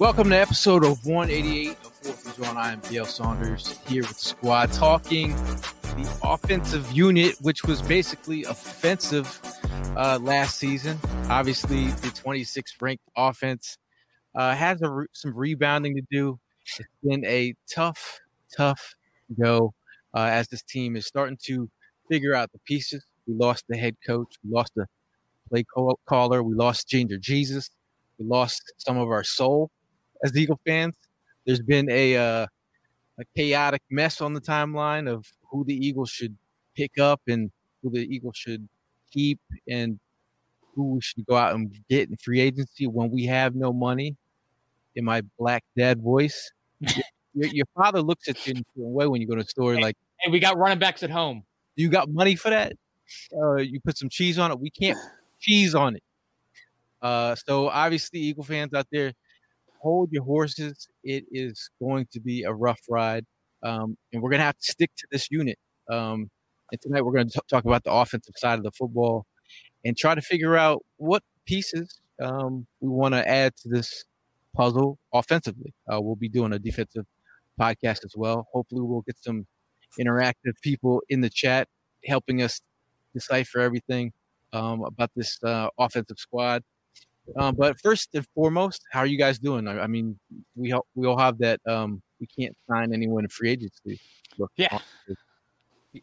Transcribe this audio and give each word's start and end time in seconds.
Welcome 0.00 0.30
to 0.30 0.36
episode 0.36 0.84
of 0.84 1.06
188 1.06 1.70
of 1.70 1.76
Fourth 1.94 2.26
and. 2.26 2.58
I 2.58 2.72
am 2.72 2.80
Dale 2.80 3.04
Saunders 3.06 3.78
here 3.86 4.02
with 4.02 4.08
the 4.08 4.24
squad 4.24 4.72
talking 4.72 5.36
the 5.36 6.18
offensive 6.24 6.90
unit, 6.90 7.36
which 7.42 7.62
was 7.62 7.80
basically 7.80 8.42
offensive 8.42 9.40
uh, 9.96 10.18
last 10.20 10.58
season. 10.58 10.98
Obviously, 11.30 11.86
the 11.86 12.08
26th 12.08 12.82
ranked 12.82 13.04
offense 13.16 13.78
uh, 14.34 14.52
has 14.56 14.80
re- 14.82 15.06
some 15.12 15.32
rebounding 15.32 15.94
to 15.94 16.02
do. 16.10 16.40
It's 16.62 16.88
been 17.04 17.24
a 17.24 17.54
tough, 17.72 18.18
tough 18.54 18.96
go 19.40 19.74
uh, 20.12 20.24
as 20.24 20.48
this 20.48 20.62
team 20.62 20.96
is 20.96 21.06
starting 21.06 21.38
to 21.44 21.70
figure 22.10 22.34
out 22.34 22.50
the 22.50 22.58
pieces. 22.66 23.04
We 23.28 23.34
lost 23.34 23.64
the 23.68 23.76
head 23.76 23.94
coach, 24.04 24.34
we 24.42 24.50
lost 24.50 24.72
the 24.74 24.86
play 25.48 25.62
call- 25.62 26.00
caller, 26.06 26.42
we 26.42 26.56
lost 26.56 26.88
Ginger 26.88 27.18
Jesus, 27.18 27.70
we 28.18 28.26
lost 28.26 28.72
some 28.78 28.98
of 28.98 29.08
our 29.08 29.22
soul 29.22 29.70
as 30.24 30.36
Eagle 30.36 30.58
fans. 30.66 30.94
There's 31.46 31.62
been 31.62 31.88
a 31.90 32.16
uh, 32.16 32.46
a 33.18 33.24
chaotic 33.36 33.82
mess 33.90 34.20
on 34.20 34.32
the 34.32 34.40
timeline 34.40 35.08
of 35.08 35.26
who 35.50 35.64
the 35.64 35.74
Eagles 35.74 36.10
should 36.10 36.36
pick 36.74 36.98
up 36.98 37.20
and 37.28 37.50
who 37.82 37.90
the 37.90 38.00
Eagles 38.00 38.36
should 38.36 38.68
keep 39.12 39.38
and 39.68 40.00
who 40.74 40.94
we 40.94 41.00
should 41.00 41.24
go 41.26 41.36
out 41.36 41.54
and 41.54 41.72
get 41.88 42.08
in 42.08 42.16
free 42.16 42.40
agency 42.40 42.86
when 42.86 43.10
we 43.10 43.24
have 43.26 43.54
no 43.54 43.72
money. 43.72 44.16
In 44.96 45.04
my 45.04 45.22
black 45.38 45.64
dad 45.76 46.00
voice, 46.00 46.52
your, 46.80 47.48
your 47.48 47.66
father 47.76 48.00
looks 48.00 48.28
at 48.28 48.46
you 48.46 48.54
in 48.54 48.58
a 48.58 48.88
way 48.88 49.08
when 49.08 49.20
you 49.20 49.26
go 49.26 49.34
to 49.34 49.42
the 49.42 49.48
store. 49.48 49.80
Like, 49.80 49.96
Hey, 50.20 50.30
we 50.30 50.38
got 50.38 50.56
running 50.56 50.78
backs 50.78 51.02
at 51.02 51.10
home. 51.10 51.42
you 51.74 51.88
got 51.88 52.08
money 52.08 52.36
for 52.36 52.50
that? 52.50 52.74
Uh, 53.36 53.56
you 53.56 53.80
put 53.80 53.98
some 53.98 54.08
cheese 54.08 54.38
on 54.38 54.52
it. 54.52 54.58
We 54.60 54.70
can't 54.70 54.96
cheese 55.40 55.74
on 55.74 55.96
it. 55.96 56.02
Uh, 57.02 57.34
so 57.34 57.68
obviously, 57.68 58.20
Eagle 58.20 58.44
fans 58.44 58.72
out 58.72 58.86
there, 58.92 59.12
hold 59.84 60.10
your 60.10 60.24
horses. 60.24 60.88
It 61.04 61.24
is 61.30 61.70
going 61.80 62.06
to 62.12 62.20
be 62.20 62.42
a 62.44 62.52
rough 62.52 62.80
ride, 62.88 63.26
um, 63.62 63.96
and 64.12 64.22
we're 64.22 64.30
gonna 64.30 64.44
have 64.44 64.58
to 64.58 64.72
stick 64.72 64.90
to 64.96 65.06
this 65.12 65.28
unit. 65.30 65.58
Um, 65.92 66.30
and 66.72 66.80
tonight, 66.80 67.02
we're 67.04 67.12
going 67.12 67.28
to 67.28 67.40
talk 67.48 67.64
about 67.66 67.84
the 67.84 67.92
offensive 67.92 68.34
side 68.36 68.58
of 68.58 68.64
the 68.64 68.72
football 68.72 69.26
and 69.84 69.96
try 69.96 70.14
to 70.14 70.22
figure 70.22 70.56
out 70.56 70.82
what 70.96 71.22
pieces 71.46 72.00
um, 72.22 72.66
we 72.80 72.88
want 72.88 73.14
to 73.14 73.28
add 73.28 73.54
to 73.58 73.68
this 73.68 74.04
puzzle 74.56 74.98
offensively. 75.12 75.74
Uh, 75.92 76.00
we'll 76.00 76.16
be 76.16 76.30
doing 76.30 76.54
a 76.54 76.58
defensive 76.58 77.04
podcast 77.60 78.04
as 78.04 78.14
well. 78.16 78.48
Hopefully, 78.54 78.80
we'll 78.82 79.02
get 79.02 79.18
some 79.20 79.46
interactive 80.00 80.54
people 80.62 81.02
in 81.10 81.20
the 81.20 81.30
chat 81.30 81.68
helping 82.06 82.42
us 82.42 82.60
decipher 83.12 83.60
everything 83.60 84.12
um, 84.54 84.82
about 84.84 85.10
this 85.14 85.38
uh, 85.44 85.68
offensive 85.78 86.18
squad. 86.18 86.62
Um, 87.36 87.54
but 87.54 87.80
first 87.80 88.10
and 88.14 88.26
foremost, 88.34 88.82
how 88.92 89.00
are 89.00 89.06
you 89.06 89.18
guys 89.18 89.38
doing? 89.38 89.66
I, 89.66 89.80
I 89.80 89.86
mean, 89.86 90.18
we 90.54 90.72
all, 90.72 90.86
we 90.94 91.06
all 91.06 91.18
have 91.18 91.38
that. 91.38 91.60
Um, 91.66 92.02
we 92.20 92.26
can't 92.26 92.56
sign 92.68 92.92
anyone 92.92 93.24
in 93.24 93.28
free 93.28 93.50
agency. 93.50 94.00
Yeah. 94.56 94.78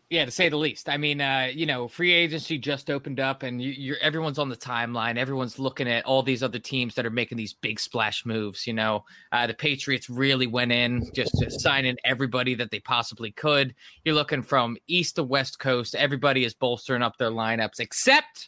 Yeah, 0.10 0.24
to 0.24 0.32
say 0.32 0.48
the 0.48 0.56
least. 0.56 0.88
I 0.88 0.96
mean, 0.96 1.20
uh, 1.20 1.50
you 1.54 1.66
know, 1.66 1.86
free 1.90 2.14
agency 2.14 2.58
just 2.58 2.90
opened 2.90 3.20
up, 3.20 3.44
and 3.44 3.62
you, 3.62 3.72
you're 3.72 3.98
everyone's 3.98 4.40
on 4.40 4.48
the 4.48 4.56
timeline. 4.56 5.18
Everyone's 5.18 5.60
looking 5.60 5.90
at 5.90 6.06
all 6.06 6.24
these 6.24 6.44
other 6.44 6.60
teams 6.60 6.96
that 6.96 7.06
are 7.06 7.10
making 7.10 7.38
these 7.38 7.54
big 7.54 7.78
splash 7.78 8.26
moves. 8.26 8.66
You 8.66 8.72
know, 8.72 9.04
uh, 9.34 9.48
the 9.48 9.54
Patriots 9.54 10.10
really 10.10 10.48
went 10.48 10.72
in 10.72 11.12
just 11.14 11.34
to 11.40 11.52
sign 11.52 11.84
in 11.84 11.98
everybody 12.06 12.56
that 12.56 12.72
they 12.72 12.80
possibly 12.80 13.32
could. 13.32 13.76
You're 14.06 14.16
looking 14.16 14.44
from 14.44 14.78
east 14.88 15.18
to 15.18 15.24
west 15.24 15.60
coast. 15.60 15.94
Everybody 15.94 16.46
is 16.46 16.54
bolstering 16.54 17.04
up 17.04 17.18
their 17.18 17.32
lineups, 17.32 17.82
except 17.82 18.48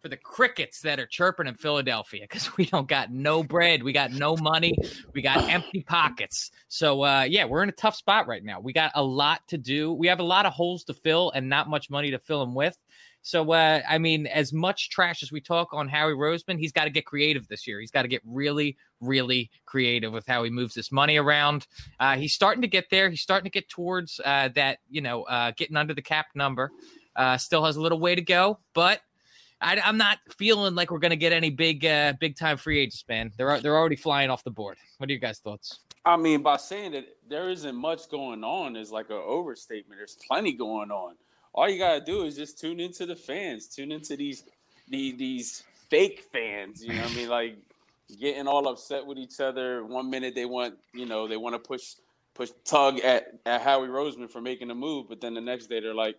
for 0.00 0.08
the 0.08 0.16
crickets 0.16 0.80
that 0.82 1.00
are 1.00 1.06
chirping 1.06 1.46
in 1.46 1.54
Philadelphia 1.54 2.22
because 2.22 2.56
we 2.56 2.66
don't 2.66 2.88
got 2.88 3.10
no 3.12 3.42
bread, 3.42 3.82
we 3.82 3.92
got 3.92 4.12
no 4.12 4.36
money, 4.36 4.74
we 5.12 5.22
got 5.22 5.48
empty 5.48 5.82
pockets. 5.82 6.50
So 6.68 7.04
uh, 7.04 7.22
yeah, 7.28 7.44
we're 7.44 7.62
in 7.62 7.68
a 7.68 7.72
tough 7.72 7.96
spot 7.96 8.26
right 8.26 8.44
now. 8.44 8.60
We 8.60 8.72
got 8.72 8.92
a 8.94 9.02
lot 9.02 9.46
to 9.48 9.58
do. 9.58 9.92
We 9.92 10.06
have 10.08 10.20
a 10.20 10.24
lot 10.24 10.46
of 10.46 10.52
holes 10.52 10.84
to 10.84 10.94
fill 10.94 11.30
and 11.32 11.48
not 11.48 11.68
much 11.68 11.90
money 11.90 12.10
to 12.12 12.18
fill 12.18 12.40
them 12.40 12.54
with. 12.54 12.76
So 13.22 13.52
uh, 13.52 13.82
I 13.88 13.98
mean, 13.98 14.26
as 14.26 14.52
much 14.52 14.90
trash 14.90 15.22
as 15.22 15.32
we 15.32 15.40
talk 15.40 15.74
on 15.74 15.88
Howie 15.88 16.12
Roseman, 16.12 16.58
he's 16.58 16.72
got 16.72 16.84
to 16.84 16.90
get 16.90 17.04
creative 17.04 17.48
this 17.48 17.66
year. 17.66 17.80
He's 17.80 17.90
got 17.90 18.02
to 18.02 18.08
get 18.08 18.22
really, 18.24 18.76
really 19.00 19.50
creative 19.66 20.12
with 20.12 20.26
how 20.26 20.44
he 20.44 20.50
moves 20.50 20.74
this 20.74 20.92
money 20.92 21.16
around. 21.16 21.66
Uh, 21.98 22.16
he's 22.16 22.32
starting 22.32 22.62
to 22.62 22.68
get 22.68 22.86
there. 22.90 23.10
He's 23.10 23.20
starting 23.20 23.44
to 23.44 23.50
get 23.50 23.68
towards 23.68 24.20
uh, 24.24 24.48
that, 24.54 24.78
you 24.88 25.00
know, 25.00 25.24
uh, 25.24 25.52
getting 25.56 25.76
under 25.76 25.94
the 25.94 26.02
cap 26.02 26.26
number. 26.34 26.70
Uh, 27.16 27.36
still 27.36 27.64
has 27.64 27.74
a 27.74 27.80
little 27.80 27.98
way 27.98 28.14
to 28.14 28.22
go, 28.22 28.60
but 28.74 29.00
I, 29.60 29.80
I'm 29.84 29.96
not 29.96 30.18
feeling 30.36 30.74
like 30.74 30.90
we're 30.90 30.98
going 30.98 31.10
to 31.10 31.16
get 31.16 31.32
any 31.32 31.50
big, 31.50 31.84
uh, 31.84 32.14
big 32.20 32.36
time 32.36 32.56
free 32.56 32.78
agents, 32.78 33.04
man. 33.08 33.32
They're 33.36 33.60
they're 33.60 33.76
already 33.76 33.96
flying 33.96 34.30
off 34.30 34.44
the 34.44 34.50
board. 34.50 34.76
What 34.98 35.10
are 35.10 35.12
you 35.12 35.18
guys' 35.18 35.38
thoughts? 35.38 35.80
I 36.04 36.16
mean, 36.16 36.42
by 36.42 36.56
saying 36.56 36.92
that 36.92 37.06
there 37.28 37.50
isn't 37.50 37.74
much 37.74 38.08
going 38.08 38.44
on 38.44 38.76
is 38.76 38.90
like 38.90 39.10
an 39.10 39.20
overstatement. 39.24 39.98
There's 39.98 40.16
plenty 40.26 40.52
going 40.52 40.90
on. 40.90 41.16
All 41.54 41.68
you 41.68 41.78
gotta 41.78 42.04
do 42.04 42.24
is 42.24 42.36
just 42.36 42.58
tune 42.58 42.78
into 42.80 43.04
the 43.04 43.16
fans, 43.16 43.66
tune 43.66 43.90
into 43.90 44.16
these 44.16 44.44
these, 44.88 45.16
these 45.18 45.64
fake 45.90 46.26
fans. 46.32 46.82
You 46.82 46.94
know 46.94 47.02
what 47.02 47.12
I 47.12 47.14
mean? 47.16 47.28
Like 47.28 47.56
getting 48.20 48.46
all 48.46 48.68
upset 48.68 49.04
with 49.04 49.18
each 49.18 49.40
other. 49.40 49.84
One 49.84 50.08
minute 50.08 50.34
they 50.34 50.46
want, 50.46 50.76
you 50.94 51.04
know, 51.04 51.26
they 51.26 51.36
want 51.36 51.54
to 51.54 51.58
push 51.58 51.94
push 52.34 52.50
tug 52.64 53.00
at, 53.00 53.34
at 53.44 53.60
Howie 53.62 53.88
Roseman 53.88 54.30
for 54.30 54.40
making 54.40 54.70
a 54.70 54.74
move, 54.74 55.08
but 55.08 55.20
then 55.20 55.34
the 55.34 55.40
next 55.40 55.66
day 55.66 55.80
they're 55.80 55.94
like, 55.94 56.16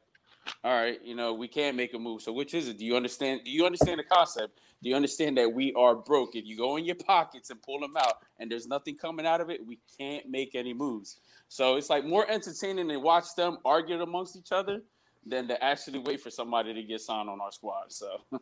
all 0.64 0.74
right, 0.74 1.00
you 1.04 1.16
know, 1.16 1.34
we 1.34 1.48
can't 1.48 1.76
make 1.76 1.94
a 1.94 2.00
move. 2.00 2.22
So 2.22 2.34
which 2.34 2.54
is 2.54 2.68
it? 2.68 2.78
Do 2.78 2.86
you 2.86 2.96
understand? 2.96 3.42
Do 3.46 3.52
you 3.52 3.66
understand 3.66 4.00
the 4.00 4.04
concept? 4.04 4.60
Do 4.82 4.90
you 4.90 4.96
understand 4.96 5.38
that 5.38 5.52
we 5.52 5.74
are 5.74 5.96
broke? 5.96 6.36
If 6.36 6.46
you 6.46 6.58
go 6.58 6.78
in 6.78 6.86
your 6.86 6.96
pockets 6.96 7.50
and 7.50 7.62
pull 7.62 7.80
them 7.80 7.96
out, 7.98 8.16
and 8.40 8.52
there's 8.52 8.68
nothing 8.68 8.96
coming 8.96 9.26
out 9.26 9.42
of 9.42 9.50
it, 9.50 9.66
we 9.66 9.80
can't 9.98 10.30
make 10.30 10.56
any 10.56 10.74
moves. 10.74 11.18
So 11.48 11.76
it's 11.76 11.90
like 11.90 12.06
more 12.06 12.30
entertaining 12.30 12.88
to 12.90 12.98
watch 12.98 13.36
them 13.36 13.58
argue 13.66 14.02
amongst 14.02 14.38
each 14.38 14.52
other 14.52 14.82
than 15.26 15.48
to 15.48 15.64
actually 15.64 16.00
wait 16.00 16.22
for 16.22 16.30
somebody 16.30 16.74
to 16.74 16.84
get 16.84 17.02
signed 17.02 17.30
on 17.30 17.42
our 17.42 17.52
squad. 17.52 17.92
So 17.92 18.22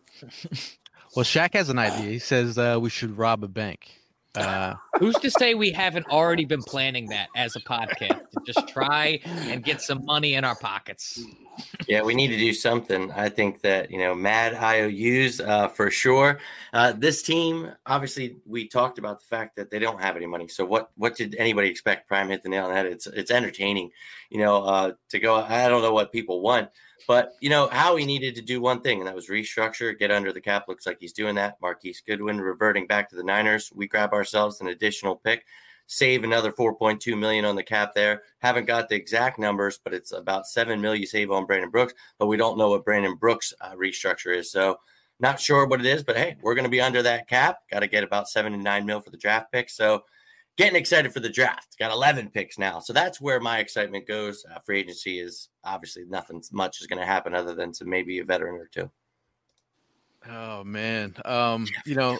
Well, 1.15 1.23
Shaq 1.23 1.53
has 1.53 1.69
an 1.69 1.79
idea. 1.79 2.11
He 2.11 2.19
says 2.19 2.57
uh, 2.57 2.77
we 2.79 2.89
should 2.89 3.17
rob 3.17 3.43
a 3.43 3.47
bank. 3.47 3.99
Uh, 4.37 4.75
Who's 4.99 5.15
to 5.15 5.31
say 5.31 5.53
we 5.53 5.71
haven't 5.71 6.07
already 6.07 6.45
been 6.45 6.63
planning 6.63 7.07
that 7.07 7.27
as 7.35 7.55
a 7.55 7.59
podcast? 7.61 7.97
to 7.97 8.39
just 8.45 8.67
try 8.67 9.19
and 9.25 9.63
get 9.63 9.81
some 9.81 10.05
money 10.05 10.35
in 10.35 10.43
our 10.43 10.55
pockets. 10.55 11.23
Yeah, 11.87 12.01
we 12.03 12.13
need 12.13 12.27
to 12.27 12.37
do 12.37 12.53
something. 12.53 13.11
I 13.11 13.29
think 13.29 13.61
that 13.61 13.89
you 13.89 13.97
know, 13.97 14.13
mad 14.13 14.53
IOUs 14.53 15.39
uh, 15.39 15.67
for 15.69 15.89
sure. 15.89 16.39
Uh, 16.73 16.93
this 16.93 17.21
team, 17.21 17.71
obviously, 17.85 18.37
we 18.45 18.67
talked 18.67 18.99
about 18.99 19.19
the 19.19 19.25
fact 19.25 19.55
that 19.55 19.71
they 19.71 19.79
don't 19.79 20.01
have 20.01 20.15
any 20.15 20.25
money. 20.25 20.47
So 20.47 20.65
what 20.65 20.91
what 20.95 21.15
did 21.15 21.35
anybody 21.35 21.69
expect? 21.69 22.07
Prime 22.07 22.29
hit 22.29 22.43
the 22.43 22.49
nail 22.49 22.65
on 22.65 22.69
the 22.69 22.75
head. 22.75 22.85
It's 22.85 23.07
it's 23.07 23.31
entertaining, 23.31 23.91
you 24.29 24.39
know, 24.39 24.63
uh, 24.63 24.91
to 25.09 25.19
go. 25.19 25.35
I 25.35 25.67
don't 25.69 25.81
know 25.81 25.93
what 25.93 26.11
people 26.11 26.41
want, 26.41 26.69
but 27.07 27.33
you 27.41 27.49
know, 27.49 27.67
Howie 27.67 28.05
needed 28.05 28.35
to 28.35 28.41
do 28.41 28.61
one 28.61 28.81
thing, 28.81 28.99
and 28.99 29.07
that 29.07 29.15
was 29.15 29.27
restructure, 29.27 29.97
get 29.97 30.11
under 30.11 30.31
the 30.31 30.41
cap. 30.41 30.67
Looks 30.67 30.85
like 30.85 30.97
he's 30.99 31.13
doing 31.13 31.35
that. 31.35 31.57
Marquise 31.61 32.01
Goodwin 32.05 32.39
reverting 32.39 32.87
back 32.87 33.09
to 33.09 33.15
the 33.15 33.23
Niners. 33.23 33.71
We 33.75 33.87
grab 33.87 34.13
ourselves 34.13 34.61
an 34.61 34.67
additional 34.67 35.15
pick 35.15 35.45
save 35.87 36.23
another 36.23 36.51
4.2 36.51 37.17
million 37.17 37.45
on 37.45 37.55
the 37.55 37.63
cap 37.63 37.93
there. 37.95 38.23
Haven't 38.39 38.65
got 38.65 38.89
the 38.89 38.95
exact 38.95 39.39
numbers, 39.39 39.79
but 39.83 39.93
it's 39.93 40.11
about 40.11 40.45
7 40.45 40.79
million 40.79 41.01
you 41.01 41.07
save 41.07 41.31
on 41.31 41.45
Brandon 41.45 41.71
Brooks, 41.71 41.93
but 42.19 42.27
we 42.27 42.37
don't 42.37 42.57
know 42.57 42.69
what 42.69 42.85
Brandon 42.85 43.15
Brooks 43.15 43.53
uh, 43.61 43.73
restructure 43.73 44.35
is. 44.35 44.51
So 44.51 44.79
not 45.19 45.39
sure 45.39 45.65
what 45.65 45.79
it 45.79 45.85
is, 45.85 46.03
but 46.03 46.17
hey, 46.17 46.35
we're 46.41 46.53
going 46.53 46.65
to 46.65 46.69
be 46.69 46.81
under 46.81 47.01
that 47.01 47.27
cap. 47.27 47.59
Got 47.71 47.79
to 47.79 47.87
get 47.87 48.03
about 48.03 48.29
7 48.29 48.51
to 48.51 48.57
9 48.57 48.85
mil 48.85 49.01
for 49.01 49.09
the 49.09 49.17
draft 49.17 49.51
pick. 49.51 49.69
So 49.69 50.03
getting 50.57 50.75
excited 50.75 51.13
for 51.13 51.19
the 51.19 51.29
draft. 51.29 51.77
Got 51.77 51.91
11 51.91 52.31
picks 52.31 52.57
now. 52.57 52.79
So 52.79 52.91
that's 52.91 53.21
where 53.21 53.39
my 53.39 53.59
excitement 53.59 54.07
goes. 54.07 54.43
Uh, 54.51 54.59
free 54.59 54.79
agency 54.79 55.19
is 55.19 55.49
obviously 55.63 56.03
nothing 56.05 56.43
much 56.51 56.81
is 56.81 56.87
going 56.87 56.99
to 56.99 57.05
happen 57.05 57.33
other 57.33 57.55
than 57.55 57.71
to 57.73 57.85
maybe 57.85 58.19
a 58.19 58.25
veteran 58.25 58.55
or 58.55 58.67
two. 58.67 58.89
oh 60.29 60.63
man, 60.63 61.15
um, 61.25 61.67
you 61.85 61.95
know, 61.95 62.19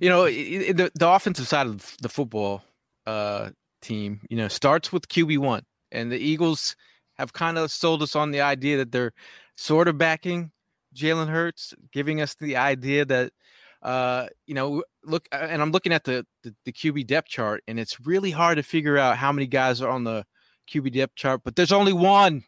you 0.00 0.08
know, 0.08 0.26
the 0.26 0.90
the 0.94 1.08
offensive 1.08 1.46
side 1.46 1.66
of 1.66 1.96
the 2.02 2.08
football, 2.08 2.62
uh, 3.06 3.50
team, 3.80 4.20
you 4.28 4.36
know, 4.36 4.48
starts 4.48 4.92
with 4.92 5.08
QB 5.08 5.38
one, 5.38 5.62
and 5.92 6.10
the 6.10 6.18
Eagles 6.18 6.76
have 7.16 7.32
kind 7.32 7.58
of 7.58 7.70
sold 7.70 8.02
us 8.02 8.14
on 8.14 8.30
the 8.30 8.40
idea 8.40 8.76
that 8.76 8.92
they're 8.92 9.12
sort 9.56 9.88
of 9.88 9.98
backing 9.98 10.50
Jalen 10.94 11.28
Hurts, 11.28 11.74
giving 11.92 12.20
us 12.20 12.34
the 12.34 12.56
idea 12.56 13.04
that 13.04 13.32
uh, 13.82 14.26
you 14.46 14.54
know, 14.54 14.82
look, 15.04 15.28
and 15.32 15.62
I'm 15.62 15.70
looking 15.70 15.92
at 15.92 16.04
the, 16.04 16.26
the, 16.42 16.54
the 16.64 16.72
QB 16.72 17.06
depth 17.06 17.28
chart, 17.28 17.62
and 17.68 17.78
it's 17.78 18.00
really 18.00 18.30
hard 18.30 18.56
to 18.56 18.62
figure 18.62 18.98
out 18.98 19.16
how 19.16 19.32
many 19.32 19.46
guys 19.46 19.80
are 19.80 19.90
on 19.90 20.04
the 20.04 20.24
QB 20.70 20.92
depth 20.92 21.14
chart, 21.14 21.42
but 21.44 21.56
there's 21.56 21.72
only 21.72 21.92
one 21.92 22.44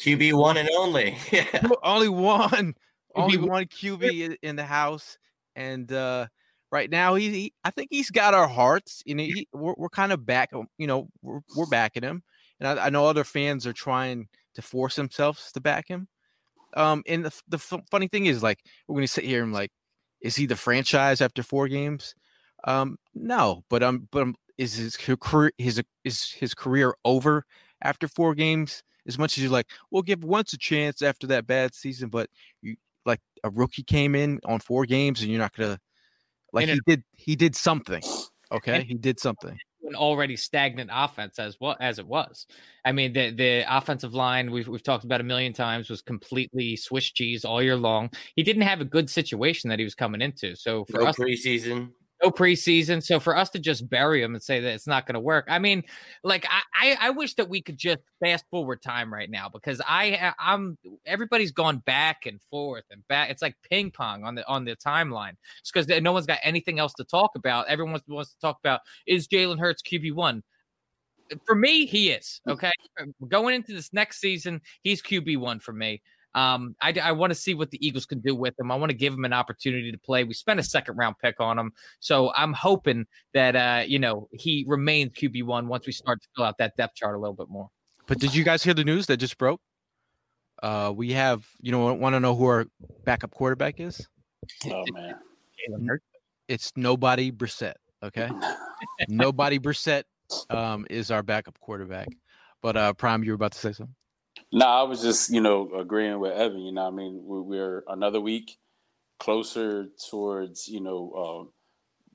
QB 0.00 0.34
one 0.34 0.56
and 0.56 0.68
only. 0.76 1.16
Yeah. 1.32 1.60
only 1.82 2.08
one, 2.08 2.74
only 3.14 3.38
one 3.38 3.66
QB 3.66 4.36
in 4.42 4.56
the 4.56 4.64
house, 4.64 5.18
and 5.56 5.90
uh, 5.92 6.26
right 6.70 6.90
now 6.90 7.14
he, 7.14 7.30
he, 7.30 7.52
I 7.64 7.70
think 7.70 7.88
he's 7.90 8.10
got 8.10 8.34
our 8.34 8.48
hearts. 8.48 9.02
You 9.06 9.14
know, 9.14 9.24
he, 9.24 9.48
we're, 9.52 9.74
we're 9.76 9.88
kind 9.88 10.12
of 10.12 10.26
back. 10.26 10.50
You 10.78 10.86
know, 10.86 11.08
we're, 11.22 11.40
we're 11.56 11.66
backing 11.66 12.02
him, 12.02 12.22
and 12.60 12.78
I, 12.78 12.86
I 12.86 12.90
know 12.90 13.06
other 13.06 13.24
fans 13.24 13.66
are 13.66 13.72
trying 13.72 14.28
to 14.54 14.62
force 14.62 14.96
themselves 14.96 15.52
to 15.52 15.60
back 15.60 15.88
him. 15.88 16.08
Um, 16.76 17.02
and 17.06 17.24
the, 17.24 17.40
the 17.48 17.58
funny 17.58 18.08
thing 18.08 18.26
is, 18.26 18.42
like, 18.42 18.58
we're 18.88 18.94
going 18.94 19.06
to 19.06 19.12
sit 19.12 19.24
here 19.24 19.42
and 19.44 19.52
like 19.52 19.70
is 20.24 20.34
he 20.34 20.46
the 20.46 20.56
franchise 20.56 21.20
after 21.20 21.42
four 21.42 21.68
games? 21.68 22.14
Um, 22.64 22.98
no, 23.14 23.62
but 23.68 23.82
um, 23.82 24.08
but 24.10 24.22
um, 24.22 24.34
is 24.56 24.74
his 24.74 24.96
career 24.96 25.52
his 25.58 25.80
is 26.02 26.32
his 26.32 26.54
career 26.54 26.94
over 27.04 27.44
after 27.82 28.08
four 28.08 28.34
games? 28.34 28.82
As 29.06 29.18
much 29.18 29.36
as 29.36 29.44
you're 29.44 29.52
like, 29.52 29.70
we'll 29.90 30.02
give 30.02 30.24
once 30.24 30.54
a 30.54 30.58
chance 30.58 31.02
after 31.02 31.26
that 31.26 31.46
bad 31.46 31.74
season, 31.74 32.08
but 32.08 32.30
you 32.62 32.76
like 33.04 33.20
a 33.44 33.50
rookie 33.50 33.82
came 33.82 34.14
in 34.14 34.40
on 34.46 34.60
four 34.60 34.86
games 34.86 35.20
and 35.20 35.30
you're 35.30 35.38
not 35.38 35.52
gonna 35.52 35.78
like 36.54 36.68
he 36.68 36.80
did 36.86 37.04
he 37.12 37.36
did 37.36 37.54
something. 37.54 38.02
Okay, 38.50 38.82
he 38.82 38.94
did 38.94 39.20
something 39.20 39.58
an 39.84 39.94
already 39.94 40.36
stagnant 40.36 40.90
offense 40.92 41.38
as 41.38 41.56
well 41.60 41.76
as 41.80 41.98
it 41.98 42.06
was. 42.06 42.46
I 42.84 42.92
mean, 42.92 43.12
the 43.12 43.30
the 43.30 43.64
offensive 43.68 44.14
line 44.14 44.50
we've 44.50 44.68
we've 44.68 44.82
talked 44.82 45.04
about 45.04 45.20
a 45.20 45.24
million 45.24 45.52
times 45.52 45.90
was 45.90 46.02
completely 46.02 46.76
Swiss 46.76 47.10
cheese 47.10 47.44
all 47.44 47.62
year 47.62 47.76
long. 47.76 48.10
He 48.36 48.42
didn't 48.42 48.62
have 48.62 48.80
a 48.80 48.84
good 48.84 49.08
situation 49.08 49.70
that 49.70 49.78
he 49.78 49.84
was 49.84 49.94
coming 49.94 50.20
into. 50.20 50.56
So 50.56 50.84
for 50.90 51.00
no 51.00 51.06
us, 51.06 51.16
preseason, 51.16 51.90
no 52.24 52.30
preseason. 52.30 53.02
So 53.02 53.20
for 53.20 53.36
us 53.36 53.50
to 53.50 53.58
just 53.58 53.88
bury 53.88 54.22
him 54.22 54.34
and 54.34 54.42
say 54.42 54.60
that 54.60 54.74
it's 54.74 54.86
not 54.86 55.06
going 55.06 55.14
to 55.14 55.20
work, 55.20 55.46
I 55.48 55.58
mean, 55.58 55.82
like 56.22 56.46
I, 56.48 56.62
I, 56.74 57.08
I 57.08 57.10
wish 57.10 57.34
that 57.34 57.48
we 57.48 57.60
could 57.60 57.76
just 57.76 57.98
fast 58.20 58.44
forward 58.50 58.82
time 58.82 59.12
right 59.12 59.30
now 59.30 59.48
because 59.48 59.80
I 59.86 60.32
I'm 60.38 60.78
everybody's 61.06 61.52
gone 61.52 61.78
back 61.78 62.26
and 62.26 62.40
forth 62.50 62.84
and 62.90 63.06
back. 63.08 63.30
It's 63.30 63.42
like 63.42 63.56
ping 63.68 63.90
pong 63.90 64.24
on 64.24 64.34
the 64.34 64.46
on 64.48 64.64
the 64.64 64.76
timeline. 64.76 65.34
It's 65.60 65.70
because 65.70 65.88
no 66.02 66.12
one's 66.12 66.26
got 66.26 66.38
anything 66.42 66.78
else 66.78 66.94
to 66.94 67.04
talk 67.04 67.32
about. 67.34 67.68
Everyone 67.68 68.00
wants 68.08 68.32
to 68.32 68.40
talk 68.40 68.58
about 68.60 68.80
is 69.06 69.28
Jalen 69.28 69.58
Hurts 69.58 69.82
QB 69.82 70.14
one. 70.14 70.42
For 71.46 71.54
me, 71.54 71.86
he 71.86 72.10
is 72.10 72.40
okay. 72.48 72.72
Going 73.28 73.54
into 73.54 73.72
this 73.72 73.92
next 73.92 74.20
season, 74.20 74.60
he's 74.82 75.02
QB 75.02 75.38
one 75.38 75.58
for 75.58 75.72
me. 75.72 76.02
Um, 76.34 76.74
I, 76.80 76.92
I 77.02 77.12
want 77.12 77.30
to 77.30 77.34
see 77.34 77.54
what 77.54 77.70
the 77.70 77.84
Eagles 77.86 78.06
can 78.06 78.18
do 78.20 78.34
with 78.34 78.58
him. 78.58 78.72
I 78.72 78.76
want 78.76 78.90
to 78.90 78.96
give 78.96 79.14
him 79.14 79.24
an 79.24 79.32
opportunity 79.32 79.92
to 79.92 79.98
play. 79.98 80.24
We 80.24 80.34
spent 80.34 80.58
a 80.58 80.64
second 80.64 80.96
round 80.96 81.16
pick 81.22 81.36
on 81.38 81.58
him, 81.58 81.72
so 82.00 82.32
I'm 82.34 82.52
hoping 82.52 83.06
that 83.34 83.54
uh, 83.54 83.84
you 83.86 83.98
know 83.98 84.28
he 84.32 84.64
remains 84.66 85.12
QB 85.12 85.44
one 85.44 85.68
once 85.68 85.86
we 85.86 85.92
start 85.92 86.20
to 86.22 86.28
fill 86.36 86.44
out 86.44 86.58
that 86.58 86.76
depth 86.76 86.96
chart 86.96 87.14
a 87.14 87.18
little 87.18 87.34
bit 87.34 87.48
more. 87.48 87.70
But 88.06 88.18
did 88.18 88.34
you 88.34 88.44
guys 88.44 88.62
hear 88.62 88.74
the 88.74 88.84
news 88.84 89.06
that 89.06 89.18
just 89.18 89.38
broke? 89.38 89.60
Uh, 90.62 90.92
we 90.94 91.12
have, 91.12 91.46
you 91.60 91.72
know, 91.72 91.92
want 91.94 92.14
to 92.14 92.20
know 92.20 92.34
who 92.34 92.46
our 92.46 92.66
backup 93.04 93.32
quarterback 93.32 93.80
is? 93.80 94.06
Oh 94.66 94.84
man, 94.92 95.98
it's 96.48 96.72
nobody 96.76 97.30
Brissett. 97.30 97.74
Okay, 98.02 98.28
nobody 99.08 99.58
Brissett 99.58 100.04
um, 100.50 100.86
is 100.90 101.10
our 101.10 101.22
backup 101.22 101.58
quarterback. 101.60 102.08
But 102.60 102.76
uh, 102.76 102.92
Prime, 102.94 103.22
you 103.24 103.30
were 103.30 103.36
about 103.36 103.52
to 103.52 103.58
say 103.58 103.72
something. 103.72 103.94
No, 104.54 104.66
I 104.66 104.84
was 104.84 105.02
just, 105.02 105.30
you 105.30 105.40
know, 105.42 105.68
agreeing 105.76 106.20
with 106.20 106.32
Evan. 106.32 106.60
You 106.60 106.72
know, 106.72 106.86
I 106.86 106.92
mean, 106.92 107.22
we're 107.24 107.84
another 107.88 108.20
week 108.20 108.58
closer 109.18 109.88
towards, 110.08 110.68
you 110.68 110.80
know, 110.80 111.12
um, 111.42 111.52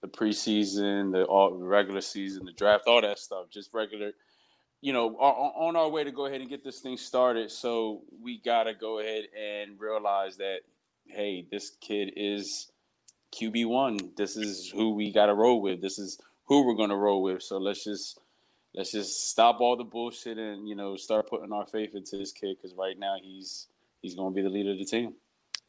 the 0.01 0.07
preseason, 0.07 1.12
the 1.12 1.25
all, 1.25 1.53
regular 1.53 2.01
season, 2.01 2.45
the 2.45 2.53
draft, 2.53 2.86
all 2.88 3.01
that 3.01 3.19
stuff. 3.19 3.47
Just 3.51 3.71
regular, 3.74 4.13
you 4.81 4.94
know, 4.94 5.09
on 5.18 5.75
our 5.75 5.89
way 5.89 6.06
to 6.06 6.12
go 6.12 6.27
ahead 6.27 6.41
and 6.41 6.50
get 6.50 6.63
this 6.63 6.80
thing 6.80 6.97
started. 6.97 7.51
So 7.51 8.03
we 8.24 8.39
got 8.39 8.63
to 8.63 8.74
go 8.74 9.00
ahead 9.00 9.25
and 9.38 9.80
realize 9.80 10.38
that, 10.38 10.59
hey, 11.07 11.45
this 11.51 11.71
kid 11.81 12.13
is 12.15 12.71
QB 13.35 13.68
one. 13.68 13.97
This 14.15 14.38
is 14.38 14.69
who 14.69 14.95
we 14.95 15.12
got 15.12 15.27
to 15.27 15.35
roll 15.35 15.62
with. 15.62 15.81
This 15.81 16.00
is 16.00 16.19
who 16.45 16.65
we're 16.65 16.88
to 16.88 16.95
roll 16.95 17.21
with. 17.21 17.44
So 17.44 17.59
let's 17.59 17.83
just 17.83 18.19
let's 18.74 18.92
just 18.92 19.30
stop 19.30 19.60
all 19.62 19.75
the 19.75 19.83
bullshit 19.83 20.38
and 20.38 20.68
you 20.68 20.75
know 20.75 20.95
start 20.95 21.30
putting 21.30 21.51
our 21.51 21.66
faith 21.66 21.95
into 21.95 22.18
this 22.18 22.31
kid 22.31 22.57
because 22.57 22.75
right 22.77 22.98
now 22.98 23.16
he's 23.21 23.68
he's 24.01 24.16
going 24.16 24.33
to 24.33 24.36
be 24.36 24.42
the 24.42 24.50
leader 24.50 24.71
of 24.71 24.77
the 24.77 24.86
team. 24.86 25.13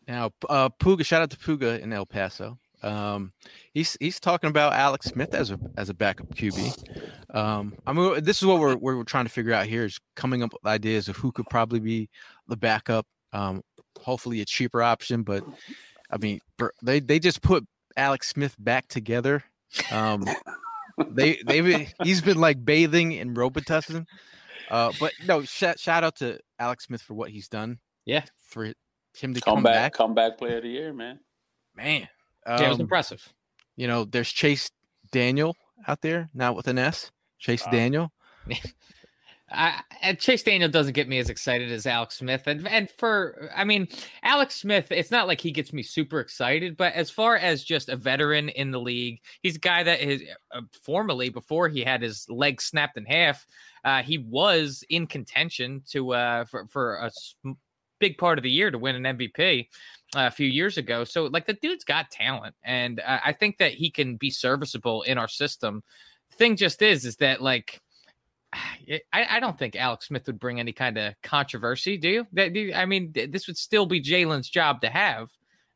Now, 0.09 0.33
uh, 0.49 0.69
Puga, 0.71 1.05
shout 1.05 1.23
out 1.23 1.31
to 1.31 1.37
Puga 1.37 1.81
in 1.81 1.93
El 1.93 2.07
Paso. 2.07 2.59
Um, 2.83 3.33
he's 3.75 3.97
he's 4.01 4.19
talking 4.19 4.49
about 4.49 4.73
Alex 4.73 5.07
Smith 5.07 5.35
as 5.35 5.51
a 5.51 5.59
as 5.77 5.89
a 5.89 5.95
backup 5.95 6.35
QB. 6.35 7.35
Um, 7.35 7.75
I 7.87 7.93
mean, 7.93 8.25
this 8.25 8.39
is 8.41 8.47
what 8.47 8.59
we're 8.59 8.77
we're 8.77 9.05
trying 9.05 9.27
to 9.27 9.31
figure 9.31 9.53
out 9.53 9.67
here 9.67 9.85
is 9.85 9.99
coming 10.17 10.43
up 10.43 10.53
with 10.53 10.65
ideas 10.67 11.09
of 11.09 11.17
who 11.17 11.31
could 11.33 11.47
probably 11.51 11.81
be 11.81 12.09
the 12.49 12.57
backup. 12.57 13.07
Um, 13.33 13.63
hopefully 14.01 14.41
a 14.41 14.45
cheaper 14.45 14.83
option, 14.83 15.23
but 15.23 15.45
I 16.11 16.17
mean, 16.17 16.41
they 16.83 17.01
they 17.01 17.19
just 17.19 17.43
put 17.43 17.67
Alex 17.97 18.29
Smith 18.29 18.57
back 18.59 18.89
together. 18.89 19.45
Um, 19.91 20.25
they 21.11 21.39
they've 21.47 21.93
he's 22.03 22.21
been 22.21 22.39
like 22.39 22.65
bathing 22.65 23.13
in 23.13 23.35
Robitussin. 23.35 24.07
Uh, 24.71 24.93
but 25.01 25.13
no, 25.27 25.43
shout, 25.43 25.79
shout 25.81 26.05
out 26.05 26.17
to 26.17 26.39
Alex 26.59 26.87
Smith 26.87 27.03
for 27.03 27.15
what 27.15 27.31
he's 27.31 27.49
done. 27.49 27.79
Yeah, 28.05 28.25
for 28.39 28.67
him 29.17 29.35
to 29.35 29.41
come, 29.41 29.57
come 29.57 29.63
back, 29.65 29.75
back, 29.75 29.93
comeback 29.95 30.39
player 30.39 30.59
of 30.59 30.63
the 30.63 30.69
year, 30.69 30.93
man. 30.93 31.19
Man, 31.75 32.09
um, 32.47 32.61
yeah, 32.61 32.67
it 32.67 32.69
was 32.71 32.81
impressive. 32.81 33.33
You 33.77 33.89
know, 33.89 34.05
there's 34.05 34.31
Chase 34.31 34.71
Daniel 35.11 35.57
out 35.89 36.01
there, 36.03 36.29
now 36.35 36.53
with 36.53 36.69
an 36.69 36.79
S. 36.79 37.11
Chase 37.39 37.67
uh, 37.67 37.71
Daniel. 37.71 38.13
I, 39.53 39.83
Chase 40.19 40.43
Daniel 40.43 40.71
doesn't 40.71 40.93
get 40.93 41.09
me 41.09 41.19
as 41.19 41.29
excited 41.29 41.73
as 41.73 41.87
Alex 41.87 42.19
Smith, 42.19 42.47
and 42.47 42.67
and 42.69 42.89
for 42.91 43.51
I 43.55 43.65
mean 43.65 43.89
Alex 44.23 44.57
Smith, 44.57 44.93
it's 44.93 45.11
not 45.11 45.27
like 45.27 45.41
he 45.41 45.51
gets 45.51 45.73
me 45.73 45.83
super 45.83 46.21
excited, 46.21 46.77
but 46.77 46.93
as 46.95 47.11
far 47.11 47.37
as 47.37 47.65
just 47.65 47.89
a 47.89 47.97
veteran 47.97 48.49
in 48.51 48.71
the 48.71 48.81
league, 48.81 49.21
he's 49.43 49.57
a 49.57 49.61
guy 49.61 49.83
that 49.83 50.01
is 50.01 50.23
uh, 50.53 50.61
formerly 50.85 51.31
before 51.31 51.69
he 51.69 51.83
had 51.83 52.03
his 52.03 52.27
leg 52.29 52.63
snapped 52.63 52.97
in 52.97 53.05
half, 53.05 53.45
uh, 53.85 54.03
he 54.03 54.19
was 54.19 54.85
in 54.89 55.07
contention 55.07 55.83
to 55.91 56.15
uh, 56.15 56.45
for 56.45 56.67
for 56.69 56.97
a 56.97 57.11
big 57.99 58.19
part 58.19 58.39
of 58.39 58.45
the 58.45 58.51
year 58.51 58.71
to 58.71 58.79
win 58.79 59.05
an 59.05 59.19
MVP 59.19 59.69
uh, 60.17 60.27
a 60.27 60.31
few 60.31 60.47
years 60.47 60.79
ago. 60.79 61.05
So 61.05 61.25
like 61.25 61.47
the 61.47 61.55
dude's 61.55 61.85
got 61.85 62.11
talent, 62.11 62.55
and 62.63 63.01
I 63.05 63.33
think 63.33 63.59
that 63.59 63.73
he 63.73 63.91
can 63.91 64.17
be 64.17 64.31
serviceable 64.31 65.03
in 65.03 65.19
our 65.19 65.29
system. 65.29 65.83
thing 66.35 66.57
just 66.57 66.83
is, 66.83 67.05
is 67.05 67.17
that 67.17 67.43
like 67.43 67.81
I, 68.53 69.01
I 69.13 69.41
don't 69.41 69.59
think 69.59 69.77
Alex 69.77 70.09
Smith 70.09 70.27
would 70.27 70.41
bring 70.41 70.59
any 70.59 70.73
kind 70.73 70.99
of 70.99 71.15
controversy. 71.23 71.97
Do 71.97 72.09
you? 72.09 72.27
That, 72.33 72.53
do 72.53 72.61
you, 72.61 72.75
I 72.75 72.85
mean, 72.87 73.13
this 73.13 73.47
would 73.47 73.57
still 73.57 73.87
be 73.87 74.03
Jalen's 74.03 74.49
job 74.49 74.81
to 74.81 74.89
have, 74.89 75.29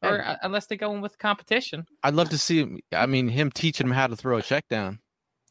or 0.02 0.24
uh, 0.24 0.36
unless 0.42 0.66
they 0.66 0.76
go 0.76 0.94
in 0.94 1.00
with 1.00 1.18
competition. 1.18 1.86
I'd 2.02 2.14
love 2.14 2.30
to 2.30 2.38
see 2.38 2.58
him. 2.58 2.80
I 2.92 3.06
mean, 3.06 3.28
him 3.28 3.50
teaching 3.50 3.86
him 3.86 3.92
how 3.92 4.08
to 4.08 4.16
throw 4.16 4.38
a 4.38 4.42
check 4.42 4.68
down. 4.68 4.98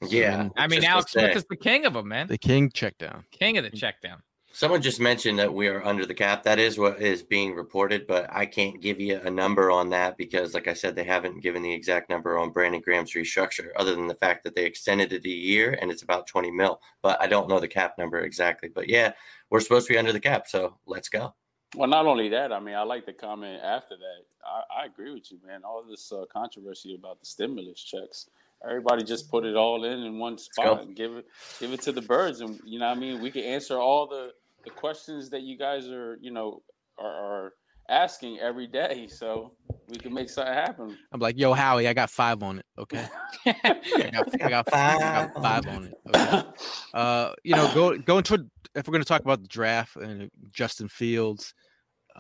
Yeah, 0.01 0.36
I 0.36 0.38
mean, 0.44 0.51
I 0.58 0.68
mean 0.68 0.84
Alex 0.84 1.13
Smith 1.13 1.36
is 1.36 1.46
the 1.50 1.56
king 1.56 1.86
of 1.86 1.94
them, 1.94 2.10
man. 2.10 2.27
The 2.27 2.38
king 2.38 2.70
check 2.74 2.98
down. 2.98 3.24
King 3.32 3.58
of 3.58 3.63
the 3.63 3.72
check 3.72 4.01
down. 4.01 4.22
Someone 4.55 4.83
just 4.83 5.00
mentioned 5.00 5.39
that 5.39 5.51
we 5.51 5.67
are 5.67 5.83
under 5.83 6.05
the 6.05 6.13
cap. 6.13 6.43
That 6.43 6.60
is 6.60 6.77
what 6.77 7.01
is 7.01 7.24
being 7.24 7.55
reported, 7.55 8.05
but 8.05 8.31
I 8.31 8.45
can't 8.45 8.79
give 8.79 9.00
you 9.00 9.19
a 9.19 9.29
number 9.31 9.72
on 9.72 9.89
that 9.89 10.15
because, 10.15 10.53
like 10.53 10.67
I 10.67 10.75
said, 10.75 10.95
they 10.95 11.03
haven't 11.03 11.41
given 11.41 11.63
the 11.63 11.74
exact 11.74 12.07
number 12.07 12.38
on 12.38 12.51
Brandon 12.51 12.79
Graham's 12.79 13.13
restructure, 13.13 13.69
other 13.75 13.95
than 13.95 14.05
the 14.05 14.13
fact 14.13 14.43
that 14.43 14.53
they 14.53 14.65
extended 14.65 15.12
it 15.12 15.25
a 15.25 15.29
year 15.29 15.75
and 15.81 15.89
it's 15.89 16.03
about 16.03 16.27
20 16.27 16.51
mil. 16.51 16.79
But 17.01 17.19
I 17.19 17.25
don't 17.25 17.50
know 17.50 17.60
the 17.60 17.67
cap 17.67 17.98
number 17.98 18.19
exactly. 18.19 18.69
But 18.69 18.88
yeah, 18.88 19.13
we're 19.50 19.60
supposed 19.60 19.88
to 19.88 19.93
be 19.93 19.98
under 19.98 20.13
the 20.13 20.19
cap, 20.19 20.48
so 20.48 20.77
let's 20.86 21.10
go. 21.10 21.33
Well, 21.75 21.89
not 21.89 22.05
only 22.05 22.29
that, 22.29 22.53
I 22.53 22.60
mean, 22.60 22.75
I 22.75 22.83
like 22.83 23.07
the 23.07 23.13
comment 23.13 23.60
after 23.63 23.95
that. 23.98 24.45
I, 24.45 24.83
I 24.83 24.86
agree 24.86 25.12
with 25.12 25.31
you, 25.31 25.39
man. 25.43 25.62
All 25.65 25.83
this 25.83 26.12
uh, 26.12 26.25
controversy 26.31 26.93
about 26.93 27.19
the 27.19 27.25
stimulus 27.25 27.81
checks 27.83 28.29
everybody 28.65 29.03
just 29.03 29.29
put 29.29 29.45
it 29.45 29.55
all 29.55 29.83
in 29.83 30.03
in 30.03 30.19
one 30.19 30.38
spot 30.38 30.81
and 30.81 30.95
give 30.95 31.13
it 31.17 31.25
give 31.60 31.74
it 31.74 31.81
to 31.81 31.91
the 31.91 32.01
birds 32.01 32.39
and 32.39 32.62
you 32.63 32.79
know 32.79 32.88
what 32.88 32.95
i 32.95 33.00
mean 33.00 33.22
we 33.22 33.29
can 33.29 33.43
answer 33.43 33.77
all 33.77 34.07
the 34.07 34.31
the 34.63 34.70
questions 34.70 35.29
that 35.29 35.41
you 35.41 35.58
guys 35.58 35.88
are, 35.89 36.17
you 36.22 36.32
know, 36.32 36.62
are, 36.98 37.08
are 37.08 37.53
asking 37.89 38.39
every 38.39 38.67
day, 38.67 39.08
so 39.08 39.53
we 39.89 39.98
can 39.98 40.13
make 40.13 40.29
something 40.29 40.53
happen. 40.53 40.98
I'm 41.12 41.20
like, 41.20 41.38
yo, 41.38 41.53
Howie, 41.53 41.88
I 41.88 41.93
got 41.93 42.10
five 42.10 42.41
on 42.43 42.60
it. 42.60 42.65
Okay, 42.77 43.05
I, 43.46 44.12
got, 44.12 44.41
I, 44.41 44.50
got, 44.50 44.70
five, 44.70 44.98
I 44.98 45.00
got 45.00 45.34
five 45.41 45.67
on 45.67 45.84
it. 45.86 45.93
Okay. 46.15 46.43
Uh, 46.93 47.34
you 47.43 47.55
know, 47.55 47.74
go 47.74 47.98
go 47.98 48.20
into 48.20 48.36
if 48.75 48.88
we're 48.88 48.91
going 48.91 49.01
to 49.01 49.08
talk 49.08 49.22
about 49.22 49.41
the 49.41 49.48
draft 49.48 49.96
and 49.96 50.29
Justin 50.51 50.88
Fields, 50.88 51.55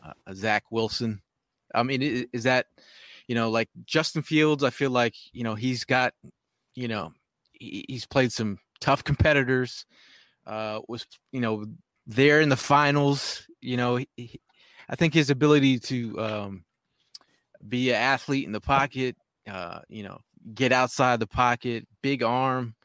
uh, 0.03 0.13
Zach 0.33 0.63
Wilson. 0.71 1.21
I 1.75 1.83
mean, 1.83 2.01
is, 2.01 2.25
is 2.33 2.43
that 2.43 2.65
you 3.27 3.35
know 3.35 3.51
like 3.51 3.69
Justin 3.85 4.23
Fields? 4.23 4.63
I 4.63 4.71
feel 4.71 4.89
like 4.89 5.13
you 5.31 5.43
know 5.43 5.53
he's 5.53 5.85
got 5.85 6.15
you 6.73 6.87
know 6.87 7.13
he, 7.51 7.85
he's 7.87 8.07
played 8.07 8.31
some 8.31 8.57
tough 8.81 9.03
competitors. 9.03 9.85
Uh, 10.47 10.79
was 10.87 11.05
you 11.31 11.39
know 11.39 11.65
there 12.05 12.41
in 12.41 12.49
the 12.49 12.57
finals. 12.57 13.47
You 13.61 13.77
know, 13.77 13.95
he, 14.15 14.39
I 14.89 14.95
think 14.95 15.13
his 15.13 15.29
ability 15.29 15.79
to 15.79 16.19
um, 16.19 16.65
be 17.67 17.89
an 17.91 17.95
athlete 17.95 18.45
in 18.45 18.51
the 18.51 18.61
pocket, 18.61 19.15
uh, 19.49 19.79
you 19.89 20.03
know, 20.03 20.19
get 20.53 20.71
outside 20.71 21.19
the 21.19 21.27
pocket, 21.27 21.87
big 22.01 22.23
arm. 22.23 22.75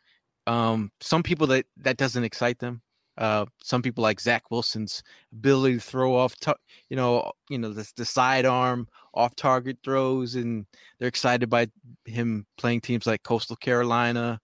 Um, 0.47 0.91
some 1.01 1.23
people 1.23 1.47
that 1.49 1.67
that 1.79 1.97
doesn't 1.97 2.25
excite 2.25 2.59
them. 2.59 2.83
Uh, 3.19 3.45
some 3.61 3.83
people 3.83 4.01
like 4.01 4.21
Zach 4.21 4.49
Wilson's 4.49 5.03
ability 5.33 5.75
to 5.75 5.81
throw 5.81 6.15
off, 6.15 6.37
t- 6.37 6.53
you 6.89 6.97
know, 6.97 7.33
you 7.51 7.59
know 7.59 7.73
the, 7.73 7.91
the 7.97 8.05
sidearm 8.05 8.87
off 9.13 9.35
target 9.35 9.77
throws, 9.83 10.37
and 10.37 10.67
they're 10.99 11.09
excited 11.09 11.51
by 11.51 11.67
him 12.05 12.47
playing 12.57 12.81
teams 12.81 13.07
like 13.07 13.25
Coastal 13.25 13.57
Carolina, 13.57 14.41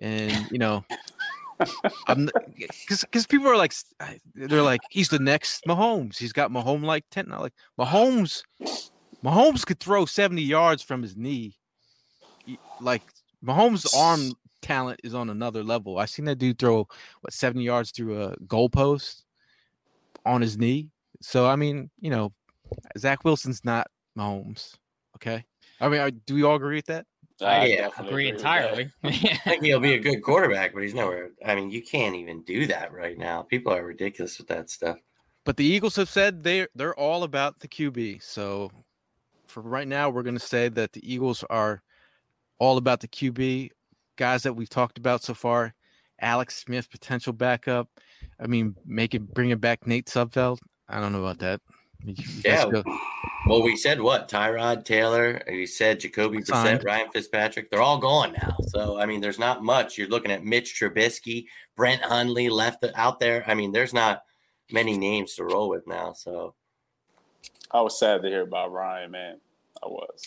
and 0.00 0.50
you 0.50 0.58
know, 0.58 0.84
because 1.58 3.26
people 3.28 3.48
are 3.48 3.56
like 3.56 3.74
they're 4.34 4.62
like 4.62 4.80
he's 4.90 5.08
the 5.08 5.18
next 5.18 5.64
Mahomes. 5.66 6.16
He's 6.16 6.32
got 6.32 6.50
Mahomes 6.50 6.84
like 6.84 7.04
ten. 7.10 7.28
Like 7.28 7.54
Mahomes, 7.78 8.42
Mahomes 9.24 9.66
could 9.66 9.80
throw 9.80 10.06
seventy 10.06 10.42
yards 10.42 10.82
from 10.82 11.02
his 11.02 11.16
knee. 11.16 11.56
Like 12.80 13.02
Mahomes' 13.44 13.94
arm 13.96 14.32
talent 14.62 15.00
is 15.04 15.14
on 15.14 15.30
another 15.30 15.62
level. 15.62 15.98
I 15.98 16.06
seen 16.06 16.24
that 16.26 16.38
dude 16.38 16.58
throw 16.58 16.86
what 17.20 17.32
seventy 17.32 17.64
yards 17.64 17.90
through 17.90 18.22
a 18.22 18.36
goalpost 18.46 19.24
on 20.24 20.40
his 20.40 20.58
knee. 20.58 20.90
So 21.20 21.46
I 21.46 21.56
mean, 21.56 21.90
you 22.00 22.10
know, 22.10 22.32
Zach 22.96 23.24
Wilson's 23.24 23.64
not 23.64 23.88
Mahomes. 24.16 24.74
Okay, 25.16 25.44
I 25.80 25.88
mean, 25.88 26.20
do 26.26 26.34
we 26.34 26.44
all 26.44 26.56
agree 26.56 26.76
with 26.76 26.86
that? 26.86 27.06
I 27.40 27.66
yeah, 27.66 27.88
agree, 27.96 28.08
agree 28.08 28.28
entirely. 28.28 28.90
I 29.04 29.10
think 29.10 29.64
he'll 29.64 29.80
be 29.80 29.94
a 29.94 30.00
good 30.00 30.22
quarterback, 30.22 30.74
but 30.74 30.82
he's 30.82 30.94
nowhere. 30.94 31.30
I 31.44 31.54
mean, 31.54 31.70
you 31.70 31.82
can't 31.82 32.16
even 32.16 32.42
do 32.42 32.66
that 32.66 32.92
right 32.92 33.16
now. 33.16 33.42
People 33.42 33.72
are 33.72 33.84
ridiculous 33.84 34.38
with 34.38 34.48
that 34.48 34.70
stuff. 34.70 34.98
But 35.44 35.56
the 35.56 35.64
Eagles 35.64 35.96
have 35.96 36.08
said 36.08 36.42
they're 36.42 36.68
they're 36.74 36.98
all 36.98 37.22
about 37.22 37.60
the 37.60 37.68
QB. 37.68 38.22
So 38.22 38.70
for 39.46 39.62
right 39.62 39.88
now, 39.88 40.10
we're 40.10 40.22
going 40.22 40.38
to 40.38 40.40
say 40.40 40.68
that 40.68 40.92
the 40.92 41.12
Eagles 41.12 41.44
are 41.48 41.82
all 42.58 42.76
about 42.76 43.00
the 43.00 43.08
QB 43.08 43.70
guys 44.16 44.42
that 44.42 44.52
we've 44.52 44.68
talked 44.68 44.98
about 44.98 45.22
so 45.22 45.34
far. 45.34 45.74
Alex 46.20 46.56
Smith, 46.58 46.90
potential 46.90 47.32
backup. 47.32 47.88
I 48.40 48.46
mean, 48.46 48.74
make 48.84 49.14
it 49.14 49.32
bring 49.32 49.50
it 49.50 49.60
back 49.60 49.86
Nate 49.86 50.06
Sudfeld. 50.06 50.58
I 50.88 51.00
don't 51.00 51.12
know 51.12 51.24
about 51.24 51.38
that. 51.38 51.60
Yeah. 52.44 52.82
Well, 53.48 53.62
we 53.62 53.76
said 53.76 53.98
what? 53.98 54.28
Tyrod 54.28 54.84
Taylor. 54.84 55.40
We 55.48 55.64
said 55.64 56.00
Jacoby 56.00 56.42
Brissett, 56.42 56.84
Ryan 56.84 57.10
Fitzpatrick. 57.10 57.70
They're 57.70 57.80
all 57.80 57.96
gone 57.96 58.34
now. 58.34 58.54
So 58.66 59.00
I 59.00 59.06
mean, 59.06 59.22
there's 59.22 59.38
not 59.38 59.64
much. 59.64 59.96
You're 59.96 60.08
looking 60.08 60.30
at 60.30 60.44
Mitch 60.44 60.78
Trubisky, 60.78 61.46
Brett 61.74 62.02
Hundley 62.02 62.50
left 62.50 62.84
out 62.94 63.20
there. 63.20 63.44
I 63.46 63.54
mean, 63.54 63.72
there's 63.72 63.94
not 63.94 64.22
many 64.70 64.98
names 64.98 65.34
to 65.36 65.44
roll 65.44 65.70
with 65.70 65.86
now. 65.86 66.12
So 66.12 66.54
I 67.70 67.80
was 67.80 67.98
sad 67.98 68.20
to 68.20 68.28
hear 68.28 68.42
about 68.42 68.70
Ryan. 68.70 69.12
Man, 69.12 69.40
I 69.82 69.86
was. 69.86 70.22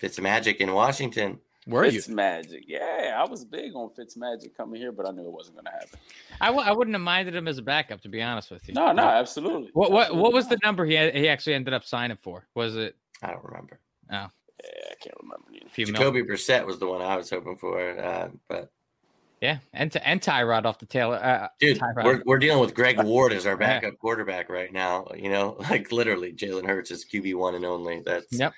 It's 0.00 0.18
magic 0.18 0.60
in 0.60 0.72
Washington. 0.72 1.38
Were 1.66 1.84
Fitz 1.90 2.08
you? 2.08 2.14
Magic. 2.14 2.64
Yeah, 2.66 3.14
I 3.18 3.28
was 3.28 3.44
big 3.44 3.74
on 3.74 3.90
Fitz 3.90 4.16
Magic 4.16 4.56
coming 4.56 4.80
here, 4.80 4.92
but 4.92 5.06
I 5.06 5.10
knew 5.10 5.24
it 5.24 5.32
wasn't 5.32 5.56
going 5.56 5.66
to 5.66 5.72
happen. 5.72 5.98
I 6.40 6.46
w- 6.46 6.66
I 6.66 6.72
wouldn't 6.72 6.94
have 6.94 7.02
minded 7.02 7.34
him 7.34 7.46
as 7.46 7.58
a 7.58 7.62
backup, 7.62 8.00
to 8.02 8.08
be 8.08 8.22
honest 8.22 8.50
with 8.50 8.66
you. 8.66 8.74
No, 8.74 8.92
no, 8.92 9.02
absolutely. 9.02 9.70
What 9.74 9.92
what 9.92 10.02
absolutely 10.02 10.22
what 10.22 10.32
was 10.32 10.48
the 10.48 10.58
number 10.62 10.86
he 10.86 10.94
had, 10.94 11.14
he 11.14 11.28
actually 11.28 11.54
ended 11.54 11.74
up 11.74 11.84
signing 11.84 12.16
for? 12.16 12.46
Was 12.54 12.76
it? 12.76 12.96
I 13.22 13.30
don't 13.30 13.44
remember. 13.44 13.78
Oh, 14.10 14.14
yeah, 14.14 14.26
I 14.90 14.94
can't 15.02 15.16
remember. 15.22 15.46
Either. 15.76 15.92
Jacoby 15.92 16.22
Brissett 16.22 16.66
was 16.66 16.78
the 16.78 16.86
one 16.86 17.02
I 17.02 17.16
was 17.16 17.30
hoping 17.30 17.56
for, 17.56 17.78
uh, 17.98 18.28
but 18.48 18.70
yeah, 19.40 19.58
and 19.72 19.90
to, 19.92 20.06
and 20.06 20.20
Tyrod 20.20 20.66
off 20.66 20.78
the 20.78 20.86
tail. 20.86 21.12
Uh, 21.12 21.48
Dude, 21.58 21.78
Tyrod. 21.78 22.04
we're 22.04 22.22
we're 22.26 22.38
dealing 22.38 22.60
with 22.60 22.74
Greg 22.74 23.02
Ward 23.02 23.32
as 23.32 23.46
our 23.46 23.56
backup 23.58 23.92
yeah. 23.92 23.98
quarterback 23.98 24.50
right 24.50 24.72
now. 24.72 25.06
You 25.16 25.30
know, 25.30 25.56
like 25.70 25.92
literally, 25.92 26.32
Jalen 26.32 26.66
Hurts 26.66 26.90
is 26.90 27.04
QB 27.04 27.34
one 27.36 27.54
and 27.54 27.64
only. 27.64 28.02
That's 28.04 28.26
yep. 28.30 28.52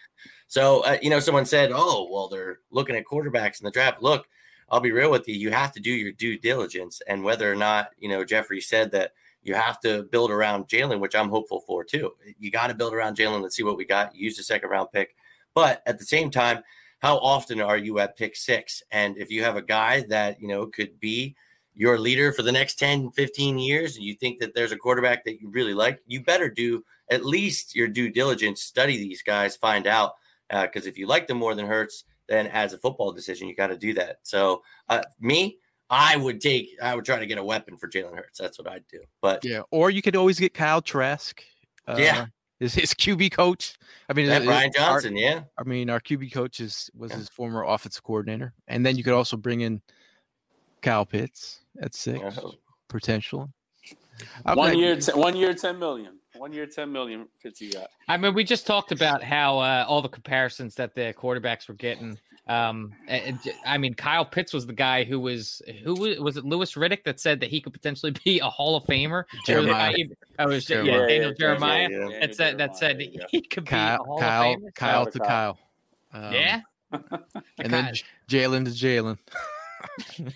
So, 0.52 0.80
uh, 0.84 0.98
you 1.00 1.08
know, 1.08 1.18
someone 1.18 1.46
said, 1.46 1.70
oh, 1.72 2.10
well, 2.12 2.28
they're 2.28 2.58
looking 2.70 2.94
at 2.94 3.06
quarterbacks 3.06 3.58
in 3.58 3.64
the 3.64 3.70
draft. 3.70 4.02
Look, 4.02 4.26
I'll 4.68 4.80
be 4.80 4.92
real 4.92 5.10
with 5.10 5.26
you. 5.26 5.34
You 5.34 5.50
have 5.50 5.72
to 5.72 5.80
do 5.80 5.90
your 5.90 6.12
due 6.12 6.38
diligence. 6.38 7.00
And 7.06 7.24
whether 7.24 7.50
or 7.50 7.56
not, 7.56 7.92
you 7.96 8.10
know, 8.10 8.22
Jeffrey 8.22 8.60
said 8.60 8.90
that 8.90 9.12
you 9.42 9.54
have 9.54 9.80
to 9.80 10.02
build 10.02 10.30
around 10.30 10.68
Jalen, 10.68 11.00
which 11.00 11.14
I'm 11.14 11.30
hopeful 11.30 11.60
for 11.60 11.84
too. 11.84 12.12
You 12.38 12.50
got 12.50 12.66
to 12.66 12.74
build 12.74 12.92
around 12.92 13.16
Jalen. 13.16 13.40
Let's 13.40 13.56
see 13.56 13.62
what 13.62 13.78
we 13.78 13.86
got. 13.86 14.14
Use 14.14 14.36
the 14.36 14.42
second 14.42 14.68
round 14.68 14.92
pick. 14.92 15.16
But 15.54 15.82
at 15.86 15.98
the 15.98 16.04
same 16.04 16.30
time, 16.30 16.62
how 16.98 17.16
often 17.16 17.62
are 17.62 17.78
you 17.78 17.98
at 17.98 18.18
pick 18.18 18.36
six? 18.36 18.82
And 18.90 19.16
if 19.16 19.30
you 19.30 19.42
have 19.44 19.56
a 19.56 19.62
guy 19.62 20.04
that, 20.10 20.38
you 20.38 20.48
know, 20.48 20.66
could 20.66 21.00
be 21.00 21.34
your 21.74 21.98
leader 21.98 22.30
for 22.30 22.42
the 22.42 22.52
next 22.52 22.78
10, 22.78 23.12
15 23.12 23.58
years, 23.58 23.96
and 23.96 24.04
you 24.04 24.12
think 24.16 24.38
that 24.40 24.54
there's 24.54 24.72
a 24.72 24.76
quarterback 24.76 25.24
that 25.24 25.40
you 25.40 25.48
really 25.48 25.72
like, 25.72 26.02
you 26.06 26.22
better 26.22 26.50
do 26.50 26.84
at 27.10 27.24
least 27.24 27.74
your 27.74 27.88
due 27.88 28.10
diligence, 28.10 28.62
study 28.62 28.98
these 28.98 29.22
guys, 29.22 29.56
find 29.56 29.86
out 29.86 30.16
because 30.52 30.86
uh, 30.86 30.88
if 30.88 30.98
you 30.98 31.06
like 31.06 31.26
them 31.26 31.38
more 31.38 31.54
than 31.54 31.66
Hurts, 31.66 32.04
then 32.28 32.46
as 32.48 32.72
a 32.72 32.78
football 32.78 33.12
decision, 33.12 33.48
you 33.48 33.54
got 33.54 33.68
to 33.68 33.76
do 33.76 33.94
that. 33.94 34.18
So 34.22 34.62
uh, 34.88 35.02
me, 35.20 35.58
I 35.90 36.16
would 36.16 36.40
take, 36.40 36.70
I 36.82 36.94
would 36.94 37.04
try 37.04 37.18
to 37.18 37.26
get 37.26 37.38
a 37.38 37.44
weapon 37.44 37.76
for 37.76 37.88
Jalen 37.88 38.16
Hurts. 38.16 38.38
That's 38.38 38.58
what 38.58 38.68
I'd 38.68 38.86
do. 38.88 39.00
But 39.20 39.44
yeah, 39.44 39.62
or 39.70 39.90
you 39.90 40.02
could 40.02 40.16
always 40.16 40.38
get 40.38 40.54
Kyle 40.54 40.82
Trask. 40.82 41.42
Uh, 41.86 41.96
yeah. 41.98 42.26
Is 42.60 42.74
his 42.74 42.94
QB 42.94 43.32
coach? 43.32 43.76
I 44.08 44.12
mean, 44.12 44.26
yeah, 44.26 44.38
Brian 44.38 44.70
Johnson. 44.72 45.14
Our, 45.14 45.20
yeah, 45.20 45.40
I 45.58 45.64
mean, 45.64 45.90
our 45.90 45.98
QB 45.98 46.32
coach 46.32 46.60
is 46.60 46.88
was 46.94 47.10
yeah. 47.10 47.16
his 47.16 47.28
former 47.28 47.64
offensive 47.64 48.04
coordinator, 48.04 48.54
and 48.68 48.86
then 48.86 48.96
you 48.96 49.02
could 49.02 49.14
also 49.14 49.36
bring 49.36 49.62
in 49.62 49.82
Kyle 50.80 51.04
Pitts 51.04 51.58
at 51.80 51.92
six, 51.92 52.38
potential. 52.86 53.50
One 54.44 54.78
year, 54.78 54.94
t- 55.00 55.10
one 55.10 55.34
year, 55.34 55.54
ten 55.54 55.80
million. 55.80 56.20
One 56.42 56.52
year, 56.52 56.66
ten 56.66 56.90
million. 56.90 57.28
Fitz, 57.38 57.60
you 57.60 57.70
got. 57.70 57.86
I 58.08 58.16
mean, 58.16 58.34
we 58.34 58.42
just 58.42 58.66
talked 58.66 58.90
about 58.90 59.22
how 59.22 59.60
uh, 59.60 59.84
all 59.86 60.02
the 60.02 60.08
comparisons 60.08 60.74
that 60.74 60.92
the 60.92 61.14
quarterbacks 61.16 61.68
were 61.68 61.74
getting. 61.74 62.18
Um, 62.48 62.92
I 63.64 63.78
mean, 63.78 63.94
Kyle 63.94 64.24
Pitts 64.24 64.52
was 64.52 64.66
the 64.66 64.72
guy 64.72 65.04
who 65.04 65.20
was 65.20 65.62
who 65.84 65.94
was, 65.94 66.18
was 66.18 66.36
it 66.36 66.44
Louis 66.44 66.74
Riddick 66.74 67.04
that 67.04 67.20
said 67.20 67.38
that 67.38 67.48
he 67.48 67.60
could 67.60 67.72
potentially 67.72 68.12
be 68.24 68.40
a 68.40 68.50
Hall 68.50 68.74
of 68.74 68.82
Famer. 68.86 69.22
Jeremiah. 69.46 69.94
I 70.36 70.46
was 70.46 70.68
yeah, 70.68 70.82
Jeremiah. 70.82 71.06
Daniel 71.06 71.34
Jeremiah. 71.38 71.88
Yeah, 71.88 72.08
yeah, 72.08 72.18
that 72.18 72.34
said 72.34 72.58
that 72.58 72.76
said 72.76 73.00
he 73.00 73.40
could 73.42 73.64
Kyle, 73.64 73.98
be 73.98 74.02
a 74.02 74.04
Hall 74.04 74.18
Kyle, 74.18 74.52
of 74.52 74.58
Famer. 74.58 74.74
Kyle 74.74 75.06
to 75.06 75.18
Kyle. 75.20 75.58
Um, 76.12 76.32
yeah. 76.32 76.60
and 77.58 77.72
then 77.72 77.94
Jalen 78.28 78.64
to 78.64 78.72
Jalen. 78.72 79.16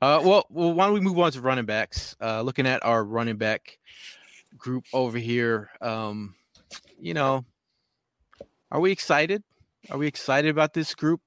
uh, 0.00 0.22
well, 0.24 0.46
well, 0.48 0.72
why 0.72 0.86
don't 0.86 0.94
we 0.94 1.00
move 1.00 1.18
on 1.18 1.30
to 1.32 1.42
running 1.42 1.66
backs? 1.66 2.16
Uh, 2.22 2.40
looking 2.40 2.66
at 2.66 2.82
our 2.86 3.04
running 3.04 3.36
back 3.36 3.76
group 4.56 4.84
over 4.92 5.18
here. 5.18 5.70
Um, 5.80 6.34
you 6.98 7.14
know, 7.14 7.44
are 8.70 8.80
we 8.80 8.92
excited? 8.92 9.42
Are 9.90 9.98
we 9.98 10.06
excited 10.06 10.50
about 10.50 10.74
this 10.74 10.94
group? 10.94 11.20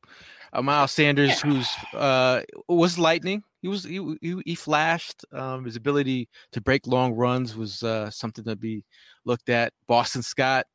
Uh, 0.53 0.61
Miles 0.61 0.91
Sanders, 0.91 1.41
who's 1.41 1.67
uh, 1.93 2.41
was 2.67 2.99
lightning. 2.99 3.43
He 3.61 3.67
was 3.67 3.83
he 3.83 4.17
he, 4.21 4.41
he 4.45 4.55
flashed. 4.55 5.25
Um, 5.33 5.65
his 5.65 5.75
ability 5.75 6.29
to 6.51 6.61
break 6.61 6.85
long 6.85 7.13
runs 7.13 7.55
was 7.55 7.81
uh, 7.81 8.09
something 8.11 8.43
to 8.45 8.55
be 8.55 8.83
looked 9.25 9.49
at. 9.49 9.73
Boston 9.87 10.21
Scott, 10.21 10.67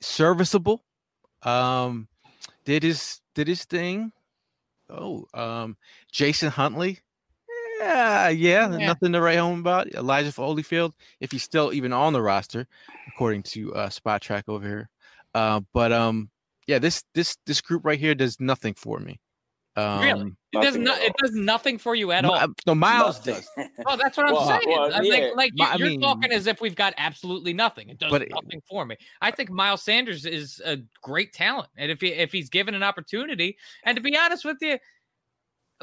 serviceable. 0.00 0.84
Um, 1.42 2.08
did 2.64 2.82
his 2.82 3.20
did 3.34 3.46
his 3.46 3.64
thing. 3.64 4.12
Oh, 4.90 5.26
um, 5.34 5.76
Jason 6.10 6.48
Huntley, 6.48 7.00
yeah, 7.78 8.28
yeah, 8.28 8.76
yeah, 8.76 8.86
nothing 8.86 9.12
to 9.12 9.20
write 9.20 9.38
home 9.38 9.60
about. 9.60 9.92
Elijah 9.94 10.30
Holyfield, 10.30 10.92
if 11.20 11.30
he's 11.30 11.42
still 11.42 11.72
even 11.72 11.92
on 11.92 12.12
the 12.12 12.22
roster, 12.22 12.66
according 13.08 13.42
to 13.44 13.74
uh, 13.74 13.88
Spotrac 13.88 14.44
over 14.48 14.66
here. 14.66 14.90
Uh, 15.34 15.60
but 15.72 15.92
um, 15.92 16.30
yeah, 16.66 16.78
this 16.78 17.04
this 17.14 17.36
this 17.46 17.60
group 17.60 17.84
right 17.84 17.98
here 17.98 18.14
does 18.14 18.40
nothing 18.40 18.74
for 18.74 18.98
me. 18.98 19.20
Um, 19.76 20.00
really, 20.00 20.32
it 20.52 20.60
does 20.60 20.76
not. 20.76 21.00
It 21.00 21.12
does 21.22 21.32
nothing 21.32 21.78
for 21.78 21.94
you 21.94 22.10
at 22.10 22.24
all. 22.24 22.48
No, 22.66 22.74
Miles 22.74 23.24
nothing. 23.24 23.44
does. 23.56 23.68
Oh, 23.86 23.96
that's 23.96 24.16
what 24.16 24.26
I'm 24.26 24.32
well, 24.34 24.46
saying. 24.46 24.62
Well, 24.66 25.04
yeah. 25.04 25.30
Like, 25.34 25.34
like 25.36 25.52
you, 25.54 25.64
are 25.64 25.78
mean, 25.78 26.00
talking 26.00 26.32
as 26.32 26.48
if 26.48 26.60
we've 26.60 26.74
got 26.74 26.94
absolutely 26.96 27.52
nothing. 27.52 27.88
It 27.88 27.98
does 27.98 28.10
but, 28.10 28.28
nothing 28.28 28.60
for 28.68 28.84
me. 28.84 28.96
I 29.20 29.30
think 29.30 29.50
Miles 29.50 29.82
Sanders 29.82 30.26
is 30.26 30.60
a 30.64 30.78
great 31.00 31.32
talent, 31.32 31.68
and 31.76 31.92
if 31.92 32.00
he 32.00 32.08
if 32.08 32.32
he's 32.32 32.48
given 32.48 32.74
an 32.74 32.82
opportunity, 32.82 33.56
and 33.84 33.94
to 33.94 34.02
be 34.02 34.16
honest 34.16 34.44
with 34.44 34.56
you, 34.60 34.78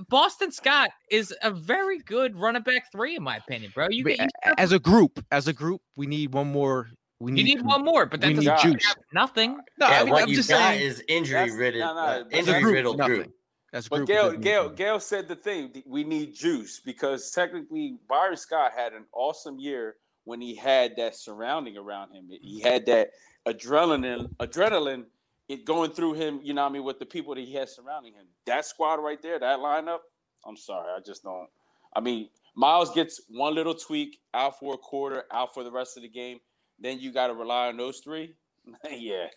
Boston 0.10 0.52
Scott 0.52 0.90
is 1.10 1.34
a 1.42 1.52
very 1.52 2.00
good 2.00 2.36
running 2.36 2.64
back 2.64 2.92
three, 2.92 3.16
in 3.16 3.24
my 3.24 3.38
opinion, 3.38 3.72
bro. 3.74 3.88
You, 3.90 4.08
you 4.08 4.28
as 4.58 4.72
a 4.72 4.80
group, 4.80 5.24
as 5.32 5.48
a 5.48 5.54
group, 5.54 5.82
we 5.96 6.06
need 6.06 6.34
one 6.34 6.52
more. 6.52 6.90
We 7.20 7.32
need, 7.32 7.48
you 7.48 7.56
need 7.56 7.66
one 7.66 7.86
more, 7.86 8.06
but 8.06 8.20
that 8.22 8.28
we 8.28 8.34
need 8.34 8.52
juice. 8.62 8.96
Nothing. 9.14 9.58
No, 9.80 9.88
yeah, 9.88 10.02
I 10.02 10.04
mean, 10.04 10.14
what 10.14 10.24
I'm 10.24 10.30
you 10.30 10.36
just 10.36 10.50
got 10.50 10.74
saying, 10.74 10.82
is 10.82 11.02
injury 11.08 11.52
ridden, 11.52 11.80
no, 11.80 11.94
no, 11.94 12.02
uh, 12.02 12.24
injury 12.30 12.62
group, 12.62 12.74
riddled 12.74 12.98
nothing. 12.98 13.16
group. 13.16 13.34
That's 13.72 13.88
but 13.88 14.06
Gail, 14.06 14.32
Gail, 14.34 14.70
Gail 14.70 15.00
said 15.00 15.28
the 15.28 15.36
thing. 15.36 15.84
We 15.86 16.04
need 16.04 16.34
juice 16.34 16.80
because 16.80 17.32
technically 17.32 17.98
Byron 18.08 18.38
Scott 18.38 18.72
had 18.76 18.94
an 18.94 19.06
awesome 19.14 19.60
year 19.60 19.96
when 20.26 20.42
he 20.42 20.56
had 20.56 20.96
that 20.98 21.16
surrounding 21.16 21.78
around 21.78 22.14
him. 22.14 22.30
He 22.30 22.62
had 22.62 22.86
that 22.88 23.12
adrenaline, 23.48 24.30
adrenaline 24.38 25.06
it 25.48 25.66
going 25.66 25.92
through 25.92 26.14
him, 26.14 26.40
you 26.44 26.54
know 26.54 26.66
I 26.66 26.70
mean, 26.70 26.84
with 26.84 27.00
the 27.00 27.06
people 27.06 27.36
that 27.36 27.44
he 27.44 27.54
has 27.54 27.76
surrounding 27.76 28.14
him. 28.14 28.26
That 28.46 28.66
squad 28.66 28.96
right 28.96 29.22
there, 29.22 29.40
that 29.40 29.60
lineup, 29.60 30.00
I'm 30.46 30.58
sorry, 30.58 30.92
I 30.96 31.00
just 31.06 31.24
don't. 31.24 31.48
I 31.96 32.00
mean, 32.00 32.30
Miles 32.56 32.92
gets 32.92 33.22
one 33.30 33.56
little 33.56 33.76
tweak 33.76 34.20
out 34.34 34.60
for 34.60 34.74
a 34.74 34.78
quarter, 34.78 35.24
out 35.32 35.54
for 35.54 35.64
the 35.64 35.72
rest 35.72 35.98
of 35.98 36.04
the 36.04 36.10
game. 36.10 36.40
Then 36.80 37.00
you 37.00 37.12
got 37.12 37.28
to 37.28 37.34
rely 37.34 37.68
on 37.68 37.78
those 37.78 38.00
three. 38.00 38.36
yeah, 38.90 39.28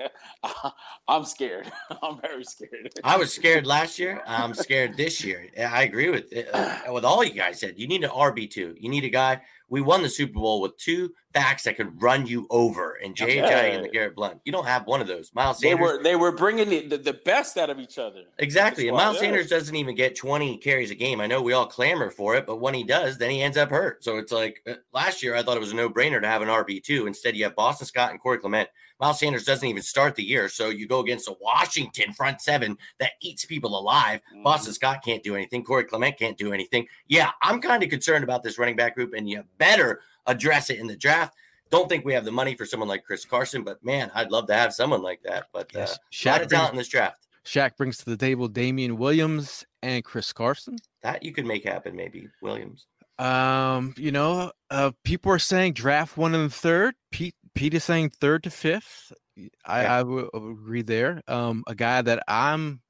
I'm 1.08 1.24
scared. 1.24 1.70
I'm 2.02 2.20
very 2.20 2.44
scared. 2.44 2.90
I 3.04 3.16
was 3.16 3.32
scared 3.32 3.66
last 3.66 3.98
year. 3.98 4.22
I'm 4.26 4.54
scared 4.54 4.96
this 4.96 5.22
year. 5.22 5.48
I 5.58 5.82
agree 5.82 6.08
with 6.08 6.32
uh, 6.52 6.78
with 6.88 7.04
all 7.04 7.22
you 7.22 7.34
guys 7.34 7.60
said. 7.60 7.74
You 7.78 7.86
need 7.88 8.04
an 8.04 8.10
RB 8.10 8.50
two. 8.50 8.74
You 8.78 8.88
need 8.88 9.04
a 9.04 9.10
guy. 9.10 9.40
We 9.68 9.82
won 9.82 10.02
the 10.02 10.08
Super 10.08 10.34
Bowl 10.34 10.62
with 10.62 10.78
two 10.78 11.12
backs 11.32 11.64
that 11.64 11.76
could 11.76 12.00
run 12.02 12.26
you 12.26 12.46
over, 12.50 12.94
and 13.02 13.14
Jay 13.14 13.36
yeah. 13.36 13.60
and 13.60 13.86
LeGarrette 13.86 14.14
Blount. 14.14 14.40
You 14.44 14.52
don't 14.52 14.66
have 14.66 14.86
one 14.86 15.00
of 15.00 15.06
those. 15.06 15.30
Miles 15.34 15.60
Sanders. 15.60 15.78
They 15.78 15.82
were 15.82 16.02
they 16.02 16.16
were 16.16 16.32
bringing 16.32 16.68
the, 16.68 16.86
the, 16.86 16.98
the 16.98 17.12
best 17.12 17.58
out 17.58 17.70
of 17.70 17.78
each 17.78 17.98
other. 17.98 18.22
Exactly. 18.38 18.88
And 18.88 18.96
Miles 18.96 19.16
yeah. 19.16 19.22
Sanders 19.22 19.48
doesn't 19.48 19.74
even 19.74 19.94
get 19.94 20.16
20 20.16 20.56
carries 20.58 20.90
a 20.90 20.94
game. 20.94 21.20
I 21.20 21.26
know 21.26 21.42
we 21.42 21.52
all 21.52 21.66
clamor 21.66 22.10
for 22.10 22.34
it, 22.36 22.46
but 22.46 22.60
when 22.60 22.74
he 22.74 22.82
does, 22.82 23.18
then 23.18 23.30
he 23.30 23.42
ends 23.42 23.56
up 23.56 23.70
hurt. 23.70 24.02
So 24.02 24.18
it's 24.18 24.32
like 24.32 24.62
uh, 24.66 24.74
last 24.92 25.22
year, 25.22 25.34
I 25.34 25.42
thought 25.42 25.56
it 25.56 25.60
was 25.60 25.72
a 25.72 25.76
no 25.76 25.90
brainer 25.90 26.20
to 26.20 26.28
have 26.28 26.42
an 26.42 26.48
RB 26.48 26.82
two. 26.82 27.06
Instead, 27.06 27.36
you 27.36 27.44
have 27.44 27.56
Boston 27.56 27.86
Scott 27.86 28.10
and 28.10 28.20
Corey 28.20 28.38
Clement. 28.38 28.68
Miles 29.00 29.20
Sanders 29.20 29.44
doesn't 29.44 29.68
even 29.68 29.82
start 29.82 30.16
the 30.16 30.24
year. 30.24 30.48
So 30.48 30.70
you 30.70 30.88
go 30.88 31.00
against 31.00 31.28
a 31.28 31.36
Washington 31.40 32.12
front 32.12 32.40
seven 32.40 32.76
that 32.98 33.12
eats 33.20 33.44
people 33.44 33.78
alive. 33.78 34.20
Mm-hmm. 34.32 34.42
Boston 34.42 34.72
Scott 34.72 35.04
can't 35.04 35.22
do 35.22 35.36
anything. 35.36 35.62
Corey 35.62 35.84
Clement 35.84 36.18
can't 36.18 36.36
do 36.36 36.52
anything. 36.52 36.86
Yeah, 37.06 37.30
I'm 37.42 37.60
kind 37.60 37.82
of 37.82 37.90
concerned 37.90 38.24
about 38.24 38.42
this 38.42 38.58
running 38.58 38.76
back 38.76 38.94
group, 38.94 39.14
and 39.14 39.28
you 39.28 39.44
better 39.58 40.00
address 40.28 40.70
it 40.70 40.78
in 40.78 40.86
the 40.86 40.96
draft. 40.96 41.34
Don't 41.70 41.88
think 41.88 42.04
we 42.04 42.14
have 42.14 42.24
the 42.24 42.32
money 42.32 42.54
for 42.54 42.64
someone 42.64 42.88
like 42.88 43.04
Chris 43.04 43.24
Carson, 43.24 43.62
but 43.62 43.84
man, 43.84 44.10
I'd 44.14 44.30
love 44.30 44.46
to 44.46 44.54
have 44.54 44.72
someone 44.72 45.02
like 45.02 45.22
that. 45.24 45.46
But 45.52 45.74
uh, 45.74 45.80
yes. 45.80 45.98
Shaq 46.12 46.26
a 46.26 46.30
lot 46.30 46.42
of 46.42 46.48
talent 46.48 46.72
in 46.72 46.78
this 46.78 46.88
draft. 46.88 47.26
Shaq 47.44 47.76
brings 47.76 47.98
to 47.98 48.04
the 48.04 48.16
table 48.16 48.48
Damien 48.48 48.96
Williams 48.96 49.64
and 49.82 50.04
Chris 50.04 50.32
Carson. 50.32 50.78
That 51.02 51.22
you 51.22 51.32
could 51.32 51.46
make 51.46 51.64
happen, 51.64 51.96
maybe 51.96 52.28
Williams. 52.42 52.86
Um, 53.18 53.94
you 53.96 54.12
know, 54.12 54.52
uh, 54.70 54.92
people 55.02 55.32
are 55.32 55.38
saying 55.38 55.72
draft 55.72 56.16
one 56.16 56.34
and 56.34 56.52
third. 56.52 56.94
Pete 57.10 57.34
Pete 57.54 57.74
is 57.74 57.84
saying 57.84 58.10
third 58.10 58.44
to 58.44 58.50
fifth. 58.50 59.12
I, 59.64 59.82
yeah. 59.82 59.98
I 59.98 60.02
would 60.02 60.28
agree 60.34 60.82
there. 60.82 61.22
Um, 61.26 61.64
a 61.66 61.74
guy 61.74 62.02
that 62.02 62.22
I'm 62.28 62.80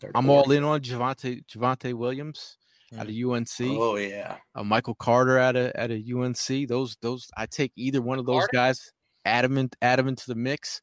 third 0.00 0.12
I'm 0.14 0.30
all 0.30 0.50
in 0.52 0.62
on 0.62 0.80
Javonte 0.80 1.44
Javonte 1.46 1.94
Williams 1.94 2.56
out 2.98 3.08
of 3.08 3.14
UNC. 3.14 3.60
Oh 3.60 3.96
yeah, 3.96 4.36
uh, 4.54 4.64
Michael 4.64 4.94
Carter 4.94 5.38
at 5.38 5.56
a 5.56 5.78
at 5.78 5.90
a 5.90 6.02
UNC. 6.16 6.68
Those 6.68 6.96
those 7.00 7.28
I 7.36 7.46
take 7.46 7.72
either 7.76 8.02
one 8.02 8.18
of 8.18 8.26
those 8.26 8.40
Carter? 8.40 8.50
guys. 8.52 8.92
Add 9.26 9.44
him, 9.44 9.58
in, 9.58 9.70
add 9.82 9.98
him 9.98 10.08
into 10.08 10.24
the 10.28 10.34
mix. 10.34 10.80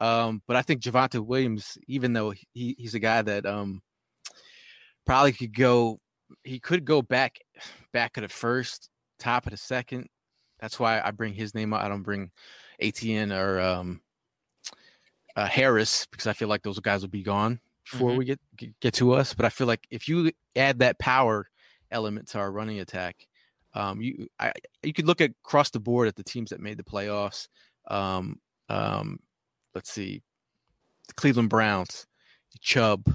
Um, 0.00 0.42
but 0.48 0.56
I 0.56 0.62
think 0.62 0.82
Javonte 0.82 1.24
Williams, 1.24 1.78
even 1.86 2.12
though 2.12 2.34
he, 2.52 2.74
he's 2.76 2.94
a 2.94 2.98
guy 2.98 3.22
that 3.22 3.46
um 3.46 3.80
probably 5.06 5.32
could 5.32 5.54
go, 5.54 6.00
he 6.42 6.58
could 6.58 6.84
go 6.84 7.00
back 7.00 7.38
back 7.92 8.18
at 8.18 8.22
the 8.22 8.28
first, 8.28 8.90
top 9.18 9.46
of 9.46 9.52
the 9.52 9.56
second. 9.56 10.08
That's 10.60 10.80
why 10.80 11.00
I 11.00 11.10
bring 11.12 11.32
his 11.32 11.54
name 11.54 11.72
out. 11.72 11.82
I 11.82 11.88
don't 11.88 12.02
bring 12.02 12.30
ETN 12.82 13.32
or 13.36 13.60
um, 13.60 14.00
uh, 15.36 15.46
Harris 15.46 16.06
because 16.10 16.26
I 16.26 16.32
feel 16.32 16.48
like 16.48 16.62
those 16.62 16.80
guys 16.80 17.02
will 17.02 17.08
be 17.08 17.22
gone 17.22 17.60
before 17.90 18.10
mm-hmm. 18.10 18.18
we 18.18 18.24
get, 18.24 18.40
get, 18.56 18.80
get 18.80 18.94
to 18.94 19.12
us. 19.12 19.34
But 19.34 19.46
I 19.46 19.48
feel 19.48 19.66
like 19.66 19.86
if 19.90 20.08
you 20.08 20.32
add 20.54 20.80
that 20.80 20.98
power 20.98 21.48
element 21.90 22.28
to 22.28 22.38
our 22.38 22.50
running 22.50 22.80
attack, 22.80 23.26
um, 23.74 24.00
you 24.00 24.26
I, 24.40 24.52
you 24.82 24.92
could 24.92 25.06
look 25.06 25.20
at 25.20 25.30
across 25.44 25.70
the 25.70 25.80
board 25.80 26.08
at 26.08 26.16
the 26.16 26.24
teams 26.24 26.50
that 26.50 26.60
made 26.60 26.78
the 26.78 26.84
playoffs. 26.84 27.48
Um, 27.88 28.40
um, 28.68 29.20
let's 29.74 29.92
see, 29.92 30.22
the 31.08 31.14
Cleveland 31.14 31.50
Browns, 31.50 32.06
Chubb, 32.60 33.06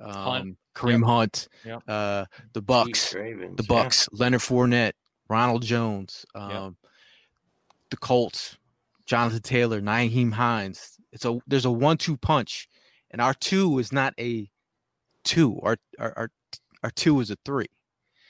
um, 0.00 0.56
Kareem 0.74 1.00
yep. 1.00 1.06
Hunt, 1.06 1.48
yep. 1.64 1.82
Uh, 1.86 2.24
the 2.52 2.62
Bucks, 2.62 3.14
Ravens, 3.14 3.56
the 3.56 3.62
Bucks, 3.62 4.08
yeah. 4.12 4.18
Leonard 4.20 4.40
Fournette, 4.40 4.92
Ronald 5.28 5.62
Jones, 5.62 6.26
um, 6.34 6.50
yep. 6.50 6.90
the 7.90 7.96
Colts, 7.96 8.58
Jonathan 9.06 9.42
Taylor, 9.42 9.80
Nyheim 9.80 10.32
Hines. 10.32 10.98
It's 11.12 11.24
a 11.24 11.38
there's 11.46 11.64
a 11.64 11.70
one-two 11.70 12.16
punch, 12.16 12.68
and 13.12 13.20
our 13.20 13.34
two 13.34 13.78
is 13.78 13.92
not 13.92 14.14
a 14.18 14.48
two. 15.24 15.58
Our 15.62 15.76
our 15.98 16.12
our, 16.16 16.30
our 16.82 16.90
two 16.90 17.20
is 17.20 17.30
a 17.30 17.36
three. 17.44 17.68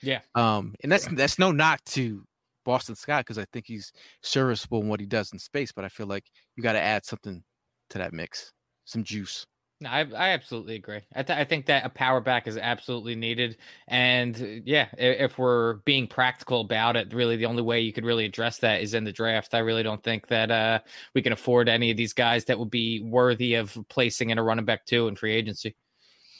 Yeah. 0.02 0.20
Um, 0.34 0.74
and 0.82 0.90
that's 0.90 1.06
that's 1.06 1.38
no 1.38 1.52
knock 1.52 1.84
to 1.86 2.24
Boston 2.64 2.94
Scott 2.94 3.24
because 3.24 3.38
I 3.38 3.46
think 3.52 3.66
he's 3.66 3.92
serviceable 4.22 4.80
in 4.80 4.88
what 4.88 5.00
he 5.00 5.06
does 5.06 5.32
in 5.32 5.38
space, 5.38 5.72
but 5.72 5.84
I 5.84 5.88
feel 5.88 6.06
like 6.06 6.24
you 6.56 6.62
got 6.62 6.72
to 6.72 6.80
add 6.80 7.04
something 7.04 7.42
to 7.90 7.98
that 7.98 8.12
mix, 8.12 8.52
some 8.84 9.04
juice. 9.04 9.46
No, 9.82 9.90
I, 9.90 10.06
I 10.16 10.28
absolutely 10.28 10.76
agree. 10.76 11.00
I, 11.12 11.24
th- 11.24 11.36
I 11.36 11.42
think 11.42 11.66
that 11.66 11.84
a 11.84 11.88
power 11.88 12.20
back 12.20 12.46
is 12.46 12.56
absolutely 12.56 13.16
needed. 13.16 13.56
And 13.88 14.40
uh, 14.40 14.62
yeah, 14.64 14.86
if, 14.96 15.32
if, 15.32 15.38
we're 15.38 15.74
being 15.84 16.06
practical 16.06 16.60
about 16.60 16.94
it, 16.94 17.12
really 17.12 17.34
the 17.34 17.46
only 17.46 17.62
way 17.62 17.80
you 17.80 17.92
could 17.92 18.04
really 18.04 18.24
address 18.24 18.58
that 18.58 18.80
is 18.80 18.94
in 18.94 19.02
the 19.02 19.10
draft. 19.10 19.54
I 19.54 19.58
really 19.58 19.82
don't 19.82 20.02
think 20.02 20.28
that 20.28 20.52
uh, 20.52 20.78
we 21.14 21.22
can 21.22 21.32
afford 21.32 21.68
any 21.68 21.90
of 21.90 21.96
these 21.96 22.12
guys 22.12 22.44
that 22.44 22.60
would 22.60 22.70
be 22.70 23.02
worthy 23.02 23.54
of 23.54 23.76
placing 23.88 24.30
in 24.30 24.38
a 24.38 24.42
running 24.42 24.64
back 24.64 24.86
two 24.86 25.08
in 25.08 25.16
free 25.16 25.34
agency. 25.34 25.74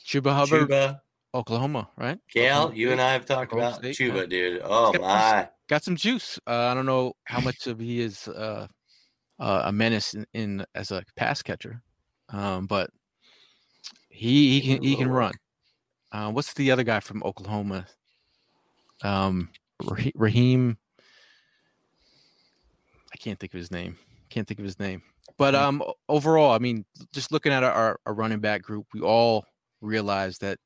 Chuba 0.07 0.33
Hubbard, 0.33 0.69
Chuba. 0.69 1.01
Oklahoma, 1.35 1.89
right? 1.97 2.19
Gail, 2.33 2.73
you 2.73 2.93
and 2.93 3.01
I 3.01 3.13
have 3.13 3.27
talked 3.27 3.53
about 3.53 3.77
State, 3.77 3.97
Chuba, 3.97 4.21
yeah. 4.21 4.27
dude. 4.27 4.63
Oh 4.65 4.93
got 4.93 5.01
my, 5.01 5.31
some, 5.31 5.49
got 5.69 5.85
some 5.85 5.97
juice. 5.97 6.39
Uh, 6.47 6.69
I 6.71 6.75
don't 6.75 6.87
know 6.87 7.15
how 7.25 7.41
much 7.41 7.67
of 7.67 7.81
he 7.81 8.01
is 8.01 8.29
uh, 8.29 8.69
uh, 9.41 9.63
a 9.65 9.73
menace 9.73 10.15
in, 10.15 10.27
in, 10.33 10.65
as 10.77 10.93
a 10.93 11.03
pass 11.17 11.43
catcher, 11.43 11.83
um, 12.29 12.67
but 12.67 12.91
he 14.13 14.61
he 14.61 14.75
can 14.75 14.83
he 14.83 14.97
can 14.97 15.11
run. 15.11 15.33
Uh, 16.13 16.31
what's 16.31 16.53
the 16.53 16.71
other 16.71 16.85
guy 16.85 17.01
from 17.01 17.23
Oklahoma? 17.23 17.87
Um, 19.03 19.49
Raheem. 20.15 20.77
I 23.13 23.17
can't 23.17 23.39
think 23.39 23.55
of 23.55 23.59
his 23.59 23.71
name. 23.71 23.97
Can't 24.31 24.47
think 24.47 24.61
of 24.61 24.65
his 24.65 24.79
name. 24.79 25.03
But 25.39 25.55
hmm. 25.55 25.61
um, 25.61 25.83
overall, 26.09 26.53
I 26.53 26.59
mean, 26.59 26.85
just 27.13 27.33
looking 27.33 27.53
at 27.53 27.65
our, 27.65 27.99
our 28.07 28.15
running 28.15 28.41
back 28.41 28.63
group, 28.63 28.87
we 28.93 29.01
all 29.01 29.47
realize 29.81 30.39
that 30.39 30.59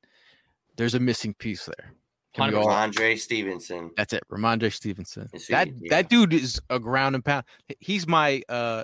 there's 0.75 0.93
a 0.93 0.99
missing 0.99 1.33
piece 1.33 1.65
there. 1.65 1.93
Can 2.33 2.53
all, 2.53 2.67
Rhamondre 2.67 3.17
Stevenson. 3.17 3.91
That's 3.97 4.13
it. 4.13 4.23
Rhamondre 4.31 4.71
Stevenson. 4.71 5.27
That 5.49 5.69
yeah. 5.69 5.89
that 5.89 6.09
dude 6.09 6.33
is 6.33 6.61
a 6.69 6.79
ground 6.79 7.15
and 7.15 7.25
pound. 7.25 7.45
He's 7.79 8.07
my 8.07 8.43
uh 8.47 8.83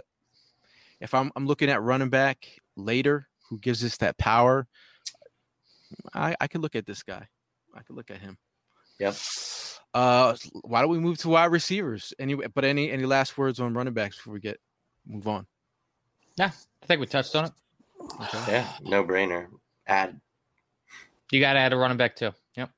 if 1.00 1.14
I'm 1.14 1.32
I'm 1.36 1.46
looking 1.46 1.70
at 1.70 1.82
running 1.84 2.10
back 2.10 2.48
later 2.76 3.28
who 3.54 3.60
gives 3.60 3.84
us 3.84 3.98
that 3.98 4.18
power, 4.18 4.68
I 6.14 6.36
I 6.42 6.48
could 6.48 6.62
look 6.62 6.76
at 6.76 6.88
this 6.88 7.04
guy. 7.04 7.28
I 7.76 7.82
could 7.84 7.96
look 7.96 8.10
at 8.10 8.18
him. 8.18 8.38
Yep. 9.00 9.16
Uh 9.94 10.36
why 10.64 10.82
don't 10.82 10.90
we 10.90 11.00
move 11.00 11.20
to 11.20 11.30
wide 11.30 11.52
receivers? 11.52 12.14
Anyway, 12.18 12.48
but 12.54 12.66
any 12.66 12.90
any 12.90 13.06
last 13.06 13.38
words 13.38 13.60
on 13.60 13.76
running 13.76 13.94
backs 13.94 14.18
before 14.18 14.34
we 14.34 14.40
get 14.40 14.60
move 15.06 15.28
on? 15.28 15.46
Yeah, 16.36 16.52
I 16.82 16.86
think 16.88 17.00
we 17.00 17.06
touched 17.06 17.36
on 17.36 17.46
it. 17.46 17.52
Okay. 18.22 18.44
Yeah, 18.48 18.68
no 18.82 19.04
brainer. 19.04 19.48
Add 19.86 20.20
you 21.32 21.40
got 21.40 21.54
to 21.54 21.60
add 21.60 21.74
a 21.74 21.78
running 21.78 21.98
back 21.98 22.16
too. 22.16 22.32
Yep. 22.56 22.70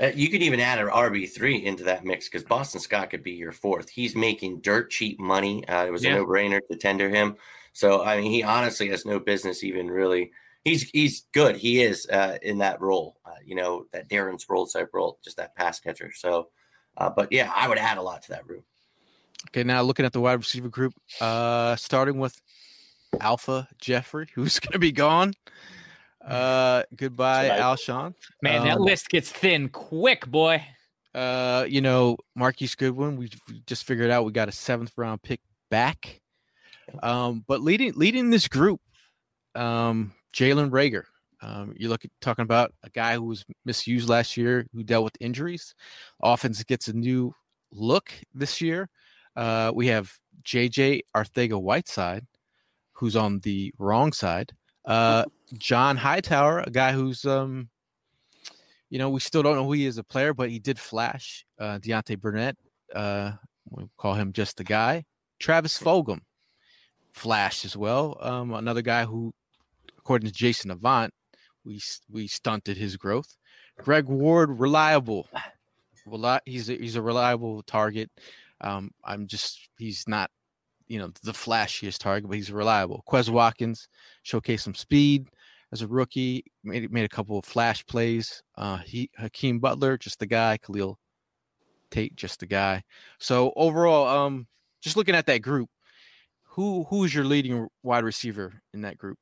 Uh, 0.00 0.10
you 0.14 0.28
could 0.28 0.42
even 0.42 0.60
add 0.60 0.78
an 0.78 0.88
RB 0.88 1.28
three 1.28 1.64
into 1.64 1.84
that 1.84 2.04
mix 2.04 2.28
because 2.28 2.44
Boston 2.44 2.80
Scott 2.80 3.10
could 3.10 3.24
be 3.24 3.32
your 3.32 3.52
fourth. 3.52 3.90
He's 3.90 4.14
making 4.14 4.60
dirt 4.60 4.90
cheap 4.90 5.18
money. 5.18 5.66
Uh, 5.68 5.86
it 5.86 5.90
was 5.90 6.04
yeah. 6.04 6.12
a 6.12 6.14
no 6.16 6.26
brainer 6.26 6.60
to 6.70 6.76
tender 6.76 7.10
him. 7.10 7.36
So 7.72 8.02
I 8.02 8.20
mean, 8.20 8.30
he 8.30 8.42
honestly 8.42 8.88
has 8.90 9.04
no 9.04 9.18
business 9.18 9.64
even 9.64 9.90
really. 9.90 10.32
He's 10.64 10.88
he's 10.90 11.26
good. 11.32 11.56
He 11.56 11.82
is 11.82 12.06
uh, 12.08 12.38
in 12.42 12.58
that 12.58 12.80
role. 12.80 13.16
Uh, 13.24 13.34
you 13.44 13.54
know 13.54 13.86
that 13.92 14.08
Darren 14.08 14.42
Sproles 14.42 14.72
type 14.72 14.90
role, 14.92 15.18
just 15.24 15.36
that 15.38 15.56
pass 15.56 15.80
catcher. 15.80 16.12
So, 16.14 16.48
uh, 16.96 17.10
but 17.10 17.32
yeah, 17.32 17.50
I 17.54 17.68
would 17.68 17.78
add 17.78 17.98
a 17.98 18.02
lot 18.02 18.22
to 18.22 18.30
that 18.30 18.48
room. 18.48 18.62
Okay, 19.48 19.64
now 19.64 19.82
looking 19.82 20.06
at 20.06 20.12
the 20.12 20.20
wide 20.20 20.34
receiver 20.34 20.68
group, 20.68 20.94
uh, 21.20 21.74
starting 21.76 22.18
with 22.18 22.40
Alpha 23.20 23.68
Jeffery, 23.78 24.28
who's 24.34 24.60
going 24.60 24.72
to 24.72 24.78
be 24.78 24.92
gone. 24.92 25.32
Uh, 26.24 26.84
goodbye, 26.94 27.48
Alshon. 27.48 28.14
Man, 28.42 28.60
um, 28.60 28.68
that 28.68 28.80
list 28.80 29.08
gets 29.08 29.32
thin 29.32 29.68
quick, 29.68 30.26
boy. 30.28 30.64
Uh, 31.14 31.66
you 31.68 31.80
know, 31.80 32.16
Marquise 32.36 32.74
Goodwin. 32.74 33.16
We 33.16 33.30
just 33.66 33.84
figured 33.84 34.10
out 34.10 34.24
we 34.24 34.32
got 34.32 34.48
a 34.48 34.52
seventh 34.52 34.92
round 34.96 35.22
pick 35.22 35.40
back. 35.70 36.21
Um, 37.02 37.44
but 37.46 37.60
leading 37.60 37.92
leading 37.94 38.30
this 38.30 38.48
group, 38.48 38.80
um, 39.54 40.12
Jalen 40.34 40.70
Reagor. 40.70 41.04
Um, 41.42 41.74
you're 41.76 41.92
at 41.92 42.00
talking 42.20 42.44
about 42.44 42.72
a 42.84 42.90
guy 42.90 43.14
who 43.14 43.24
was 43.24 43.44
misused 43.64 44.08
last 44.08 44.36
year, 44.36 44.64
who 44.72 44.84
dealt 44.84 45.04
with 45.04 45.16
injuries. 45.18 45.74
Offense 46.22 46.62
gets 46.62 46.86
a 46.86 46.92
new 46.92 47.34
look 47.72 48.12
this 48.32 48.60
year. 48.60 48.88
Uh, 49.34 49.72
we 49.74 49.88
have 49.88 50.12
JJ 50.44 51.00
Arcega-Whiteside, 51.16 52.24
who's 52.92 53.16
on 53.16 53.40
the 53.40 53.74
wrong 53.78 54.12
side. 54.12 54.52
Uh, 54.84 55.24
John 55.58 55.96
Hightower, 55.96 56.60
a 56.60 56.70
guy 56.70 56.92
who's 56.92 57.24
um, 57.24 57.68
you 58.92 58.98
know, 58.98 59.08
we 59.08 59.20
still 59.20 59.42
don't 59.42 59.56
know 59.56 59.64
who 59.64 59.72
he 59.72 59.86
is 59.86 59.96
a 59.96 60.04
player, 60.04 60.34
but 60.34 60.50
he 60.50 60.58
did 60.58 60.78
flash. 60.78 61.46
Uh, 61.58 61.78
Deontay 61.78 62.20
Burnett, 62.20 62.56
uh, 62.94 63.32
we 63.70 63.84
call 63.96 64.12
him 64.12 64.34
just 64.34 64.58
the 64.58 64.64
guy. 64.64 65.04
Travis 65.40 65.78
Fulgham 65.78 66.20
flashed 67.12 67.64
as 67.64 67.76
well. 67.76 68.16
Um, 68.20 68.52
another 68.52 68.82
guy 68.82 69.04
who, 69.04 69.32
according 69.98 70.28
to 70.28 70.34
Jason 70.34 70.70
Avant, 70.70 71.12
we 71.64 71.80
we 72.10 72.26
stunted 72.26 72.76
his 72.76 72.96
growth. 72.96 73.36
Greg 73.78 74.06
Ward, 74.06 74.58
reliable. 74.58 75.28
Reli- 76.06 76.40
he's 76.44 76.68
a, 76.68 76.74
he's 76.74 76.96
a 76.96 77.02
reliable 77.02 77.62
target. 77.62 78.10
Um, 78.60 78.90
I'm 79.04 79.26
just 79.26 79.68
he's 79.78 80.04
not, 80.06 80.30
you 80.88 80.98
know, 80.98 81.12
the 81.22 81.32
flashiest 81.32 81.98
target, 81.98 82.28
but 82.28 82.36
he's 82.36 82.52
reliable. 82.52 83.04
Quez 83.08 83.28
Watkins 83.28 83.88
showcased 84.24 84.60
some 84.60 84.74
speed 84.74 85.28
as 85.72 85.82
a 85.82 85.88
rookie. 85.88 86.44
Made 86.64 86.92
made 86.92 87.04
a 87.04 87.08
couple 87.08 87.38
of 87.38 87.44
flash 87.44 87.84
plays. 87.86 88.42
Uh, 88.56 88.78
he 88.78 89.10
Hakeem 89.16 89.58
Butler, 89.58 89.96
just 89.96 90.18
the 90.18 90.26
guy. 90.26 90.58
Khalil 90.58 90.98
Tate, 91.90 92.16
just 92.16 92.40
the 92.40 92.46
guy. 92.46 92.82
So 93.18 93.52
overall, 93.56 94.06
um, 94.06 94.46
just 94.80 94.96
looking 94.96 95.14
at 95.14 95.26
that 95.26 95.42
group, 95.42 95.68
who 96.52 96.84
who's 96.84 97.14
your 97.14 97.24
leading 97.24 97.66
wide 97.82 98.04
receiver 98.04 98.62
in 98.74 98.82
that 98.82 98.98
group? 98.98 99.18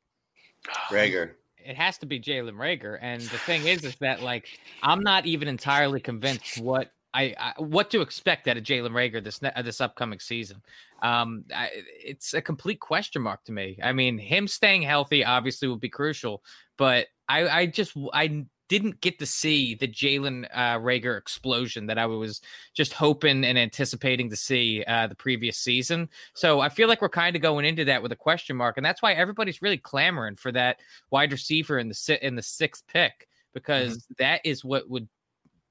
Reagor. 0.90 1.33
It 1.59 1.77
has 1.77 1.99
to 1.99 2.07
be 2.07 2.19
Jalen 2.19 2.55
Reagor. 2.55 2.99
and 3.01 3.21
the 3.21 3.38
thing 3.38 3.66
is, 3.66 3.85
is 3.85 3.95
that 3.97 4.23
like 4.23 4.49
I'm 4.83 5.01
not 5.01 5.27
even 5.27 5.47
entirely 5.47 6.01
convinced 6.01 6.61
what 6.61 6.90
I, 7.14 7.35
I 7.38 7.53
what 7.59 7.90
to 7.90 8.01
expect 8.01 8.49
out 8.49 8.57
of 8.57 8.64
Jalen 8.64 8.90
Reagor 8.90 9.23
this 9.23 9.43
ne- 9.43 9.62
this 9.62 9.81
upcoming 9.81 10.21
season. 10.21 10.62
Um, 11.03 11.45
I, 11.55 11.71
it's 12.05 12.35
a 12.35 12.43
complete 12.43 12.81
question 12.81 13.23
mark 13.23 13.45
to 13.45 13.53
me. 13.53 13.79
I 13.83 13.93
mean, 13.93 14.19
him 14.19 14.49
staying 14.49 14.83
healthy 14.83 15.25
obviously 15.25 15.69
would 15.69 15.81
be 15.81 15.88
crucial, 15.88 16.43
but 16.77 17.07
I, 17.29 17.49
I 17.49 17.66
just 17.66 17.97
I 18.12 18.45
didn't 18.71 19.01
get 19.01 19.19
to 19.19 19.27
see 19.27 19.75
the 19.75 19.89
Jalen 19.89 20.47
uh, 20.55 20.79
Reagor 20.79 21.19
explosion 21.19 21.87
that 21.87 21.99
I 21.99 22.07
was 22.07 22.41
just 22.73 22.93
hoping 22.93 23.45
and 23.45 23.59
anticipating 23.59 24.31
to 24.31 24.37
see 24.37 24.85
uh, 24.87 25.09
the 25.09 25.17
previous 25.17 25.59
season. 25.59 26.09
So 26.35 26.61
I 26.61 26.69
feel 26.69 26.87
like 26.87 27.03
we're 27.03 27.09
kind 27.09 27.35
of 27.35 27.43
going 27.43 27.65
into 27.65 27.85
that 27.87 28.01
with 28.01 28.13
a 28.13 28.17
question 28.17 28.57
mark, 28.57 28.77
and 28.77 28.87
that's 28.87 29.03
why 29.03 29.13
everybody's 29.13 29.61
really 29.61 29.77
clamoring 29.77 30.37
for 30.37 30.53
that 30.53 30.77
wide 31.11 31.33
receiver 31.33 31.81
in 31.81 31.89
the 31.89 31.95
si- 31.95 32.21
in 32.23 32.37
the 32.37 32.43
sixth 32.43 32.87
pick 32.87 33.27
because 33.53 33.99
mm-hmm. 33.99 34.15
that 34.19 34.41
is 34.45 34.65
what 34.65 34.89
would 34.89 35.09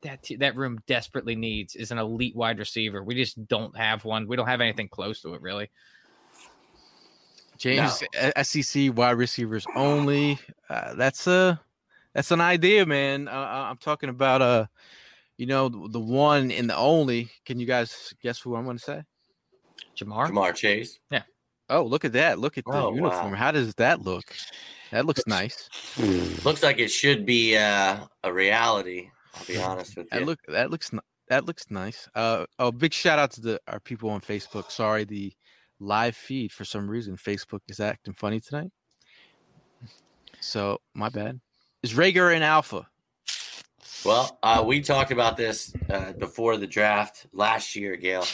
that 0.02 0.22
t- 0.22 0.36
that 0.36 0.58
room 0.58 0.80
desperately 0.86 1.36
needs 1.36 1.78
is 1.78 1.92
an 1.92 2.00
elite 2.00 2.36
wide 2.36 2.60
receiver. 2.60 3.02
We 3.02 3.16
just 3.16 3.48
don't 3.48 3.76
have 3.78 4.04
one. 4.04 4.28
We 4.28 4.36
don't 4.36 4.48
have 4.48 4.62
anything 4.62 4.90
close 4.90 5.22
to 5.22 5.36
it 5.36 5.42
really. 5.42 5.70
James 7.58 8.04
no. 8.14 8.32
SEC 8.44 8.96
wide 8.98 9.18
receivers 9.18 9.66
only. 9.76 10.38
Uh, 10.70 10.96
that's 10.96 11.28
a 11.28 11.62
that's 12.14 12.32
an 12.32 12.42
idea, 12.42 12.86
man. 12.86 13.28
Uh, 13.28 13.68
I'm 13.70 13.78
talking 13.78 14.10
about 14.10 14.42
uh, 14.42 14.66
you 15.38 15.46
know, 15.46 15.70
the, 15.70 15.90
the 15.90 16.00
one 16.00 16.52
and 16.52 16.70
the 16.70 16.76
only. 16.76 17.30
Can 17.46 17.60
you 17.60 17.66
guys 17.66 18.14
guess 18.22 18.40
who 18.40 18.56
I'm 18.56 18.66
going 18.66 18.78
to 18.78 18.84
say? 18.84 19.04
Jamar. 19.98 20.30
Ja'Marr 20.30 20.54
Chase. 20.54 21.00
Yeah. 21.10 21.24
Oh, 21.70 21.84
look 21.84 22.04
at 22.04 22.14
that! 22.14 22.40
Look 22.40 22.58
at 22.58 22.66
the 22.66 22.74
oh, 22.74 22.94
uniform. 22.94 23.32
Wow. 23.32 23.38
How 23.38 23.52
does 23.52 23.74
that 23.76 24.02
look? 24.02 24.24
That 24.92 25.06
looks 25.06 25.26
nice. 25.28 25.70
Looks 26.44 26.64
like 26.64 26.80
it 26.80 26.90
should 26.90 27.26
be 27.26 27.56
uh, 27.56 27.98
a 28.24 28.34
reality. 28.34 29.12
I'll 29.36 29.46
be 29.46 29.58
honest 29.58 29.96
with 29.96 30.08
you. 30.12 30.20
That 30.20 30.26
look 30.26 30.40
that 30.48 30.72
looks 30.72 30.92
that 31.28 31.46
looks 31.46 31.70
nice. 31.70 32.10
Uh, 32.16 32.46
oh, 32.58 32.72
big 32.72 32.92
shout 32.92 33.20
out 33.20 33.32
to 33.34 33.42
the 33.42 33.62
our 33.68 33.80
people 33.80 34.10
on 34.10 34.20
Facebook. 34.20 34.72
Sorry, 34.72 35.04
the 35.04 35.32
live 35.80 36.16
feed 36.16 36.52
for 36.52 36.66
some 36.66 36.90
reason 36.90 37.16
Facebook 37.16 37.62
is 37.70 37.80
acting 37.80 38.16
funny 38.16 38.40
tonight. 38.40 38.72
So 40.40 40.80
my 40.96 41.10
bad. 41.10 41.40
Is 41.82 41.94
Reagor 41.94 42.36
in 42.36 42.44
alpha? 42.44 42.86
Well, 44.04 44.38
uh, 44.44 44.64
we 44.68 44.82
talked 44.82 45.12
about 45.12 45.38
this 45.38 45.74
uh, 45.90 46.12
before 46.12 46.58
the 46.58 46.68
draft 46.68 47.28
last 47.32 47.74
year, 47.74 47.96
Gail. 47.96 48.26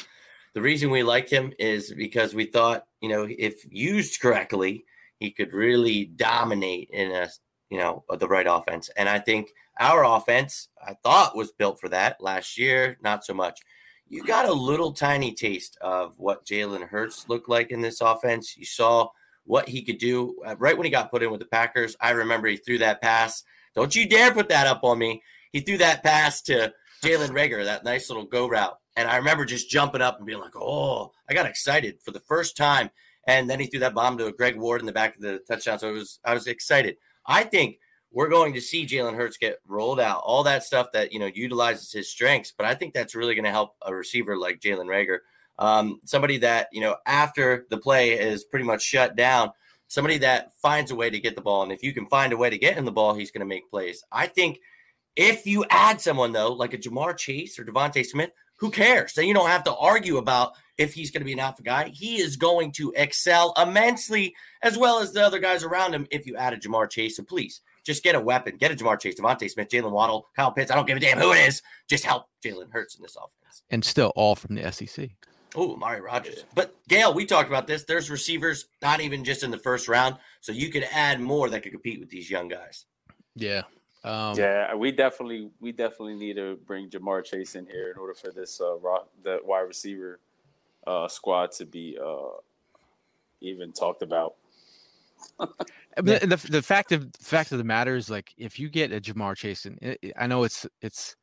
The 0.56 0.62
reason 0.64 0.90
we 0.90 1.04
liked 1.04 1.30
him 1.30 1.54
is 1.60 1.94
because 1.94 2.34
we 2.34 2.46
thought, 2.46 2.88
you 3.02 3.10
know, 3.10 3.28
if 3.30 3.64
used 3.70 4.20
correctly, 4.20 4.86
he 5.20 5.30
could 5.30 5.54
really 5.54 6.06
dominate 6.06 6.90
in 6.92 7.12
a, 7.12 7.30
you 7.70 7.78
know, 7.78 8.04
the 8.18 8.28
right 8.28 8.48
offense. 8.50 8.90
And 8.98 9.08
I 9.08 9.20
think 9.20 9.54
our 9.80 10.04
offense, 10.04 10.70
I 10.84 10.96
thought, 11.04 11.36
was 11.36 11.52
built 11.52 11.80
for 11.80 11.90
that 11.90 12.20
last 12.22 12.58
year. 12.58 12.98
Not 13.04 13.26
so 13.26 13.36
much. 13.36 13.60
You 14.08 14.24
got 14.24 14.50
a 14.50 14.54
little 14.54 14.92
tiny 14.92 15.34
taste 15.34 15.78
of 15.82 16.18
what 16.18 16.46
Jalen 16.46 16.88
Hurts 16.88 17.30
looked 17.30 17.50
like 17.50 17.70
in 17.70 17.82
this 17.82 18.02
offense. 18.02 18.58
You 18.58 18.66
saw 18.66 19.10
what 19.46 19.70
he 19.70 19.82
could 19.84 19.98
do. 19.98 20.36
Uh, 20.46 20.56
right 20.58 20.78
when 20.78 20.86
he 20.86 20.92
got 20.92 21.12
put 21.12 21.24
in 21.24 21.32
with 21.32 21.40
the 21.40 21.46
Packers, 21.46 21.96
I 22.00 22.12
remember 22.12 22.48
he 22.48 22.58
threw 22.58 22.78
that 22.80 23.02
pass. 23.02 23.44
Don't 23.76 23.96
you 23.96 24.08
dare 24.08 24.34
put 24.34 24.50
that 24.50 24.68
up 24.68 24.84
on 24.84 24.98
me. 25.00 25.22
He 25.52 25.62
threw 25.62 25.78
that 25.78 26.04
pass 26.04 26.42
to 26.44 26.74
Jalen 27.04 27.30
Reagor, 27.30 27.64
that 27.64 27.84
nice 27.84 28.10
little 28.10 28.26
go 28.26 28.48
route. 28.48 28.78
And 28.96 29.08
I 29.08 29.18
remember 29.18 29.46
just 29.46 29.70
jumping 29.70 30.02
up 30.02 30.18
and 30.18 30.26
being 30.26 30.40
like, 30.40 30.56
oh, 30.56 31.12
I 31.30 31.34
got 31.34 31.46
excited 31.46 32.00
for 32.02 32.12
the 32.12 32.20
first 32.22 32.56
time. 32.58 32.90
And 33.28 33.50
then 33.50 33.60
he 33.60 33.68
threw 33.68 33.80
that 33.82 33.94
bomb 33.94 34.18
to 34.18 34.32
Greg 34.32 34.58
Ward 34.58 34.82
in 34.82 34.86
the 34.86 34.94
back 34.94 35.16
of 35.16 35.22
the 35.22 35.40
touchdown. 35.48 35.80
So 35.80 35.90
it 35.90 35.94
was 35.94 36.20
I 36.24 36.34
was 36.34 36.48
excited. 36.48 36.98
I 37.26 37.44
think 37.44 37.80
we're 38.12 38.30
going 38.30 38.54
to 38.54 38.62
see 38.62 38.86
Jalen 38.86 39.16
Hurts 39.16 39.38
get 39.38 39.60
rolled 39.68 40.00
out, 40.00 40.22
all 40.24 40.44
that 40.44 40.64
stuff 40.64 40.92
that 40.94 41.12
you 41.12 41.20
know 41.20 41.30
utilizes 41.34 41.92
his 41.92 42.10
strengths. 42.10 42.54
But 42.56 42.68
I 42.68 42.76
think 42.76 42.94
that's 42.94 43.16
really 43.16 43.36
going 43.36 43.46
to 43.46 43.52
help 43.52 43.76
a 43.86 43.94
receiver 43.94 44.38
like 44.38 44.60
Jalen 44.60 44.86
Reagor 44.86 45.20
um, 45.60 46.00
somebody 46.06 46.38
that 46.40 46.68
you 46.72 46.82
know 46.82 46.96
after 47.06 47.66
the 47.70 47.78
play 47.78 48.14
is 48.14 48.44
pretty 48.44 48.66
much 48.66 48.82
shut 48.82 49.16
down 49.16 49.52
somebody 49.88 50.18
that 50.18 50.52
finds 50.62 50.92
a 50.92 50.96
way 50.96 51.10
to 51.10 51.20
get 51.20 51.36
the 51.36 51.42
ball. 51.42 51.64
And 51.64 51.72
if 51.72 51.84
you 51.84 51.94
can 51.94 52.08
find 52.08 52.34
a 52.34 52.38
way 52.38 52.50
to 52.50 52.58
get 52.58 52.78
in 52.78 52.86
the 52.86 52.92
ball 52.92 53.14
he's 53.14 53.32
going 53.32 53.42
to 53.42 53.46
make 53.46 53.70
plays. 53.70 54.04
I 54.12 54.28
think 54.28 54.60
if 55.16 55.46
you 55.46 55.66
add 55.70 56.02
someone 56.02 56.32
though 56.32 56.52
like 56.52 56.74
a 56.74 56.78
ja'marr 56.78 57.16
chase 57.18 57.58
or 57.58 57.66
devonta 57.66 58.06
smith 58.06 58.32
who 58.58 58.72
cares? 58.72 59.14
Then 59.14 59.28
you 59.28 59.34
don't 59.34 59.50
have 59.50 59.66
to 59.66 59.76
argue 59.76 60.18
about 60.18 60.54
if 60.78 60.94
he's 60.94 61.12
going 61.12 61.22
to 61.22 61.26
be 61.26 61.34
an 61.34 61.40
alpha 61.40 61.62
guy. 61.62 61.90
He 61.90 62.22
is 62.22 62.38
going 62.38 62.72
to 62.74 62.94
excel 62.96 63.54
immensely 63.62 64.34
as 64.62 64.78
well 64.78 65.00
as 65.00 65.12
the 65.12 65.26
other 65.26 65.40
guys 65.40 65.64
around 65.64 65.94
him 65.94 66.08
if 66.10 66.26
you 66.26 66.38
add 66.38 66.54
a 66.54 66.58
ja'marr 66.58 66.90
chase. 66.90 67.18
So 67.18 67.24
please 67.24 67.62
just 67.86 68.04
get 68.04 68.16
a 68.16 68.20
weapon. 68.20 68.58
Get 68.58 68.72
a 68.72 68.76
Ja'Marr 68.76 69.00
chase 69.00 69.16
devonta 69.16 69.50
smith 69.50 69.70
jalen 69.70 69.92
waddle 69.92 70.28
kyle 70.36 70.52
pitts. 70.52 70.72
I 70.72 70.76
don't 70.76 70.88
give 70.88 70.98
a 70.98 71.00
damn 71.00 71.20
who 71.20 71.32
it 71.34 71.48
is. 71.48 71.62
Just 71.88 72.04
help 72.04 72.26
jalen 72.44 72.72
hurts 72.72 72.96
in 72.96 73.04
this 73.04 73.16
offense. 73.16 73.62
And 73.70 73.86
still 73.86 74.12
all 74.16 74.36
from 74.36 74.56
the 74.56 74.72
sec 74.72 75.12
Oh, 75.56 75.74
Amari 75.74 76.02
Rodgers. 76.02 76.44
But 76.54 76.76
Gail, 76.88 77.14
we 77.14 77.26
talked 77.26 77.48
about 77.48 77.68
this. 77.68 77.84
There's 77.84 78.10
receivers 78.10 78.66
not 78.82 79.00
even 79.00 79.24
just 79.24 79.44
in 79.44 79.52
the 79.52 79.58
first 79.58 79.88
round, 79.88 80.18
so 80.42 80.52
you 80.52 80.70
could 80.70 80.86
add 80.92 81.20
more 81.20 81.50
that 81.50 81.64
could 81.64 81.72
compete 81.72 82.00
with 82.00 82.10
these 82.10 82.30
young 82.30 82.48
guys. 82.48 82.86
Yeah. 83.36 83.64
Um, 84.04 84.38
yeah, 84.38 84.76
we 84.76 84.92
definitely 84.92 85.50
we 85.60 85.72
definitely 85.72 86.16
need 86.16 86.36
to 86.36 86.60
bring 86.68 86.90
Ja'Marr 86.90 87.26
Chase 87.26 87.56
in 87.56 87.66
here 87.66 87.90
in 87.92 87.98
order 87.98 88.14
for 88.14 88.32
this 88.32 88.62
uh 88.62 88.76
the 89.24 89.40
wide 89.44 89.62
receiver 89.62 90.20
uh 90.86 91.08
squad 91.08 91.52
to 91.54 91.66
be 91.66 91.98
uh 92.04 92.38
even 93.42 93.72
talked 93.72 94.04
about. 94.04 94.36
the, 95.40 96.20
the, 96.20 96.48
the 96.52 96.62
fact 96.62 96.92
of 96.92 97.12
the 97.14 97.24
fact 97.24 97.52
of 97.52 97.58
the 97.58 97.64
matter 97.64 97.96
is 97.96 98.10
like 98.10 98.32
if 98.38 98.60
you 98.60 98.70
get 98.70 98.92
a 98.92 99.02
Ja'Marr 99.02 99.36
Chase, 99.36 99.66
and 99.66 99.80
it, 99.82 100.14
I 100.18 100.28
know 100.28 100.44
it's 100.44 100.68
it's 100.82 101.16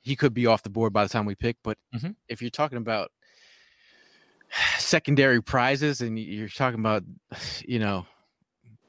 he 0.00 0.16
could 0.16 0.32
be 0.32 0.46
off 0.46 0.62
the 0.62 0.70
board 0.70 0.92
by 0.92 1.04
the 1.04 1.10
time 1.10 1.26
we 1.26 1.34
pick, 1.34 1.56
but 1.62 1.76
mm-hmm. 1.94 2.12
if 2.28 2.40
you're 2.40 2.50
talking 2.50 2.78
about 2.78 3.10
secondary 4.78 5.42
prizes, 5.42 6.00
and 6.00 6.18
you're 6.18 6.48
talking 6.48 6.80
about, 6.80 7.02
you 7.66 7.78
know, 7.78 8.06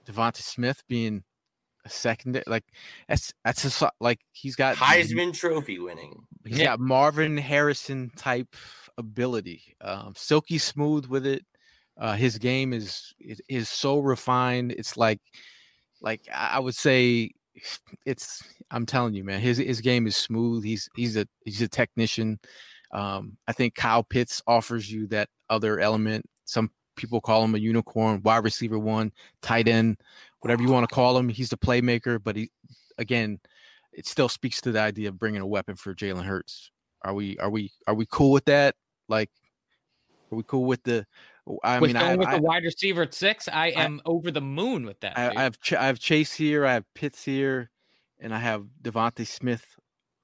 Devonta 0.05 0.41
Smith 0.41 0.83
being 0.87 1.23
a 1.85 1.89
secondary, 1.89 2.43
like 2.47 2.65
that's 3.07 3.33
that's 3.43 3.81
a, 3.81 3.91
like 3.99 4.19
he's 4.31 4.55
got 4.55 4.75
Heisman 4.75 5.33
Trophy 5.33 5.79
winning. 5.79 6.23
He's 6.45 6.59
yeah. 6.59 6.65
got 6.65 6.79
Marvin 6.79 7.37
Harrison 7.37 8.11
type 8.15 8.55
ability, 8.97 9.75
um, 9.81 10.13
silky 10.15 10.57
smooth 10.57 11.05
with 11.05 11.25
it. 11.25 11.45
Uh, 11.97 12.13
his 12.13 12.37
game 12.37 12.73
is 12.73 13.13
is 13.47 13.69
so 13.69 13.99
refined. 13.99 14.71
It's 14.71 14.97
like, 14.97 15.19
like 16.01 16.21
I 16.33 16.59
would 16.59 16.75
say, 16.75 17.31
it's. 18.05 18.43
I'm 18.71 18.85
telling 18.87 19.13
you, 19.13 19.23
man, 19.23 19.39
his 19.39 19.57
his 19.57 19.81
game 19.81 20.07
is 20.07 20.15
smooth. 20.15 20.63
He's 20.63 20.89
he's 20.95 21.15
a 21.15 21.27
he's 21.45 21.61
a 21.61 21.67
technician. 21.67 22.39
Um, 22.91 23.37
I 23.47 23.53
think 23.53 23.75
Kyle 23.75 24.03
Pitts 24.03 24.41
offers 24.47 24.91
you 24.91 25.07
that 25.07 25.29
other 25.53 25.79
element. 25.79 26.25
Some 26.45 26.71
people 26.95 27.21
call 27.21 27.43
him 27.43 27.55
a 27.55 27.59
unicorn, 27.59 28.21
wide 28.23 28.43
receiver 28.43 28.79
one, 28.79 29.11
tight 29.41 29.67
end, 29.67 29.97
whatever 30.41 30.63
you 30.63 30.69
want 30.69 30.87
to 30.87 30.93
call 30.93 31.17
him. 31.17 31.29
He's 31.29 31.49
the 31.49 31.57
playmaker, 31.57 32.21
but 32.21 32.35
he, 32.35 32.51
again, 32.97 33.39
it 33.91 34.07
still 34.07 34.29
speaks 34.29 34.61
to 34.61 34.71
the 34.71 34.79
idea 34.79 35.09
of 35.09 35.19
bringing 35.19 35.41
a 35.41 35.47
weapon 35.47 35.75
for 35.75 35.93
Jalen 35.93 36.23
Hurts. 36.23 36.71
Are 37.03 37.13
we 37.13 37.37
are 37.37 37.49
we 37.49 37.71
are 37.87 37.93
we 37.93 38.05
cool 38.09 38.31
with 38.31 38.45
that? 38.45 38.75
Like, 39.07 39.29
are 40.31 40.35
we 40.35 40.43
cool 40.43 40.65
with 40.65 40.83
the? 40.83 41.05
I 41.63 41.79
with 41.79 41.89
mean, 41.89 41.99
going 41.99 42.13
I, 42.13 42.15
with 42.15 42.27
I, 42.27 42.37
the 42.37 42.41
wide 42.41 42.63
receiver 42.63 43.01
at 43.01 43.13
six, 43.13 43.49
I 43.49 43.67
am 43.67 43.99
I, 44.05 44.09
over 44.09 44.31
the 44.31 44.41
moon 44.41 44.85
with 44.85 44.99
that. 45.01 45.17
I, 45.17 45.43
have 45.43 45.57
I 45.77 45.85
have 45.85 45.99
Chase 45.99 46.33
here, 46.33 46.65
I 46.65 46.73
have 46.73 46.85
Pitts 46.93 47.25
here, 47.25 47.69
and 48.21 48.33
I 48.33 48.39
have 48.39 48.65
Devonta 48.81 49.27
Smith 49.27 49.75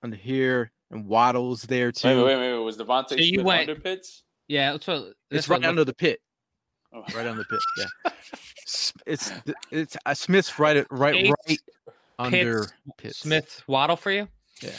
under 0.02 0.16
here 0.16 0.72
and 0.92 1.06
Waddles 1.06 1.64
there 1.64 1.92
too. 1.92 2.08
Wait, 2.08 2.16
wait, 2.16 2.38
wait. 2.38 2.54
wait. 2.54 2.64
Was 2.64 2.78
Devonta 2.78 3.10
so 3.10 3.18
Smith 3.18 3.46
went, 3.46 3.70
under 3.70 3.76
Pitts? 3.76 4.24
Yeah, 4.50 4.74
that's 4.74 4.88
what. 4.88 5.14
That's 5.30 5.44
it's 5.44 5.50
right 5.50 5.64
under 5.64 5.86
the 5.86 5.94
pit. 5.94 6.20
Oh. 6.92 7.04
Right 7.16 7.28
under 7.28 7.44
the 7.44 7.46
pit. 7.46 7.60
Yeah. 7.78 8.12
it's 9.06 9.32
it's 9.72 9.98
uh, 10.06 10.14
Smith's 10.14 10.60
right 10.60 10.86
right 10.90 11.14
Pitts, 11.14 11.34
right 11.48 11.60
under 12.18 12.68
Pitts. 12.98 13.20
Smith 13.20 13.64
Waddle 13.68 13.96
for 13.96 14.12
you. 14.12 14.28
Yeah. 14.62 14.72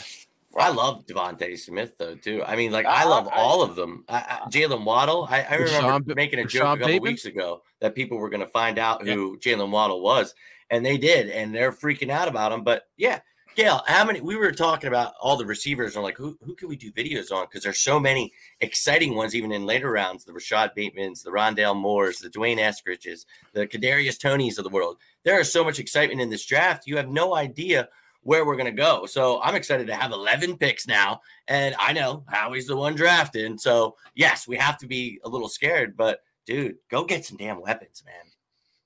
I 0.57 0.69
love 0.69 1.05
Devonta 1.05 1.57
Smith 1.57 1.97
though 1.97 2.15
too. 2.15 2.43
I 2.45 2.57
mean, 2.57 2.73
like 2.73 2.85
I 2.85 3.05
love 3.05 3.29
all 3.33 3.63
of 3.63 3.75
them. 3.75 4.03
Jalen 4.09 4.83
Waddle. 4.83 5.25
I, 5.29 5.43
I 5.43 5.55
remember 5.55 6.13
Rashawn, 6.13 6.15
making 6.15 6.39
a 6.39 6.45
joke 6.45 6.63
Rashawn 6.63 6.73
a 6.73 6.77
couple 6.79 6.87
Bateman? 6.87 7.11
weeks 7.11 7.25
ago 7.25 7.61
that 7.79 7.95
people 7.95 8.17
were 8.17 8.29
going 8.29 8.41
to 8.41 8.47
find 8.47 8.77
out 8.77 9.07
who 9.07 9.39
yeah. 9.41 9.55
Jalen 9.55 9.71
Waddle 9.71 10.01
was, 10.01 10.35
and 10.69 10.85
they 10.85 10.97
did, 10.97 11.29
and 11.29 11.55
they're 11.55 11.71
freaking 11.71 12.09
out 12.09 12.27
about 12.27 12.51
him. 12.51 12.65
But 12.65 12.83
yeah, 12.97 13.21
Gail, 13.55 13.83
how 13.85 14.05
many? 14.05 14.21
We 14.21 14.37
were 14.37 14.51
talking 14.51 14.87
about 14.87 15.13
all 15.19 15.35
the 15.35 15.45
receivers. 15.45 15.95
And 15.95 16.03
like, 16.03 16.17
who 16.17 16.37
who 16.41 16.55
can 16.55 16.69
we 16.69 16.77
do 16.77 16.91
videos 16.91 17.31
on? 17.31 17.45
Because 17.45 17.63
there's 17.63 17.79
so 17.79 17.99
many 17.99 18.31
exciting 18.61 19.15
ones, 19.15 19.35
even 19.35 19.51
in 19.51 19.65
later 19.65 19.91
rounds. 19.91 20.23
The 20.23 20.31
Rashod 20.31 20.71
Batemans, 20.75 21.23
the 21.23 21.31
Rondale 21.31 21.75
Moores, 21.75 22.19
the 22.19 22.29
D'Wayne 22.29 22.59
Eskridges, 22.59 23.25
the 23.53 23.67
Kadarius 23.67 24.17
Toneys 24.17 24.57
of 24.57 24.63
the 24.63 24.69
world. 24.69 24.97
There 25.25 25.39
is 25.39 25.51
so 25.51 25.65
much 25.65 25.79
excitement 25.79 26.21
in 26.21 26.29
this 26.29 26.45
draft. 26.45 26.87
You 26.87 26.95
have 26.95 27.09
no 27.09 27.35
idea 27.35 27.89
where 28.23 28.45
we're 28.45 28.55
going 28.55 28.65
to 28.65 28.71
go. 28.71 29.05
So 29.05 29.41
I'm 29.41 29.55
excited 29.55 29.87
to 29.87 29.95
have 29.95 30.11
11 30.11 30.57
picks 30.57 30.87
now. 30.87 31.21
And 31.47 31.75
I 31.79 31.91
know 31.91 32.23
Howie's 32.27 32.67
the 32.67 32.75
one 32.75 32.95
drafted. 32.95 33.45
And 33.45 33.59
so, 33.59 33.95
yes, 34.15 34.47
we 34.47 34.57
have 34.57 34.77
to 34.77 34.87
be 34.87 35.19
a 35.23 35.29
little 35.29 35.49
scared, 35.49 35.97
but 35.97 36.19
dude, 36.45 36.75
go 36.89 37.03
get 37.03 37.25
some 37.25 37.37
damn 37.37 37.61
weapons, 37.61 38.03
man. 38.05 38.13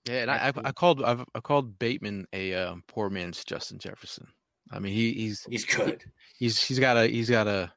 Yeah, 0.05 0.21
and 0.21 0.31
I, 0.31 0.35
I, 0.35 0.69
I 0.69 0.71
called 0.71 1.03
I've, 1.03 1.25
I 1.33 1.39
called 1.39 1.79
Bateman 1.79 2.27
a 2.31 2.53
um, 2.53 2.83
poor 2.87 3.09
man's 3.09 3.43
Justin 3.43 3.79
Jefferson. 3.79 4.27
I 4.71 4.79
mean, 4.79 4.93
he, 4.93 5.13
he's 5.13 5.43
he's 5.49 5.65
good. 5.65 6.03
He's 6.37 6.61
he's 6.61 6.79
got 6.79 6.97
a 6.97 7.07
he's 7.07 7.29
got 7.29 7.47
a 7.47 7.71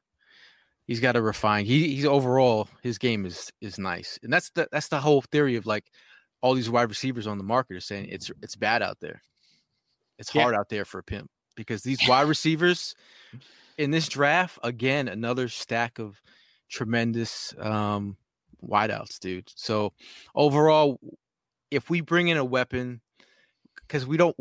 he's 0.87 0.99
got 0.99 1.13
to 1.13 1.21
refine. 1.21 1.65
He 1.65 1.95
he's 1.95 2.05
overall 2.05 2.67
his 2.81 2.97
game 2.97 3.25
is 3.25 3.51
is 3.61 3.77
nice, 3.77 4.19
and 4.23 4.33
that's 4.33 4.49
the 4.51 4.67
that's 4.71 4.87
the 4.87 4.99
whole 4.99 5.21
theory 5.21 5.55
of 5.55 5.65
like 5.65 5.85
all 6.41 6.53
these 6.53 6.69
wide 6.69 6.89
receivers 6.89 7.27
on 7.27 7.37
the 7.37 7.43
market 7.43 7.77
are 7.77 7.81
saying 7.81 8.07
it's 8.09 8.31
it's 8.41 8.55
bad 8.55 8.81
out 8.81 8.97
there. 8.99 9.21
It's 10.17 10.31
hard 10.31 10.53
yeah. 10.53 10.59
out 10.59 10.69
there 10.69 10.85
for 10.85 10.99
a 10.99 11.03
pimp 11.03 11.29
because 11.55 11.83
these 11.83 11.99
wide 12.07 12.27
receivers 12.27 12.95
in 13.77 13.91
this 13.91 14.07
draft 14.07 14.59
again 14.63 15.07
another 15.07 15.47
stack 15.47 15.99
of 15.99 16.21
tremendous 16.69 17.53
um 17.59 18.17
wideouts, 18.65 19.19
dude. 19.19 19.49
So 19.55 19.93
overall, 20.35 20.99
if 21.71 21.89
we 21.89 22.01
bring 22.01 22.27
in 22.27 22.37
a 22.37 22.45
weapon, 22.45 23.01
because 23.75 24.05
we 24.05 24.17
don't 24.17 24.35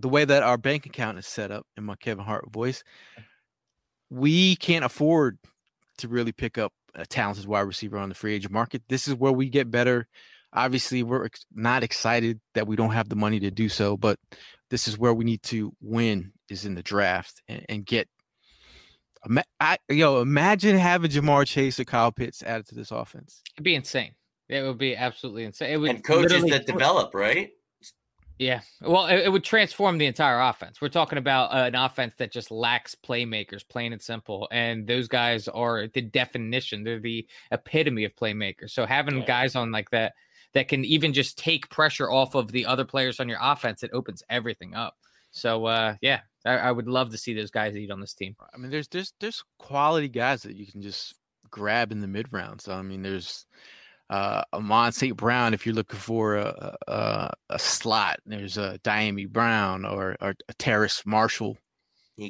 the 0.00 0.08
way 0.08 0.24
that 0.24 0.42
our 0.42 0.56
bank 0.56 0.86
account 0.86 1.18
is 1.18 1.26
set 1.26 1.50
up 1.50 1.66
in 1.76 1.84
my 1.84 1.96
Kevin 1.96 2.24
Hart 2.24 2.50
voice, 2.52 2.82
we 4.10 4.56
can't 4.56 4.84
afford 4.84 5.38
to 5.98 6.08
really 6.08 6.32
pick 6.32 6.56
up 6.56 6.72
a 6.94 7.04
talented 7.04 7.46
wide 7.46 7.60
receiver 7.60 7.98
on 7.98 8.08
the 8.08 8.14
free 8.14 8.34
agent 8.34 8.52
market. 8.52 8.82
This 8.88 9.08
is 9.08 9.14
where 9.14 9.32
we 9.32 9.48
get 9.48 9.70
better. 9.70 10.06
Obviously, 10.52 11.02
we're 11.02 11.28
not 11.54 11.82
excited 11.82 12.40
that 12.54 12.66
we 12.66 12.76
don't 12.76 12.92
have 12.92 13.08
the 13.08 13.16
money 13.16 13.40
to 13.40 13.50
do 13.50 13.68
so, 13.68 13.96
but 13.96 14.18
this 14.70 14.88
is 14.88 14.96
where 14.96 15.12
we 15.12 15.24
need 15.24 15.42
to 15.44 15.72
win 15.80 16.32
is 16.48 16.64
in 16.64 16.74
the 16.74 16.82
draft 16.82 17.42
and, 17.48 17.64
and 17.68 17.86
get. 17.86 18.08
I, 19.60 19.78
yo, 19.88 20.20
imagine 20.20 20.78
having 20.78 21.10
Ja'Marr 21.10 21.46
Chase 21.46 21.80
or 21.80 21.84
Kyle 21.84 22.12
Pitts 22.12 22.42
added 22.42 22.66
to 22.68 22.74
this 22.74 22.92
offense. 22.92 23.42
It'd 23.56 23.64
be 23.64 23.74
insane. 23.74 24.14
It 24.48 24.62
would 24.62 24.78
be 24.78 24.96
absolutely 24.96 25.44
insane. 25.44 25.72
It 25.72 25.76
would 25.76 25.90
and 25.90 26.04
coaches 26.04 26.44
that 26.44 26.66
develop, 26.66 27.14
right? 27.14 27.50
Yeah. 28.38 28.60
Well, 28.80 29.06
it, 29.06 29.20
it, 29.24 29.32
would 29.32 29.44
transform 29.44 29.98
the 29.98 30.06
entire 30.06 30.40
offense. 30.40 30.80
We're 30.80 30.88
talking 30.88 31.18
about 31.18 31.52
uh, 31.52 31.64
an 31.66 31.74
offense 31.74 32.14
that 32.18 32.30
just 32.30 32.50
lacks 32.50 32.94
playmakers, 32.94 33.68
plain 33.68 33.92
and 33.92 34.00
simple. 34.00 34.48
And 34.52 34.86
those 34.86 35.08
guys 35.08 35.48
are 35.48 35.88
the 35.88 36.02
definition. 36.02 36.84
They're 36.84 37.00
the 37.00 37.26
epitome 37.50 38.04
of 38.04 38.14
playmakers. 38.14 38.70
So 38.70 38.86
having 38.86 39.18
yeah. 39.18 39.24
guys 39.24 39.56
on 39.56 39.72
like 39.72 39.90
that 39.90 40.14
that 40.54 40.68
can 40.68 40.84
even 40.84 41.12
just 41.12 41.36
take 41.36 41.68
pressure 41.68 42.10
off 42.10 42.34
of 42.34 42.52
the 42.52 42.64
other 42.64 42.84
players 42.84 43.20
on 43.20 43.28
your 43.28 43.38
offense, 43.42 43.82
it 43.82 43.90
opens 43.92 44.22
everything 44.30 44.74
up. 44.74 44.94
So 45.30 45.66
uh, 45.66 45.96
yeah, 46.00 46.20
I, 46.46 46.56
I 46.56 46.72
would 46.72 46.88
love 46.88 47.10
to 47.10 47.18
see 47.18 47.34
those 47.34 47.50
guys 47.50 47.76
eat 47.76 47.90
on 47.90 48.00
this 48.00 48.14
team. 48.14 48.36
I 48.54 48.56
mean, 48.56 48.70
there's 48.70 48.88
there's 48.88 49.12
there's 49.20 49.44
quality 49.58 50.08
guys 50.08 50.42
that 50.42 50.56
you 50.56 50.66
can 50.66 50.80
just 50.80 51.14
grab 51.50 51.92
in 51.92 52.00
the 52.00 52.06
mid 52.06 52.32
rounds. 52.32 52.64
So, 52.64 52.72
I 52.72 52.82
mean, 52.82 53.02
there's 53.02 53.46
uh, 54.10 54.42
Amon 54.52 54.92
St. 54.92 55.16
Brown 55.16 55.54
if 55.54 55.66
you're 55.66 55.74
looking 55.74 55.98
for 55.98 56.36
a, 56.36 56.76
a, 56.86 57.30
a 57.50 57.58
slot. 57.58 58.20
There's 58.24 58.56
a 58.56 58.78
Dyami 58.82 59.28
Brown 59.28 59.84
or, 59.84 60.16
or 60.20 60.34
a 60.48 60.54
Terrace 60.54 61.02
Marshall 61.04 61.58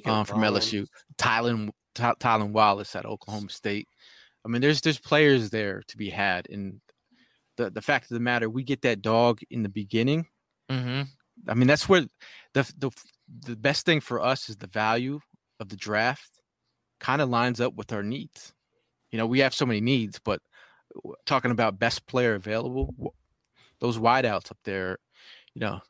um, 0.07 0.25
from 0.25 0.41
LSU. 0.41 0.87
Tylan 1.19 1.71
Tylan 1.95 2.53
Wallace 2.53 2.95
at 2.97 3.07
Oklahoma 3.07 3.51
State. 3.51 3.88
I 4.45 4.49
mean, 4.49 4.61
there's 4.61 4.81
there's 4.81 4.99
players 4.99 5.51
there 5.51 5.83
to 5.88 5.97
be 5.97 6.11
had, 6.11 6.49
and 6.51 6.81
the 7.57 7.71
the 7.71 7.83
fact 7.83 8.05
of 8.05 8.14
the 8.14 8.21
matter, 8.21 8.49
we 8.49 8.62
get 8.62 8.83
that 8.83 9.03
dog 9.03 9.41
in 9.51 9.62
the 9.62 9.69
beginning. 9.69 10.27
Mm-hmm. 10.71 11.03
I 11.49 11.55
mean, 11.55 11.67
that's 11.67 11.88
where 11.88 12.07
the 12.55 12.73
the 12.79 12.91
the 13.47 13.57
best 13.57 13.85
thing 13.85 14.01
for 14.01 14.21
us 14.21 14.49
is 14.49 14.57
the 14.57 14.67
value 14.67 15.21
of 15.61 15.69
the 15.69 15.77
draft 15.77 16.41
kind 17.01 17.21
of 17.21 17.29
lines 17.29 17.61
up 17.61 17.75
with 17.75 17.93
our 17.93 18.03
needs. 18.03 18.53
You 19.11 19.19
know, 19.19 19.27
we 19.27 19.41
have 19.41 19.55
so 19.55 19.67
many 19.67 19.81
needs, 19.81 20.21
but 20.23 20.41
talking 21.27 21.51
about 21.51 21.79
best 21.79 22.07
player 22.07 22.35
available, 22.35 23.15
those 23.81 23.99
wideouts 23.99 24.51
up 24.51 24.59
there, 24.65 24.99
you 25.55 25.61
know, 25.61 25.81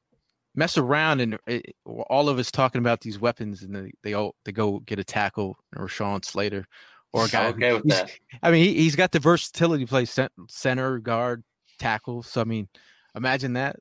mess 0.55 0.77
around 0.77 1.21
and 1.21 1.38
it, 1.47 1.77
all 1.87 2.29
of 2.29 2.38
us 2.38 2.51
talking 2.51 2.81
about 2.81 3.01
these 3.01 3.18
weapons 3.18 3.62
and 3.62 3.75
they 3.75 3.92
they 4.03 4.14
all 4.14 4.35
they 4.44 4.53
go 4.53 4.81
get 4.81 4.99
a 4.99 5.05
tackle 5.05 5.57
or 5.77 5.88
Sean 5.88 6.23
Slater 6.23 6.66
or 7.12 7.27
a 7.27 7.29
guy. 7.29 7.47
Okay 7.49 7.73
with 7.75 7.85
that. 7.85 8.11
I 8.42 8.51
mean, 8.51 8.64
he, 8.64 8.85
has 8.85 8.97
got 8.97 9.12
the 9.12 9.21
versatility 9.21 9.85
to 9.85 9.88
play 9.88 10.07
center, 10.49 10.99
guard, 10.99 11.44
tackle. 11.79 12.23
So 12.23 12.40
I 12.40 12.44
mean, 12.44 12.68
imagine 13.14 13.55
that. 13.55 13.77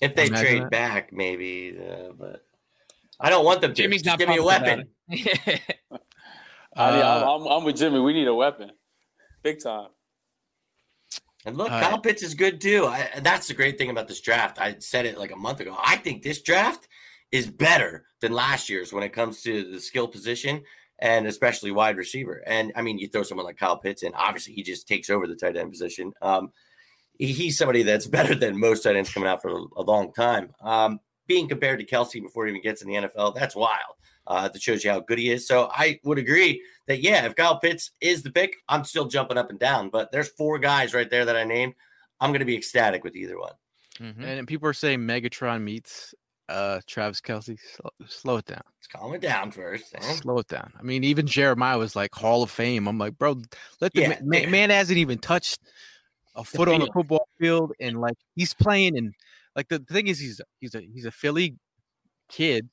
If 0.00 0.14
they 0.14 0.28
imagine 0.28 0.46
trade 0.46 0.62
that. 0.62 0.70
back, 0.70 1.12
maybe, 1.12 1.76
uh, 1.78 2.12
but 2.16 2.44
I 3.18 3.30
don't 3.30 3.44
want 3.44 3.60
them 3.60 3.74
to. 3.74 3.82
Jimmy's 3.82 4.02
Just 4.02 4.12
not 4.12 4.18
give 4.18 4.28
me 4.28 4.38
a 4.38 4.44
weapon. 4.44 4.88
uh, 6.76 7.36
I'm, 7.36 7.46
I'm 7.46 7.64
with 7.64 7.76
Jimmy. 7.76 7.98
We 7.98 8.12
need 8.12 8.28
a 8.28 8.34
weapon 8.34 8.70
big 9.52 9.62
time. 9.62 9.88
And 11.46 11.56
look, 11.56 11.70
uh, 11.70 11.80
Kyle 11.80 12.00
Pitts 12.00 12.22
is 12.22 12.34
good 12.34 12.60
too. 12.60 12.86
I, 12.86 13.08
that's 13.22 13.48
the 13.48 13.54
great 13.54 13.78
thing 13.78 13.90
about 13.90 14.08
this 14.08 14.20
draft. 14.20 14.60
I 14.60 14.76
said 14.80 15.06
it 15.06 15.18
like 15.18 15.32
a 15.32 15.36
month 15.36 15.60
ago. 15.60 15.76
I 15.82 15.96
think 15.96 16.22
this 16.22 16.42
draft 16.42 16.88
is 17.30 17.48
better 17.48 18.04
than 18.20 18.32
last 18.32 18.68
year's 18.68 18.92
when 18.92 19.02
it 19.02 19.12
comes 19.12 19.42
to 19.42 19.70
the 19.70 19.80
skill 19.80 20.08
position 20.08 20.62
and 20.98 21.26
especially 21.26 21.70
wide 21.70 21.96
receiver. 21.96 22.42
And 22.46 22.72
I 22.74 22.82
mean, 22.82 22.98
you 22.98 23.08
throw 23.08 23.22
someone 23.22 23.46
like 23.46 23.56
Kyle 23.56 23.78
Pitts 23.78 24.02
in, 24.02 24.12
obviously 24.14 24.54
he 24.54 24.62
just 24.62 24.88
takes 24.88 25.08
over 25.08 25.26
the 25.26 25.36
tight 25.36 25.56
end 25.56 25.70
position. 25.70 26.12
Um, 26.20 26.52
he, 27.18 27.32
he's 27.32 27.56
somebody 27.56 27.84
that's 27.84 28.06
better 28.18 28.34
than 28.34 28.58
most 28.58 28.82
tight 28.82 28.96
ends 28.96 29.12
coming 29.12 29.28
out 29.28 29.40
for 29.40 29.50
a, 29.50 29.62
a 29.76 29.82
long 29.82 30.12
time. 30.12 30.50
Um, 30.60 31.00
being 31.26 31.48
compared 31.48 31.78
to 31.78 31.86
Kelce 31.86 32.20
before 32.22 32.46
he 32.46 32.50
even 32.50 32.62
gets 32.62 32.82
in 32.82 32.88
the 32.88 32.94
NFL, 32.94 33.34
that's 33.34 33.54
wild. 33.54 33.94
Uh, 34.28 34.46
that 34.46 34.60
shows 34.60 34.84
you 34.84 34.90
how 34.90 35.00
good 35.00 35.18
he 35.18 35.30
is. 35.30 35.48
So 35.48 35.70
I 35.72 35.98
would 36.04 36.18
agree 36.18 36.62
that 36.86 37.02
yeah, 37.02 37.24
if 37.24 37.34
Kyle 37.34 37.58
Pitts 37.58 37.92
is 38.02 38.22
the 38.22 38.30
pick, 38.30 38.56
I'm 38.68 38.84
still 38.84 39.06
jumping 39.06 39.38
up 39.38 39.48
and 39.48 39.58
down. 39.58 39.88
But 39.88 40.12
there's 40.12 40.28
four 40.28 40.58
guys 40.58 40.92
right 40.92 41.08
there 41.08 41.24
that 41.24 41.34
I 41.36 41.44
named. 41.44 41.74
I'm 42.20 42.30
going 42.30 42.40
to 42.40 42.46
be 42.46 42.56
ecstatic 42.56 43.04
with 43.04 43.16
either 43.16 43.38
one. 43.38 43.52
Mm-hmm. 43.98 44.22
And 44.22 44.46
people 44.46 44.68
are 44.68 44.74
saying 44.74 45.00
Megatron 45.00 45.62
meets 45.62 46.14
uh, 46.48 46.80
Travis 46.86 47.22
Kelce. 47.22 47.58
Slow, 47.58 47.90
slow, 48.06 48.36
it 48.36 48.44
down. 48.44 48.60
Let's 48.76 48.86
calm 48.88 49.14
it 49.14 49.20
down 49.22 49.50
first. 49.50 49.94
Man. 49.94 50.02
Slow 50.02 50.38
it 50.38 50.48
down. 50.48 50.72
I 50.78 50.82
mean, 50.82 51.04
even 51.04 51.26
Jeremiah 51.26 51.78
was 51.78 51.96
like 51.96 52.14
Hall 52.14 52.42
of 52.42 52.50
Fame. 52.50 52.86
I'm 52.86 52.98
like, 52.98 53.16
bro, 53.16 53.40
let 53.80 53.94
the 53.94 54.02
yeah, 54.02 54.18
man, 54.22 54.50
man 54.50 54.70
hasn't 54.70 54.98
even 54.98 55.18
touched 55.18 55.60
a 56.34 56.44
foot 56.44 56.66
the 56.66 56.74
on 56.74 56.80
the 56.80 56.90
football 56.92 57.26
field, 57.40 57.72
and 57.80 58.00
like 58.00 58.16
he's 58.34 58.52
playing. 58.54 58.96
And 58.96 59.14
like 59.56 59.68
the 59.68 59.78
thing 59.78 60.08
is, 60.08 60.18
he's 60.18 60.40
a, 60.40 60.44
he's 60.60 60.74
a 60.74 60.80
he's 60.80 61.06
a 61.06 61.10
Philly 61.10 61.56
kid 62.28 62.68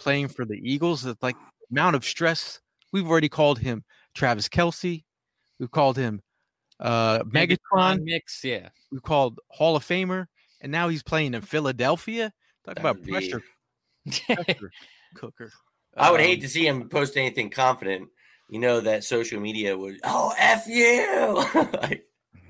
playing 0.00 0.28
for 0.28 0.44
the 0.44 0.60
Eagles. 0.62 1.06
It's 1.06 1.22
like 1.22 1.36
amount 1.70 1.94
of 1.94 2.04
stress. 2.04 2.60
We've 2.92 3.08
already 3.08 3.28
called 3.28 3.60
him 3.60 3.84
Travis 4.14 4.48
Kelce, 4.48 5.04
We've 5.60 5.70
called 5.70 5.98
him 5.98 6.22
uh, 6.80 7.20
Megatron. 7.20 8.02
Mix, 8.02 8.42
yeah. 8.42 8.70
We've 8.90 9.02
called 9.02 9.38
Hall 9.48 9.76
of 9.76 9.86
Famer, 9.86 10.26
and 10.62 10.72
now 10.72 10.88
he's 10.88 11.02
playing 11.02 11.34
in 11.34 11.42
Philadelphia. 11.42 12.32
Talk 12.64 12.76
that 12.76 12.80
about 12.80 13.02
pressure, 13.06 13.42
pressure 14.26 14.72
cooker. 15.14 15.52
I 15.96 16.10
would 16.10 16.20
um, 16.20 16.26
hate 16.26 16.40
to 16.40 16.48
see 16.48 16.66
him 16.66 16.88
post 16.88 17.16
anything 17.16 17.50
confident. 17.50 18.08
You 18.48 18.58
know 18.58 18.80
that 18.80 19.04
social 19.04 19.38
media 19.38 19.76
would. 19.76 20.00
Oh, 20.02 20.32
f 20.38 20.66
you. 20.66 21.44
like, 21.74 22.06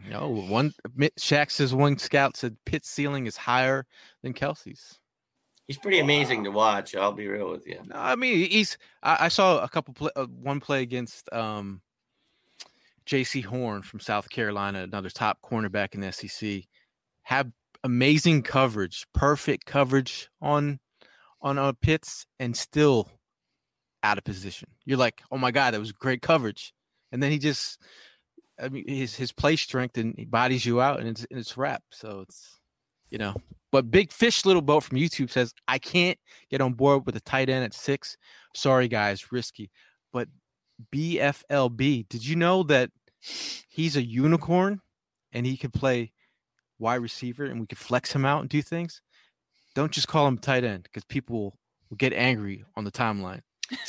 no, 0.08 0.28
one 0.28 0.72
Shaq 1.18 1.50
says 1.50 1.74
one 1.74 1.98
scout 1.98 2.36
said 2.36 2.56
Pitt's 2.64 2.88
ceiling 2.88 3.26
is 3.26 3.36
higher 3.36 3.86
than 4.22 4.34
Kelce's. 4.34 5.00
He's 5.70 5.78
pretty 5.78 6.00
amazing 6.00 6.42
to 6.42 6.50
watch. 6.50 6.96
I'll 6.96 7.12
be 7.12 7.28
real 7.28 7.48
with 7.48 7.64
you. 7.64 7.80
I 7.94 8.16
mean 8.16 8.50
he's. 8.50 8.76
I, 9.04 9.26
I 9.26 9.28
saw 9.28 9.62
a 9.62 9.68
couple 9.68 9.94
play, 9.94 10.10
uh, 10.16 10.24
one 10.24 10.58
play 10.58 10.82
against 10.82 11.32
um, 11.32 11.80
Jaycee 13.06 13.44
Horn 13.44 13.82
from 13.82 14.00
South 14.00 14.28
Carolina, 14.30 14.82
another 14.82 15.10
top 15.10 15.38
cornerback 15.48 15.94
in 15.94 16.00
the 16.00 16.10
SEC. 16.10 16.64
Have 17.22 17.52
amazing 17.84 18.42
coverage, 18.42 19.06
perfect 19.14 19.64
coverage 19.64 20.28
on 20.42 20.80
on 21.40 21.56
uh, 21.56 21.70
Pitts, 21.80 22.26
and 22.40 22.56
still 22.56 23.08
out 24.02 24.18
of 24.18 24.24
position. 24.24 24.70
You're 24.86 24.98
like, 24.98 25.22
oh 25.30 25.38
my 25.38 25.52
god, 25.52 25.74
that 25.74 25.78
was 25.78 25.92
great 25.92 26.20
coverage, 26.20 26.74
and 27.12 27.22
then 27.22 27.30
he 27.30 27.38
just, 27.38 27.78
I 28.60 28.70
mean, 28.70 28.88
his 28.88 29.14
his 29.14 29.30
play 29.30 29.54
strength 29.54 29.96
and 29.98 30.16
he 30.18 30.24
bodies 30.24 30.66
you 30.66 30.80
out, 30.80 30.98
and 30.98 31.08
it's 31.08 31.24
and 31.30 31.38
it's 31.38 31.56
wrap. 31.56 31.84
So 31.92 32.24
it's 32.28 32.59
you 33.10 33.18
know. 33.18 33.34
But 33.72 33.90
Big 33.90 34.10
Fish 34.12 34.44
Little 34.44 34.62
Boat 34.62 34.82
from 34.82 34.98
YouTube 34.98 35.30
says, 35.30 35.54
I 35.68 35.78
can't 35.78 36.18
get 36.50 36.60
on 36.60 36.72
board 36.72 37.06
with 37.06 37.14
a 37.16 37.20
tight 37.20 37.48
end 37.48 37.64
at 37.64 37.74
six. 37.74 38.16
Sorry, 38.54 38.88
guys, 38.88 39.30
risky. 39.30 39.70
But 40.12 40.28
BFLB, 40.92 42.08
did 42.08 42.26
you 42.26 42.34
know 42.36 42.62
that 42.64 42.90
he's 43.68 43.96
a 43.96 44.02
unicorn 44.02 44.80
and 45.32 45.46
he 45.46 45.56
could 45.56 45.72
play 45.72 46.12
wide 46.80 46.96
receiver 46.96 47.44
and 47.44 47.60
we 47.60 47.66
could 47.66 47.78
flex 47.78 48.12
him 48.12 48.24
out 48.24 48.40
and 48.40 48.48
do 48.50 48.60
things? 48.60 49.02
Don't 49.76 49.92
just 49.92 50.08
call 50.08 50.26
him 50.26 50.38
tight 50.38 50.64
end 50.64 50.82
because 50.84 51.04
people 51.04 51.36
will 51.36 51.58
will 51.90 51.96
get 51.96 52.12
angry 52.12 52.64
on 52.76 52.84
the 52.84 52.90
timeline. 52.90 53.40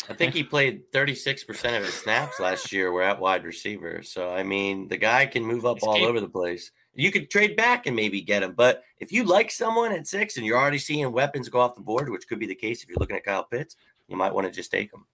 I 0.09 0.13
think 0.13 0.33
he 0.33 0.43
played 0.43 0.91
36% 0.91 1.77
of 1.77 1.85
his 1.85 1.93
snaps 1.93 2.39
last 2.39 2.71
year 2.71 2.91
were 2.91 3.01
at 3.01 3.19
wide 3.19 3.43
receiver. 3.43 4.03
So, 4.03 4.29
I 4.29 4.43
mean, 4.43 4.87
the 4.89 4.97
guy 4.97 5.25
can 5.25 5.43
move 5.43 5.65
up 5.65 5.77
He's 5.77 5.83
all 5.83 5.93
capable. 5.93 6.09
over 6.09 6.19
the 6.19 6.29
place. 6.29 6.71
You 6.93 7.11
could 7.11 7.29
trade 7.29 7.55
back 7.55 7.87
and 7.87 7.95
maybe 7.95 8.21
get 8.21 8.43
him. 8.43 8.53
But 8.53 8.83
if 8.99 9.11
you 9.11 9.23
like 9.23 9.49
someone 9.51 9.93
at 9.93 10.07
six 10.07 10.37
and 10.37 10.45
you're 10.45 10.57
already 10.57 10.77
seeing 10.77 11.11
weapons 11.11 11.47
go 11.49 11.61
off 11.61 11.75
the 11.75 11.81
board, 11.81 12.09
which 12.09 12.27
could 12.27 12.39
be 12.39 12.45
the 12.47 12.55
case 12.55 12.83
if 12.83 12.89
you're 12.89 12.97
looking 12.99 13.15
at 13.15 13.23
Kyle 13.23 13.43
Pitts, 13.43 13.75
you 14.07 14.17
might 14.17 14.33
want 14.33 14.45
to 14.47 14.51
just 14.51 14.71
take 14.71 14.91
him. 14.93 15.05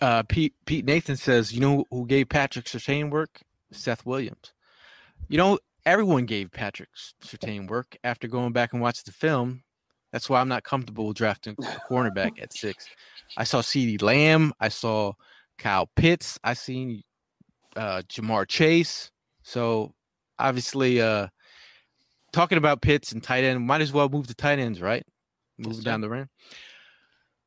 Uh, 0.00 0.22
Pete 0.22 0.54
Pete 0.64 0.84
Nathan 0.84 1.16
says, 1.16 1.52
you 1.52 1.60
know 1.60 1.84
who 1.90 2.06
gave 2.06 2.28
Patrick 2.28 2.66
Surtain 2.66 3.10
work? 3.10 3.40
Seth 3.72 4.06
Williams. 4.06 4.52
You 5.28 5.38
know, 5.38 5.58
everyone 5.84 6.26
gave 6.26 6.52
Patrick 6.52 6.90
Surtain 7.24 7.68
work 7.68 7.96
after 8.04 8.28
going 8.28 8.52
back 8.52 8.72
and 8.72 8.82
watching 8.82 9.04
the 9.06 9.12
film. 9.12 9.62
That's 10.12 10.28
why 10.28 10.40
I'm 10.40 10.48
not 10.48 10.62
comfortable 10.62 11.12
drafting 11.12 11.56
a 11.58 11.92
cornerback 11.92 12.40
at 12.40 12.52
six. 12.52 12.86
I 13.36 13.44
saw 13.44 13.62
CeeDee 13.62 14.02
Lamb. 14.02 14.52
I 14.60 14.68
saw 14.68 15.14
Kyle 15.58 15.88
Pitts. 15.96 16.38
I 16.44 16.52
seen 16.52 17.02
uh, 17.76 18.02
Ja'Marr 18.08 18.46
Chase. 18.46 19.10
So 19.42 19.94
obviously, 20.38 21.00
uh, 21.00 21.28
talking 22.32 22.58
about 22.58 22.82
Pitts 22.82 23.12
and 23.12 23.22
tight 23.22 23.44
end, 23.44 23.66
might 23.66 23.80
as 23.80 23.92
well 23.92 24.08
move 24.08 24.26
to 24.28 24.34
tight 24.34 24.58
ends, 24.58 24.80
right? 24.80 25.04
Move 25.58 25.74
Yes, 25.74 25.84
down 25.84 26.00
the 26.00 26.08
rim. 26.08 26.28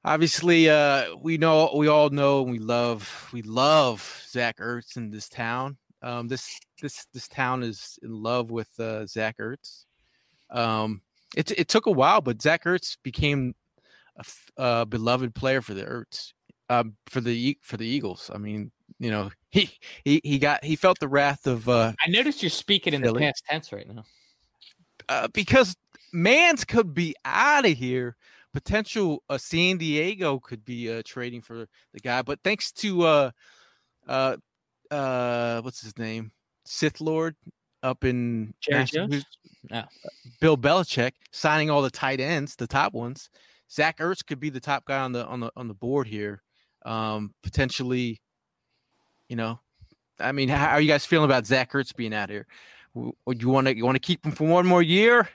Obviously, 0.04 0.70
uh, 0.70 1.16
we 1.20 1.38
know 1.38 1.72
we 1.76 1.88
all 1.88 2.10
know 2.12 2.44
and 2.44 2.52
we 2.52 2.60
love 2.60 3.30
we 3.34 3.42
love 3.42 4.24
Zach 4.30 4.58
Ertz 4.58 4.98
in 4.98 5.10
this 5.10 5.28
town. 5.28 5.78
Um, 6.04 6.28
this 6.28 6.60
this 6.82 7.08
this 7.14 7.28
town 7.28 7.64
is 7.64 7.98
in 8.04 8.12
love 8.22 8.52
with 8.52 8.70
uh, 8.80 9.08
Zach 9.08 9.38
Ertz. 9.40 9.86
Um, 10.52 11.02
it 11.36 11.50
it 11.52 11.68
took 11.68 11.88
a 11.88 11.92
while, 11.92 12.22
but 12.22 12.42
Zach 12.42 12.66
Ertz 12.66 12.98
became 13.02 13.56
a, 14.18 14.62
uh, 14.62 14.86
beloved 14.86 15.34
player 15.34 15.62
for 15.62 15.74
the 15.74 15.84
Ertz, 15.84 16.34
um, 16.70 16.96
for 17.08 17.22
the 17.22 17.58
for 17.64 17.78
the 17.78 17.88
Eagles. 17.88 18.30
I 18.34 18.38
mean, 18.38 18.72
you 19.00 19.10
know, 19.10 19.32
he 19.56 19.70
he 20.04 20.22
he 20.24 20.38
got 20.38 20.64
he 20.64 20.76
felt 20.76 21.00
the 21.00 21.08
wrath 21.08 21.48
of 21.48 21.70
uh, 21.70 21.94
I 22.06 22.10
noticed 22.10 22.44
you're 22.44 22.50
speaking 22.50 22.94
in 22.94 23.02
the 23.02 23.14
past 23.14 23.44
tense 23.50 23.72
right 23.72 23.88
now. 23.88 24.04
uh, 25.08 25.28
because 25.34 25.76
Mans 26.12 26.66
could 26.66 26.94
be 26.94 27.16
out 27.24 27.66
of 27.66 27.72
here. 27.72 28.18
Potential 28.54 29.24
uh, 29.30 29.38
San 29.38 29.78
Diego 29.78 30.40
could 30.40 30.64
be 30.64 30.92
uh, 30.92 31.02
trading 31.06 31.42
for 31.42 31.68
the 31.94 32.00
guy, 32.02 32.22
but 32.22 32.40
thanks 32.44 32.72
to 32.74 33.04
uh, 33.04 33.32
uh, 34.08 34.38
uh, 34.92 35.62
what's 35.62 35.82
his 35.82 35.98
name, 35.98 36.32
Sith 36.66 37.02
Lord 37.02 37.36
up 37.84 38.04
in? 38.04 38.54
Oh. 39.74 39.84
Bill 40.40 40.58
Belichick 40.58 41.14
signing 41.32 41.70
all 41.70 41.82
the 41.82 41.90
tight 41.90 42.20
ends, 42.20 42.56
the 42.56 42.68
top 42.68 42.94
ones. 42.94 43.30
Zach 43.72 43.98
Ertz 43.98 44.26
could 44.26 44.40
be 44.40 44.50
the 44.50 44.60
top 44.60 44.86
guy 44.86 45.00
on 45.00 45.12
the 45.12 45.26
on 45.26 45.40
the 45.40 45.52
on 45.56 45.68
the 45.68 45.74
board 45.74 46.08
here. 46.08 46.42
Um, 46.86 47.34
potentially, 47.44 48.22
you 49.30 49.36
know, 49.36 49.60
I 50.20 50.32
mean, 50.32 50.50
how 50.50 50.68
are 50.68 50.82
you 50.82 50.88
guys 50.88 51.06
feeling 51.06 51.26
about 51.26 51.46
Zach 51.46 51.72
Ertz 51.72 51.96
being 51.96 52.14
out 52.14 52.30
here? 52.30 52.48
Would 52.94 53.42
you 53.42 53.50
want 53.50 53.68
to 53.68 53.76
you 53.76 53.86
want 53.86 53.96
to 53.96 54.00
keep 54.00 54.26
him 54.26 54.32
for 54.32 54.48
one 54.48 54.66
more 54.66 54.82
year? 54.82 55.28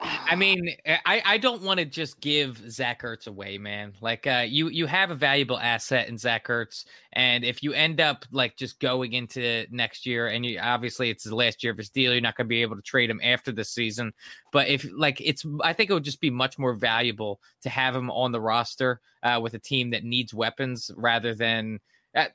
I 0.00 0.36
mean, 0.36 0.76
I, 0.86 1.22
I 1.24 1.38
don't 1.38 1.62
want 1.62 1.80
to 1.80 1.84
just 1.84 2.20
give 2.20 2.70
Zach 2.70 3.02
Ertz 3.02 3.26
away, 3.26 3.58
man. 3.58 3.94
Like, 4.00 4.28
uh, 4.28 4.44
you 4.46 4.68
you 4.68 4.86
have 4.86 5.10
a 5.10 5.16
valuable 5.16 5.58
asset 5.58 6.08
in 6.08 6.16
Zach 6.16 6.46
Ertz, 6.46 6.84
and 7.14 7.44
if 7.44 7.64
you 7.64 7.72
end 7.72 8.00
up 8.00 8.24
like 8.30 8.56
just 8.56 8.78
going 8.78 9.14
into 9.14 9.66
next 9.72 10.06
year, 10.06 10.28
and 10.28 10.46
you 10.46 10.60
obviously 10.60 11.10
it's 11.10 11.24
the 11.24 11.34
last 11.34 11.64
year 11.64 11.72
of 11.72 11.78
his 11.78 11.90
deal, 11.90 12.12
you're 12.12 12.20
not 12.20 12.36
going 12.36 12.44
to 12.44 12.48
be 12.48 12.62
able 12.62 12.76
to 12.76 12.82
trade 12.82 13.10
him 13.10 13.20
after 13.24 13.50
the 13.50 13.64
season. 13.64 14.12
But 14.52 14.68
if 14.68 14.86
like 14.96 15.20
it's, 15.20 15.44
I 15.64 15.72
think 15.72 15.90
it 15.90 15.94
would 15.94 16.04
just 16.04 16.20
be 16.20 16.30
much 16.30 16.60
more 16.60 16.74
valuable 16.74 17.40
to 17.62 17.68
have 17.68 17.96
him 17.96 18.08
on 18.10 18.30
the 18.30 18.40
roster 18.40 19.00
uh, 19.24 19.40
with 19.42 19.54
a 19.54 19.58
team 19.58 19.90
that 19.90 20.04
needs 20.04 20.32
weapons 20.32 20.92
rather 20.96 21.34
than. 21.34 21.80
Uh, 22.16 22.26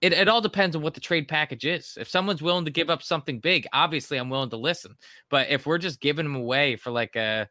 it, 0.00 0.12
it 0.12 0.28
all 0.28 0.40
depends 0.40 0.74
on 0.74 0.82
what 0.82 0.94
the 0.94 1.00
trade 1.00 1.28
package 1.28 1.64
is. 1.64 1.96
If 2.00 2.08
someone's 2.08 2.42
willing 2.42 2.64
to 2.64 2.70
give 2.72 2.90
up 2.90 3.02
something 3.02 3.38
big, 3.38 3.66
obviously 3.72 4.18
I'm 4.18 4.28
willing 4.30 4.50
to 4.50 4.56
listen. 4.56 4.96
But 5.30 5.48
if 5.50 5.64
we're 5.64 5.78
just 5.78 6.00
giving 6.00 6.24
them 6.24 6.34
away 6.34 6.76
for 6.76 6.90
like 6.90 7.14
a 7.16 7.48